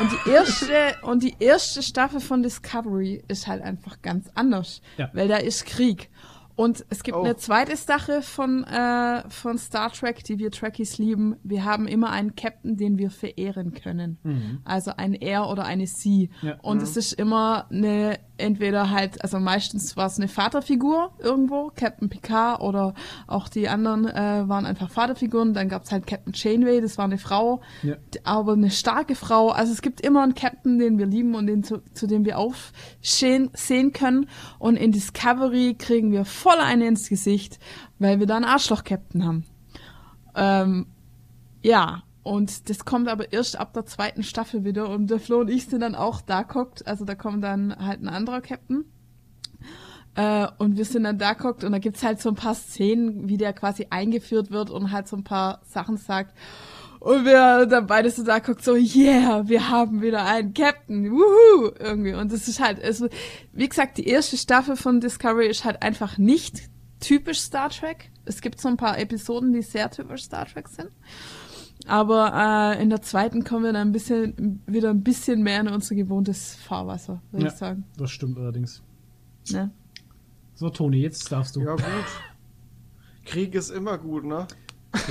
Und 0.00 0.10
die 0.24 0.30
erste 0.30 0.74
und 1.02 1.22
die 1.24 1.34
erste 1.40 1.82
Staffel 1.82 2.20
von 2.20 2.42
Discovery 2.44 3.24
ist 3.26 3.48
halt 3.48 3.62
einfach 3.62 4.00
ganz 4.00 4.30
anders, 4.36 4.80
Ja. 4.96 5.10
weil 5.12 5.26
da 5.26 5.38
ist 5.38 5.66
Krieg. 5.66 6.08
Und 6.56 6.84
es 6.88 7.02
gibt 7.02 7.16
Oh. 7.16 7.22
eine 7.22 7.36
zweite 7.36 7.76
Sache 7.76 8.22
von, 8.22 8.64
äh, 8.64 9.28
von 9.28 9.58
Star 9.58 9.90
Trek, 9.90 10.22
die 10.24 10.38
wir 10.38 10.50
Trekkies 10.50 10.98
lieben. 10.98 11.36
Wir 11.42 11.64
haben 11.64 11.88
immer 11.88 12.10
einen 12.10 12.36
Captain, 12.36 12.76
den 12.76 12.98
wir 12.98 13.10
verehren 13.10 13.74
können. 13.74 14.60
Also 14.64 14.92
ein 14.96 15.14
Er 15.14 15.48
oder 15.48 15.64
eine 15.64 15.86
Sie. 15.86 16.30
Ja. 16.42 16.56
Und 16.62 16.82
es 16.82 16.96
ist 16.96 17.12
immer 17.12 17.66
eine 17.70 18.18
entweder 18.36 18.90
halt, 18.90 19.22
also 19.22 19.38
meistens 19.38 19.96
war 19.96 20.06
es 20.06 20.18
eine 20.18 20.28
Vaterfigur 20.28 21.12
irgendwo, 21.20 21.70
Captain 21.74 22.08
Picard 22.08 22.60
oder 22.60 22.94
auch 23.26 23.48
die 23.48 23.68
anderen 23.68 24.06
äh, 24.06 24.48
waren 24.48 24.66
einfach 24.66 24.90
Vaterfiguren. 24.90 25.54
Dann 25.54 25.68
gab 25.68 25.84
es 25.84 25.92
halt 25.92 26.06
Captain 26.06 26.32
Chainway, 26.32 26.80
das 26.80 26.98
war 26.98 27.04
eine 27.04 27.18
Frau, 27.18 27.60
ja. 27.82 27.94
aber 28.24 28.54
eine 28.54 28.70
starke 28.70 29.14
Frau. 29.14 29.50
Also 29.50 29.72
es 29.72 29.82
gibt 29.82 30.00
immer 30.00 30.22
einen 30.22 30.34
Captain, 30.34 30.78
den 30.78 30.98
wir 30.98 31.06
lieben 31.06 31.34
und 31.34 31.46
den 31.46 31.62
zu, 31.62 31.80
zu 31.92 32.06
dem 32.06 32.24
wir 32.24 32.38
aufsehen 32.38 33.50
sehen 33.54 33.92
können. 33.92 34.28
Und 34.58 34.76
in 34.76 34.90
Discovery 34.92 35.74
kriegen 35.78 36.10
wir 36.10 36.24
voll 36.44 36.58
eine 36.58 36.86
ins 36.86 37.08
Gesicht, 37.08 37.58
weil 37.98 38.20
wir 38.20 38.26
da 38.26 38.36
einen 38.36 38.44
Arschloch-Captain 38.44 39.24
haben. 39.24 39.44
Ähm, 40.34 40.86
ja, 41.62 42.02
und 42.22 42.68
das 42.68 42.84
kommt 42.84 43.08
aber 43.08 43.32
erst 43.32 43.58
ab 43.58 43.72
der 43.72 43.86
zweiten 43.86 44.22
Staffel 44.22 44.62
wieder 44.62 44.90
und 44.90 45.06
der 45.08 45.20
Flo 45.20 45.40
und 45.40 45.48
ich 45.48 45.66
sind 45.66 45.80
dann 45.80 45.94
auch 45.94 46.20
da 46.20 46.42
guckt. 46.42 46.86
Also 46.86 47.06
da 47.06 47.14
kommt 47.14 47.42
dann 47.42 47.74
halt 47.74 48.02
ein 48.02 48.10
anderer 48.10 48.42
Captain. 48.42 48.84
Äh, 50.16 50.46
und 50.58 50.76
wir 50.76 50.84
sind 50.84 51.04
dann 51.04 51.18
da 51.18 51.32
guckt 51.32 51.64
und 51.64 51.72
da 51.72 51.78
gibt's 51.78 52.02
halt 52.02 52.20
so 52.20 52.28
ein 52.28 52.34
paar 52.34 52.54
Szenen, 52.54 53.26
wie 53.26 53.38
der 53.38 53.54
quasi 53.54 53.86
eingeführt 53.88 54.50
wird 54.50 54.68
und 54.68 54.92
halt 54.92 55.08
so 55.08 55.16
ein 55.16 55.24
paar 55.24 55.62
Sachen 55.64 55.96
sagt. 55.96 56.36
Und 57.04 57.26
wir 57.26 57.66
dann 57.66 57.86
beide 57.86 58.10
so 58.10 58.24
da 58.24 58.38
guckt, 58.38 58.64
so, 58.64 58.76
yeah, 58.76 59.46
wir 59.46 59.68
haben 59.68 60.00
wieder 60.00 60.24
einen 60.24 60.54
Captain, 60.54 61.10
wuhu, 61.12 61.70
irgendwie. 61.78 62.14
Und 62.14 62.32
das 62.32 62.48
ist 62.48 62.60
halt, 62.60 62.82
also, 62.82 63.10
wie 63.52 63.68
gesagt, 63.68 63.98
die 63.98 64.06
erste 64.06 64.38
Staffel 64.38 64.74
von 64.74 65.02
Discovery 65.02 65.46
ist 65.46 65.66
halt 65.66 65.82
einfach 65.82 66.16
nicht 66.16 66.62
typisch 67.00 67.40
Star 67.40 67.68
Trek. 67.68 68.10
Es 68.24 68.40
gibt 68.40 68.58
so 68.58 68.68
ein 68.68 68.78
paar 68.78 68.98
Episoden, 68.98 69.52
die 69.52 69.60
sehr 69.60 69.90
typisch 69.90 70.22
Star 70.22 70.46
Trek 70.46 70.66
sind. 70.66 70.88
Aber 71.86 72.74
äh, 72.78 72.82
in 72.82 72.88
der 72.88 73.02
zweiten 73.02 73.44
kommen 73.44 73.64
wir 73.64 73.74
dann 73.74 73.88
ein 73.88 73.92
bisschen, 73.92 74.62
wieder 74.66 74.88
ein 74.88 75.02
bisschen 75.02 75.42
mehr 75.42 75.60
in 75.60 75.68
unser 75.68 75.94
gewohntes 75.94 76.54
Fahrwasser, 76.54 77.20
würde 77.32 77.44
ja, 77.44 77.52
ich 77.52 77.58
sagen. 77.58 77.84
Das 77.98 78.12
stimmt 78.12 78.38
allerdings. 78.38 78.82
Ja. 79.48 79.68
So, 80.54 80.70
Toni, 80.70 81.02
jetzt 81.02 81.30
darfst 81.30 81.54
du. 81.54 81.60
Ja, 81.60 81.74
gut. 81.74 81.84
Krieg 83.26 83.54
ist 83.54 83.68
immer 83.68 83.98
gut, 83.98 84.24
ne? 84.24 84.46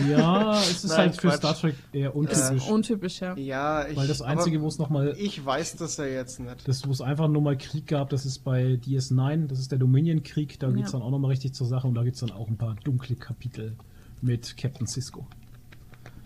Ja, 0.10 0.60
es 0.60 0.84
ist 0.84 0.86
Nein, 0.90 0.98
halt 0.98 1.16
für 1.16 1.28
Quatsch. 1.28 1.38
Star 1.38 1.56
Trek 1.56 1.76
eher 1.92 2.16
untypisch. 2.16 2.68
untypisch, 2.70 3.22
ja. 3.22 3.36
Ja, 3.36 3.88
ich, 3.88 3.96
Weil 3.96 4.08
das 4.08 4.22
Einzige, 4.22 4.62
wo 4.62 4.68
es 4.68 4.78
nochmal. 4.80 5.16
Ich 5.18 5.44
weiß 5.44 5.76
das 5.78 5.98
ja 5.98 6.06
jetzt 6.06 6.40
nicht. 6.40 6.68
Das, 6.68 6.88
wo 6.88 6.92
es 6.92 7.02
einfach 7.02 7.28
nur 7.28 7.42
mal 7.42 7.58
Krieg 7.58 7.88
gab, 7.88 8.10
das 8.10 8.26
ist 8.26 8.40
bei 8.40 8.80
DS9, 8.86 9.48
das 9.48 9.60
ist 9.60 9.72
der 9.72 9.80
Dominion-Krieg, 9.80 10.60
da 10.60 10.68
ja. 10.68 10.74
geht 10.74 10.86
es 10.86 10.92
dann 10.92 11.02
auch 11.02 11.12
nochmal 11.12 11.32
richtig 11.32 11.54
zur 11.54 11.68
Sache 11.68 11.88
und 11.88 11.96
da 11.96 12.04
gibt 12.04 12.16
es 12.16 12.22
dann 12.22 12.32
auch 12.32 12.48
ein 12.48 12.58
paar 12.58 12.76
dunkle 12.84 13.16
Kapitel 13.16 13.76
mit 14.22 14.58
Captain 14.58 14.88
Cisco. 14.88 15.28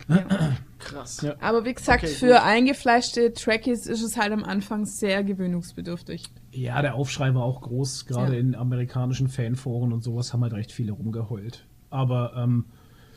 Krass. 0.80 1.22
Ja. 1.22 1.36
Aber 1.41 1.66
wie 1.66 1.74
gesagt, 1.74 2.03
okay, 2.03 2.14
für 2.14 2.43
eingefleischte 2.43 3.34
Trekkies 3.34 3.88
ist 3.88 4.01
es 4.01 4.18
halt 4.18 4.32
am 4.32 4.43
Anfang 4.43 4.86
sehr 4.86 5.24
gewöhnungsbedürftig. 5.24 6.24
Ja, 6.51 6.82
der 6.82 6.95
Aufschrei 6.95 7.34
war 7.34 7.43
auch 7.43 7.62
groß, 7.62 8.05
gerade 8.05 8.34
ja. 8.34 8.39
in 8.39 8.55
amerikanischen 8.55 9.28
Fanforen 9.28 9.91
und 9.91 10.03
sowas 10.03 10.34
haben 10.34 10.43
halt 10.43 10.53
recht 10.53 10.72
viele 10.72 10.93
rumgeheult. 10.93 11.66
Aber 11.89 12.34
ähm, 12.38 12.66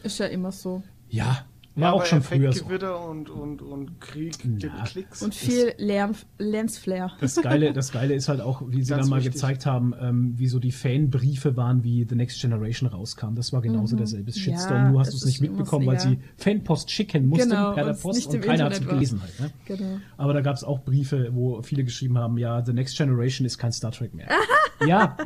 ist 0.03 0.19
ja 0.19 0.27
immer 0.27 0.53
so. 0.53 0.83
Ja, 1.09 1.47
war 1.77 1.95
auch 1.95 2.05
schon 2.05 2.23
früher 2.23 2.53
so. 2.53 2.65
und, 2.65 3.31
und, 3.31 3.63
und 3.63 4.01
Krieg, 4.01 4.35
Na, 4.45 4.85
Klicks. 4.85 5.23
Und 5.23 5.35
viel 5.35 5.75
Lensflair. 6.39 7.13
Das 7.21 7.41
Geile, 7.41 7.73
das 7.73 7.93
Geile 7.93 8.15
ist 8.15 8.29
halt 8.29 8.41
auch, 8.41 8.63
wie 8.67 8.83
sie 8.83 8.91
dann 8.91 9.09
mal 9.09 9.17
wichtig. 9.17 9.35
gezeigt 9.35 9.67
haben, 9.67 9.95
ähm, 10.01 10.35
wie 10.37 10.49
so 10.49 10.59
die 10.59 10.73
Fanbriefe 10.73 11.57
waren, 11.57 11.85
wie 11.85 12.07
The 12.09 12.17
Next 12.17 12.41
Generation 12.41 12.89
rauskam. 12.89 13.35
Das 13.35 13.53
war 13.53 13.63
genauso 13.63 13.95
mhm. 13.95 13.99
derselbe 13.99 14.33
Shitstorm. 14.33 14.85
Ja, 14.85 14.91
Nur 14.91 15.01
hast 15.01 15.13
du 15.13 15.17
es 15.17 15.25
nicht 15.25 15.41
mitbekommen, 15.41 15.87
weil 15.87 16.01
sie 16.01 16.19
Fanpost 16.37 16.91
schicken 16.91 17.27
mussten 17.27 17.51
genau, 17.51 17.73
per 17.73 17.85
der 17.85 17.95
Post 17.95 18.27
und 18.29 18.41
keiner 18.41 18.65
hat 18.65 18.73
es 18.73 18.87
gelesen 18.87 19.23
halt. 19.23 19.41
Ne? 19.41 19.51
Genau. 19.67 20.01
Aber 20.17 20.35
da 20.35 20.41
gab 20.41 20.57
es 20.57 20.65
auch 20.65 20.81
Briefe, 20.81 21.31
wo 21.33 21.63
viele 21.63 21.85
geschrieben 21.85 22.19
haben, 22.19 22.37
ja, 22.37 22.65
The 22.65 22.73
Next 22.73 22.97
Generation 22.97 23.47
ist 23.47 23.59
kein 23.59 23.73
Star 23.73 23.93
Trek 23.93 24.15
mehr. 24.15 24.29
ja, 24.87 25.17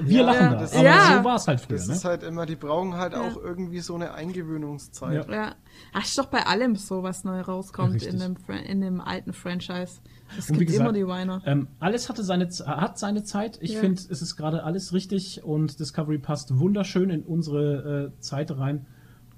wir 0.00 0.20
ja, 0.20 0.24
lachen 0.24 0.50
da. 0.50 0.64
Aber 0.64 0.82
ja. 0.82 1.18
so 1.18 1.24
war 1.24 1.36
es 1.36 1.46
halt 1.46 1.60
früher. 1.60 1.76
Das 1.76 1.88
ne? 1.88 1.94
ist 1.94 2.04
halt 2.04 2.22
immer, 2.22 2.46
die 2.46 2.56
brauchen 2.56 2.94
halt 2.94 3.14
auch 3.14 3.36
irgendwie 3.36 3.80
so 3.80 3.94
eine 3.94 4.14
Eingewöhnungszeit. 4.14 5.28
Ja. 5.28 5.54
Ach, 5.92 6.04
ist 6.04 6.16
doch 6.18 6.26
bei 6.26 6.46
allem 6.46 6.76
so, 6.76 7.02
was 7.02 7.24
neu 7.24 7.40
rauskommt 7.40 8.02
ja, 8.02 8.10
in, 8.10 8.18
dem, 8.18 8.36
in 8.66 8.80
dem 8.80 9.00
alten 9.00 9.32
Franchise. 9.32 10.00
Es 10.38 10.46
gibt 10.46 10.60
gesagt, 10.60 10.80
immer 10.80 10.92
die 10.92 11.06
Weiner. 11.06 11.42
Ähm, 11.44 11.68
alles 11.80 12.08
hatte 12.08 12.24
seine, 12.24 12.48
hat 12.48 12.98
seine 12.98 13.24
Zeit. 13.24 13.58
Ich 13.60 13.72
ja. 13.72 13.80
finde, 13.80 14.00
es 14.00 14.22
ist 14.22 14.36
gerade 14.36 14.64
alles 14.64 14.94
richtig 14.94 15.44
und 15.44 15.78
Discovery 15.78 16.18
passt 16.18 16.58
wunderschön 16.58 17.10
in 17.10 17.22
unsere 17.22 18.12
äh, 18.16 18.20
Zeit 18.20 18.56
rein. 18.56 18.86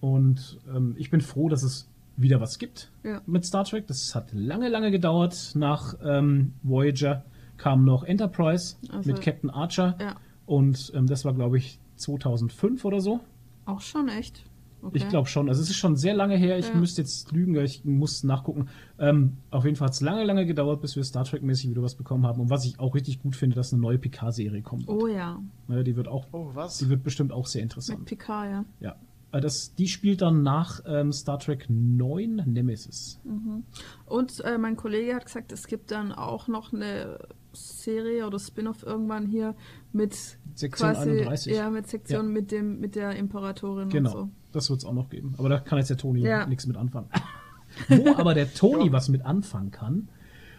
Und 0.00 0.60
ähm, 0.68 0.94
ich 0.96 1.10
bin 1.10 1.20
froh, 1.20 1.48
dass 1.48 1.62
es 1.62 1.88
wieder 2.16 2.40
was 2.40 2.60
gibt 2.60 2.92
ja. 3.02 3.20
mit 3.26 3.44
Star 3.44 3.64
Trek. 3.64 3.88
Das 3.88 4.14
hat 4.14 4.32
lange, 4.32 4.68
lange 4.68 4.92
gedauert. 4.92 5.52
Nach 5.54 5.94
ähm, 6.04 6.52
Voyager 6.62 7.24
kam 7.56 7.84
noch 7.84 8.04
Enterprise 8.04 8.76
also, 8.90 9.10
mit 9.10 9.20
Captain 9.20 9.50
Archer. 9.50 10.16
Und 10.46 10.92
ähm, 10.94 11.06
das 11.06 11.24
war, 11.24 11.32
glaube 11.32 11.58
ich, 11.58 11.80
2005 11.96 12.84
oder 12.84 13.00
so. 13.00 13.20
Auch 13.66 13.80
schon 13.80 14.08
echt. 14.08 14.44
Okay. 14.84 14.98
Ich 14.98 15.08
glaube 15.08 15.28
schon. 15.28 15.48
Also 15.48 15.62
es 15.62 15.70
ist 15.70 15.76
schon 15.76 15.96
sehr 15.96 16.14
lange 16.14 16.36
her. 16.36 16.58
Ich 16.58 16.68
ja. 16.68 16.74
müsste 16.74 17.02
jetzt 17.02 17.32
lügen, 17.32 17.56
ich 17.56 17.84
muss 17.84 18.22
nachgucken. 18.22 18.68
Ähm, 18.98 19.38
auf 19.50 19.64
jeden 19.64 19.76
Fall 19.76 19.86
hat 19.86 19.94
es 19.94 20.00
lange, 20.00 20.24
lange 20.24 20.46
gedauert, 20.46 20.80
bis 20.80 20.96
wir 20.96 21.04
Star 21.04 21.24
Trek-mäßig 21.24 21.70
wieder 21.70 21.82
was 21.82 21.94
bekommen 21.94 22.26
haben. 22.26 22.40
Und 22.40 22.50
was 22.50 22.64
ich 22.64 22.78
auch 22.78 22.94
richtig 22.94 23.22
gut 23.22 23.36
finde, 23.36 23.56
dass 23.56 23.72
eine 23.72 23.80
neue 23.80 23.98
Picard-Serie 23.98 24.62
kommt. 24.62 24.88
Oh 24.88 25.06
ja. 25.06 25.40
ja. 25.68 25.82
Die 25.82 25.96
wird 25.96 26.08
auch. 26.08 26.26
Oh, 26.32 26.50
was? 26.54 26.78
Die 26.78 26.88
wird 26.88 27.02
bestimmt 27.02 27.32
auch 27.32 27.46
sehr 27.46 27.62
interessant. 27.62 28.00
Mit 28.00 28.08
Picard, 28.08 28.50
ja. 28.50 28.64
Ja. 28.80 28.96
Äh, 29.34 29.40
das, 29.40 29.74
die 29.74 29.88
spielt 29.88 30.22
dann 30.22 30.42
nach 30.42 30.80
ähm, 30.86 31.12
Star 31.12 31.38
Trek 31.38 31.66
9 31.68 32.42
Nemesis. 32.46 33.20
Mhm. 33.24 33.64
Und 34.06 34.40
äh, 34.44 34.58
mein 34.58 34.76
Kollege 34.76 35.14
hat 35.14 35.26
gesagt, 35.26 35.52
es 35.52 35.66
gibt 35.66 35.90
dann 35.90 36.12
auch 36.12 36.48
noch 36.48 36.72
eine 36.72 37.18
Serie 37.52 38.26
oder 38.26 38.38
Spin-off 38.38 38.82
irgendwann 38.82 39.26
hier 39.26 39.54
mit 39.92 40.14
Sektion 40.54 40.92
quasi, 40.92 41.10
31. 41.10 41.54
Ja, 41.54 41.70
mit 41.70 41.86
Sektion 41.86 42.26
ja. 42.26 42.32
mit 42.32 42.50
dem 42.50 42.80
mit 42.80 42.96
der 42.96 43.16
Imperatorin 43.16 43.88
genau. 43.88 44.10
und 44.10 44.16
so. 44.16 44.30
Das 44.54 44.70
wird 44.70 44.78
es 44.78 44.84
auch 44.84 44.92
noch 44.92 45.10
geben. 45.10 45.34
Aber 45.36 45.48
da 45.48 45.58
kann 45.58 45.78
jetzt 45.78 45.90
der 45.90 45.96
Toni 45.96 46.20
ja. 46.20 46.46
nichts 46.46 46.66
mit 46.66 46.76
anfangen. 46.76 47.08
Wo 47.88 48.14
aber 48.14 48.34
der 48.34 48.54
Toni 48.54 48.86
ja. 48.86 48.92
was 48.92 49.08
mit 49.08 49.26
anfangen 49.26 49.72
kann, 49.72 50.08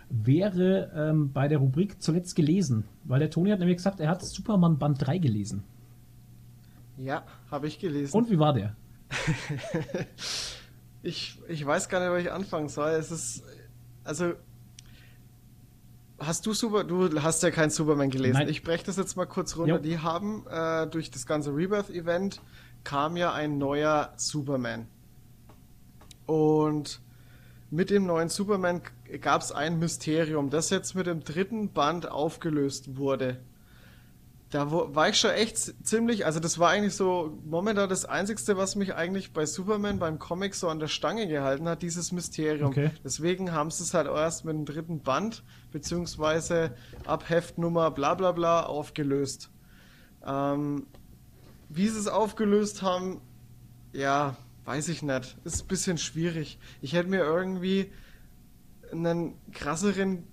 wäre 0.09 0.91
ähm, 0.93 1.31
bei 1.31 1.47
der 1.47 1.59
Rubrik 1.59 2.01
zuletzt 2.01 2.35
gelesen. 2.35 2.83
Weil 3.05 3.19
der 3.19 3.29
Toni 3.29 3.51
hat 3.51 3.59
nämlich 3.59 3.77
gesagt, 3.77 4.01
er 4.01 4.09
hat 4.09 4.21
Superman 4.21 4.77
Band 4.77 5.05
3 5.05 5.17
gelesen. 5.19 5.63
Ja, 6.97 7.23
habe 7.49 7.67
ich 7.67 7.79
gelesen. 7.79 8.15
Und 8.15 8.29
wie 8.29 8.37
war 8.37 8.53
der? 8.53 8.75
ich, 11.03 11.39
ich 11.47 11.65
weiß 11.65 11.87
gar 11.87 12.01
nicht, 12.01 12.11
wo 12.11 12.15
ich 12.15 12.31
anfangen 12.33 12.67
soll. 12.67 12.91
Es 12.91 13.11
ist. 13.11 13.43
Also. 14.03 14.33
Hast 16.17 16.45
du 16.45 16.53
Super. 16.53 16.83
Du 16.83 17.21
hast 17.21 17.43
ja 17.43 17.51
kein 17.51 17.69
Superman 17.69 18.09
gelesen. 18.09 18.33
Nein. 18.33 18.49
Ich 18.49 18.63
breche 18.63 18.85
das 18.85 18.97
jetzt 18.97 19.15
mal 19.15 19.25
kurz 19.25 19.57
runter. 19.57 19.75
Jo. 19.75 19.81
Die 19.81 19.99
haben 19.99 20.45
äh, 20.49 20.87
durch 20.87 21.11
das 21.11 21.25
ganze 21.25 21.55
Rebirth-Event 21.55 22.41
kam 22.85 23.17
ja 23.17 23.33
ein 23.33 23.57
neuer 23.57 24.13
Superman. 24.15 24.87
Und 26.25 27.01
mit 27.69 27.89
dem 27.89 28.05
neuen 28.05 28.29
Superman 28.29 28.81
gab 29.19 29.41
es 29.41 29.51
ein 29.51 29.77
Mysterium, 29.77 30.49
das 30.49 30.69
jetzt 30.69 30.95
mit 30.95 31.07
dem 31.07 31.25
dritten 31.25 31.73
Band 31.73 32.09
aufgelöst 32.09 32.95
wurde 32.95 33.41
da 34.55 34.71
war 34.71 35.09
ich 35.09 35.19
schon 35.19 35.31
echt 35.31 35.57
ziemlich, 35.85 36.25
also 36.25 36.39
das 36.39 36.59
war 36.59 36.69
eigentlich 36.69 36.95
so 36.95 37.37
momentan 37.43 37.89
das 37.89 38.05
Einzigste, 38.05 38.55
was 38.55 38.75
mich 38.75 38.95
eigentlich 38.95 39.33
bei 39.33 39.45
Superman 39.45 39.99
beim 39.99 40.17
Comic 40.17 40.55
so 40.55 40.69
an 40.69 40.79
der 40.79 40.87
Stange 40.87 41.27
gehalten 41.27 41.67
hat, 41.67 41.81
dieses 41.81 42.13
Mysterium. 42.13 42.69
Okay. 42.69 42.91
Deswegen 43.03 43.51
haben 43.51 43.69
sie 43.69 43.83
es 43.83 43.93
halt 43.93 44.07
erst 44.07 44.45
mit 44.45 44.55
dem 44.55 44.63
dritten 44.63 45.01
Band, 45.01 45.43
beziehungsweise 45.73 46.71
ab 47.05 47.27
Heftnummer 47.27 47.91
bla 47.91 48.13
bla 48.13 48.31
bla 48.31 48.63
aufgelöst. 48.63 49.49
Ähm, 50.25 50.87
wie 51.69 51.87
sie 51.87 51.99
es 51.99 52.07
aufgelöst 52.07 52.81
haben, 52.81 53.21
ja, 53.93 54.35
weiß 54.65 54.89
ich 54.89 55.01
nicht. 55.01 55.37
Ist 55.43 55.63
ein 55.63 55.67
bisschen 55.67 55.97
schwierig. 55.97 56.59
Ich 56.81 56.93
hätte 56.93 57.09
mir 57.09 57.19
irgendwie 57.19 57.91
einen 58.91 59.33
krasseren 59.51 60.23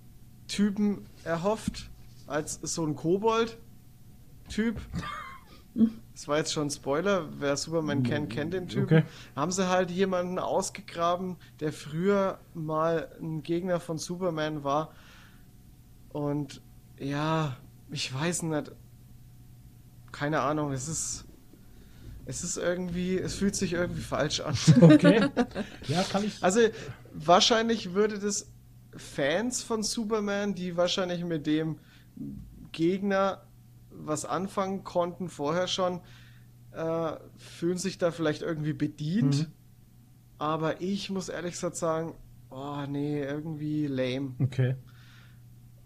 Typen 0.47 1.05
erhofft 1.23 1.89
als 2.27 2.59
so 2.61 2.85
ein 2.85 2.95
Kobold 2.95 3.57
Typ. 4.49 4.79
Das 6.13 6.27
war 6.27 6.37
jetzt 6.37 6.53
schon 6.53 6.67
ein 6.67 6.69
Spoiler. 6.69 7.27
Wer 7.39 7.57
Superman 7.57 8.03
kennt, 8.03 8.29
kennt 8.29 8.53
den 8.53 8.67
Typen. 8.67 8.97
Okay. 8.99 9.03
Haben 9.35 9.51
sie 9.51 9.67
halt 9.67 9.89
jemanden 9.89 10.37
ausgegraben, 10.37 11.37
der 11.59 11.73
früher 11.73 12.39
mal 12.53 13.09
ein 13.19 13.41
Gegner 13.41 13.79
von 13.79 13.97
Superman 13.97 14.63
war. 14.63 14.93
Und 16.09 16.61
ja, 16.99 17.57
ich 17.89 18.13
weiß 18.13 18.43
nicht. 18.43 18.71
Keine 20.13 20.39
Ahnung, 20.41 20.71
es 20.71 20.87
ist. 20.87 21.25
Es 22.25 22.41
ist 22.41 22.55
irgendwie, 22.55 23.17
es 23.17 23.35
fühlt 23.35 23.53
sich 23.53 23.73
irgendwie 23.73 24.01
falsch 24.01 24.39
an. 24.39 24.55
Okay. 24.79 25.27
Ja, 25.89 26.03
kann 26.03 26.23
ich. 26.23 26.41
Also, 26.41 26.61
wahrscheinlich 27.11 27.93
würde 27.93 28.17
das 28.17 28.49
Fans 28.95 29.61
von 29.61 29.83
Superman, 29.83 30.55
die 30.55 30.77
wahrscheinlich 30.77 31.25
mit 31.25 31.45
dem 31.45 31.79
Gegner 32.71 33.43
was 33.89 34.23
anfangen 34.23 34.85
konnten 34.85 35.27
vorher 35.27 35.67
schon, 35.67 35.99
äh, 36.71 37.13
fühlen 37.35 37.77
sich 37.77 37.97
da 37.97 38.11
vielleicht 38.11 38.41
irgendwie 38.41 38.73
bedient. 38.73 39.39
Mhm. 39.39 39.45
Aber 40.37 40.81
ich 40.81 41.09
muss 41.09 41.27
ehrlich 41.27 41.53
gesagt 41.53 41.75
sagen, 41.75 42.15
oh 42.49 42.85
nee, 42.87 43.21
irgendwie 43.21 43.87
lame. 43.87 44.35
Okay. 44.39 44.75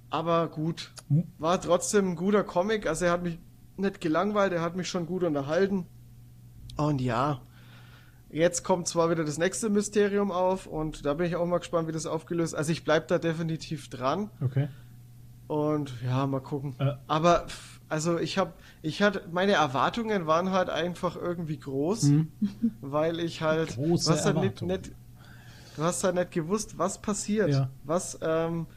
Aber 0.10 0.48
gut. 0.50 0.94
War 1.38 1.60
trotzdem 1.60 2.10
ein 2.12 2.16
guter 2.16 2.44
Comic. 2.44 2.88
Also 2.88 3.06
er 3.06 3.12
hat 3.12 3.24
mich 3.24 3.40
nicht 3.80 4.02
gelangweilt, 4.02 4.54
er 4.54 4.62
hat 4.62 4.76
mich 4.76 4.90
schon 4.90 5.06
gut 5.06 5.24
unterhalten. 5.24 5.86
Und 6.78 7.02
ja, 7.02 7.42
jetzt 8.30 8.64
kommt 8.64 8.88
zwar 8.88 9.10
wieder 9.10 9.24
das 9.24 9.38
nächste 9.38 9.70
Mysterium 9.70 10.32
auf 10.32 10.68
und 10.68 11.06
da 11.06 11.14
bin 11.14 11.28
ich 11.28 11.36
auch 11.36 11.46
mal 11.46 11.60
gespannt, 11.60 11.88
wie 11.88 11.92
das 11.92 12.06
aufgelöst 12.06 12.56
Also 12.56 12.72
ich 12.72 12.84
bleibe 12.84 13.08
da 13.08 13.18
definitiv 13.18 13.90
dran. 13.90 14.30
Okay. 14.42 14.68
Und 15.48 15.94
ja, 16.04 16.28
mal 16.28 16.42
gucken. 16.42 16.76
Äh. 16.80 16.94
Aber 17.08 17.48
also 17.90 18.20
ich 18.20 18.38
habe, 18.38 18.54
ich 18.82 19.02
hatte, 19.02 19.24
meine 19.32 19.54
Erwartungen 19.54 20.28
waren 20.28 20.52
halt 20.52 20.70
einfach 20.70 21.16
irgendwie 21.16 21.58
groß, 21.58 22.04
mhm. 22.04 22.32
weil 22.82 23.20
ich 23.20 23.42
halt, 23.42 23.76
Große 23.76 24.12
was 24.12 24.26
halt 24.26 24.38
nicht, 24.38 24.62
nicht, 24.62 24.92
du 25.76 25.84
hast 25.84 26.04
halt 26.04 26.16
nicht 26.16 26.32
gewusst, 26.32 26.78
was 26.78 27.02
passiert. 27.02 27.50
Ja. 27.50 27.70
Was, 27.86 28.20
ähm, 28.22 28.68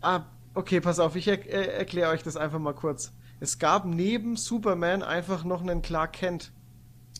ah, 0.00 0.22
okay, 0.54 0.80
pass 0.80 0.98
auf, 0.98 1.14
ich 1.14 1.28
er, 1.28 1.46
er, 1.46 1.78
erkläre 1.78 2.10
euch 2.10 2.22
das 2.22 2.36
einfach 2.36 2.58
mal 2.58 2.74
kurz. 2.74 3.12
Es 3.40 3.58
gab 3.58 3.86
neben 3.86 4.36
Superman 4.36 5.02
einfach 5.02 5.44
noch 5.44 5.62
einen 5.62 5.82
Clark 5.82 6.12
Kent. 6.12 6.52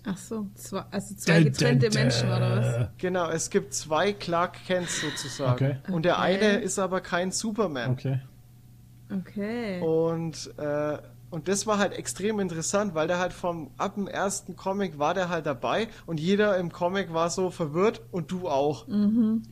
Ach 0.04 0.16
so, 0.16 0.46
zwei, 0.54 0.84
also 0.90 1.14
zwei 1.14 1.42
getrennte 1.42 1.86
dun, 1.86 1.94
dun, 1.94 2.02
Menschen 2.02 2.28
oder 2.28 2.56
was? 2.56 2.88
Genau, 2.98 3.28
es 3.30 3.50
gibt 3.50 3.74
zwei 3.74 4.12
Clark 4.12 4.64
Kents 4.66 5.00
sozusagen. 5.00 5.52
Okay. 5.52 5.92
Und 5.92 6.04
der 6.04 6.14
okay. 6.14 6.22
eine 6.22 6.60
ist 6.60 6.78
aber 6.78 7.00
kein 7.00 7.32
Superman. 7.32 7.92
Okay. 7.92 8.20
Okay. 9.12 9.80
Und, 9.80 10.50
äh, 10.56 10.98
und 11.30 11.48
das 11.48 11.66
war 11.66 11.78
halt 11.78 11.92
extrem 11.92 12.40
interessant, 12.40 12.94
weil 12.94 13.08
der 13.08 13.18
halt 13.18 13.32
vom, 13.32 13.70
ab 13.76 13.94
dem 13.94 14.08
ersten 14.08 14.56
Comic 14.56 14.98
war 14.98 15.14
der 15.14 15.28
halt 15.28 15.46
dabei 15.46 15.88
und 16.06 16.18
jeder 16.18 16.56
im 16.56 16.72
Comic 16.72 17.12
war 17.12 17.28
so 17.30 17.50
verwirrt 17.50 18.02
und 18.10 18.30
du 18.30 18.48
auch. 18.48 18.86
Mhm. 18.88 19.42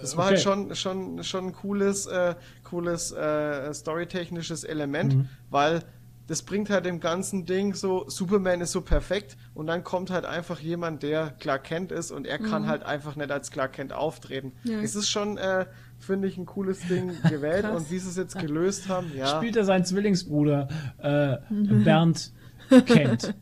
Das 0.00 0.16
war 0.16 0.26
halt 0.26 0.38
okay. 0.38 0.48
halt 0.48 0.76
schon, 0.76 1.16
schon, 1.16 1.24
schon 1.24 1.46
ein 1.48 1.52
cooles, 1.52 2.06
äh, 2.06 2.34
cooles 2.64 3.12
äh, 3.12 3.72
storytechnisches 3.72 4.64
Element, 4.64 5.14
mhm. 5.16 5.28
weil 5.48 5.82
das 6.26 6.42
bringt 6.42 6.70
halt 6.70 6.86
dem 6.86 7.00
ganzen 7.00 7.46
Ding 7.46 7.74
so, 7.74 8.08
Superman 8.08 8.60
ist 8.60 8.72
so 8.72 8.80
perfekt 8.80 9.36
und 9.54 9.66
dann 9.66 9.84
kommt 9.84 10.10
halt 10.10 10.24
einfach 10.24 10.60
jemand, 10.60 11.02
der 11.02 11.34
Clark 11.38 11.64
Kent 11.64 11.92
ist 11.92 12.10
und 12.10 12.26
er 12.26 12.38
kann 12.38 12.62
mhm. 12.62 12.66
halt 12.68 12.82
einfach 12.84 13.16
nicht 13.16 13.30
als 13.30 13.50
Clark 13.50 13.74
Kent 13.74 13.92
auftreten. 13.92 14.52
Ja. 14.64 14.80
Es 14.80 14.94
ist 14.94 15.08
schon, 15.08 15.36
äh, 15.38 15.66
finde 15.98 16.28
ich, 16.28 16.36
ein 16.36 16.46
cooles 16.46 16.86
Ding 16.88 17.12
gewählt 17.28 17.64
und 17.64 17.90
wie 17.90 17.98
sie 17.98 18.08
es 18.08 18.16
jetzt 18.16 18.38
gelöst 18.38 18.88
haben, 18.88 19.12
ja. 19.16 19.26
Spielt 19.26 19.56
er 19.56 19.64
seinen 19.64 19.84
Zwillingsbruder 19.84 20.68
äh, 20.98 21.36
Bernd 21.50 22.32
Kent. 22.80 23.34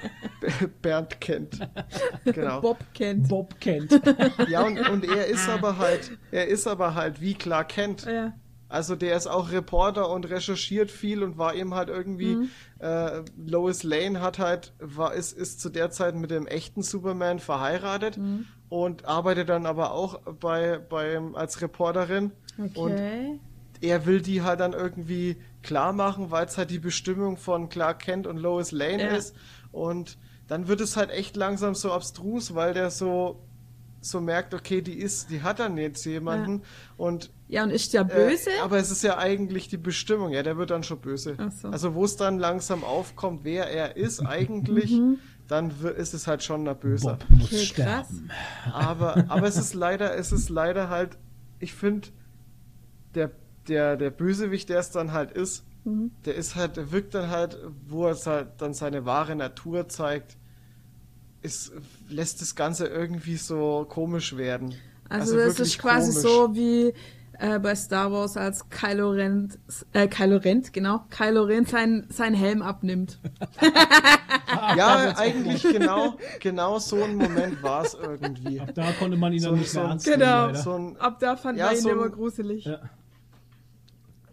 Bernd 0.82 1.20
Kent. 1.20 1.68
Genau. 2.24 2.60
Bob 2.60 2.78
Kent. 2.94 3.28
Bob 3.28 3.60
Kent. 3.60 4.00
Ja, 4.48 4.62
und, 4.62 4.78
und 4.88 5.04
er 5.04 5.26
ist 5.26 5.48
aber 5.48 5.76
halt, 5.78 6.12
er 6.30 6.46
ist 6.48 6.66
aber 6.66 6.94
halt 6.94 7.20
wie 7.20 7.34
Clark 7.34 7.68
Kent. 7.68 8.06
Ja. 8.06 8.32
Also 8.72 8.96
der 8.96 9.14
ist 9.16 9.26
auch 9.26 9.52
Reporter 9.52 10.08
und 10.08 10.30
recherchiert 10.30 10.90
viel 10.90 11.22
und 11.22 11.36
war 11.36 11.54
eben 11.54 11.74
halt 11.74 11.90
irgendwie 11.90 12.36
mhm. 12.36 12.50
äh, 12.78 13.20
Lois 13.36 13.82
Lane 13.82 14.22
hat 14.22 14.38
halt 14.38 14.72
war 14.80 15.12
ist 15.12 15.36
ist 15.36 15.60
zu 15.60 15.68
der 15.68 15.90
Zeit 15.90 16.14
mit 16.14 16.30
dem 16.30 16.46
echten 16.46 16.82
Superman 16.82 17.38
verheiratet 17.38 18.16
mhm. 18.16 18.46
und 18.70 19.04
arbeitet 19.04 19.50
dann 19.50 19.66
aber 19.66 19.92
auch 19.92 20.20
bei 20.40 20.78
beim 20.78 21.34
als 21.34 21.60
Reporterin 21.60 22.32
okay. 22.58 22.70
und 22.74 23.40
er 23.82 24.06
will 24.06 24.22
die 24.22 24.40
halt 24.40 24.60
dann 24.60 24.72
irgendwie 24.72 25.36
klar 25.62 25.92
machen, 25.92 26.30
weil 26.30 26.46
es 26.46 26.56
halt 26.56 26.70
die 26.70 26.78
Bestimmung 26.78 27.36
von 27.36 27.68
Clark 27.68 27.98
Kent 27.98 28.26
und 28.26 28.38
Lois 28.38 28.72
Lane 28.72 29.02
ja. 29.02 29.08
ist 29.10 29.36
und 29.70 30.16
dann 30.48 30.66
wird 30.66 30.80
es 30.80 30.96
halt 30.96 31.10
echt 31.10 31.36
langsam 31.36 31.74
so 31.74 31.92
abstrus, 31.92 32.54
weil 32.54 32.72
der 32.72 32.90
so 32.90 33.38
so 34.00 34.20
merkt, 34.20 34.52
okay, 34.54 34.82
die 34.82 34.98
ist, 34.98 35.30
die 35.30 35.42
hat 35.42 35.60
dann 35.60 35.76
jetzt 35.78 36.04
jemanden 36.04 36.58
ja. 36.58 36.64
und 36.96 37.30
ja 37.52 37.62
und 37.62 37.70
ist 37.70 37.94
der 37.94 38.04
böse? 38.04 38.50
Äh, 38.50 38.60
aber 38.62 38.78
es 38.78 38.90
ist 38.90 39.02
ja 39.02 39.18
eigentlich 39.18 39.68
die 39.68 39.76
Bestimmung, 39.76 40.32
ja, 40.32 40.42
der 40.42 40.56
wird 40.56 40.70
dann 40.70 40.82
schon 40.82 40.98
böse. 40.98 41.36
So. 41.60 41.68
Also 41.68 41.94
wo 41.94 42.04
es 42.04 42.16
dann 42.16 42.38
langsam 42.38 42.82
aufkommt, 42.84 43.40
wer 43.44 43.66
er 43.66 43.96
ist 43.96 44.20
eigentlich, 44.20 44.92
mhm. 44.92 45.18
dann 45.48 45.70
ist 45.96 46.14
es 46.14 46.26
halt 46.26 46.42
schon 46.42 46.64
der 46.64 46.74
Böse. 46.74 47.18
Bob 47.18 47.30
muss 47.30 47.52
okay, 47.52 47.64
sterben. 47.64 48.30
Aber 48.72 49.24
aber 49.28 49.46
es 49.46 49.56
ist 49.56 49.74
leider, 49.74 50.16
es 50.16 50.32
ist 50.32 50.48
leider 50.48 50.88
halt, 50.88 51.18
ich 51.60 51.74
finde 51.74 52.08
der 53.14 53.30
der 53.68 53.96
der 53.96 54.10
Bösewicht, 54.10 54.68
der 54.68 54.80
es 54.80 54.90
dann 54.90 55.12
halt 55.12 55.30
ist, 55.32 55.64
mhm. 55.84 56.10
der 56.24 56.34
ist 56.34 56.56
halt, 56.56 56.76
der 56.76 56.90
wirkt 56.90 57.14
dann 57.14 57.30
halt, 57.30 57.58
wo 57.86 58.06
er 58.06 58.16
halt 58.16 58.48
dann 58.58 58.74
seine 58.74 59.04
wahre 59.04 59.36
Natur 59.36 59.88
zeigt 59.88 60.36
es 61.42 61.72
lässt 62.08 62.40
das 62.40 62.54
Ganze 62.54 62.86
irgendwie 62.86 63.36
so 63.36 63.86
komisch 63.88 64.36
werden. 64.36 64.74
Also, 65.08 65.34
also 65.34 65.48
das 65.48 65.60
ist 65.60 65.78
quasi 65.78 66.12
komisch. 66.12 66.22
so 66.22 66.54
wie 66.54 66.94
äh, 67.42 67.58
bei 67.58 67.74
Star 67.74 68.12
Wars, 68.12 68.36
als 68.36 68.68
Kylo 68.70 69.10
Ren, 69.10 69.52
äh, 69.92 70.06
Kylo 70.06 70.36
Ren, 70.36 70.62
genau, 70.72 71.00
Kylo 71.10 71.42
Ren 71.42 71.66
sein, 71.66 72.06
sein 72.08 72.34
Helm 72.34 72.62
abnimmt. 72.62 73.18
ja, 74.76 75.14
eigentlich 75.16 75.62
genau, 75.62 76.14
genau 76.40 76.78
so 76.78 77.02
ein 77.02 77.16
Moment 77.16 77.62
war 77.62 77.84
es 77.84 77.94
irgendwie. 77.94 78.60
Ab 78.60 78.70
da 78.74 78.92
konnte 78.92 79.16
man 79.16 79.32
ihn 79.32 79.40
so, 79.40 79.50
dann 79.50 79.58
nicht 79.58 79.74
mehr 79.74 79.84
ernst 79.84 80.06
Genau, 80.06 80.54
so 80.54 80.72
ein, 80.72 80.96
ab 80.98 81.18
da 81.18 81.36
fand 81.36 81.58
ja, 81.58 81.66
man 81.66 81.74
ihn 81.74 81.82
so 81.82 81.90
immer 81.90 82.08
gruselig. 82.08 82.64
Ja. 82.64 82.78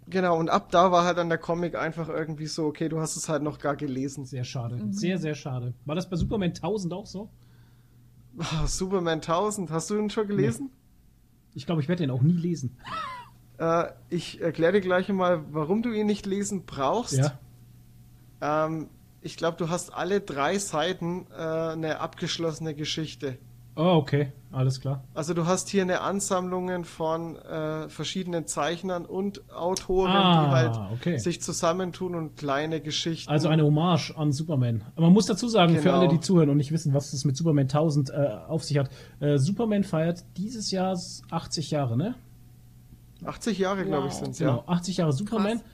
Genau, 0.07 0.37
und 0.37 0.49
ab 0.49 0.71
da 0.71 0.91
war 0.91 1.03
halt 1.03 1.17
dann 1.17 1.29
der 1.29 1.37
Comic 1.39 1.75
einfach 1.75 2.09
irgendwie 2.09 2.47
so, 2.47 2.65
okay, 2.65 2.89
du 2.89 2.99
hast 2.99 3.15
es 3.15 3.27
halt 3.27 3.41
noch 3.41 3.59
gar 3.59 3.75
gelesen. 3.75 4.25
Sehr 4.25 4.43
schade. 4.43 4.75
Mhm. 4.75 4.93
Sehr, 4.93 5.17
sehr 5.17 5.35
schade. 5.35 5.73
War 5.85 5.95
das 5.95 6.09
bei 6.09 6.15
Superman 6.15 6.49
1000 6.49 6.93
auch 6.93 7.05
so? 7.05 7.29
Oh, 8.37 8.43
Superman 8.65 9.19
1000, 9.19 9.71
hast 9.71 9.89
du 9.89 9.97
ihn 9.97 10.09
schon 10.09 10.27
gelesen? 10.27 10.71
Ich 11.53 11.65
glaube, 11.65 11.81
ich 11.81 11.87
werde 11.87 12.03
ihn 12.03 12.11
auch 12.11 12.21
nie 12.21 12.33
lesen. 12.33 12.77
Äh, 13.59 13.91
ich 14.09 14.39
erkläre 14.39 14.71
dir 14.71 14.79
gleich 14.79 15.09
mal, 15.09 15.43
warum 15.51 15.81
du 15.81 15.91
ihn 15.91 16.07
nicht 16.07 16.25
lesen 16.25 16.63
brauchst. 16.65 17.17
Ja. 17.17 17.37
Ähm, 18.39 18.87
ich 19.21 19.35
glaube, 19.35 19.57
du 19.57 19.67
hast 19.67 19.93
alle 19.93 20.21
drei 20.21 20.57
Seiten 20.57 21.27
äh, 21.29 21.33
eine 21.33 21.99
abgeschlossene 21.99 22.73
Geschichte. 22.73 23.37
Oh, 23.81 23.95
okay, 23.95 24.33
alles 24.51 24.81
klar. 24.81 25.05
Also 25.13 25.33
du 25.33 25.45
hast 25.45 25.69
hier 25.69 25.83
eine 25.83 26.01
Ansammlung 26.01 26.83
von 26.83 27.37
äh, 27.37 27.87
verschiedenen 27.87 28.45
Zeichnern 28.45 29.05
und 29.05 29.49
Autoren, 29.53 30.11
ah, 30.11 30.43
die 30.43 30.51
halt 30.51 30.91
okay. 30.99 31.17
sich 31.17 31.41
zusammentun 31.41 32.13
und 32.13 32.35
kleine 32.35 32.81
Geschichten. 32.81 33.31
Also 33.31 33.47
eine 33.47 33.63
Hommage 33.63 34.11
an 34.17 34.33
Superman. 34.33 34.83
Aber 34.97 35.05
man 35.05 35.13
muss 35.13 35.27
dazu 35.27 35.47
sagen, 35.47 35.75
genau. 35.75 35.83
für 35.83 35.93
alle, 35.93 36.09
die 36.09 36.19
zuhören 36.19 36.49
und 36.49 36.57
nicht 36.57 36.73
wissen, 36.73 36.93
was 36.93 37.13
es 37.13 37.23
mit 37.23 37.37
Superman 37.37 37.67
1000 37.67 38.09
äh, 38.09 38.13
auf 38.49 38.65
sich 38.65 38.77
hat, 38.77 38.89
äh, 39.21 39.37
Superman 39.37 39.85
feiert 39.85 40.25
dieses 40.35 40.71
Jahr 40.71 40.99
80 41.31 41.71
Jahre, 41.71 41.95
ne? 41.95 42.15
80 43.23 43.59
Jahre, 43.59 43.79
wow. 43.79 43.87
glaube 43.87 44.07
ich, 44.07 44.13
sind 44.13 44.31
es, 44.31 44.39
genau, 44.39 44.57
ja. 44.57 44.73
80 44.73 44.97
Jahre 44.97 45.13
Superman. 45.13 45.59
Krass. 45.59 45.65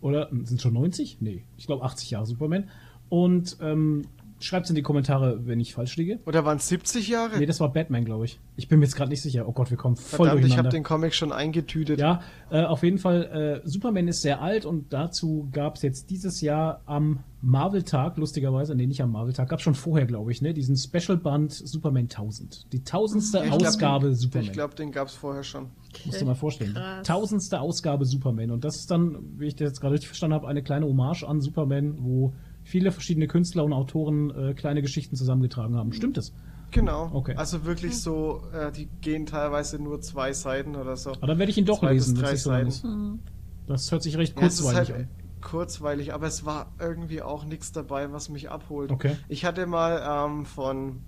Oder 0.00 0.30
sind 0.44 0.62
schon 0.62 0.72
90? 0.72 1.18
Nee, 1.20 1.44
ich 1.58 1.66
glaube 1.66 1.84
80 1.84 2.12
Jahre 2.12 2.24
Superman. 2.24 2.70
Und 3.10 3.58
ähm, 3.60 4.06
Schreibt 4.40 4.64
es 4.64 4.70
in 4.70 4.76
die 4.76 4.82
Kommentare, 4.82 5.46
wenn 5.46 5.60
ich 5.60 5.74
falsch 5.74 5.96
liege. 5.96 6.18
Oder 6.26 6.44
waren 6.44 6.56
es 6.56 6.68
70 6.68 7.08
Jahre? 7.08 7.38
Nee, 7.38 7.46
das 7.46 7.60
war 7.60 7.72
Batman, 7.72 8.04
glaube 8.04 8.24
ich. 8.24 8.40
Ich 8.56 8.68
bin 8.68 8.78
mir 8.78 8.86
jetzt 8.86 8.96
gerade 8.96 9.10
nicht 9.10 9.22
sicher. 9.22 9.46
Oh 9.46 9.52
Gott, 9.52 9.70
wir 9.70 9.76
kommen 9.76 9.96
voll 9.96 10.26
Verdammt, 10.26 10.42
durcheinander. 10.42 10.54
ich 10.54 10.58
habe 10.58 10.68
den 10.68 10.82
Comic 10.82 11.14
schon 11.14 11.32
eingetütet. 11.32 12.00
Ja, 12.00 12.22
äh, 12.50 12.62
auf 12.62 12.82
jeden 12.82 12.98
Fall, 12.98 13.62
äh, 13.64 13.68
Superman 13.68 14.08
ist 14.08 14.22
sehr 14.22 14.40
alt 14.40 14.64
und 14.64 14.92
dazu 14.92 15.48
gab 15.52 15.76
es 15.76 15.82
jetzt 15.82 16.10
dieses 16.10 16.40
Jahr 16.40 16.80
am 16.86 17.20
Marvel-Tag, 17.42 18.18
lustigerweise, 18.18 18.74
nee, 18.74 18.86
nicht 18.86 19.02
am 19.02 19.12
Marvel-Tag, 19.12 19.48
gab 19.48 19.60
schon 19.60 19.74
vorher, 19.74 20.06
glaube 20.06 20.30
ich, 20.30 20.42
ne, 20.42 20.52
diesen 20.52 20.76
Special-Band 20.76 21.52
Superman 21.52 22.04
1000. 22.04 22.72
Die 22.72 22.84
tausendste 22.84 23.42
ich 23.44 23.52
Ausgabe 23.52 23.76
glaub, 23.76 24.00
den, 24.02 24.14
Superman. 24.14 24.46
Ich 24.46 24.52
glaube, 24.52 24.74
den 24.74 24.92
gab 24.92 25.08
es 25.08 25.14
vorher 25.14 25.42
schon. 25.42 25.70
Okay. 25.90 26.02
Musst 26.06 26.20
du 26.20 26.24
mal 26.26 26.34
vorstellen. 26.34 26.74
Krass. 26.74 27.06
Tausendste 27.06 27.60
Ausgabe 27.60 28.04
Superman. 28.04 28.50
Und 28.50 28.64
das 28.64 28.76
ist 28.76 28.90
dann, 28.90 29.18
wie 29.38 29.46
ich 29.46 29.56
das 29.56 29.68
jetzt 29.68 29.80
gerade 29.80 29.94
richtig 29.94 30.08
verstanden 30.08 30.34
habe, 30.34 30.48
eine 30.48 30.62
kleine 30.62 30.86
Hommage 30.86 31.24
an 31.24 31.40
Superman, 31.40 31.96
wo 32.00 32.32
viele 32.70 32.92
verschiedene 32.92 33.26
Künstler 33.26 33.64
und 33.64 33.72
Autoren 33.72 34.30
äh, 34.30 34.54
kleine 34.54 34.80
Geschichten 34.80 35.16
zusammengetragen 35.16 35.76
haben. 35.76 35.92
Stimmt 35.92 36.16
es? 36.16 36.32
Genau. 36.70 37.10
Okay. 37.12 37.34
Also 37.36 37.64
wirklich 37.64 38.00
so, 38.00 38.42
äh, 38.52 38.70
die 38.70 38.86
gehen 39.00 39.26
teilweise 39.26 39.82
nur 39.82 40.00
zwei 40.00 40.32
Seiten 40.32 40.76
oder 40.76 40.96
so. 40.96 41.10
Aber 41.12 41.26
dann 41.26 41.38
werde 41.38 41.50
ich 41.50 41.58
ihn 41.58 41.64
doch 41.64 41.80
zwei 41.80 41.92
lesen. 41.92 42.14
Drei 42.14 42.30
das, 42.30 42.44
Seiten. 42.44 42.70
So 42.70 43.18
das 43.66 43.90
hört 43.90 44.02
sich 44.02 44.16
recht 44.16 44.36
kurzweilig 44.36 44.88
ja, 44.88 44.94
halt 44.94 45.06
an. 45.06 45.40
Kurzweilig, 45.42 46.12
aber 46.12 46.26
es 46.26 46.44
war 46.44 46.72
irgendwie 46.78 47.22
auch 47.22 47.44
nichts 47.44 47.72
dabei, 47.72 48.12
was 48.12 48.28
mich 48.28 48.50
abholt. 48.50 48.90
Okay. 48.90 49.16
Ich 49.28 49.44
hatte 49.44 49.66
mal 49.66 50.28
ähm, 50.28 50.44
von, 50.44 51.00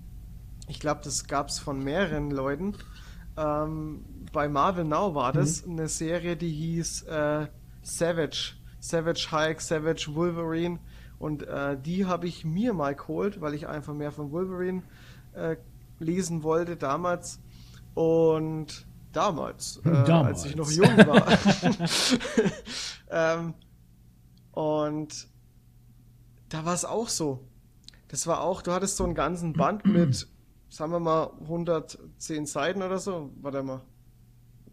ich 0.67 0.79
glaube, 0.79 1.01
das 1.03 1.27
gab 1.27 1.49
es 1.49 1.59
von 1.59 1.83
mehreren 1.83 2.31
Leuten. 2.31 2.73
Ähm, 3.37 4.03
bei 4.31 4.49
Marvel 4.49 4.85
Now 4.85 5.13
war 5.15 5.31
das 5.31 5.65
mhm. 5.65 5.73
eine 5.73 5.87
Serie, 5.87 6.35
die 6.35 6.49
hieß 6.49 7.03
äh, 7.03 7.47
Savage. 7.83 8.55
Savage 8.79 9.29
Hulk, 9.31 9.61
Savage 9.61 10.07
Wolverine. 10.13 10.79
Und 11.23 11.47
äh, 11.47 11.77
die 11.79 12.05
habe 12.05 12.27
ich 12.27 12.43
mir 12.43 12.73
mal 12.73 12.95
geholt, 12.95 13.39
weil 13.39 13.53
ich 13.53 13.65
einfach 13.65 13.93
mehr 13.93 14.11
von 14.11 14.33
Wolverine 14.33 14.83
äh, 15.31 15.55
lesen 15.97 16.43
wollte 16.43 16.75
damals. 16.75 17.39
Und 17.93 18.85
damals, 19.13 19.77
äh, 19.85 20.03
damals. 20.03 20.43
als 20.43 20.45
ich 20.47 20.57
noch 20.57 20.69
jung 20.69 20.97
war. 20.97 21.25
ähm, 23.09 23.53
und 24.51 25.29
da 26.49 26.65
war 26.65 26.73
es 26.73 26.83
auch 26.83 27.07
so. 27.07 27.39
Das 28.09 28.27
war 28.27 28.41
auch, 28.41 28.61
du 28.61 28.73
hattest 28.73 28.97
so 28.97 29.05
einen 29.05 29.15
ganzen 29.15 29.53
Band 29.53 29.85
mit, 29.85 30.27
sagen 30.67 30.91
wir 30.91 30.99
mal, 30.99 31.31
110 31.39 32.47
Seiten 32.47 32.81
oder 32.81 32.99
so. 32.99 33.31
Warte 33.41 33.63
mal. 33.63 33.79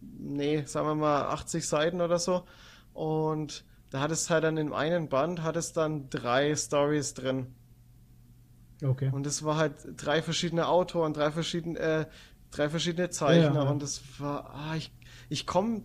Nee, 0.00 0.64
sagen 0.64 0.88
wir 0.88 0.96
mal 0.96 1.26
80 1.26 1.64
Seiten 1.64 2.00
oder 2.00 2.18
so. 2.18 2.42
Und 2.92 3.64
da 3.90 4.00
hat 4.00 4.10
es 4.10 4.30
halt 4.30 4.44
dann 4.44 4.56
in 4.56 4.72
einem 4.72 5.08
Band, 5.08 5.42
hat 5.42 5.56
es 5.56 5.72
dann 5.72 6.08
drei 6.10 6.54
Stories 6.54 7.14
drin. 7.14 7.48
Okay. 8.82 9.10
Und 9.12 9.26
es 9.26 9.44
war 9.44 9.56
halt 9.56 9.74
drei 9.96 10.22
verschiedene 10.22 10.68
Autoren, 10.68 11.12
drei 11.12 11.30
verschiedene, 11.30 11.78
äh, 11.78 12.06
drei 12.50 12.68
verschiedene 12.68 13.10
Zeichner 13.10 13.54
ja, 13.54 13.64
ja. 13.64 13.70
und 13.70 13.82
es 13.82 14.02
war, 14.18 14.54
ah, 14.54 14.76
ich, 14.76 14.92
ich 15.28 15.46
komme, 15.46 15.82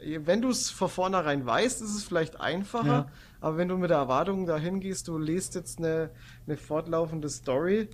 wenn 0.00 0.40
du 0.40 0.48
es 0.48 0.70
von 0.70 0.88
vornherein 0.88 1.44
weißt, 1.44 1.82
ist 1.82 1.94
es 1.94 2.04
vielleicht 2.04 2.40
einfacher, 2.40 2.86
ja. 2.86 3.06
aber 3.40 3.58
wenn 3.58 3.68
du 3.68 3.76
mit 3.76 3.90
der 3.90 3.98
Erwartung 3.98 4.46
dahin 4.46 4.80
gehst, 4.80 5.08
du 5.08 5.18
liest 5.18 5.54
jetzt 5.54 5.78
eine, 5.78 6.10
eine 6.46 6.56
fortlaufende 6.56 7.28
Story, 7.28 7.88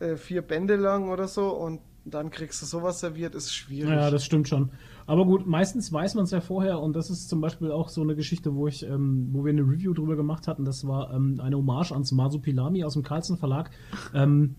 äh, 0.00 0.16
vier 0.16 0.42
Bände 0.42 0.74
lang 0.76 1.10
oder 1.10 1.28
so 1.28 1.50
und 1.50 1.80
dann 2.04 2.30
kriegst 2.30 2.60
du 2.60 2.66
sowas 2.66 3.00
serviert, 3.00 3.34
ist 3.34 3.54
schwierig. 3.54 3.92
Ja, 3.92 4.10
das 4.10 4.24
stimmt 4.24 4.48
schon. 4.48 4.70
Aber 5.06 5.26
gut, 5.26 5.46
meistens 5.46 5.92
weiß 5.92 6.14
man 6.14 6.24
es 6.24 6.30
ja 6.30 6.40
vorher 6.40 6.80
und 6.80 6.96
das 6.96 7.10
ist 7.10 7.28
zum 7.28 7.40
Beispiel 7.40 7.70
auch 7.70 7.88
so 7.88 8.02
eine 8.02 8.16
Geschichte, 8.16 8.54
wo 8.54 8.66
ich, 8.66 8.86
ähm, 8.86 9.28
wo 9.32 9.44
wir 9.44 9.52
eine 9.52 9.62
Review 9.62 9.92
drüber 9.92 10.16
gemacht 10.16 10.48
hatten. 10.48 10.64
Das 10.64 10.86
war 10.86 11.12
ähm, 11.12 11.40
eine 11.40 11.56
Hommage 11.56 11.92
ans 11.92 12.12
Masupilami 12.12 12.84
aus 12.84 12.94
dem 12.94 13.02
Carlsen 13.02 13.36
Verlag. 13.36 13.70
Ähm, 14.14 14.54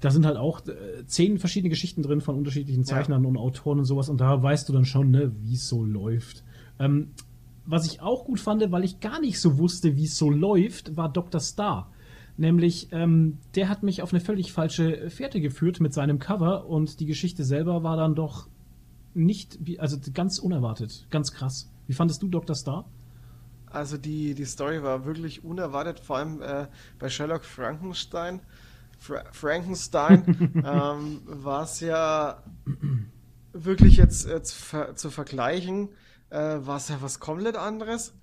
da 0.00 0.10
sind 0.10 0.26
halt 0.26 0.36
auch 0.36 0.60
äh, 0.66 1.06
zehn 1.06 1.38
verschiedene 1.38 1.70
Geschichten 1.70 2.02
drin 2.02 2.20
von 2.20 2.36
unterschiedlichen 2.36 2.84
Zeichnern 2.84 3.22
ja. 3.22 3.28
und 3.28 3.36
Autoren 3.38 3.78
und 3.78 3.86
sowas 3.86 4.08
und 4.08 4.20
da 4.20 4.42
weißt 4.42 4.68
du 4.68 4.72
dann 4.72 4.84
schon, 4.84 5.10
ne, 5.10 5.32
wie 5.42 5.54
es 5.54 5.68
so 5.68 5.84
läuft. 5.84 6.44
Ähm, 6.78 7.12
was 7.64 7.86
ich 7.86 8.00
auch 8.00 8.24
gut 8.24 8.38
fand, 8.38 8.70
weil 8.70 8.84
ich 8.84 9.00
gar 9.00 9.20
nicht 9.20 9.40
so 9.40 9.58
wusste, 9.58 9.96
wie 9.96 10.04
es 10.04 10.16
so 10.16 10.30
läuft, 10.30 10.96
war 10.96 11.10
Dr. 11.10 11.40
Star. 11.40 11.90
Nämlich, 12.36 12.88
ähm, 12.92 13.38
der 13.54 13.68
hat 13.68 13.82
mich 13.82 14.02
auf 14.02 14.12
eine 14.12 14.20
völlig 14.20 14.52
falsche 14.52 15.08
Fährte 15.10 15.40
geführt 15.40 15.80
mit 15.80 15.94
seinem 15.94 16.18
Cover 16.18 16.66
und 16.66 17.00
die 17.00 17.06
Geschichte 17.06 17.44
selber 17.44 17.82
war 17.82 17.96
dann 17.96 18.14
doch 18.14 18.48
nicht, 19.16 19.58
also 19.78 19.96
ganz 20.12 20.38
unerwartet, 20.38 21.06
ganz 21.10 21.32
krass. 21.32 21.70
Wie 21.86 21.94
fandest 21.94 22.22
du 22.22 22.28
Dr. 22.28 22.54
Star? 22.54 22.84
Also 23.66 23.96
die, 23.96 24.34
die 24.34 24.44
Story 24.44 24.82
war 24.82 25.04
wirklich 25.04 25.44
unerwartet, 25.44 26.00
vor 26.00 26.18
allem 26.18 26.40
äh, 26.40 26.66
bei 26.98 27.08
Sherlock 27.08 27.44
Frankenstein. 27.44 28.40
Fra 28.98 29.24
Frankenstein 29.32 30.62
ähm, 30.64 31.22
war 31.26 31.64
es 31.64 31.80
ja 31.80 32.42
wirklich 33.52 33.96
jetzt, 33.96 34.26
jetzt 34.26 34.52
ver 34.52 34.96
zu 34.96 35.10
vergleichen, 35.10 35.90
äh, 36.30 36.38
war 36.38 36.76
es 36.76 36.88
ja 36.88 37.02
was 37.02 37.20
komplett 37.20 37.56
anderes. 37.56 38.14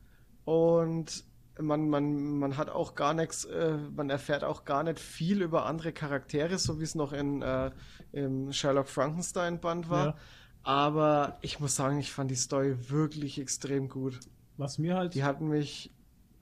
Und 0.46 1.24
man, 1.60 1.90
man, 1.90 2.40
man 2.40 2.58
hat 2.58 2.70
auch 2.70 2.96
gar 2.96 3.14
nichts, 3.14 3.46
äh, 3.46 3.78
man 3.96 4.10
erfährt 4.10 4.44
auch 4.44 4.66
gar 4.66 4.84
nicht 4.84 5.00
viel 5.00 5.42
über 5.42 5.66
andere 5.66 5.92
Charaktere, 5.92 6.58
so 6.58 6.80
wie 6.80 6.84
es 6.84 6.96
noch 6.96 7.14
in, 7.14 7.42
äh, 7.42 7.72
im 8.12 8.52
Sherlock 8.52 8.88
Frankenstein 8.88 9.60
Band 9.60 9.90
war. 9.90 10.06
Ja. 10.06 10.16
Aber 10.64 11.38
ich 11.42 11.60
muss 11.60 11.76
sagen, 11.76 12.00
ich 12.00 12.12
fand 12.12 12.32
die 12.32 12.36
Story 12.36 12.76
wirklich 12.90 13.40
extrem 13.40 13.90
gut. 13.90 14.20
Was 14.58 14.78
mir 14.78 14.96
halt. 14.96 15.14
Die 15.14 15.24
hat 15.24 15.42
mich 15.42 15.92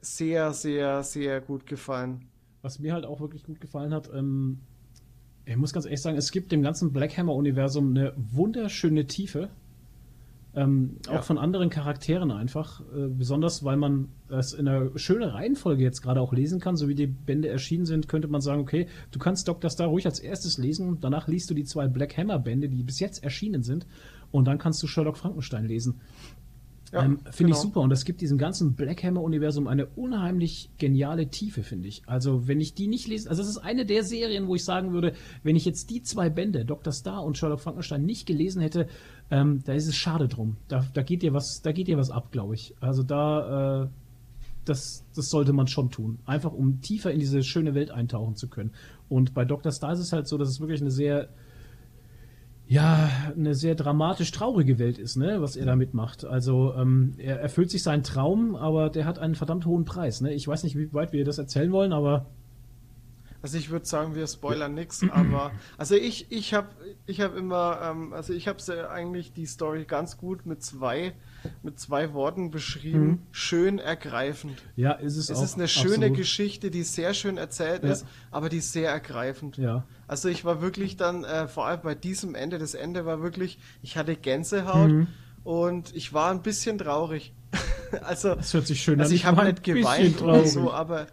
sehr, 0.01 0.53
sehr, 0.53 1.03
sehr 1.03 1.41
gut 1.41 1.65
gefallen. 1.65 2.27
Was 2.61 2.79
mir 2.79 2.93
halt 2.93 3.05
auch 3.05 3.19
wirklich 3.19 3.43
gut 3.43 3.59
gefallen 3.59 3.93
hat, 3.93 4.11
ähm, 4.13 4.59
ich 5.45 5.57
muss 5.57 5.73
ganz 5.73 5.85
ehrlich 5.85 6.01
sagen, 6.01 6.17
es 6.17 6.31
gibt 6.31 6.51
dem 6.51 6.61
ganzen 6.61 6.93
Black 6.93 7.17
Hammer-Universum 7.17 7.89
eine 7.89 8.13
wunderschöne 8.15 9.07
Tiefe. 9.07 9.49
Ähm, 10.53 10.97
ja. 11.05 11.19
Auch 11.19 11.23
von 11.23 11.37
anderen 11.37 11.69
Charakteren 11.69 12.29
einfach. 12.31 12.81
Äh, 12.93 13.07
besonders, 13.07 13.63
weil 13.63 13.77
man 13.77 14.09
es 14.29 14.53
in 14.53 14.67
einer 14.67 14.97
schönen 14.97 15.29
Reihenfolge 15.29 15.83
jetzt 15.83 16.01
gerade 16.01 16.19
auch 16.19 16.33
lesen 16.33 16.59
kann. 16.59 16.75
So 16.75 16.89
wie 16.89 16.95
die 16.95 17.07
Bände 17.07 17.47
erschienen 17.47 17.85
sind, 17.85 18.09
könnte 18.09 18.27
man 18.27 18.41
sagen, 18.41 18.61
okay, 18.61 18.87
du 19.11 19.19
kannst 19.19 19.47
Dr. 19.47 19.69
Star 19.69 19.87
ruhig 19.87 20.05
als 20.05 20.19
erstes 20.19 20.57
lesen. 20.57 20.97
Danach 20.99 21.27
liest 21.27 21.49
du 21.49 21.53
die 21.53 21.63
zwei 21.63 21.87
Black 21.87 22.17
Hammer 22.17 22.39
Bände, 22.39 22.67
die 22.67 22.83
bis 22.83 22.99
jetzt 22.99 23.23
erschienen 23.23 23.63
sind. 23.63 23.87
Und 24.31 24.45
dann 24.45 24.57
kannst 24.57 24.83
du 24.83 24.87
Sherlock 24.87 25.17
Frankenstein 25.17 25.65
lesen. 25.65 26.01
Ja, 26.91 27.05
ähm, 27.05 27.19
finde 27.19 27.35
genau. 27.35 27.55
ich 27.55 27.61
super. 27.61 27.79
Und 27.79 27.89
das 27.89 28.03
gibt 28.03 28.21
diesem 28.21 28.37
ganzen 28.37 28.75
Black 28.75 29.03
Hammer-Universum 29.03 29.67
eine 29.67 29.85
unheimlich 29.85 30.71
geniale 30.77 31.29
Tiefe, 31.29 31.63
finde 31.63 31.87
ich. 31.87 32.03
Also, 32.05 32.47
wenn 32.47 32.59
ich 32.59 32.73
die 32.73 32.87
nicht 32.87 33.07
lese, 33.07 33.29
also 33.29 33.41
es 33.41 33.47
ist 33.47 33.57
eine 33.57 33.85
der 33.85 34.03
Serien, 34.03 34.47
wo 34.47 34.55
ich 34.55 34.65
sagen 34.65 34.91
würde, 34.91 35.13
wenn 35.43 35.55
ich 35.55 35.63
jetzt 35.63 35.89
die 35.89 36.01
zwei 36.01 36.29
Bände, 36.29 36.65
Dr. 36.65 36.91
Star 36.91 37.23
und 37.23 37.37
Sherlock 37.37 37.61
Frankenstein, 37.61 38.05
nicht 38.05 38.25
gelesen 38.25 38.61
hätte, 38.61 38.87
ähm, 39.31 39.63
da 39.65 39.73
ist 39.73 39.87
es 39.87 39.95
schade 39.95 40.27
drum. 40.27 40.57
Da, 40.67 40.85
da 40.93 41.01
geht 41.01 41.23
dir 41.23 41.33
was, 41.33 41.61
da 41.61 41.71
geht 41.71 41.87
dir 41.87 41.97
was 41.97 42.11
ab, 42.11 42.31
glaube 42.31 42.53
ich. 42.53 42.75
Also 42.81 43.01
da, 43.01 43.83
äh, 43.83 43.87
das, 44.65 45.05
das 45.15 45.29
sollte 45.29 45.53
man 45.53 45.67
schon 45.67 45.89
tun. 45.89 46.19
Einfach 46.25 46.51
um 46.51 46.81
tiefer 46.81 47.11
in 47.11 47.19
diese 47.19 47.41
schöne 47.41 47.73
Welt 47.73 47.91
eintauchen 47.91 48.35
zu 48.35 48.49
können. 48.49 48.71
Und 49.09 49.33
bei 49.33 49.45
Dr. 49.45 49.71
Star 49.71 49.93
ist 49.93 49.99
es 49.99 50.11
halt 50.11 50.27
so, 50.27 50.37
dass 50.37 50.49
es 50.49 50.59
wirklich 50.59 50.81
eine 50.81 50.91
sehr 50.91 51.29
ja, 52.67 53.09
eine 53.35 53.53
sehr 53.53 53.75
dramatisch 53.75 54.31
traurige 54.31 54.79
Welt 54.79 54.97
ist, 54.97 55.17
ne, 55.17 55.41
was 55.41 55.57
er 55.57 55.65
da 55.65 55.75
mitmacht. 55.75 56.23
Also 56.23 56.73
ähm, 56.73 57.15
er 57.17 57.41
erfüllt 57.41 57.69
sich 57.69 57.83
seinen 57.83 58.03
Traum, 58.03 58.55
aber 58.55 58.89
der 58.89 59.03
hat 59.03 59.19
einen 59.19 59.35
verdammt 59.35 59.65
hohen 59.65 59.83
Preis. 59.83 60.21
Ne? 60.21 60.33
Ich 60.33 60.47
weiß 60.47 60.63
nicht, 60.63 60.77
wie 60.77 60.93
weit 60.93 61.11
wir 61.11 61.25
das 61.25 61.37
erzählen 61.37 61.73
wollen, 61.73 61.91
aber 61.91 62.27
also 63.41 63.57
ich 63.57 63.69
würde 63.69 63.85
sagen, 63.85 64.15
wir 64.15 64.27
spoilern 64.27 64.73
nichts, 64.73 65.03
aber 65.09 65.51
also 65.77 65.95
ich 65.95 66.31
ich 66.31 66.53
habe 66.53 66.69
ich 67.05 67.21
habe 67.21 67.37
immer 67.37 67.79
ähm, 67.83 68.13
also 68.13 68.33
ich 68.33 68.47
habe 68.47 68.59
eigentlich 68.89 69.33
die 69.33 69.45
Story 69.45 69.85
ganz 69.85 70.17
gut 70.17 70.45
mit 70.45 70.63
zwei 70.63 71.13
mit 71.63 71.79
zwei 71.79 72.13
Worten 72.13 72.51
beschrieben, 72.51 73.07
mhm. 73.07 73.19
schön 73.31 73.79
ergreifend. 73.79 74.61
Ja, 74.75 74.91
ist 74.91 75.17
es 75.17 75.29
Es 75.29 75.39
auch, 75.39 75.43
ist 75.43 75.55
eine 75.55 75.67
schöne 75.67 75.95
absolut. 75.95 76.17
Geschichte, 76.17 76.71
die 76.71 76.83
sehr 76.83 77.13
schön 77.13 77.37
erzählt 77.37 77.83
ja. 77.83 77.91
ist, 77.91 78.05
aber 78.29 78.49
die 78.49 78.57
ist 78.57 78.73
sehr 78.73 78.91
ergreifend. 78.91 79.57
Ja. 79.57 79.83
Also 80.07 80.29
ich 80.29 80.45
war 80.45 80.61
wirklich 80.61 80.97
dann 80.97 81.23
äh, 81.23 81.47
vor 81.47 81.65
allem 81.65 81.81
bei 81.81 81.95
diesem 81.95 82.35
Ende, 82.35 82.59
das 82.59 82.73
Ende 82.73 83.05
war 83.05 83.21
wirklich, 83.21 83.57
ich 83.81 83.97
hatte 83.97 84.15
Gänsehaut 84.15 84.89
mhm. 84.91 85.07
und 85.43 85.95
ich 85.95 86.13
war 86.13 86.31
ein 86.31 86.41
bisschen 86.41 86.77
traurig. 86.77 87.33
also 88.03 88.35
das 88.35 88.53
hört 88.53 88.67
sich 88.67 88.83
schön 88.83 88.99
also 88.99 89.11
an. 89.11 89.15
ich 89.15 89.25
habe 89.25 89.43
nicht 89.45 89.63
geweint 89.63 90.21
oder 90.21 90.45
so, 90.45 90.71
aber 90.71 91.07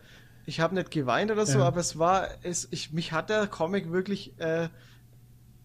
ich 0.48 0.60
habe 0.60 0.74
nicht 0.74 0.90
geweint 0.90 1.30
oder 1.30 1.44
so, 1.44 1.58
ja. 1.58 1.66
aber 1.66 1.78
es 1.78 1.98
war, 1.98 2.28
es, 2.42 2.68
ich, 2.70 2.90
mich 2.90 3.12
hat 3.12 3.28
der 3.28 3.46
Comic 3.46 3.92
wirklich 3.92 4.32
äh, 4.40 4.70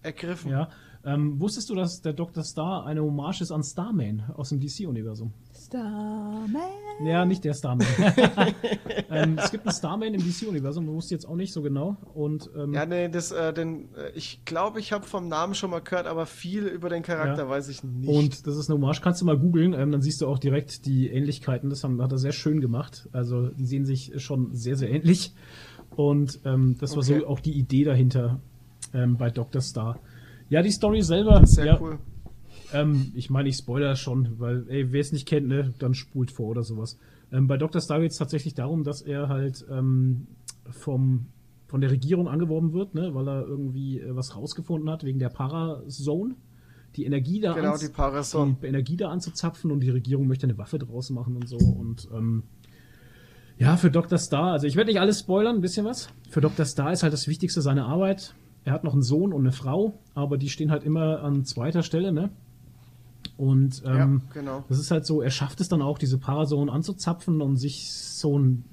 ergriffen. 0.02 0.52
Ja. 0.52 0.70
Ähm, 1.06 1.40
wusstest 1.40 1.70
du, 1.70 1.76
dass 1.76 2.02
der 2.02 2.12
Dr. 2.12 2.44
Star 2.44 2.86
eine 2.86 3.02
Hommage 3.02 3.42
ist 3.42 3.52
an 3.52 3.64
Starman 3.64 4.24
aus 4.36 4.50
dem 4.50 4.60
DC-Universum? 4.60 5.34
Starman? 5.74 6.62
Ja, 7.04 7.26
nicht 7.26 7.44
der 7.44 7.56
Starman. 7.56 7.88
ähm, 9.10 9.40
es 9.40 9.50
gibt 9.50 9.66
einen 9.66 9.74
Starman 9.74 10.14
im 10.14 10.22
DC-Universum, 10.22 10.86
du 10.86 10.94
wusstest 10.94 11.12
jetzt 11.12 11.26
auch 11.26 11.36
nicht 11.36 11.52
so 11.52 11.64
genau. 11.64 11.98
Und, 12.14 12.52
ähm, 12.56 12.74
ja, 12.74 12.86
nee, 12.86 13.10
das, 13.10 13.32
äh, 13.32 13.52
den, 13.54 13.90
äh, 13.96 14.12
ich 14.14 14.46
glaube, 14.46 14.80
ich 14.80 14.94
habe 14.94 15.04
vom 15.06 15.28
Namen 15.28 15.56
schon 15.56 15.72
mal 15.72 15.82
gehört, 15.82 16.06
aber 16.06 16.28
viel 16.28 16.68
über 16.68 16.90
den 16.90 17.02
Charakter 17.02 17.44
ja. 17.44 17.50
weiß 17.50 17.70
ich 17.70 17.84
nicht. 17.84 18.08
Und 18.08 18.46
das 18.46 18.56
ist 18.56 18.70
eine 18.70 18.80
Hommage, 18.80 19.02
kannst 19.02 19.22
du 19.22 19.26
mal 19.26 19.38
googeln, 19.38 19.74
ähm, 19.74 19.92
dann 19.92 20.04
siehst 20.04 20.22
du 20.22 20.28
auch 20.28 20.38
direkt 20.38 20.86
die 20.86 21.08
Ähnlichkeiten. 21.08 21.72
Das 21.72 21.84
haben, 21.84 22.00
hat 22.04 22.12
er 22.12 22.20
sehr 22.20 22.34
schön 22.34 22.62
gemacht. 22.62 23.10
Also 23.12 23.48
die 23.48 23.66
sehen 23.66 23.86
sich 23.86 24.12
schon 24.18 24.54
sehr, 24.54 24.76
sehr 24.76 24.92
ähnlich. 24.92 25.34
Und 25.96 26.40
ähm, 26.46 26.78
das 26.80 26.96
war 26.96 27.02
so 27.02 27.26
auch 27.26 27.40
die 27.40 27.54
Idee 27.54 27.84
dahinter 27.84 28.40
ähm, 28.94 29.18
bei 29.18 29.32
Dr. 29.32 29.62
Star. 29.62 30.00
Ja, 30.50 30.62
die 30.62 30.72
Story 30.72 31.02
selber. 31.02 31.44
Sehr 31.46 31.66
ja, 31.66 31.80
cool. 31.82 31.98
Ähm, 32.74 33.12
ich 33.16 33.30
meine, 33.30 33.50
ich 33.50 33.58
spoiler 33.58 33.96
schon, 33.96 34.40
weil, 34.40 34.66
ey, 34.70 34.92
wer 34.92 35.02
es 35.02 35.12
nicht 35.12 35.28
kennt, 35.28 35.48
ne, 35.48 35.74
dann 35.80 35.94
spult 35.94 36.32
vor 36.32 36.50
oder 36.50 36.64
sowas. 36.64 36.98
Ähm, 37.32 37.48
bei 37.48 37.58
Dr. 37.58 37.82
Star 37.82 38.00
geht 38.00 38.12
es 38.12 38.18
tatsächlich 38.18 38.54
darum, 38.54 38.84
dass 38.84 39.02
er 39.02 39.30
halt 39.30 39.66
ähm, 39.70 40.28
vom, 40.70 41.28
von 41.68 41.82
der 41.82 41.92
Regierung 41.92 42.28
angeworben 42.28 42.74
wird, 42.74 42.96
ne, 42.96 43.14
weil 43.14 43.28
er 43.28 43.46
irgendwie 43.46 44.00
äh, 44.00 44.16
was 44.16 44.36
rausgefunden 44.36 44.90
hat 44.90 45.04
wegen 45.04 45.20
der 45.20 45.30
Parazone. 45.30 46.36
Die 46.96 47.06
Energie 47.06 47.42
da, 47.42 47.54
genau, 47.54 47.76
die, 47.76 47.90
die 48.62 48.68
Energie 48.68 48.98
da 48.98 49.10
anzuzapfen 49.10 49.72
und 49.72 49.80
die 49.80 49.90
Regierung 49.90 50.28
möchte 50.28 50.46
eine 50.46 50.60
Waffe 50.60 50.78
draus 50.78 51.10
machen 51.10 51.36
und 51.36 51.50
so. 51.50 51.58
Und 51.58 52.08
ähm, 52.14 52.44
ja, 53.58 53.78
für 53.78 53.90
Dr. 53.90 54.20
Star, 54.20 54.52
also 54.52 54.68
ich 54.68 54.76
werde 54.76 54.92
nicht 54.92 55.00
alles 55.00 55.22
spoilern, 55.22 55.56
ein 55.56 55.62
bisschen 55.62 55.86
was. 55.86 56.10
Für 56.30 56.42
Dr. 56.42 56.66
Star 56.66 56.92
ist 56.92 57.02
halt 57.02 57.14
das 57.14 57.28
Wichtigste 57.28 57.62
seine 57.62 57.86
Arbeit. 57.86 58.36
Er 58.64 58.74
hat 58.74 58.84
noch 58.84 58.94
einen 58.94 59.02
Sohn 59.02 59.34
und 59.34 59.42
eine 59.42 59.52
Frau, 59.52 60.00
aber 60.14 60.38
die 60.38 60.50
stehen 60.50 60.72
halt 60.72 60.84
immer 60.84 61.24
an 61.24 61.46
zweiter 61.46 61.84
Stelle, 61.84 62.12
ne? 62.12 62.30
Und 63.38 63.82
ähm, 63.86 64.22
ja, 64.28 64.34
genau. 64.34 64.64
das 64.70 64.80
ist 64.80 64.92
halt 64.92 65.06
so, 65.06 65.22
er 65.22 65.32
schafft 65.32 65.62
es 65.62 65.70
dann 65.70 65.82
auch, 65.82 65.98
diese 65.98 66.18
Parasonen 66.18 66.70
anzuzapfen 66.70 67.42
und 67.42 67.58
sich 67.58 67.92
so 67.92 68.38
ein 68.38 68.64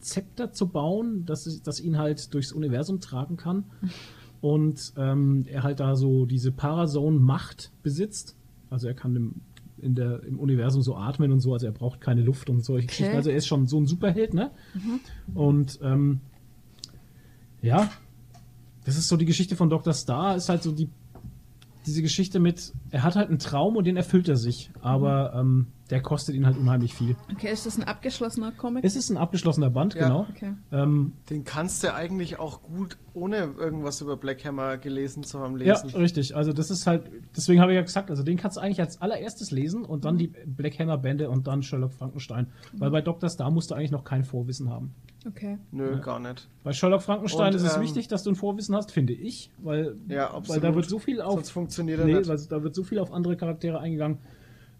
Zepter 0.00 0.52
zu 0.52 0.68
bauen, 0.68 1.24
das, 1.26 1.60
das 1.62 1.80
ihn 1.80 1.98
halt 1.98 2.32
durchs 2.34 2.52
Universum 2.52 3.00
tragen 3.00 3.36
kann. 3.36 3.64
Und 4.42 4.92
ähm, 4.96 5.44
er 5.48 5.62
halt 5.62 5.80
da 5.80 5.96
so 5.96 6.26
diese 6.26 6.52
Parason-Macht 6.52 7.72
besitzt. 7.82 8.36
Also 8.70 8.86
er 8.86 8.94
kann 8.94 9.16
im, 9.16 9.34
in 9.78 9.94
der, 9.94 10.22
im 10.24 10.38
Universum 10.38 10.82
so 10.82 10.94
atmen 10.94 11.32
und 11.32 11.40
so, 11.40 11.52
also 11.52 11.66
er 11.66 11.72
braucht 11.72 12.00
keine 12.00 12.22
Luft 12.22 12.50
und 12.50 12.64
solche 12.64 12.84
okay. 12.84 12.88
Geschichten. 12.88 13.16
Also 13.16 13.30
er 13.30 13.36
ist 13.36 13.46
schon 13.46 13.66
so 13.66 13.80
ein 13.80 13.86
Superheld, 13.86 14.34
ne? 14.34 14.50
Mhm. 14.74 15.00
Und 15.34 15.80
ähm, 15.82 16.20
ja, 17.62 17.90
das 18.84 18.96
ist 18.96 19.08
so 19.08 19.16
die 19.16 19.24
Geschichte 19.24 19.56
von 19.56 19.68
Dr. 19.68 19.92
Star, 19.92 20.36
ist 20.36 20.48
halt 20.48 20.62
so 20.62 20.70
die 20.70 20.88
diese 21.86 22.02
Geschichte 22.02 22.40
mit, 22.40 22.72
er 22.90 23.02
hat 23.02 23.16
halt 23.16 23.28
einen 23.28 23.38
Traum 23.38 23.76
und 23.76 23.84
den 23.84 23.96
erfüllt 23.96 24.28
er 24.28 24.36
sich. 24.36 24.70
Aber 24.80 25.32
ähm, 25.34 25.68
der 25.90 26.02
kostet 26.02 26.34
ihn 26.34 26.46
halt 26.46 26.56
unheimlich 26.56 26.94
viel. 26.94 27.16
Okay, 27.32 27.50
ist 27.52 27.66
das 27.66 27.78
ein 27.78 27.84
abgeschlossener 27.84 28.52
Comic? 28.52 28.84
Es 28.84 28.96
ist 28.96 29.10
ein 29.10 29.16
abgeschlossener 29.16 29.70
Band, 29.70 29.94
ja. 29.94 30.08
genau. 30.08 30.26
Okay. 30.34 30.52
Ähm, 30.72 31.12
Den 31.30 31.44
kannst 31.44 31.82
du 31.82 31.94
eigentlich 31.94 32.38
auch 32.38 32.62
gut, 32.62 32.96
ohne 33.14 33.54
irgendwas 33.58 34.00
über 34.00 34.16
Black 34.16 34.44
Hammer 34.44 34.78
gelesen 34.78 35.22
zu 35.22 35.38
haben, 35.40 35.56
lesen. 35.56 35.88
Ja, 35.88 35.98
richtig. 35.98 36.34
Also 36.34 36.52
das 36.52 36.70
ist 36.70 36.86
halt, 36.86 37.10
deswegen 37.36 37.60
habe 37.60 37.72
ich 37.72 37.76
ja 37.76 37.82
gesagt, 37.82 38.10
also 38.10 38.22
den 38.22 38.36
kannst 38.36 38.56
du 38.56 38.60
eigentlich 38.60 38.80
als 38.80 39.00
allererstes 39.00 39.50
lesen 39.50 39.84
und 39.84 40.04
dann 40.04 40.18
die 40.18 40.32
Black 40.44 40.78
Hammer 40.78 40.98
Bände 40.98 41.30
und 41.30 41.46
dann 41.46 41.62
Sherlock 41.62 41.92
Frankenstein. 41.92 42.48
Mhm. 42.72 42.80
Weil 42.80 42.90
bei 42.90 43.00
Dr. 43.00 43.28
Star 43.28 43.50
musst 43.50 43.70
du 43.70 43.74
eigentlich 43.74 43.92
noch 43.92 44.04
kein 44.04 44.24
Vorwissen 44.24 44.70
haben. 44.70 44.94
Okay. 45.26 45.58
Nö, 45.72 45.92
ja. 45.92 45.98
gar 45.98 46.20
nicht. 46.20 46.48
Bei 46.62 46.72
Sherlock 46.72 47.02
Frankenstein 47.02 47.48
und, 47.48 47.56
ist 47.56 47.62
es 47.62 47.76
ähm, 47.76 47.82
wichtig, 47.82 48.08
dass 48.08 48.22
du 48.22 48.30
ein 48.30 48.36
Vorwissen 48.36 48.76
hast, 48.76 48.92
finde 48.92 49.12
ich, 49.12 49.50
weil, 49.58 49.96
ja, 50.08 50.30
weil 50.46 50.60
da 50.60 50.74
wird 50.74 50.88
so 50.88 50.98
viel 50.98 51.20
auf 51.20 51.34
Sonst 51.34 51.50
funktioniert 51.50 52.04
nee, 52.04 52.14
weil 52.14 52.22
da 52.22 52.62
wird 52.62 52.74
so 52.74 52.84
viel 52.84 52.98
auf 52.98 53.12
andere 53.12 53.36
Charaktere 53.36 53.80
eingegangen. 53.80 54.18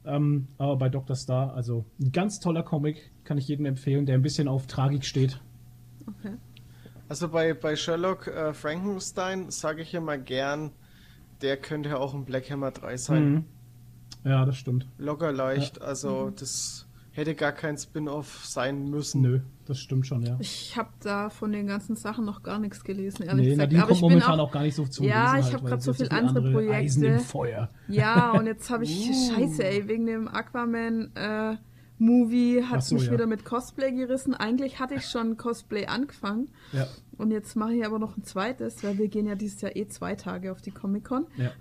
Ähm, 0.07 0.49
aber 0.59 0.77
bei 0.77 0.89
Dr. 0.89 1.17
Star, 1.17 1.55
also 1.55 1.85
ein 2.01 2.13
ganz 2.13 2.41
toller 2.41 2.63
Comic, 2.63 3.11
kann 3.25 3.39
ich 3.39 3.49
jedem 3.49 3.67
empfehlen, 3.67 4.07
der 4.07 4.15
ein 4.15 4.23
bisschen 4.23 4.49
auf 4.49 4.67
Tragik 4.67 5.05
steht. 5.05 5.41
Okay. 6.07 6.37
Also 7.09 7.29
bei, 7.29 7.55
bei 7.55 7.77
Sherlock 7.77 8.27
äh, 8.29 8.55
Frankenstein 8.55 9.51
sage 9.51 9.83
ich 9.83 9.95
immer 9.95 10.19
gern, 10.19 10.73
der 11.43 11.57
könnte 11.57 11.91
ja 11.91 11.99
auch 11.99 12.15
ein 12.15 12.25
Black 12.25 12.51
Hammer 12.51 12.71
3 12.71 12.97
sein. 12.97 13.31
Mhm. 13.31 13.45
Ja, 14.25 14.45
das 14.45 14.57
stimmt. 14.57 14.89
Locker 14.99 15.33
leicht, 15.33 15.79
ja. 15.79 15.83
also 15.83 16.27
mhm. 16.27 16.37
das 16.37 16.86
hätte 17.17 17.35
gar 17.35 17.53
kein 17.53 17.77
Spin-off 17.77 18.45
sein 18.45 18.91
müssen. 18.91 19.23
Nö, 19.23 19.41
das 19.67 19.79
stimmt 19.79 20.07
schon, 20.07 20.23
ja. 20.23 20.37
Ich 20.41 20.77
habe 20.77 20.91
da 21.01 21.31
von 21.31 21.53
den 21.53 21.67
ganzen 21.67 21.97
Sachen 21.97 22.25
noch 22.25 22.43
gar 22.43 22.59
nichts 22.59 22.85
gelesen, 22.85 23.23
ehrlich 23.23 23.47
nee, 23.47 23.51
gesagt. 23.51 23.73
Nadine 23.73 23.83
Aber 23.83 23.89
kommt 23.91 24.03
momentan 24.03 24.41
auch, 24.41 24.49
auch, 24.49 24.53
gar 24.53 24.63
nicht 24.63 24.75
so 24.75 24.85
zu 24.87 25.05
Ja, 25.05 25.39
ich 25.39 25.45
halt, 25.45 25.55
habe 25.55 25.69
gerade 25.69 25.83
so 25.83 25.93
viele 25.93 26.11
andere, 26.11 26.39
andere, 26.39 26.53
Projekte. 26.53 26.77
Eisen 26.77 27.05
im 27.05 27.21
Feuer. 27.21 27.71
Ja, 27.89 28.33
und 28.33 28.47
jetzt 28.47 28.69
habe 28.71 28.85
ich, 28.85 29.11
uh. 29.11 29.35
scheiße 29.35 29.65
ey, 29.65 29.89
wegen 29.89 30.07
dem 30.07 30.29
Aquaman 30.29 31.11
äh, 31.15 31.57
Movie 31.99 32.63
hat 32.63 32.85
so, 32.85 32.95
mich 32.95 33.07
ja. 33.07 33.13
wieder 33.13 33.27
mit 33.27 33.45
Cosplay 33.45 33.93
gerissen. 33.93 34.35
Eigentlich 34.35 34.79
hatte 34.81 34.95
ich 34.95 35.07
schon 35.07 35.37
Cosplay 35.37 35.87
angefangen. 35.87 36.51
Ja. 36.73 36.87
Und 37.17 37.31
jetzt 37.31 37.57
mache 37.57 37.75
ich 37.75 37.87
aber 37.87 37.99
noch 37.99 38.17
ein 38.17 38.25
zweites, 38.25 38.85
weil 38.85 38.99
wir 38.99 39.09
gehen 39.09 39.27
ja 39.27 39.35
dieses 39.35 39.63
Jahr 39.63 39.75
eh 39.75 39.89
zwei 39.89 40.15
Tage 40.15 40.53
auf 40.53 40.61
die 40.61 40.71
Comic-Con. 40.71 41.27
Ja. 41.37 41.53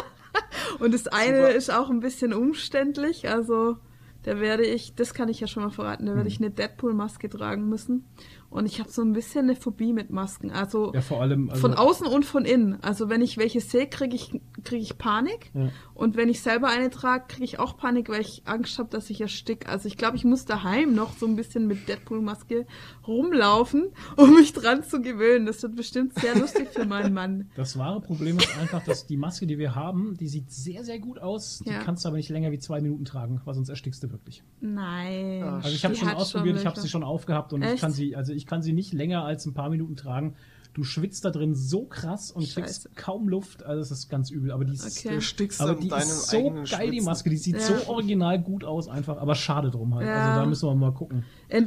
und 0.78 0.94
das 0.94 1.06
eine 1.08 1.36
Super. 1.36 1.54
ist 1.54 1.70
auch 1.70 1.90
ein 1.90 2.00
bisschen 2.00 2.32
umständlich, 2.32 3.28
also 3.28 3.76
da 4.24 4.40
werde 4.40 4.64
ich, 4.64 4.94
das 4.94 5.14
kann 5.14 5.28
ich 5.28 5.40
ja 5.40 5.46
schon 5.46 5.62
mal 5.62 5.70
verraten, 5.70 6.06
da 6.06 6.12
werde 6.12 6.28
hm. 6.28 6.34
ich 6.34 6.40
eine 6.40 6.50
Deadpool-Maske 6.50 7.28
tragen 7.28 7.68
müssen. 7.68 8.04
Und 8.54 8.66
ich 8.66 8.78
habe 8.78 8.88
so 8.88 9.02
ein 9.02 9.12
bisschen 9.12 9.46
eine 9.46 9.56
Phobie 9.56 9.92
mit 9.92 10.10
Masken. 10.10 10.52
Also, 10.52 10.94
ja, 10.94 11.00
vor 11.00 11.20
allem, 11.20 11.50
also 11.50 11.60
von 11.60 11.74
außen 11.74 12.06
und 12.06 12.24
von 12.24 12.44
innen. 12.44 12.78
Also 12.82 13.08
wenn 13.08 13.20
ich 13.20 13.36
welche 13.36 13.60
sehe, 13.60 13.88
kriege 13.88 14.14
ich, 14.14 14.40
krieg 14.62 14.80
ich 14.80 14.96
Panik. 14.96 15.50
Ja. 15.54 15.70
Und 15.92 16.16
wenn 16.16 16.28
ich 16.28 16.40
selber 16.40 16.68
eine 16.68 16.88
trage, 16.88 17.24
kriege 17.26 17.42
ich 17.42 17.58
auch 17.58 17.76
Panik, 17.76 18.08
weil 18.08 18.20
ich 18.20 18.42
Angst 18.44 18.78
habe, 18.78 18.88
dass 18.90 19.10
ich 19.10 19.20
erstick. 19.20 19.68
Also 19.68 19.88
ich 19.88 19.96
glaube, 19.96 20.16
ich 20.16 20.24
muss 20.24 20.44
daheim 20.44 20.94
noch 20.94 21.16
so 21.16 21.26
ein 21.26 21.34
bisschen 21.34 21.66
mit 21.66 21.88
Deadpool-Maske 21.88 22.64
rumlaufen, 23.08 23.90
um 24.16 24.34
mich 24.34 24.52
dran 24.52 24.84
zu 24.84 25.02
gewöhnen. 25.02 25.46
Das 25.46 25.60
wird 25.64 25.74
bestimmt 25.74 26.16
sehr 26.20 26.38
lustig 26.38 26.68
für 26.68 26.86
meinen 26.86 27.12
Mann. 27.12 27.50
Das 27.56 27.76
wahre 27.76 28.00
Problem 28.00 28.38
ist 28.38 28.56
einfach, 28.58 28.84
dass 28.84 29.06
die 29.06 29.16
Maske, 29.16 29.46
die 29.46 29.58
wir 29.58 29.74
haben, 29.74 30.16
die 30.16 30.28
sieht 30.28 30.52
sehr, 30.52 30.84
sehr 30.84 31.00
gut 31.00 31.18
aus. 31.18 31.60
Die 31.64 31.70
ja. 31.70 31.80
kannst 31.80 32.04
du 32.04 32.08
aber 32.08 32.18
nicht 32.18 32.28
länger 32.28 32.52
wie 32.52 32.58
zwei 32.58 32.80
Minuten 32.80 33.04
tragen, 33.04 33.40
weil 33.44 33.54
sonst 33.54 33.68
erstickst 33.68 34.02
du 34.02 34.10
wirklich. 34.10 34.42
Nein. 34.60 35.42
Also 35.42 35.70
ich 35.70 35.84
habe 35.84 35.96
schon 35.96 36.08
ausprobiert, 36.08 36.56
schon 36.56 36.60
ich 36.60 36.66
habe 36.66 36.80
sie 36.80 36.88
schon 36.88 37.02
aufgehabt 37.02 37.52
und 37.52 37.62
Echt? 37.62 37.74
ich 37.74 37.80
kann 37.80 37.92
sie, 37.92 38.14
also 38.14 38.32
ich 38.32 38.43
ich 38.44 38.50
kann 38.50 38.60
sie 38.60 38.74
nicht 38.74 38.92
länger 38.92 39.24
als 39.24 39.46
ein 39.46 39.54
paar 39.54 39.70
Minuten 39.70 39.96
tragen. 39.96 40.34
Du 40.74 40.82
schwitzt 40.82 41.24
da 41.24 41.30
drin 41.30 41.54
so 41.54 41.84
krass 41.84 42.30
und 42.30 42.42
Scheiße. 42.42 42.60
kriegst 42.60 42.96
kaum 42.96 43.28
Luft. 43.28 43.62
Also 43.62 43.78
das 43.80 43.90
ist 43.90 44.10
ganz 44.10 44.30
übel. 44.30 44.50
Aber 44.50 44.64
die 44.64 44.74
ist, 44.74 44.98
okay. 44.98 45.20
du 45.20 45.20
aber 45.60 45.76
die 45.76 45.88
ist 45.88 46.28
so 46.28 46.50
geil, 46.50 46.66
Schwitzen. 46.66 46.90
die 46.90 47.00
Maske. 47.00 47.30
Die 47.30 47.36
sieht 47.36 47.54
ja. 47.54 47.60
so 47.60 47.88
original 47.88 48.42
gut 48.42 48.64
aus 48.64 48.88
einfach. 48.88 49.16
Aber 49.18 49.34
schade 49.34 49.70
drum 49.70 49.94
halt. 49.94 50.06
Ja. 50.06 50.30
Also 50.30 50.40
da 50.40 50.46
müssen 50.46 50.68
wir 50.68 50.74
mal 50.74 50.92
gucken. 50.92 51.24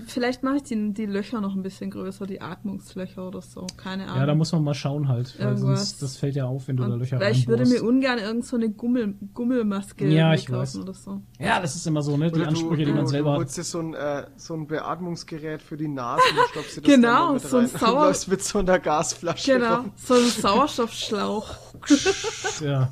Vielleicht 0.08 0.44
mache 0.44 0.58
ich 0.58 0.64
die, 0.64 0.94
die 0.94 1.06
Löcher 1.06 1.40
noch 1.40 1.56
ein 1.56 1.64
bisschen 1.64 1.92
größer, 1.92 2.26
die 2.26 2.42
Atmungslöcher 2.42 3.28
oder 3.28 3.42
so. 3.42 3.68
Keine 3.78 4.06
Ahnung. 4.06 4.18
Ja, 4.18 4.26
da 4.26 4.36
muss 4.36 4.52
man 4.52 4.64
mal 4.64 4.74
schauen 4.74 5.08
halt. 5.08 5.36
Weil 5.40 5.58
sonst, 5.58 6.02
das 6.02 6.18
fällt 6.18 6.36
ja 6.36 6.46
auf, 6.46 6.68
wenn 6.68 6.78
du 6.78 6.84
und 6.84 6.90
da 6.90 6.96
Löcher 6.96 7.20
Weil 7.20 7.34
ich 7.34 7.48
würde 7.48 7.66
mir 7.66 7.84
ungern 7.84 8.18
irgend 8.18 8.46
so 8.46 8.56
eine 8.56 8.70
Gummel, 8.70 9.16
Gummelmaske 9.34 10.08
ja, 10.08 10.34
ich 10.34 10.52
weiß. 10.52 10.78
oder 10.80 10.94
so. 10.94 11.22
Ja, 11.40 11.62
das 11.62 11.76
ist 11.76 11.86
immer 11.86 12.02
so, 12.02 12.18
ne? 12.18 12.32
Die 12.32 12.40
oder 12.40 12.50
Ansprüche, 12.50 12.84
du, 12.84 12.92
die 12.92 12.94
man 12.94 13.06
du, 13.06 13.12
selber 13.12 13.32
hat. 13.32 13.38
Du 13.38 13.42
holst 13.42 13.58
dir 13.58 13.64
so 13.64 13.80
ein, 13.80 13.94
äh, 13.94 14.26
so 14.36 14.54
ein 14.56 14.68
Beatmungsgerät 14.68 15.62
für 15.62 15.78
die 15.78 15.88
Nase 15.88 16.22
und 16.30 16.50
stopfst 16.52 16.78
dir 16.78 16.82
das 16.82 16.94
genau, 16.96 17.30
dann 17.34 17.40
so 17.40 17.58
ein 17.58 17.68
Sauer 17.68 18.14
mit 18.28 18.44
so 18.44 18.60
einer 18.60 18.80
Gasflasche 18.80 19.54
Genau, 19.54 19.76
rum. 19.78 19.92
so 19.96 20.16
ein 20.16 20.26
Sauerstoffschlauch. 20.26 21.56
ja. 22.62 22.92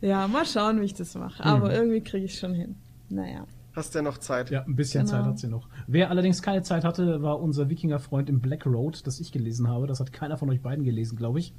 Ja, 0.00 0.28
mal 0.28 0.44
schauen, 0.44 0.80
wie 0.80 0.84
ich 0.84 0.94
das 0.94 1.14
mache. 1.14 1.42
Aber 1.44 1.68
mhm. 1.68 1.74
irgendwie 1.74 2.00
kriege 2.02 2.24
ich 2.24 2.38
schon 2.38 2.54
hin. 2.54 2.76
Naja. 3.08 3.46
Hast 3.76 3.94
ja 3.94 4.00
noch 4.00 4.16
Zeit. 4.16 4.50
Ja, 4.50 4.64
ein 4.64 4.74
bisschen 4.74 5.04
genau. 5.04 5.18
Zeit 5.18 5.24
hat 5.26 5.38
sie 5.38 5.48
noch. 5.48 5.68
Wer 5.86 6.08
allerdings 6.08 6.40
keine 6.40 6.62
Zeit 6.62 6.82
hatte, 6.82 7.22
war 7.22 7.40
unser 7.40 7.68
Wikinger-Freund 7.68 8.30
im 8.30 8.40
Black 8.40 8.64
Road, 8.64 9.06
das 9.06 9.20
ich 9.20 9.32
gelesen 9.32 9.68
habe. 9.68 9.86
Das 9.86 10.00
hat 10.00 10.14
keiner 10.14 10.38
von 10.38 10.48
euch 10.48 10.62
beiden 10.62 10.82
gelesen, 10.82 11.16
glaube 11.16 11.40
ich. 11.40 11.54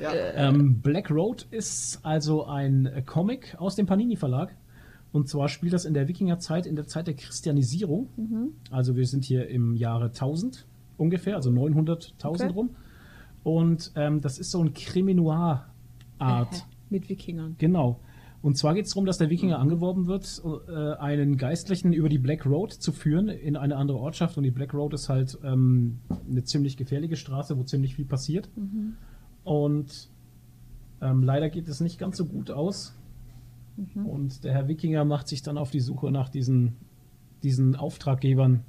Ja. 0.00 0.12
Ähm, 0.12 0.80
Black 0.80 1.10
Road 1.10 1.48
ist 1.50 1.98
also 2.04 2.46
ein 2.46 3.02
Comic 3.04 3.56
aus 3.58 3.74
dem 3.74 3.86
Panini 3.86 4.14
Verlag. 4.14 4.54
Und 5.10 5.28
zwar 5.28 5.48
spielt 5.48 5.72
das 5.72 5.84
in 5.84 5.94
der 5.94 6.06
Wikingerzeit, 6.06 6.66
in 6.66 6.76
der 6.76 6.86
Zeit 6.86 7.08
der 7.08 7.14
Christianisierung. 7.14 8.10
Mhm. 8.16 8.52
Also 8.70 8.94
wir 8.94 9.06
sind 9.06 9.24
hier 9.24 9.48
im 9.48 9.74
Jahre 9.74 10.06
1000 10.06 10.66
ungefähr, 10.98 11.34
also 11.34 11.50
900.000 11.50 12.24
okay. 12.24 12.46
rum. 12.46 12.76
Und 13.42 13.90
ähm, 13.96 14.20
das 14.20 14.38
ist 14.38 14.52
so 14.52 14.62
ein 14.62 14.72
Kriminoir-Art. 14.72 16.64
Mit 16.90 17.08
Wikingern. 17.08 17.56
Genau. 17.58 17.98
Und 18.46 18.56
zwar 18.56 18.74
geht 18.74 18.86
es 18.86 18.92
darum, 18.92 19.06
dass 19.06 19.18
der 19.18 19.28
Wikinger 19.28 19.58
angeworben 19.58 20.06
wird, 20.06 20.40
äh, 20.68 20.92
einen 21.00 21.36
Geistlichen 21.36 21.92
über 21.92 22.08
die 22.08 22.20
Black 22.20 22.46
Road 22.46 22.72
zu 22.72 22.92
führen 22.92 23.26
in 23.28 23.56
eine 23.56 23.74
andere 23.74 23.98
Ortschaft. 23.98 24.36
Und 24.36 24.44
die 24.44 24.52
Black 24.52 24.72
Road 24.72 24.94
ist 24.94 25.08
halt 25.08 25.36
ähm, 25.42 25.98
eine 26.30 26.44
ziemlich 26.44 26.76
gefährliche 26.76 27.16
Straße, 27.16 27.58
wo 27.58 27.64
ziemlich 27.64 27.96
viel 27.96 28.04
passiert. 28.04 28.48
Mhm. 28.56 28.94
Und 29.42 30.10
ähm, 31.00 31.24
leider 31.24 31.50
geht 31.50 31.66
es 31.66 31.80
nicht 31.80 31.98
ganz 31.98 32.18
so 32.18 32.24
gut 32.24 32.52
aus. 32.52 32.96
Mhm. 33.76 34.06
Und 34.06 34.44
der 34.44 34.52
Herr 34.52 34.68
Wikinger 34.68 35.04
macht 35.04 35.26
sich 35.26 35.42
dann 35.42 35.58
auf 35.58 35.72
die 35.72 35.80
Suche 35.80 36.12
nach 36.12 36.28
diesen, 36.28 36.76
diesen 37.42 37.74
Auftraggebern, 37.74 38.62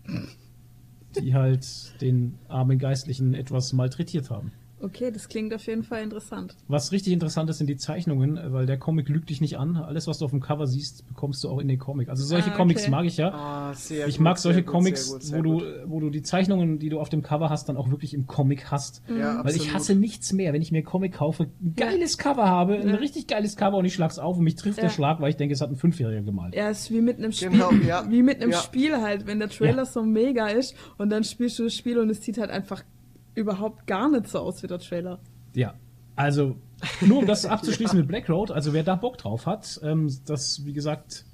die 1.22 1.36
halt 1.36 2.02
den 2.02 2.40
armen 2.48 2.80
Geistlichen 2.80 3.36
etwas 3.36 3.74
malträtiert 3.74 4.32
haben. 4.32 4.54
Okay, 4.80 5.12
das 5.12 5.28
klingt 5.28 5.54
auf 5.54 5.66
jeden 5.66 5.84
Fall 5.84 6.04
interessant. 6.04 6.56
Was 6.68 6.92
richtig 6.92 7.12
interessant 7.12 7.50
ist, 7.50 7.58
sind 7.58 7.68
die 7.68 7.78
Zeichnungen, 7.78 8.40
weil 8.54 8.68
der 8.68 8.78
Comic 8.78 9.10
lügt 9.10 9.30
dich 9.30 9.42
nicht 9.42 9.58
an. 9.58 9.76
Alles, 9.76 10.06
was 10.06 10.20
du 10.20 10.26
auf 10.26 10.32
dem 10.32 10.40
Cover 10.40 10.68
siehst, 10.68 11.08
bekommst 11.08 11.44
du 11.44 11.50
auch 11.50 11.60
in 11.60 11.68
den 11.68 11.80
Comic. 11.80 12.10
Also 12.10 12.24
solche 12.24 12.46
ah, 12.46 12.50
okay. 12.50 12.58
Comics 12.58 12.88
mag 12.88 13.06
ich 13.06 13.18
ja. 13.18 13.32
Ah, 13.34 13.74
ich 13.74 14.06
gut, 14.06 14.20
mag 14.20 14.38
solche 14.38 14.62
gut, 14.62 14.72
Comics, 14.72 15.12
gut, 15.12 15.34
wo 15.34 15.42
du, 15.42 15.64
wo 15.88 16.00
du 16.00 16.10
die 16.12 16.22
Zeichnungen, 16.22 16.78
die 16.78 16.90
du 16.90 17.00
auf 17.00 17.10
dem 17.10 17.24
Cover 17.24 17.50
hast, 17.50 17.70
dann 17.70 17.78
auch 17.78 17.90
wirklich 17.90 18.14
im 18.14 18.28
Comic 18.28 18.70
hast. 18.70 19.02
Ja, 19.10 19.16
weil 19.16 19.38
absolut. 19.38 19.62
ich 19.62 19.74
hasse 19.74 19.96
nichts 19.96 20.32
mehr, 20.34 20.54
wenn 20.54 20.62
ich 20.62 20.72
mir 20.72 20.80
einen 20.80 20.86
Comic 20.86 21.14
kaufe, 21.14 21.48
ein 21.60 21.74
geiles 21.76 22.18
ja. 22.18 22.24
Cover 22.24 22.46
habe, 22.46 22.76
ein 22.76 22.88
ja. 22.88 22.96
richtig 22.96 23.26
geiles 23.26 23.56
Cover 23.58 23.78
und 23.78 23.86
ich 23.86 23.96
schlag's 23.96 24.20
auf 24.20 24.38
und 24.38 24.44
mich 24.44 24.56
trifft 24.56 24.82
der 24.82 24.90
Schlag, 24.90 25.20
weil 25.22 25.32
ich 25.32 25.38
denke, 25.38 25.54
es 25.54 25.62
hat 25.62 25.72
ein 25.72 25.76
Fünfjähriger 25.76 26.22
gemalt. 26.22 26.54
Ja, 26.54 26.70
es 26.70 26.82
ist 26.82 26.92
wie 26.92 27.02
mit 27.02 27.18
einem 27.18 27.32
Spiel, 27.32 27.50
genau, 27.50 27.72
wie 27.72 28.22
mit 28.22 28.42
einem 28.44 28.54
Spiel 28.54 29.02
halt, 29.02 29.26
wenn 29.26 29.40
der 29.40 29.50
Trailer 29.50 29.86
so 29.86 30.04
mega 30.04 30.48
ist 30.48 30.76
und 30.98 31.10
dann 31.10 31.24
spielst 31.24 31.58
du 31.58 31.64
das 31.64 31.74
Spiel 31.74 31.98
und 31.98 32.12
es 32.12 32.24
sieht 32.24 32.38
halt 32.38 32.52
einfach 32.52 32.84
überhaupt 33.38 33.86
gar 33.88 34.10
nicht 34.10 34.28
so 34.28 34.40
aus 34.40 34.64
wie 34.64 34.68
der 34.68 34.80
Trailer. 34.80 35.20
Ja, 35.54 35.76
also 36.16 36.56
nur 37.06 37.20
um 37.20 37.28
das 37.28 37.46
abzuschließen 37.46 37.98
ja. 37.98 38.02
mit 38.02 38.08
Black 38.08 38.30
Road, 38.30 38.52
also 38.52 38.74
wer 38.74 38.84
da 38.84 38.96
Bock 38.96 39.18
drauf 39.18 39.46
hat, 39.46 39.80
ähm, 39.84 40.12
das 40.26 40.66
wie 40.66 40.74
gesagt 40.74 41.26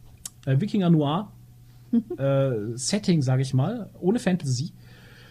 äh, 0.45 0.59
Wikinger 0.59 0.89
Noir 0.89 1.31
äh, 2.17 2.75
Setting, 2.75 3.21
sage 3.21 3.41
ich 3.41 3.53
mal, 3.53 3.89
ohne 3.99 4.19
Fantasy, 4.19 4.73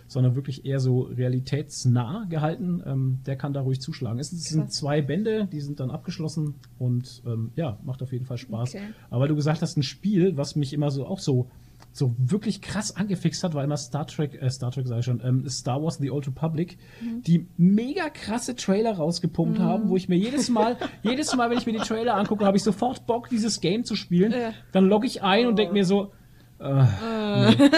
sondern 0.07 0.35
wirklich 0.35 0.65
eher 0.65 0.81
so 0.81 1.03
realitätsnah 1.03 2.27
gehalten, 2.29 2.83
ähm, 2.87 3.19
der 3.27 3.37
kann 3.37 3.53
da 3.53 3.61
ruhig 3.61 3.81
zuschlagen. 3.81 4.19
Es 4.19 4.31
sind 4.31 4.73
zwei 4.73 5.03
Bände, 5.03 5.49
die 5.51 5.61
sind 5.61 5.81
dann 5.81 5.91
abgeschlossen 5.91 6.55
und 6.79 7.23
ähm, 7.27 7.51
ja, 7.57 7.79
macht 7.85 8.03
auf 8.03 8.13
jeden 8.13 8.25
Fall 8.27 8.39
Spaß. 8.39 8.75
Okay. 8.75 8.85
Aber 9.11 9.23
weil 9.23 9.29
du 9.29 9.37
gesagt 9.37 9.61
hast, 9.61 9.77
ein 9.77 9.83
Spiel, 9.83 10.37
was 10.37 10.57
mich 10.57 10.73
immer 10.73 10.91
so 10.91 11.07
auch 11.07 11.19
so 11.19 11.51
so 11.93 12.15
wirklich 12.19 12.63
krass 12.63 12.97
angefixt 12.97 13.45
hat, 13.45 13.55
war 13.55 13.63
immer 13.63 13.77
Star 13.77 14.07
Trek, 14.07 14.41
äh, 14.41 14.51
Star 14.51 14.71
Trek 14.71 14.87
sage 14.87 15.01
ich 15.01 15.07
schon, 15.07 15.21
ähm, 15.25 15.49
Star 15.49 15.83
Wars 15.83 15.99
The 15.99 16.11
Old 16.11 16.27
Republic, 16.27 16.79
mhm. 17.01 17.23
die 17.23 17.47
mega 17.57 18.09
krasse 18.09 18.57
Trailer 18.57 18.97
rausgepumpt 18.97 19.59
mhm. 19.59 19.63
haben, 19.63 19.89
wo 19.89 19.97
ich 19.97 20.09
mir 20.09 20.17
jedes 20.17 20.49
Mal, 20.49 20.77
jedes 21.03 21.35
Mal, 21.37 21.51
wenn 21.51 21.59
ich 21.59 21.67
mir 21.67 21.73
die 21.73 21.79
Trailer 21.79 22.15
angucke, 22.15 22.47
habe 22.47 22.57
ich 22.57 22.63
sofort 22.63 23.07
Bock, 23.07 23.29
dieses 23.29 23.61
Game 23.61 23.85
zu 23.85 23.95
spielen. 23.95 24.33
Äh. 24.33 24.53
Dann 24.73 24.87
logge 24.87 25.07
ich 25.07 25.23
ein 25.23 25.47
oh. 25.47 25.51
und 25.51 25.59
denke 25.59 25.75
mir 25.75 25.85
so, 25.85 26.13
äh, 26.59 27.55
nee. 27.55 27.71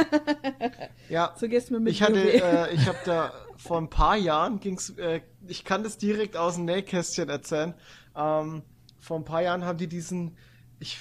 ja, 1.08 1.32
so 1.36 1.48
gehst 1.48 1.70
du 1.70 1.80
mit 1.80 1.92
ich 1.92 2.02
hatte, 2.02 2.20
äh, 2.20 2.74
ich 2.74 2.86
habe 2.86 2.98
da 3.04 3.32
vor 3.56 3.78
ein 3.78 3.88
paar 3.88 4.16
Jahren 4.16 4.60
ging's, 4.60 4.90
äh, 4.90 5.22
ich 5.46 5.64
kann 5.64 5.82
das 5.82 5.96
direkt 5.96 6.36
aus 6.36 6.56
dem 6.56 6.66
Nähkästchen 6.66 7.28
erzählen. 7.28 7.74
Ähm, 8.14 8.62
vor 9.00 9.18
ein 9.18 9.24
paar 9.24 9.42
Jahren 9.42 9.64
haben 9.64 9.78
die 9.78 9.86
diesen, 9.86 10.36
ich 10.78 10.98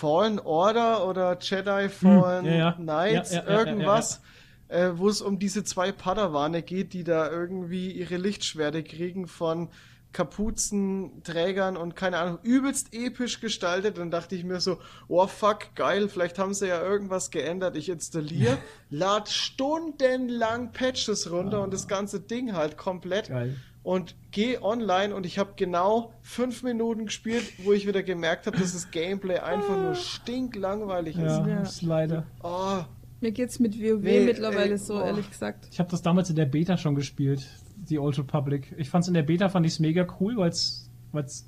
Fallen 0.00 0.38
Order 0.38 1.06
oder 1.06 1.36
Jedi 1.38 1.82
hm, 1.82 1.90
Fallen 1.90 2.46
hm, 2.46 2.52
ja, 2.52 2.58
ja. 2.58 2.72
Knights, 2.72 3.34
ja, 3.34 3.46
irgendwas, 3.46 4.22
äh, 4.68 4.92
wo 4.94 5.10
es 5.10 5.20
um 5.20 5.38
diese 5.38 5.62
zwei 5.62 5.92
Padawane 5.92 6.62
geht, 6.62 6.94
die 6.94 7.04
da 7.04 7.30
irgendwie 7.30 7.90
ihre 7.92 8.16
Lichtschwerte 8.16 8.82
kriegen 8.82 9.26
von 9.26 9.68
Kapuzenträgern 10.12 11.76
und 11.76 11.96
keine 11.96 12.16
Ahnung, 12.18 12.38
übelst 12.42 12.94
episch 12.94 13.40
gestaltet. 13.40 13.98
Dann 13.98 14.10
dachte 14.10 14.34
ich 14.34 14.42
mir 14.42 14.60
so, 14.60 14.78
oh 15.06 15.26
fuck, 15.26 15.74
geil, 15.74 16.08
vielleicht 16.08 16.38
haben 16.38 16.54
sie 16.54 16.68
ja 16.68 16.82
irgendwas 16.82 17.30
geändert. 17.30 17.76
Ich 17.76 17.90
installiere, 17.90 18.56
lad 18.90 19.28
stundenlang 19.28 20.72
Patches 20.72 21.30
runter 21.30 21.60
oh. 21.60 21.64
und 21.64 21.74
das 21.74 21.88
ganze 21.88 22.20
Ding 22.20 22.54
halt 22.54 22.78
komplett. 22.78 23.28
Geil. 23.28 23.56
Und 23.82 24.14
gehe 24.30 24.62
online 24.62 25.14
und 25.14 25.24
ich 25.24 25.38
habe 25.38 25.52
genau 25.56 26.12
fünf 26.20 26.62
Minuten 26.62 27.06
gespielt, 27.06 27.44
wo 27.64 27.72
ich 27.72 27.86
wieder 27.86 28.02
gemerkt 28.02 28.46
habe, 28.46 28.58
dass 28.58 28.74
das 28.74 28.90
Gameplay 28.90 29.38
einfach 29.38 29.76
nur 29.76 29.94
stinklangweilig 29.94 31.16
ist. 31.16 31.22
Ja, 31.22 31.48
ja. 31.48 31.60
ist 31.62 31.82
leider. 31.82 32.26
Oh. 32.42 32.82
Mir 33.22 33.32
geht's 33.32 33.58
mit 33.58 33.78
WoW 33.78 34.02
nee, 34.02 34.24
mittlerweile 34.24 34.72
ey, 34.72 34.78
so, 34.78 34.96
oh. 34.96 35.04
ehrlich 35.04 35.28
gesagt. 35.30 35.68
Ich 35.70 35.78
habe 35.78 35.90
das 35.90 36.02
damals 36.02 36.30
in 36.30 36.36
der 36.36 36.46
Beta 36.46 36.76
schon 36.76 36.94
gespielt 36.94 37.46
die 37.88 37.98
Old 37.98 38.18
Republic. 38.18 38.74
Ich 38.76 38.90
fand's 38.90 39.08
in 39.08 39.14
der 39.14 39.22
Beta 39.22 39.48
fand 39.48 39.66
ich's 39.66 39.78
mega 39.78 40.06
cool, 40.20 40.36
weil 40.36 40.50
es 40.50 40.88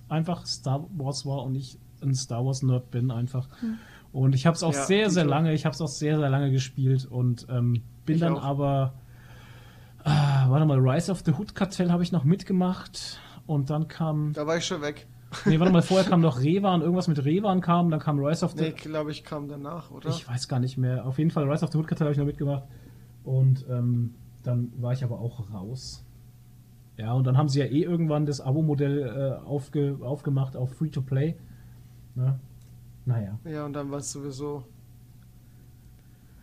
einfach 0.08 0.46
Star 0.46 0.86
Wars 0.96 1.26
war 1.26 1.44
und 1.44 1.54
ich 1.54 1.78
ein 2.00 2.14
Star 2.14 2.44
Wars 2.44 2.62
Nerd 2.62 2.90
bin 2.90 3.10
einfach. 3.10 3.48
Hm. 3.60 3.78
Und 4.12 4.34
ich 4.34 4.46
habe 4.46 4.54
es 4.54 4.62
auch 4.62 4.74
ja, 4.74 4.84
sehr 4.84 5.10
sehr 5.10 5.24
lange, 5.24 5.54
ich 5.54 5.64
habe 5.64 5.74
es 5.74 5.80
auch 5.80 5.88
sehr 5.88 6.18
sehr 6.18 6.28
lange 6.28 6.50
gespielt 6.50 7.06
und 7.06 7.46
ähm, 7.48 7.82
bin 8.04 8.16
ich 8.16 8.20
dann 8.20 8.34
auch. 8.34 8.42
aber 8.42 8.94
ah, 10.04 10.46
warte 10.48 10.66
mal, 10.66 10.78
Rise 10.78 11.10
of 11.10 11.22
the 11.24 11.32
Hood 11.32 11.54
Kartell 11.54 11.90
habe 11.90 12.02
ich 12.02 12.12
noch 12.12 12.24
mitgemacht 12.24 13.20
und 13.46 13.70
dann 13.70 13.88
kam 13.88 14.32
Da 14.32 14.46
war 14.46 14.56
ich 14.56 14.66
schon 14.66 14.82
weg. 14.82 15.06
Nee, 15.46 15.58
warte 15.58 15.72
mal, 15.72 15.80
vorher 15.80 16.06
kam 16.06 16.20
noch 16.20 16.40
Revan, 16.40 16.82
irgendwas 16.82 17.08
mit 17.08 17.24
Revan 17.24 17.62
kam, 17.62 17.90
dann 17.90 18.00
kam 18.00 18.18
Rise 18.18 18.44
of 18.44 18.52
the 18.52 18.64
Nee, 18.64 18.72
glaube 18.72 19.10
ich, 19.10 19.24
kam 19.24 19.48
danach, 19.48 19.90
oder? 19.90 20.10
Ich 20.10 20.28
weiß 20.28 20.46
gar 20.46 20.60
nicht 20.60 20.76
mehr. 20.76 21.06
Auf 21.06 21.16
jeden 21.16 21.30
Fall 21.30 21.50
Rise 21.50 21.64
of 21.64 21.72
the 21.72 21.78
Hood 21.78 21.86
Kartell 21.88 22.06
habe 22.06 22.12
ich 22.12 22.18
noch 22.18 22.26
mitgemacht 22.26 22.64
und 23.24 23.64
ähm, 23.70 24.14
dann 24.42 24.72
war 24.76 24.92
ich 24.92 25.02
aber 25.04 25.20
auch 25.20 25.50
raus. 25.52 26.04
Ja, 26.98 27.14
und 27.14 27.26
dann 27.26 27.38
haben 27.38 27.48
sie 27.48 27.60
ja 27.60 27.66
eh 27.66 27.82
irgendwann 27.82 28.26
das 28.26 28.40
Abo-Modell 28.40 29.40
äh, 29.42 29.46
aufge, 29.46 29.98
aufgemacht 30.02 30.56
auf 30.56 30.74
Free-to-Play. 30.74 31.36
Ne? 32.14 32.38
Naja. 33.06 33.38
Ja, 33.44 33.64
und 33.64 33.72
dann 33.72 33.90
war 33.90 33.98
es 33.98 34.12
sowieso. 34.12 34.64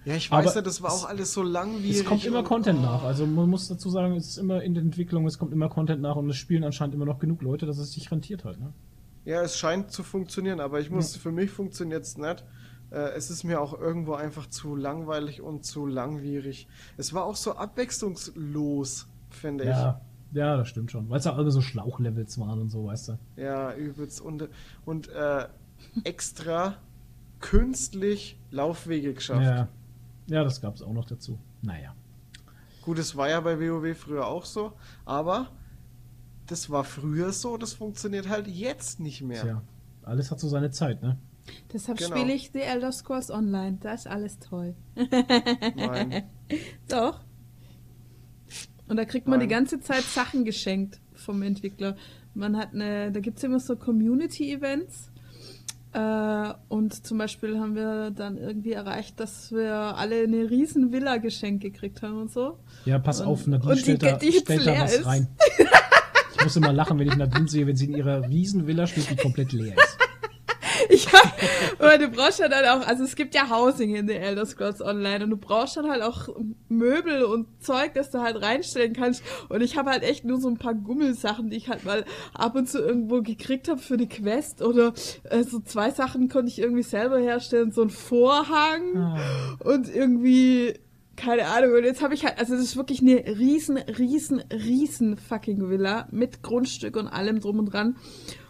Ja, 0.09 0.15
ich 0.15 0.31
weiß 0.31 0.47
Aber 0.47 0.55
ja, 0.55 0.61
das 0.63 0.81
war 0.81 0.91
auch 0.91 1.07
alles 1.07 1.33
so 1.33 1.43
langwierig. 1.43 1.99
Es 1.99 2.05
kommt 2.05 2.25
immer 2.25 2.41
Content 2.41 2.79
oh. 2.79 2.85
nach. 2.85 3.03
Also 3.03 3.27
man 3.27 3.47
muss 3.47 3.67
dazu 3.67 3.91
sagen, 3.91 4.15
es 4.15 4.29
ist 4.29 4.37
immer 4.37 4.63
in 4.63 4.73
der 4.73 4.81
Entwicklung, 4.81 5.27
es 5.27 5.37
kommt 5.37 5.53
immer 5.53 5.69
Content 5.69 6.01
nach 6.01 6.15
und 6.15 6.27
es 6.31 6.35
spielen 6.35 6.63
anscheinend 6.63 6.95
immer 6.95 7.05
noch 7.05 7.19
genug 7.19 7.43
Leute, 7.43 7.67
dass 7.67 7.77
es 7.77 7.93
sich 7.93 8.09
rentiert 8.09 8.43
halt. 8.43 8.59
Ne? 8.59 8.73
Ja, 9.25 9.43
es 9.43 9.55
scheint 9.55 9.91
zu 9.91 10.01
funktionieren, 10.01 10.61
aber 10.61 10.79
ich 10.79 10.89
muss, 10.89 11.13
ja. 11.13 11.21
für 11.21 11.31
mich 11.31 11.51
funktioniert 11.51 12.05
es 12.05 12.17
nicht. 12.17 12.43
Äh, 12.89 13.11
es 13.11 13.29
ist 13.29 13.43
mir 13.43 13.61
auch 13.61 13.79
irgendwo 13.79 14.13
einfach 14.13 14.47
zu 14.47 14.75
langweilig 14.75 15.41
und 15.41 15.63
zu 15.63 15.85
langwierig. 15.85 16.67
Es 16.97 17.13
war 17.13 17.25
auch 17.25 17.35
so 17.35 17.53
abwechslungslos, 17.53 19.05
finde 19.29 19.65
ja. 19.65 20.01
ich. 20.31 20.37
Ja, 20.37 20.57
das 20.57 20.69
stimmt 20.69 20.89
schon. 20.89 21.07
Weil 21.11 21.19
es 21.19 21.27
auch 21.27 21.37
immer 21.37 21.51
so 21.51 21.61
Schlauchlevels 21.61 22.39
waren 22.39 22.61
und 22.61 22.69
so, 22.69 22.87
weißt 22.87 23.09
du. 23.09 23.19
Ja, 23.35 23.75
übelst. 23.75 24.21
Und, 24.21 24.49
und 24.85 25.09
äh, 25.09 25.45
extra 26.03 26.77
künstlich 27.39 28.39
Laufwege 28.49 29.13
geschafft. 29.13 29.43
Ja, 29.43 29.67
ja 30.29 30.43
das 30.43 30.61
gab 30.61 30.75
es 30.75 30.81
auch 30.81 30.93
noch 30.93 31.05
dazu. 31.05 31.39
Naja. 31.61 31.95
Gut, 32.81 32.97
es 32.97 33.15
war 33.15 33.29
ja 33.29 33.39
bei 33.41 33.59
WoW 33.59 33.95
früher 33.97 34.27
auch 34.27 34.45
so, 34.45 34.73
aber 35.05 35.51
das 36.47 36.69
war 36.69 36.83
früher 36.83 37.31
so, 37.31 37.57
das 37.57 37.73
funktioniert 37.73 38.29
halt 38.29 38.47
jetzt 38.47 38.99
nicht 38.99 39.21
mehr. 39.21 39.41
Tja, 39.41 39.61
alles 40.03 40.31
hat 40.31 40.39
so 40.39 40.47
seine 40.47 40.71
Zeit, 40.71 41.01
ne? 41.01 41.17
Deshalb 41.73 41.97
genau. 41.97 42.15
spiele 42.15 42.33
ich 42.33 42.51
The 42.51 42.61
Elder 42.61 42.91
Scrolls 42.91 43.31
Online. 43.31 43.77
Da 43.79 43.93
ist 43.93 44.07
alles 44.07 44.39
toll. 44.39 44.75
Nein. 44.95 46.23
Doch. 46.87 47.21
Und 48.87 48.97
da 48.97 49.05
kriegt 49.05 49.27
man 49.27 49.39
Nein. 49.39 49.47
die 49.47 49.53
ganze 49.53 49.79
Zeit 49.79 50.03
Sachen 50.03 50.45
geschenkt 50.45 50.99
vom 51.13 51.41
Entwickler. 51.41 51.95
Man 52.33 52.57
hat 52.57 52.73
eine, 52.73 53.11
da 53.11 53.19
gibt 53.19 53.37
es 53.37 53.43
immer 53.43 53.59
so 53.59 53.75
Community-Events. 53.75 55.11
Äh, 55.91 56.53
und 56.67 57.05
zum 57.05 57.17
Beispiel 57.17 57.59
haben 57.59 57.75
wir 57.75 58.11
dann 58.11 58.37
irgendwie 58.37 58.73
erreicht, 58.73 59.19
dass 59.19 59.51
wir 59.51 59.73
alle 59.73 60.23
eine 60.23 60.49
riesen 60.49 60.91
Villa 60.91 61.17
geschenkt 61.17 61.63
gekriegt 61.63 62.01
haben 62.03 62.21
und 62.21 62.31
so. 62.31 62.59
Ja, 62.85 62.99
pass 62.99 63.21
und, 63.21 63.27
auf, 63.27 63.47
Nadine 63.47 63.75
stellt, 63.75 64.01
die, 64.01 64.05
da, 64.05 64.17
die 64.17 64.31
stellt 64.31 64.67
da 64.67 64.79
was 64.79 64.95
ist. 64.95 65.05
rein. 65.05 65.27
Ich 66.39 66.45
muss 66.45 66.55
immer 66.55 66.71
lachen, 66.71 66.97
wenn 66.97 67.07
ich 67.09 67.17
Nadine 67.17 67.49
sehe, 67.49 67.67
wenn 67.67 67.75
sie 67.75 67.87
in 67.87 67.97
ihrer 67.97 68.29
riesen 68.29 68.65
Villa 68.65 68.87
steht, 68.87 69.09
die 69.09 69.17
komplett 69.17 69.51
leer 69.51 69.75
ist. 69.75 69.98
Ich 70.99 71.13
hab, 71.13 71.33
aber 71.79 71.97
du 71.97 72.09
brauchst 72.09 72.39
ja 72.39 72.47
dann 72.47 72.65
auch, 72.65 72.87
also 72.87 73.03
es 73.03 73.15
gibt 73.15 73.35
ja 73.35 73.49
Housing 73.49 73.95
in 73.95 74.07
The 74.07 74.15
Elder 74.15 74.45
Scrolls 74.45 74.81
Online 74.81 75.23
und 75.23 75.29
du 75.31 75.37
brauchst 75.37 75.77
dann 75.77 75.89
halt 75.89 76.01
auch 76.01 76.29
Möbel 76.67 77.23
und 77.23 77.47
Zeug, 77.63 77.93
das 77.93 78.11
du 78.11 78.19
halt 78.19 78.41
reinstellen 78.41 78.93
kannst. 78.93 79.23
Und 79.49 79.61
ich 79.61 79.77
habe 79.77 79.89
halt 79.89 80.03
echt 80.03 80.25
nur 80.25 80.39
so 80.39 80.49
ein 80.49 80.57
paar 80.57 80.75
Gummelsachen, 80.75 81.49
die 81.49 81.57
ich 81.57 81.69
halt 81.69 81.85
mal 81.85 82.05
ab 82.33 82.55
und 82.55 82.69
zu 82.69 82.79
irgendwo 82.79 83.21
gekriegt 83.21 83.67
habe 83.69 83.79
für 83.79 83.97
die 83.97 84.09
Quest 84.09 84.61
oder 84.61 84.93
äh, 85.23 85.43
so 85.43 85.59
zwei 85.59 85.91
Sachen 85.91 86.29
konnte 86.29 86.49
ich 86.49 86.59
irgendwie 86.59 86.83
selber 86.83 87.19
herstellen, 87.19 87.71
so 87.71 87.81
ein 87.81 87.89
Vorhang 87.89 89.17
oh. 89.63 89.69
und 89.71 89.93
irgendwie 89.93 90.75
keine 91.19 91.47
Ahnung. 91.47 91.73
Und 91.75 91.83
jetzt 91.83 92.01
habe 92.01 92.13
ich 92.13 92.25
halt, 92.25 92.39
also 92.39 92.55
es 92.55 92.61
ist 92.61 92.77
wirklich 92.77 93.01
eine 93.01 93.17
riesen, 93.37 93.77
riesen, 93.77 94.39
riesen 94.51 95.17
fucking 95.17 95.69
Villa 95.69 96.07
mit 96.11 96.41
Grundstück 96.41 96.95
und 96.95 97.07
allem 97.07 97.41
drum 97.41 97.59
und 97.59 97.65
dran. 97.73 97.97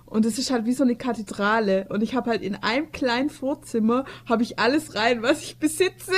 Und 0.10 0.26
es 0.26 0.40
ist 0.40 0.50
halt 0.50 0.66
wie 0.66 0.74
so 0.74 0.84
eine 0.84 0.96
Kathedrale. 0.96 1.86
Und 1.90 2.02
ich 2.02 2.16
habe 2.16 2.32
halt 2.32 2.42
in 2.42 2.56
einem 2.56 2.92
kleinen 2.92 3.30
Vorzimmer 3.30 4.06
habe 4.28 4.42
ich 4.42 4.58
alles 4.58 4.96
rein, 4.96 5.22
was 5.22 5.44
ich 5.44 5.60
besitze. 5.60 6.12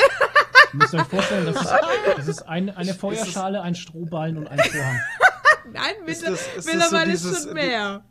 Ihr 0.74 0.80
müsst 0.80 0.94
euch 0.94 1.04
vorstellen, 1.04 1.46
das 1.46 1.62
ist, 1.62 1.74
das 2.18 2.28
ist 2.28 2.42
ein, 2.44 2.70
eine 2.70 2.94
Feuerschale, 2.94 3.62
ein 3.62 3.76
Strohballen 3.76 4.38
und 4.38 4.48
ein 4.48 4.60
Vorhang. 4.60 5.00
Nein, 5.74 5.94
mittlerweile 6.06 7.12
ist, 7.12 7.26
das, 7.26 7.44
schon 7.44 7.54
mehr. 7.54 8.06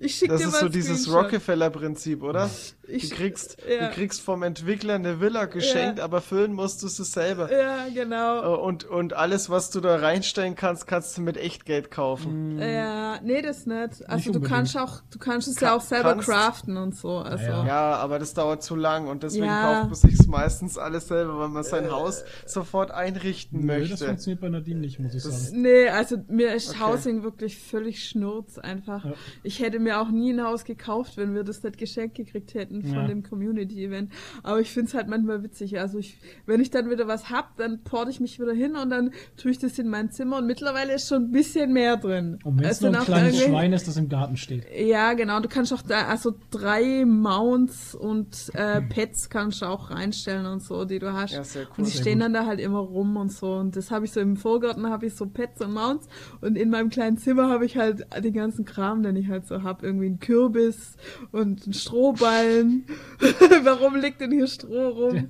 Ich 0.00 0.16
schick 0.16 0.30
das 0.30 0.40
dir 0.40 0.46
mal 0.48 0.54
ist 0.54 0.60
so 0.60 0.68
dieses 0.68 1.12
Rockefeller-Prinzip, 1.12 2.22
oder? 2.22 2.50
Ich, 2.88 3.10
du, 3.10 3.16
kriegst, 3.16 3.58
ja. 3.68 3.88
du 3.88 3.94
kriegst 3.94 4.20
vom 4.22 4.42
Entwickler 4.42 4.94
eine 4.94 5.20
Villa 5.20 5.44
geschenkt, 5.44 5.98
ja. 5.98 6.04
aber 6.04 6.20
füllen 6.20 6.54
musst 6.54 6.82
du 6.82 6.86
es 6.86 6.96
selber. 6.96 7.52
Ja, 7.52 7.86
genau. 7.92 8.42
Äh, 8.42 8.58
und, 8.58 8.84
und 8.84 9.12
alles, 9.12 9.50
was 9.50 9.70
du 9.70 9.80
da 9.80 9.96
reinstellen 9.96 10.54
kannst, 10.54 10.86
kannst 10.86 11.16
du 11.18 11.22
mit 11.22 11.36
Echtgeld 11.36 11.90
kaufen. 11.90 12.54
Mhm. 12.54 12.62
Ja, 12.62 13.20
nee, 13.22 13.42
das 13.42 13.66
nicht. 13.66 14.08
Also 14.08 14.30
nicht 14.30 14.34
du 14.34 14.40
kannst 14.40 14.76
auch, 14.76 15.02
du 15.10 15.18
kannst 15.18 15.48
es 15.48 15.56
Ka 15.56 15.66
ja 15.66 15.76
auch 15.76 15.80
selber 15.80 16.14
kannst, 16.14 16.28
craften 16.28 16.76
und 16.76 16.96
so. 16.96 17.18
Also. 17.18 17.44
Ja, 17.44 17.66
ja, 17.66 17.96
aber 17.96 18.18
das 18.18 18.34
dauert 18.34 18.62
zu 18.62 18.74
lang 18.74 19.06
und 19.06 19.22
deswegen 19.22 19.48
kauft 19.48 19.84
man 19.86 19.94
sich 19.94 20.26
meistens 20.26 20.78
alles 20.78 21.08
selber, 21.08 21.38
weil 21.38 21.48
man 21.48 21.64
sein 21.64 21.84
äh, 21.84 21.90
Haus 21.90 22.24
sofort 22.46 22.90
einrichten 22.90 23.60
nee, 23.60 23.66
möchte. 23.66 23.90
Das 23.90 24.04
funktioniert 24.04 24.40
bei 24.40 24.48
Nadine 24.48 24.80
nicht, 24.80 24.98
muss 24.98 25.14
ich 25.14 25.22
das, 25.22 25.48
sagen. 25.48 25.62
Nee, 25.62 25.88
also 25.88 26.16
mir 26.28 26.54
ist 26.54 26.70
okay. 26.70 26.80
Housing 26.80 27.22
wirklich 27.22 27.58
völlig 27.58 28.08
schnurz 28.08 28.58
einfach. 28.58 29.04
Ich 29.42 29.60
hätte 29.60 29.78
mir 29.78 30.00
auch 30.00 30.10
nie 30.10 30.32
ein 30.32 30.42
Haus 30.42 30.64
gekauft, 30.64 31.16
wenn 31.16 31.34
wir 31.34 31.44
das 31.44 31.62
nicht 31.62 31.76
geschenkt 31.76 32.16
gekriegt 32.16 32.54
hätten 32.54 32.77
von 32.82 32.94
ja. 32.94 33.06
dem 33.06 33.22
Community-Event. 33.22 34.12
Aber 34.42 34.60
ich 34.60 34.70
finde 34.70 34.88
es 34.88 34.94
halt 34.94 35.08
manchmal 35.08 35.42
witzig. 35.42 35.78
Also 35.78 35.98
ich, 35.98 36.18
wenn 36.46 36.60
ich 36.60 36.70
dann 36.70 36.90
wieder 36.90 37.08
was 37.08 37.30
hab, 37.30 37.56
dann 37.56 37.82
porte 37.82 38.10
ich 38.10 38.20
mich 38.20 38.40
wieder 38.40 38.52
hin 38.52 38.76
und 38.76 38.90
dann 38.90 39.10
tue 39.36 39.50
ich 39.50 39.58
das 39.58 39.78
in 39.78 39.88
mein 39.88 40.10
Zimmer 40.10 40.38
und 40.38 40.46
mittlerweile 40.46 40.94
ist 40.94 41.08
schon 41.08 41.24
ein 41.24 41.30
bisschen 41.30 41.72
mehr 41.72 41.96
drin. 41.96 42.38
Und 42.44 42.58
wenn 42.58 42.66
es 42.66 42.80
nur 42.80 42.94
ein 42.94 43.04
kleines 43.04 43.40
Schwein 43.40 43.72
ist, 43.72 43.88
das 43.88 43.96
im 43.96 44.08
Garten 44.08 44.36
steht. 44.36 44.64
Ja, 44.76 45.14
genau. 45.14 45.40
Du 45.40 45.48
kannst 45.48 45.72
auch 45.72 45.82
da, 45.82 46.06
also 46.06 46.34
drei 46.50 47.04
Mounts 47.04 47.94
und 47.94 48.50
äh, 48.54 48.80
Pets 48.82 49.30
kannst 49.30 49.62
du 49.62 49.66
auch 49.66 49.90
reinstellen 49.90 50.46
und 50.46 50.62
so, 50.62 50.84
die 50.84 50.98
du 50.98 51.12
hast. 51.12 51.34
Ja, 51.34 51.44
sehr 51.44 51.64
cool. 51.64 51.74
Und 51.78 51.86
die 51.86 51.92
stehen 51.92 52.20
dann 52.20 52.32
da 52.32 52.46
halt 52.46 52.60
immer 52.60 52.78
rum 52.78 53.16
und 53.16 53.32
so. 53.32 53.54
Und 53.54 53.76
das 53.76 53.90
habe 53.90 54.04
ich 54.04 54.12
so 54.12 54.20
im 54.20 54.36
Vorgarten 54.36 54.88
habe 54.88 55.06
ich 55.06 55.14
so 55.14 55.26
Pets 55.26 55.60
und 55.60 55.72
Mounts 55.72 56.06
und 56.40 56.56
in 56.56 56.70
meinem 56.70 56.90
kleinen 56.90 57.18
Zimmer 57.18 57.48
habe 57.48 57.64
ich 57.66 57.76
halt 57.76 58.06
den 58.22 58.32
ganzen 58.32 58.64
Kram, 58.64 59.02
den 59.02 59.16
ich 59.16 59.28
halt 59.28 59.46
so 59.46 59.62
hab. 59.62 59.82
Irgendwie 59.82 60.06
ein 60.06 60.18
Kürbis 60.18 60.96
und 61.32 61.66
ein 61.66 61.72
Strohballen 61.72 62.67
Warum 63.62 63.96
liegt 63.96 64.20
denn 64.20 64.32
hier 64.32 64.46
Stroh 64.46 64.88
rum? 64.88 65.28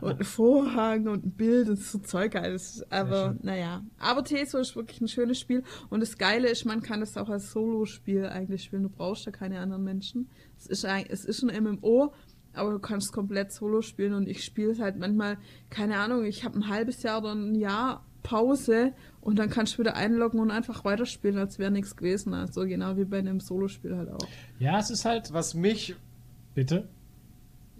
und 0.00 0.20
ein 0.20 0.24
Vorhang 0.24 1.08
und 1.08 1.26
ein 1.26 1.30
Bild 1.32 1.68
und 1.68 1.78
so 1.78 1.98
Zeug 1.98 2.36
alles. 2.36 2.84
Aber 2.90 3.36
naja. 3.42 3.82
Aber 3.98 4.24
Teso 4.24 4.58
ist 4.58 4.76
wirklich 4.76 5.00
ein 5.00 5.08
schönes 5.08 5.38
Spiel. 5.38 5.62
Und 5.90 6.00
das 6.00 6.18
Geile 6.18 6.48
ist, 6.48 6.64
man 6.64 6.82
kann 6.82 7.02
es 7.02 7.16
auch 7.16 7.28
als 7.28 7.50
Solo-Spiel 7.52 8.26
eigentlich 8.26 8.64
spielen. 8.64 8.82
Du 8.84 8.88
brauchst 8.88 9.26
ja 9.26 9.32
keine 9.32 9.60
anderen 9.60 9.84
Menschen. 9.84 10.28
Es 10.56 10.66
ist, 10.66 10.84
ein, 10.84 11.06
es 11.08 11.24
ist 11.24 11.42
ein 11.42 11.64
MMO, 11.64 12.12
aber 12.52 12.72
du 12.72 12.78
kannst 12.78 13.12
komplett 13.12 13.52
Solo 13.52 13.82
spielen. 13.82 14.14
Und 14.14 14.28
ich 14.28 14.44
spiele 14.44 14.72
es 14.72 14.80
halt 14.80 14.98
manchmal, 14.98 15.38
keine 15.70 15.98
Ahnung, 15.98 16.24
ich 16.24 16.44
habe 16.44 16.58
ein 16.58 16.68
halbes 16.68 17.02
Jahr 17.02 17.18
oder 17.20 17.34
ein 17.34 17.54
Jahr 17.54 18.04
Pause 18.22 18.92
und 19.20 19.38
dann 19.38 19.48
kannst 19.48 19.74
du 19.74 19.78
wieder 19.78 19.96
einloggen 19.96 20.38
und 20.40 20.50
einfach 20.50 20.84
weiterspielen, 20.84 21.38
als 21.38 21.58
wäre 21.58 21.70
nichts 21.70 21.96
gewesen. 21.96 22.34
Also 22.34 22.66
genau 22.66 22.96
wie 22.96 23.04
bei 23.04 23.18
einem 23.18 23.40
Solospiel 23.40 23.96
halt 23.96 24.10
auch. 24.10 24.28
Ja, 24.58 24.78
es 24.78 24.90
ist 24.90 25.04
halt. 25.04 25.32
Was 25.32 25.54
mich, 25.54 25.96
Bitte? 26.58 26.88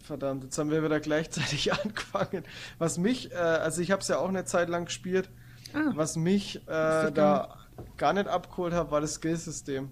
Verdammt, 0.04 0.44
jetzt 0.44 0.56
haben 0.56 0.70
wir 0.70 0.84
wieder 0.84 1.00
gleichzeitig 1.00 1.72
angefangen. 1.84 2.44
Was 2.78 2.96
mich, 2.96 3.32
äh, 3.32 3.34
also 3.34 3.82
ich 3.82 3.90
habe 3.90 4.02
es 4.02 4.06
ja 4.06 4.18
auch 4.18 4.28
eine 4.28 4.44
Zeit 4.44 4.68
lang 4.68 4.84
gespielt, 4.84 5.30
ah, 5.74 5.90
was 5.96 6.14
mich 6.14 6.58
äh, 6.68 7.10
da 7.10 7.58
gar 7.96 8.12
nicht 8.12 8.28
abgeholt 8.28 8.72
hat, 8.72 8.92
war 8.92 9.00
das 9.00 9.14
Skillsystem. 9.14 9.88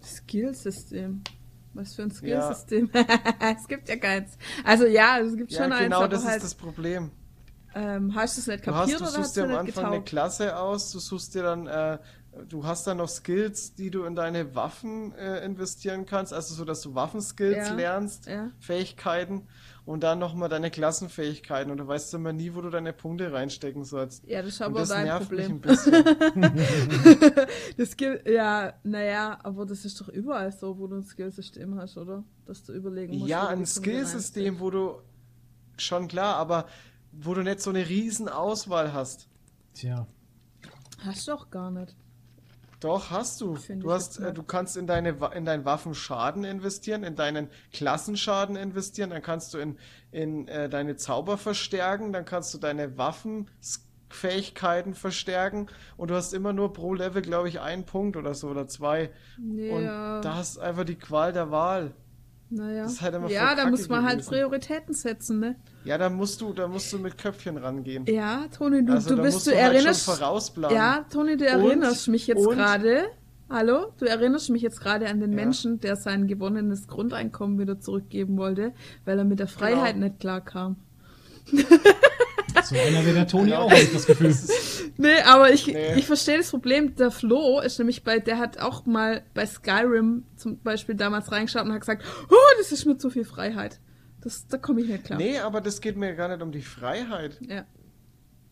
Skillsystem? 0.00 1.22
Was 1.74 1.96
für 1.96 2.02
ein 2.02 2.12
Skillsystem? 2.12 2.88
Ja. 2.94 3.04
es 3.58 3.66
gibt 3.66 3.88
ja 3.88 3.96
keins. 3.96 4.38
Also 4.62 4.86
ja, 4.86 5.18
es 5.18 5.36
gibt 5.36 5.52
schon 5.52 5.70
ja, 5.70 5.76
eins. 5.76 5.82
Genau, 5.82 6.06
das 6.06 6.24
halt 6.24 6.36
ist 6.36 6.44
das 6.44 6.54
Problem. 6.54 7.10
Ähm, 7.74 8.14
hast 8.14 8.36
du 8.36 8.40
es 8.40 8.46
nicht 8.46 8.62
kapiert 8.62 9.00
du 9.00 9.04
hast, 9.04 9.16
du 9.16 9.22
suchst 9.22 9.36
dir 9.36 9.44
am 9.44 9.50
Anfang 9.50 9.66
getaugt? 9.66 9.86
eine 9.86 10.02
Klasse 10.02 10.58
aus, 10.58 10.90
du 10.90 10.98
suchst 10.98 11.34
dir 11.34 11.42
dann, 11.42 11.66
äh, 11.66 11.98
du 12.48 12.64
hast 12.64 12.86
dann 12.86 12.98
noch 12.98 13.08
Skills, 13.08 13.74
die 13.74 13.90
du 13.90 14.04
in 14.04 14.14
deine 14.14 14.54
Waffen 14.54 15.14
äh, 15.14 15.44
investieren 15.44 16.06
kannst, 16.06 16.32
also 16.32 16.54
so, 16.54 16.64
dass 16.64 16.82
du 16.82 16.94
Waffenskills 16.94 17.68
ja. 17.68 17.74
lernst, 17.74 18.26
ja. 18.26 18.50
Fähigkeiten 18.58 19.46
und 19.84 20.02
dann 20.02 20.18
nochmal 20.18 20.48
deine 20.48 20.70
Klassenfähigkeiten 20.70 21.70
und 21.70 21.78
du 21.78 21.86
weißt 21.86 22.14
immer 22.14 22.32
nie, 22.32 22.54
wo 22.54 22.60
du 22.60 22.70
deine 22.70 22.92
Punkte 22.92 23.32
reinstecken 23.32 23.84
sollst. 23.84 24.24
Ja, 24.26 24.42
das 24.42 24.54
ist 24.54 24.62
aber 24.62 24.80
das 24.80 24.90
dein 24.90 25.08
Problem. 25.18 25.60
ein 25.64 26.52
das 27.76 27.96
gibt, 27.96 28.28
ja, 28.28 28.74
naja, 28.84 29.38
aber 29.42 29.66
das 29.66 29.84
ist 29.84 30.00
doch 30.00 30.08
überall 30.08 30.52
so, 30.52 30.78
wo 30.78 30.86
du 30.86 30.96
ein 30.96 31.02
Skillsystem 31.02 31.76
hast, 31.76 31.96
oder? 31.98 32.22
Dass 32.46 32.62
du 32.64 32.72
überlegen 32.72 33.18
musst. 33.18 33.30
Ja, 33.30 33.48
ein 33.48 33.66
Skillsystem, 33.66 34.60
wo 34.60 34.70
du, 34.70 35.02
schon 35.76 36.06
klar, 36.08 36.36
aber 36.36 36.66
wo 37.12 37.34
du 37.34 37.42
nicht 37.42 37.60
so 37.60 37.70
eine 37.70 37.88
riesen 37.88 38.28
Auswahl 38.28 38.92
hast. 38.92 39.28
Tja. 39.74 40.06
Hast 41.04 41.28
du 41.28 41.32
doch 41.32 41.50
gar 41.50 41.70
nicht. 41.70 41.94
Doch, 42.82 43.10
hast 43.10 43.40
du. 43.40 43.54
Find 43.54 43.84
du 43.84 43.92
hast, 43.92 44.18
äh, 44.18 44.32
du 44.32 44.42
kannst 44.42 44.76
in 44.76 44.88
deine 44.88 45.16
in 45.34 45.44
deinen 45.44 45.64
Waffenschaden 45.64 46.42
investieren, 46.42 47.04
in 47.04 47.14
deinen 47.14 47.48
Klassenschaden 47.72 48.56
investieren, 48.56 49.10
dann 49.10 49.22
kannst 49.22 49.54
du 49.54 49.58
in, 49.58 49.78
in 50.10 50.48
äh, 50.48 50.68
deine 50.68 50.96
Zauber 50.96 51.38
verstärken, 51.38 52.12
dann 52.12 52.24
kannst 52.24 52.52
du 52.54 52.58
deine 52.58 52.98
Waffenfähigkeiten 52.98 54.94
verstärken 54.94 55.68
und 55.96 56.10
du 56.10 56.16
hast 56.16 56.34
immer 56.34 56.52
nur 56.52 56.72
pro 56.72 56.94
Level, 56.94 57.22
glaube 57.22 57.48
ich, 57.48 57.60
einen 57.60 57.86
Punkt 57.86 58.16
oder 58.16 58.34
so 58.34 58.48
oder 58.48 58.66
zwei. 58.66 59.10
Ja. 59.38 59.76
Und 59.76 59.84
da 60.24 60.34
hast 60.34 60.58
einfach 60.58 60.84
die 60.84 60.98
Qual 60.98 61.32
der 61.32 61.52
Wahl. 61.52 61.94
Naja. 62.54 62.86
Halt 63.00 63.30
ja, 63.30 63.54
da 63.54 63.70
muss 63.70 63.88
man 63.88 64.04
halt 64.04 64.18
gewesen. 64.18 64.30
halt 64.30 64.50
Prioritäten 64.50 64.94
setzen, 64.94 65.40
ne? 65.40 65.56
Ja, 65.84 65.96
da 65.96 66.10
musst 66.10 66.38
du, 66.42 66.52
da 66.52 66.68
musst 66.68 66.92
du 66.92 66.98
mit 66.98 67.16
Köpfchen 67.16 67.56
rangehen. 67.56 68.04
Ja, 68.04 68.44
Toni, 68.54 68.84
du, 68.84 68.92
also, 68.92 69.16
du 69.16 69.22
bist, 69.22 69.46
du, 69.46 69.52
du 69.52 69.56
halt 69.56 69.74
erinnerst. 69.74 70.20
ja, 70.70 71.06
Toni, 71.10 71.38
du 71.38 71.46
erinnerst 71.46 72.08
und, 72.08 72.12
mich 72.12 72.26
jetzt 72.26 72.46
gerade. 72.46 73.04
Hallo, 73.48 73.92
du 73.98 74.04
erinnerst 74.04 74.50
mich 74.50 74.60
jetzt 74.60 74.80
gerade 74.80 75.08
an 75.08 75.20
den 75.20 75.30
ja. 75.30 75.36
Menschen, 75.36 75.80
der 75.80 75.96
sein 75.96 76.26
gewonnenes 76.26 76.88
Grundeinkommen 76.88 77.58
wieder 77.58 77.80
zurückgeben 77.80 78.36
wollte, 78.36 78.72
weil 79.06 79.18
er 79.18 79.24
mit 79.24 79.38
der 79.38 79.48
Freiheit 79.48 79.94
genau. 79.94 80.06
nicht 80.06 80.20
klarkam. 80.20 80.76
So 82.64 82.76
einer 82.76 83.04
wie 83.04 83.12
der 83.12 83.26
Toni 83.26 83.54
auch, 83.54 83.70
habe 83.70 83.80
ich 83.80 83.92
das 83.92 84.06
Gefühl. 84.06 84.34
Nee, 84.96 85.20
aber 85.26 85.52
ich, 85.52 85.66
nee. 85.66 85.94
ich 85.94 86.06
verstehe 86.06 86.38
das 86.38 86.50
Problem. 86.50 86.94
Der 86.96 87.10
Flo 87.10 87.60
ist 87.60 87.78
nämlich 87.78 88.04
bei, 88.04 88.18
der 88.18 88.38
hat 88.38 88.58
auch 88.58 88.86
mal 88.86 89.22
bei 89.34 89.46
Skyrim 89.46 90.24
zum 90.36 90.58
Beispiel 90.60 90.94
damals 90.94 91.30
reingeschaut 91.30 91.64
und 91.64 91.72
hat 91.72 91.80
gesagt, 91.80 92.04
oh, 92.30 92.56
das 92.58 92.72
ist 92.72 92.84
mir 92.86 92.96
zu 92.96 93.10
viel 93.10 93.24
Freiheit. 93.24 93.80
Das, 94.20 94.46
da 94.46 94.56
komme 94.56 94.80
ich 94.82 94.88
nicht 94.88 95.04
klar. 95.04 95.18
Nee, 95.18 95.38
aber 95.38 95.60
das 95.60 95.80
geht 95.80 95.96
mir 95.96 96.14
gar 96.14 96.28
nicht 96.28 96.42
um 96.42 96.52
die 96.52 96.62
Freiheit. 96.62 97.38
Ja. 97.40 97.66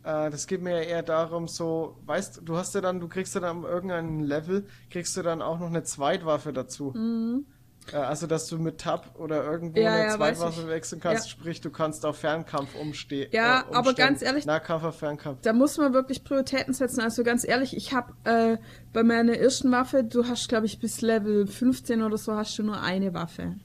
Äh, 0.02 0.30
das 0.30 0.46
geht 0.46 0.62
mir 0.62 0.82
ja 0.82 0.88
eher 0.88 1.02
darum, 1.02 1.46
so, 1.46 1.96
weißt 2.06 2.42
du, 2.44 2.56
hast 2.56 2.74
ja 2.74 2.80
dann, 2.80 3.00
du 3.00 3.08
kriegst 3.08 3.34
ja 3.34 3.40
dann 3.40 3.58
am 3.58 3.64
irgendeinem 3.64 4.20
Level, 4.20 4.66
kriegst 4.90 5.16
du 5.16 5.22
dann 5.22 5.42
auch 5.42 5.58
noch 5.60 5.68
eine 5.68 5.82
Zweitwaffe 5.82 6.52
dazu. 6.52 6.92
Mhm. 6.96 7.46
Äh, 7.92 7.96
also, 7.96 8.26
dass 8.26 8.46
du 8.46 8.58
mit 8.58 8.78
Tab 8.78 9.18
oder 9.18 9.44
irgendwo 9.44 9.80
ja, 9.80 9.94
eine 9.94 10.04
ja, 10.04 10.16
Zweitwaffe 10.16 10.68
wechseln 10.68 11.00
kannst, 11.00 11.26
ja. 11.26 11.30
sprich, 11.30 11.60
du 11.60 11.70
kannst 11.70 12.04
auf 12.06 12.18
Fernkampf 12.18 12.74
umstehen. 12.74 13.28
Ja, 13.32 13.60
äh, 13.70 13.74
aber 13.74 13.94
ganz 13.94 14.22
ehrlich, 14.22 14.46
Nahkampf 14.46 14.84
auf 14.84 14.98
Fernkampf. 14.98 15.40
Da 15.42 15.52
muss 15.52 15.78
man 15.78 15.92
wirklich 15.92 16.24
Prioritäten 16.24 16.74
setzen. 16.74 17.00
Also 17.00 17.24
ganz 17.24 17.46
ehrlich, 17.46 17.76
ich 17.76 17.92
habe 17.92 18.12
äh, 18.24 18.58
bei 18.92 19.02
meiner 19.02 19.36
ersten 19.36 19.70
Waffe, 19.72 20.04
du 20.04 20.26
hast, 20.26 20.48
glaube 20.48 20.66
ich, 20.66 20.78
bis 20.78 21.00
Level 21.00 21.46
15 21.46 22.02
oder 22.02 22.18
so, 22.18 22.34
hast 22.34 22.58
du 22.58 22.62
nur 22.62 22.80
eine 22.80 23.14
Waffe. 23.14 23.56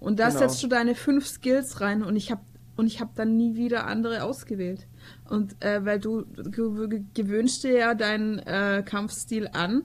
Und 0.00 0.18
da 0.18 0.28
genau. 0.28 0.40
setzt 0.40 0.62
du 0.62 0.66
deine 0.66 0.94
fünf 0.94 1.26
Skills 1.26 1.80
rein 1.80 2.02
und 2.02 2.16
ich 2.16 2.30
habe 2.30 2.42
und 2.76 2.86
ich 2.86 3.00
habe 3.00 3.10
dann 3.14 3.36
nie 3.36 3.56
wieder 3.56 3.86
andere 3.86 4.22
ausgewählt. 4.24 4.86
Und 5.28 5.62
äh, 5.62 5.84
weil 5.84 6.00
du, 6.00 6.22
du 6.22 6.88
gewöhnst 7.12 7.62
dir 7.62 7.72
ja 7.72 7.94
deinen 7.94 8.38
äh, 8.38 8.82
Kampfstil 8.86 9.50
an 9.52 9.82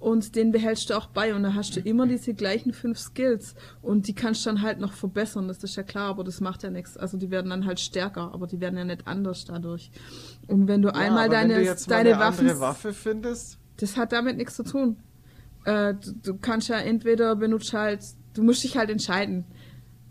und 0.00 0.36
den 0.36 0.52
behältst 0.52 0.90
du 0.90 0.94
auch 0.94 1.06
bei 1.06 1.34
und 1.34 1.42
da 1.42 1.54
hast 1.54 1.76
du 1.76 1.80
immer 1.80 2.06
diese 2.06 2.34
gleichen 2.34 2.72
fünf 2.72 2.98
Skills 2.98 3.54
und 3.82 4.06
die 4.06 4.14
kannst 4.14 4.44
du 4.44 4.50
dann 4.50 4.62
halt 4.62 4.78
noch 4.78 4.92
verbessern, 4.92 5.48
das 5.48 5.62
ist 5.64 5.76
ja 5.76 5.82
klar, 5.82 6.10
aber 6.10 6.24
das 6.24 6.40
macht 6.40 6.62
ja 6.62 6.70
nichts. 6.70 6.96
Also 6.96 7.16
die 7.16 7.30
werden 7.30 7.50
dann 7.50 7.66
halt 7.66 7.80
stärker, 7.80 8.32
aber 8.32 8.46
die 8.46 8.60
werden 8.60 8.78
ja 8.78 8.84
nicht 8.84 9.06
anders 9.06 9.44
dadurch. 9.44 9.90
Und 10.46 10.68
wenn 10.68 10.82
du 10.82 10.88
ja, 10.88 10.94
einmal 10.94 11.28
deine, 11.28 11.54
wenn 11.54 11.60
du 11.62 11.66
jetzt 11.66 11.90
deine 11.90 12.14
eine 12.14 12.20
Waffen, 12.20 12.60
Waffe 12.60 12.92
findest, 12.92 13.58
das 13.78 13.96
hat 13.96 14.12
damit 14.12 14.36
nichts 14.36 14.56
zu 14.56 14.64
tun. 14.64 14.96
Äh, 15.64 15.94
du, 15.94 16.12
du 16.12 16.38
kannst 16.38 16.68
ja 16.68 16.78
entweder 16.78 17.34
benutzt 17.36 17.72
halt, 17.72 18.00
du 18.34 18.42
musst 18.42 18.62
dich 18.62 18.76
halt 18.76 18.90
entscheiden 18.90 19.44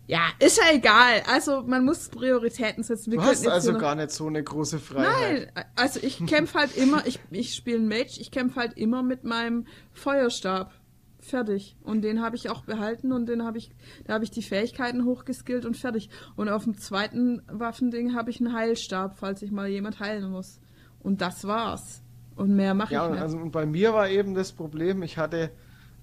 ja, 0.07 0.21
ist 0.39 0.57
ja 0.57 0.73
egal. 0.73 1.21
Also 1.29 1.63
man 1.63 1.83
muss 1.83 2.07
Prioritäten 2.07 2.81
setzen. 2.81 3.11
Wir 3.11 3.19
du 3.19 3.25
hast 3.25 3.45
also 3.45 3.77
gar 3.77 3.95
nicht 3.95 4.11
so 4.11 4.27
eine 4.27 4.41
große 4.41 4.79
Freiheit. 4.79 5.51
Nein, 5.53 5.65
also 5.75 5.99
ich 6.01 6.25
kämpfe 6.25 6.59
halt 6.59 6.77
immer, 6.77 7.05
ich, 7.05 7.19
ich 7.29 7.53
spiele 7.53 7.77
einen 7.77 7.89
Mage, 7.89 8.19
ich 8.19 8.31
kämpfe 8.31 8.59
halt 8.59 8.77
immer 8.77 9.03
mit 9.03 9.25
meinem 9.25 9.67
Feuerstab. 9.91 10.71
Fertig. 11.19 11.75
Und 11.83 12.03
den 12.03 12.21
habe 12.21 12.37
ich 12.37 12.49
auch 12.49 12.61
behalten 12.61 13.11
und 13.11 13.25
den 13.25 13.43
habe 13.43 13.57
ich, 13.57 13.71
da 14.05 14.13
habe 14.13 14.23
ich 14.23 14.31
die 14.31 14.43
Fähigkeiten 14.43 15.03
hochgeskillt 15.03 15.65
und 15.65 15.75
fertig. 15.75 16.09
Und 16.37 16.47
auf 16.47 16.63
dem 16.63 16.77
zweiten 16.77 17.41
Waffending 17.51 18.15
habe 18.15 18.29
ich 18.29 18.39
einen 18.39 18.53
Heilstab, 18.53 19.17
falls 19.17 19.41
ich 19.41 19.51
mal 19.51 19.67
jemand 19.67 19.99
heilen 19.99 20.31
muss. 20.31 20.61
Und 21.01 21.19
das 21.19 21.45
war's. 21.45 22.01
Und 22.37 22.55
mehr 22.55 22.73
mache 22.73 22.93
ja, 22.93 23.03
ich 23.03 23.09
nicht. 23.09 23.17
Ja, 23.17 23.23
also 23.23 23.37
und 23.39 23.51
bei 23.51 23.65
mir 23.65 23.93
war 23.93 24.07
eben 24.09 24.35
das 24.35 24.53
Problem, 24.53 25.03
ich 25.03 25.17
hatte, 25.17 25.51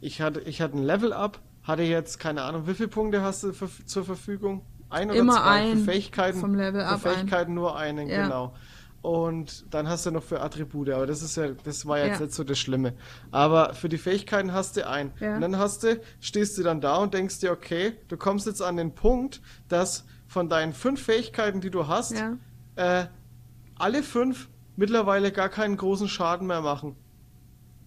ich 0.03 0.21
hatte, 0.21 0.41
ich 0.41 0.61
hatte 0.61 0.77
ein 0.77 0.83
Level-Up 0.83 1.41
hatte 1.65 1.83
jetzt, 1.83 2.19
keine 2.19 2.43
Ahnung, 2.43 2.67
wie 2.67 2.75
viele 2.75 2.89
Punkte 2.89 3.23
hast 3.23 3.43
du 3.43 3.53
für, 3.53 3.69
zur 3.87 4.05
Verfügung? 4.05 4.65
Ein 4.91 5.11
oder 5.11 5.19
Immer 5.19 5.35
zwei? 5.35 5.71
Ein 5.73 5.79
für 5.79 5.85
Fähigkeiten, 5.93 6.41
vom 6.41 6.55
Level 6.55 6.83
up 6.83 7.01
für 7.01 7.11
Fähigkeiten 7.11 7.53
ein. 7.53 7.55
nur 7.55 7.77
einen, 7.77 8.09
ja. 8.09 8.25
genau. 8.25 8.55
Und 9.03 9.67
dann 9.75 9.87
hast 9.87 10.07
du 10.07 10.11
noch 10.11 10.23
für 10.23 10.41
Attribute, 10.41 10.89
aber 10.91 11.07
das 11.07 11.21
ist 11.21 11.37
ja, 11.37 11.49
das 11.49 11.85
war 11.85 11.99
jetzt 11.99 12.21
ja. 12.21 12.27
nicht 12.27 12.35
so 12.35 12.43
das 12.43 12.59
Schlimme. 12.59 12.95
Aber 13.33 13.75
für 13.75 13.91
die 13.91 13.99
Fähigkeiten 13.99 14.53
hast 14.53 14.79
du 14.79 14.89
einen. 14.89 15.13
Ja. 15.21 15.35
Und 15.35 15.43
dann 15.43 15.59
hast 15.59 15.83
du, 15.83 16.01
stehst 16.21 16.57
du 16.57 16.63
dann 16.63 16.81
da 16.81 16.97
und 16.97 17.13
denkst 17.13 17.41
dir, 17.41 17.53
okay, 17.53 17.99
du 18.09 18.17
kommst 18.17 18.47
jetzt 18.47 18.63
an 18.63 18.79
den 18.79 18.95
Punkt, 18.95 19.43
dass 19.69 20.07
von 20.27 20.49
deinen 20.49 20.73
fünf 20.73 21.03
Fähigkeiten, 21.03 21.61
die 21.61 21.71
du 21.71 21.87
hast, 21.87 22.15
äh, 22.77 23.05
alle 23.79 24.03
fünf 24.03 24.49
mittlerweile 24.77 25.33
gar 25.33 25.49
keinen 25.51 25.77
großen 25.77 26.09
Schaden 26.09 26.47
mehr 26.47 26.63
machen. 26.63 26.97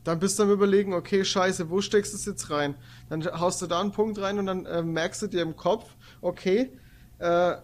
Dann 0.08 0.20
bist 0.20 0.40
du 0.40 0.44
am 0.44 0.52
überlegen, 0.52 0.94
okay, 0.94 1.26
scheiße, 1.26 1.70
wo 1.70 1.82
steckst 1.82 2.14
du 2.14 2.18
es 2.18 2.24
jetzt 2.24 2.50
rein? 2.50 2.76
Dann 3.10 3.26
haust 3.26 3.62
du 3.62 3.68
da 3.68 3.82
einen 3.82 3.92
Punkt 3.92 4.22
rein 4.22 4.40
und 4.40 4.46
dann 4.46 4.66
äh, 4.66 4.82
merkst 4.82 5.22
du 5.22 5.28
dir 5.28 5.42
im 5.42 5.58
Kopf, 5.58 5.84
okay, 6.22 6.72
äh, 7.20 7.56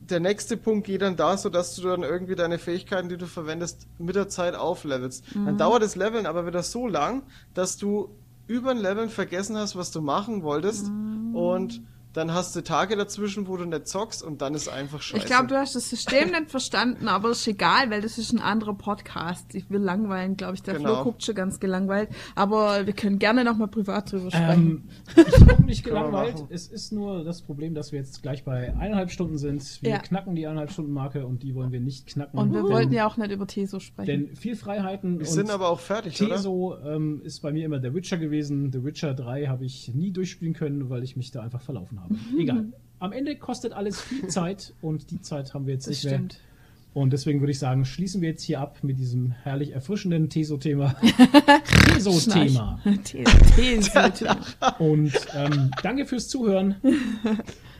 der 0.00 0.20
nächste 0.20 0.56
Punkt 0.56 0.86
geht 0.86 1.02
dann 1.02 1.16
da, 1.16 1.36
sodass 1.36 1.76
du 1.76 1.82
dann 1.82 2.02
irgendwie 2.02 2.34
deine 2.34 2.58
Fähigkeiten, 2.58 3.10
die 3.10 3.18
du 3.18 3.26
verwendest, 3.26 3.86
mit 3.98 4.16
der 4.16 4.30
Zeit 4.30 4.54
auflevelst. 4.54 5.36
Mhm. 5.36 5.44
Dann 5.44 5.58
dauert 5.58 5.82
das 5.82 5.96
Leveln 5.96 6.24
aber 6.24 6.46
wieder 6.46 6.62
so 6.62 6.88
lang, 6.88 7.24
dass 7.52 7.76
du 7.76 8.08
über 8.46 8.70
ein 8.70 8.78
Leveln 8.78 9.10
vergessen 9.10 9.58
hast, 9.58 9.76
was 9.76 9.90
du 9.90 10.00
machen 10.00 10.42
wolltest 10.42 10.88
mhm. 10.88 11.36
und 11.36 11.82
dann 12.12 12.34
hast 12.34 12.56
du 12.56 12.62
Tage 12.62 12.96
dazwischen, 12.96 13.46
wo 13.46 13.56
du 13.56 13.64
nicht 13.64 13.86
zockst 13.86 14.22
und 14.22 14.42
dann 14.42 14.54
ist 14.54 14.68
einfach 14.68 15.00
scheiße. 15.00 15.22
Ich 15.22 15.26
glaube, 15.26 15.46
du 15.46 15.56
hast 15.56 15.76
das 15.76 15.88
System 15.88 16.30
nicht 16.30 16.50
verstanden, 16.50 17.06
aber 17.06 17.30
ist 17.30 17.46
egal, 17.46 17.90
weil 17.90 18.00
das 18.00 18.18
ist 18.18 18.32
ein 18.32 18.40
anderer 18.40 18.74
Podcast. 18.74 19.54
Ich 19.54 19.70
will 19.70 19.80
langweilen, 19.80 20.36
glaube 20.36 20.54
ich. 20.54 20.62
Der 20.62 20.74
genau. 20.74 20.94
Flo 20.94 21.04
guckt 21.04 21.22
schon 21.22 21.36
ganz 21.36 21.60
gelangweilt. 21.60 22.10
Aber 22.34 22.86
wir 22.86 22.94
können 22.94 23.20
gerne 23.20 23.44
nochmal 23.44 23.68
privat 23.68 24.10
drüber 24.10 24.28
ähm, 24.32 24.88
sprechen. 25.14 25.28
ich 25.28 25.46
gucke 25.46 25.62
nicht 25.62 25.84
gelangweilt. 25.84 26.44
es 26.48 26.66
ist 26.66 26.92
nur 26.92 27.22
das 27.22 27.42
Problem, 27.42 27.74
dass 27.74 27.92
wir 27.92 28.00
jetzt 28.00 28.22
gleich 28.22 28.44
bei 28.44 28.74
eineinhalb 28.76 29.12
Stunden 29.12 29.38
sind. 29.38 29.80
Wir 29.82 29.90
ja. 29.90 29.98
knacken 29.98 30.34
die 30.34 30.46
eineinhalb 30.46 30.72
Stunden 30.72 30.92
Marke 30.92 31.24
und 31.26 31.44
die 31.44 31.54
wollen 31.54 31.70
wir 31.70 31.80
nicht 31.80 32.08
knacken. 32.08 32.36
Und 32.36 32.52
wir 32.52 32.62
denn, 32.62 32.72
wollten 32.72 32.92
ja 32.92 33.06
auch 33.06 33.18
nicht 33.18 33.30
über 33.30 33.46
Teso 33.46 33.78
sprechen. 33.78 34.06
Denn 34.06 34.36
viel 34.36 34.56
Freiheiten. 34.56 35.20
Wir 35.20 35.26
sind 35.26 35.50
aber 35.50 35.68
auch 35.68 35.80
fertig, 35.80 36.16
Teso 36.16 36.76
ähm, 36.84 37.22
ist 37.22 37.40
bei 37.40 37.52
mir 37.52 37.64
immer 37.66 37.78
der 37.78 37.94
Witcher 37.94 38.18
gewesen. 38.18 38.72
The 38.72 38.82
Witcher 38.82 39.14
3 39.14 39.46
habe 39.46 39.64
ich 39.64 39.94
nie 39.94 40.10
durchspielen 40.10 40.54
können, 40.54 40.90
weil 40.90 41.04
ich 41.04 41.16
mich 41.16 41.30
da 41.30 41.42
einfach 41.42 41.60
verlaufen 41.60 41.98
habe 41.98 41.99
haben. 42.00 42.18
Egal. 42.38 42.66
Am 42.98 43.12
Ende 43.12 43.36
kostet 43.36 43.72
alles 43.72 44.00
viel 44.00 44.26
Zeit 44.28 44.74
und 44.82 45.10
die 45.10 45.20
Zeit 45.20 45.54
haben 45.54 45.66
wir 45.66 45.74
jetzt 45.74 45.86
das 45.86 45.90
nicht 45.90 46.00
stimmt. 46.12 46.32
mehr. 46.34 46.40
Und 46.92 47.12
deswegen 47.12 47.40
würde 47.40 47.52
ich 47.52 47.58
sagen, 47.60 47.84
schließen 47.84 48.20
wir 48.20 48.30
jetzt 48.30 48.42
hier 48.42 48.60
ab 48.60 48.78
mit 48.82 48.98
diesem 48.98 49.30
herrlich 49.30 49.72
erfrischenden 49.72 50.28
Teso-Thema. 50.28 50.96
Teso-Thema. 51.94 52.80
Teso-Thema. 53.04 54.36
Und 54.80 55.12
ähm, 55.34 55.70
danke 55.84 56.04
fürs 56.04 56.28
Zuhören. 56.28 56.74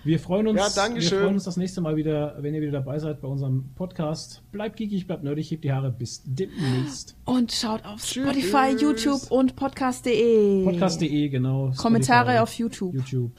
Wir 0.02 0.18
freuen 0.18 0.46
uns. 0.46 0.58
Ja, 0.58 0.68
danke 0.74 1.00
wir 1.00 1.06
schön. 1.06 1.20
freuen 1.20 1.34
uns 1.34 1.44
das 1.44 1.58
nächste 1.58 1.82
Mal 1.82 1.94
wieder, 1.94 2.34
wenn 2.40 2.54
ihr 2.54 2.62
wieder 2.62 2.72
dabei 2.72 2.98
seid 2.98 3.20
bei 3.20 3.28
unserem 3.28 3.74
Podcast. 3.74 4.42
Bleibt 4.50 4.78
geekig, 4.78 5.06
bleibt 5.06 5.24
nerdig, 5.24 5.50
hebt 5.50 5.62
die 5.62 5.72
Haare. 5.72 5.90
Bis 5.90 6.22
demnächst. 6.24 7.16
Und 7.26 7.52
schaut 7.52 7.84
auf 7.84 8.02
Spotify, 8.02 8.70
Tschüss. 8.70 8.80
YouTube 8.80 9.30
und 9.30 9.56
podcast.de. 9.56 10.64
Podcast.de, 10.64 11.28
genau. 11.28 11.72
Kommentare 11.76 12.30
Spotify, 12.30 12.42
auf 12.42 12.52
YouTube. 12.54 12.94
YouTube. 12.94 13.32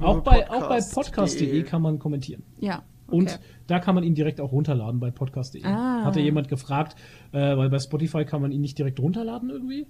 Auch 0.00 0.22
bei, 0.22 0.50
auch 0.50 0.68
bei 0.68 0.80
podcast.de 0.80 1.62
kann 1.62 1.82
man 1.82 1.98
kommentieren. 1.98 2.42
Ja. 2.58 2.82
Okay. 3.06 3.16
Und 3.16 3.40
da 3.66 3.78
kann 3.78 3.94
man 3.94 4.04
ihn 4.04 4.14
direkt 4.14 4.40
auch 4.40 4.52
runterladen 4.52 5.00
bei 5.00 5.10
podcast.de. 5.10 5.64
Ah. 5.64 6.04
Hatte 6.04 6.20
jemand 6.20 6.48
gefragt, 6.48 6.96
äh, 7.32 7.56
weil 7.56 7.70
bei 7.70 7.78
Spotify 7.78 8.24
kann 8.24 8.42
man 8.42 8.52
ihn 8.52 8.60
nicht 8.60 8.76
direkt 8.78 9.00
runterladen 9.00 9.50
irgendwie. 9.50 9.86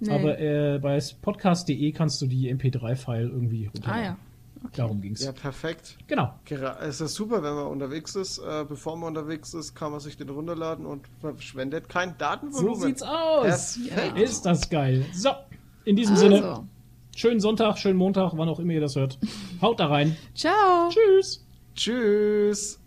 Nee. 0.00 0.10
Aber 0.10 0.38
äh, 0.38 0.78
bei 0.78 0.98
podcast.de 1.20 1.92
kannst 1.92 2.22
du 2.22 2.26
die 2.26 2.52
MP3-File 2.52 3.28
irgendwie 3.28 3.66
runterladen. 3.66 4.02
Ah, 4.02 4.04
ja. 4.04 4.16
Okay. 4.64 4.72
Darum 4.76 5.02
ging 5.02 5.12
es. 5.12 5.24
Ja, 5.24 5.32
perfekt. 5.32 5.98
Genau. 6.06 6.32
Es 6.80 7.00
ist 7.02 7.14
super, 7.14 7.42
wenn 7.42 7.54
man 7.54 7.66
unterwegs 7.66 8.14
ist. 8.14 8.38
Äh, 8.38 8.64
bevor 8.66 8.96
man 8.96 9.08
unterwegs 9.08 9.52
ist, 9.52 9.74
kann 9.74 9.90
man 9.90 10.00
sich 10.00 10.16
den 10.16 10.30
runterladen 10.30 10.86
und 10.86 11.06
verschwendet 11.20 11.90
kein 11.90 12.16
Datenvolumen. 12.16 12.80
So 12.80 12.86
sieht's 12.86 13.02
aus. 13.02 13.78
Perfekt. 13.88 14.18
Ist 14.18 14.46
das 14.46 14.70
geil. 14.70 15.04
So, 15.12 15.30
in 15.84 15.96
diesem 15.96 16.14
also. 16.14 16.28
Sinne. 16.28 16.68
Schönen 17.16 17.40
Sonntag, 17.40 17.78
schönen 17.78 17.98
Montag, 17.98 18.32
wann 18.36 18.48
auch 18.48 18.58
immer 18.58 18.72
ihr 18.72 18.80
das 18.80 18.96
hört. 18.96 19.18
Haut 19.60 19.80
da 19.80 19.86
rein. 19.86 20.16
Ciao. 20.34 20.88
Tschüss. 20.90 21.44
Tschüss. 21.74 22.80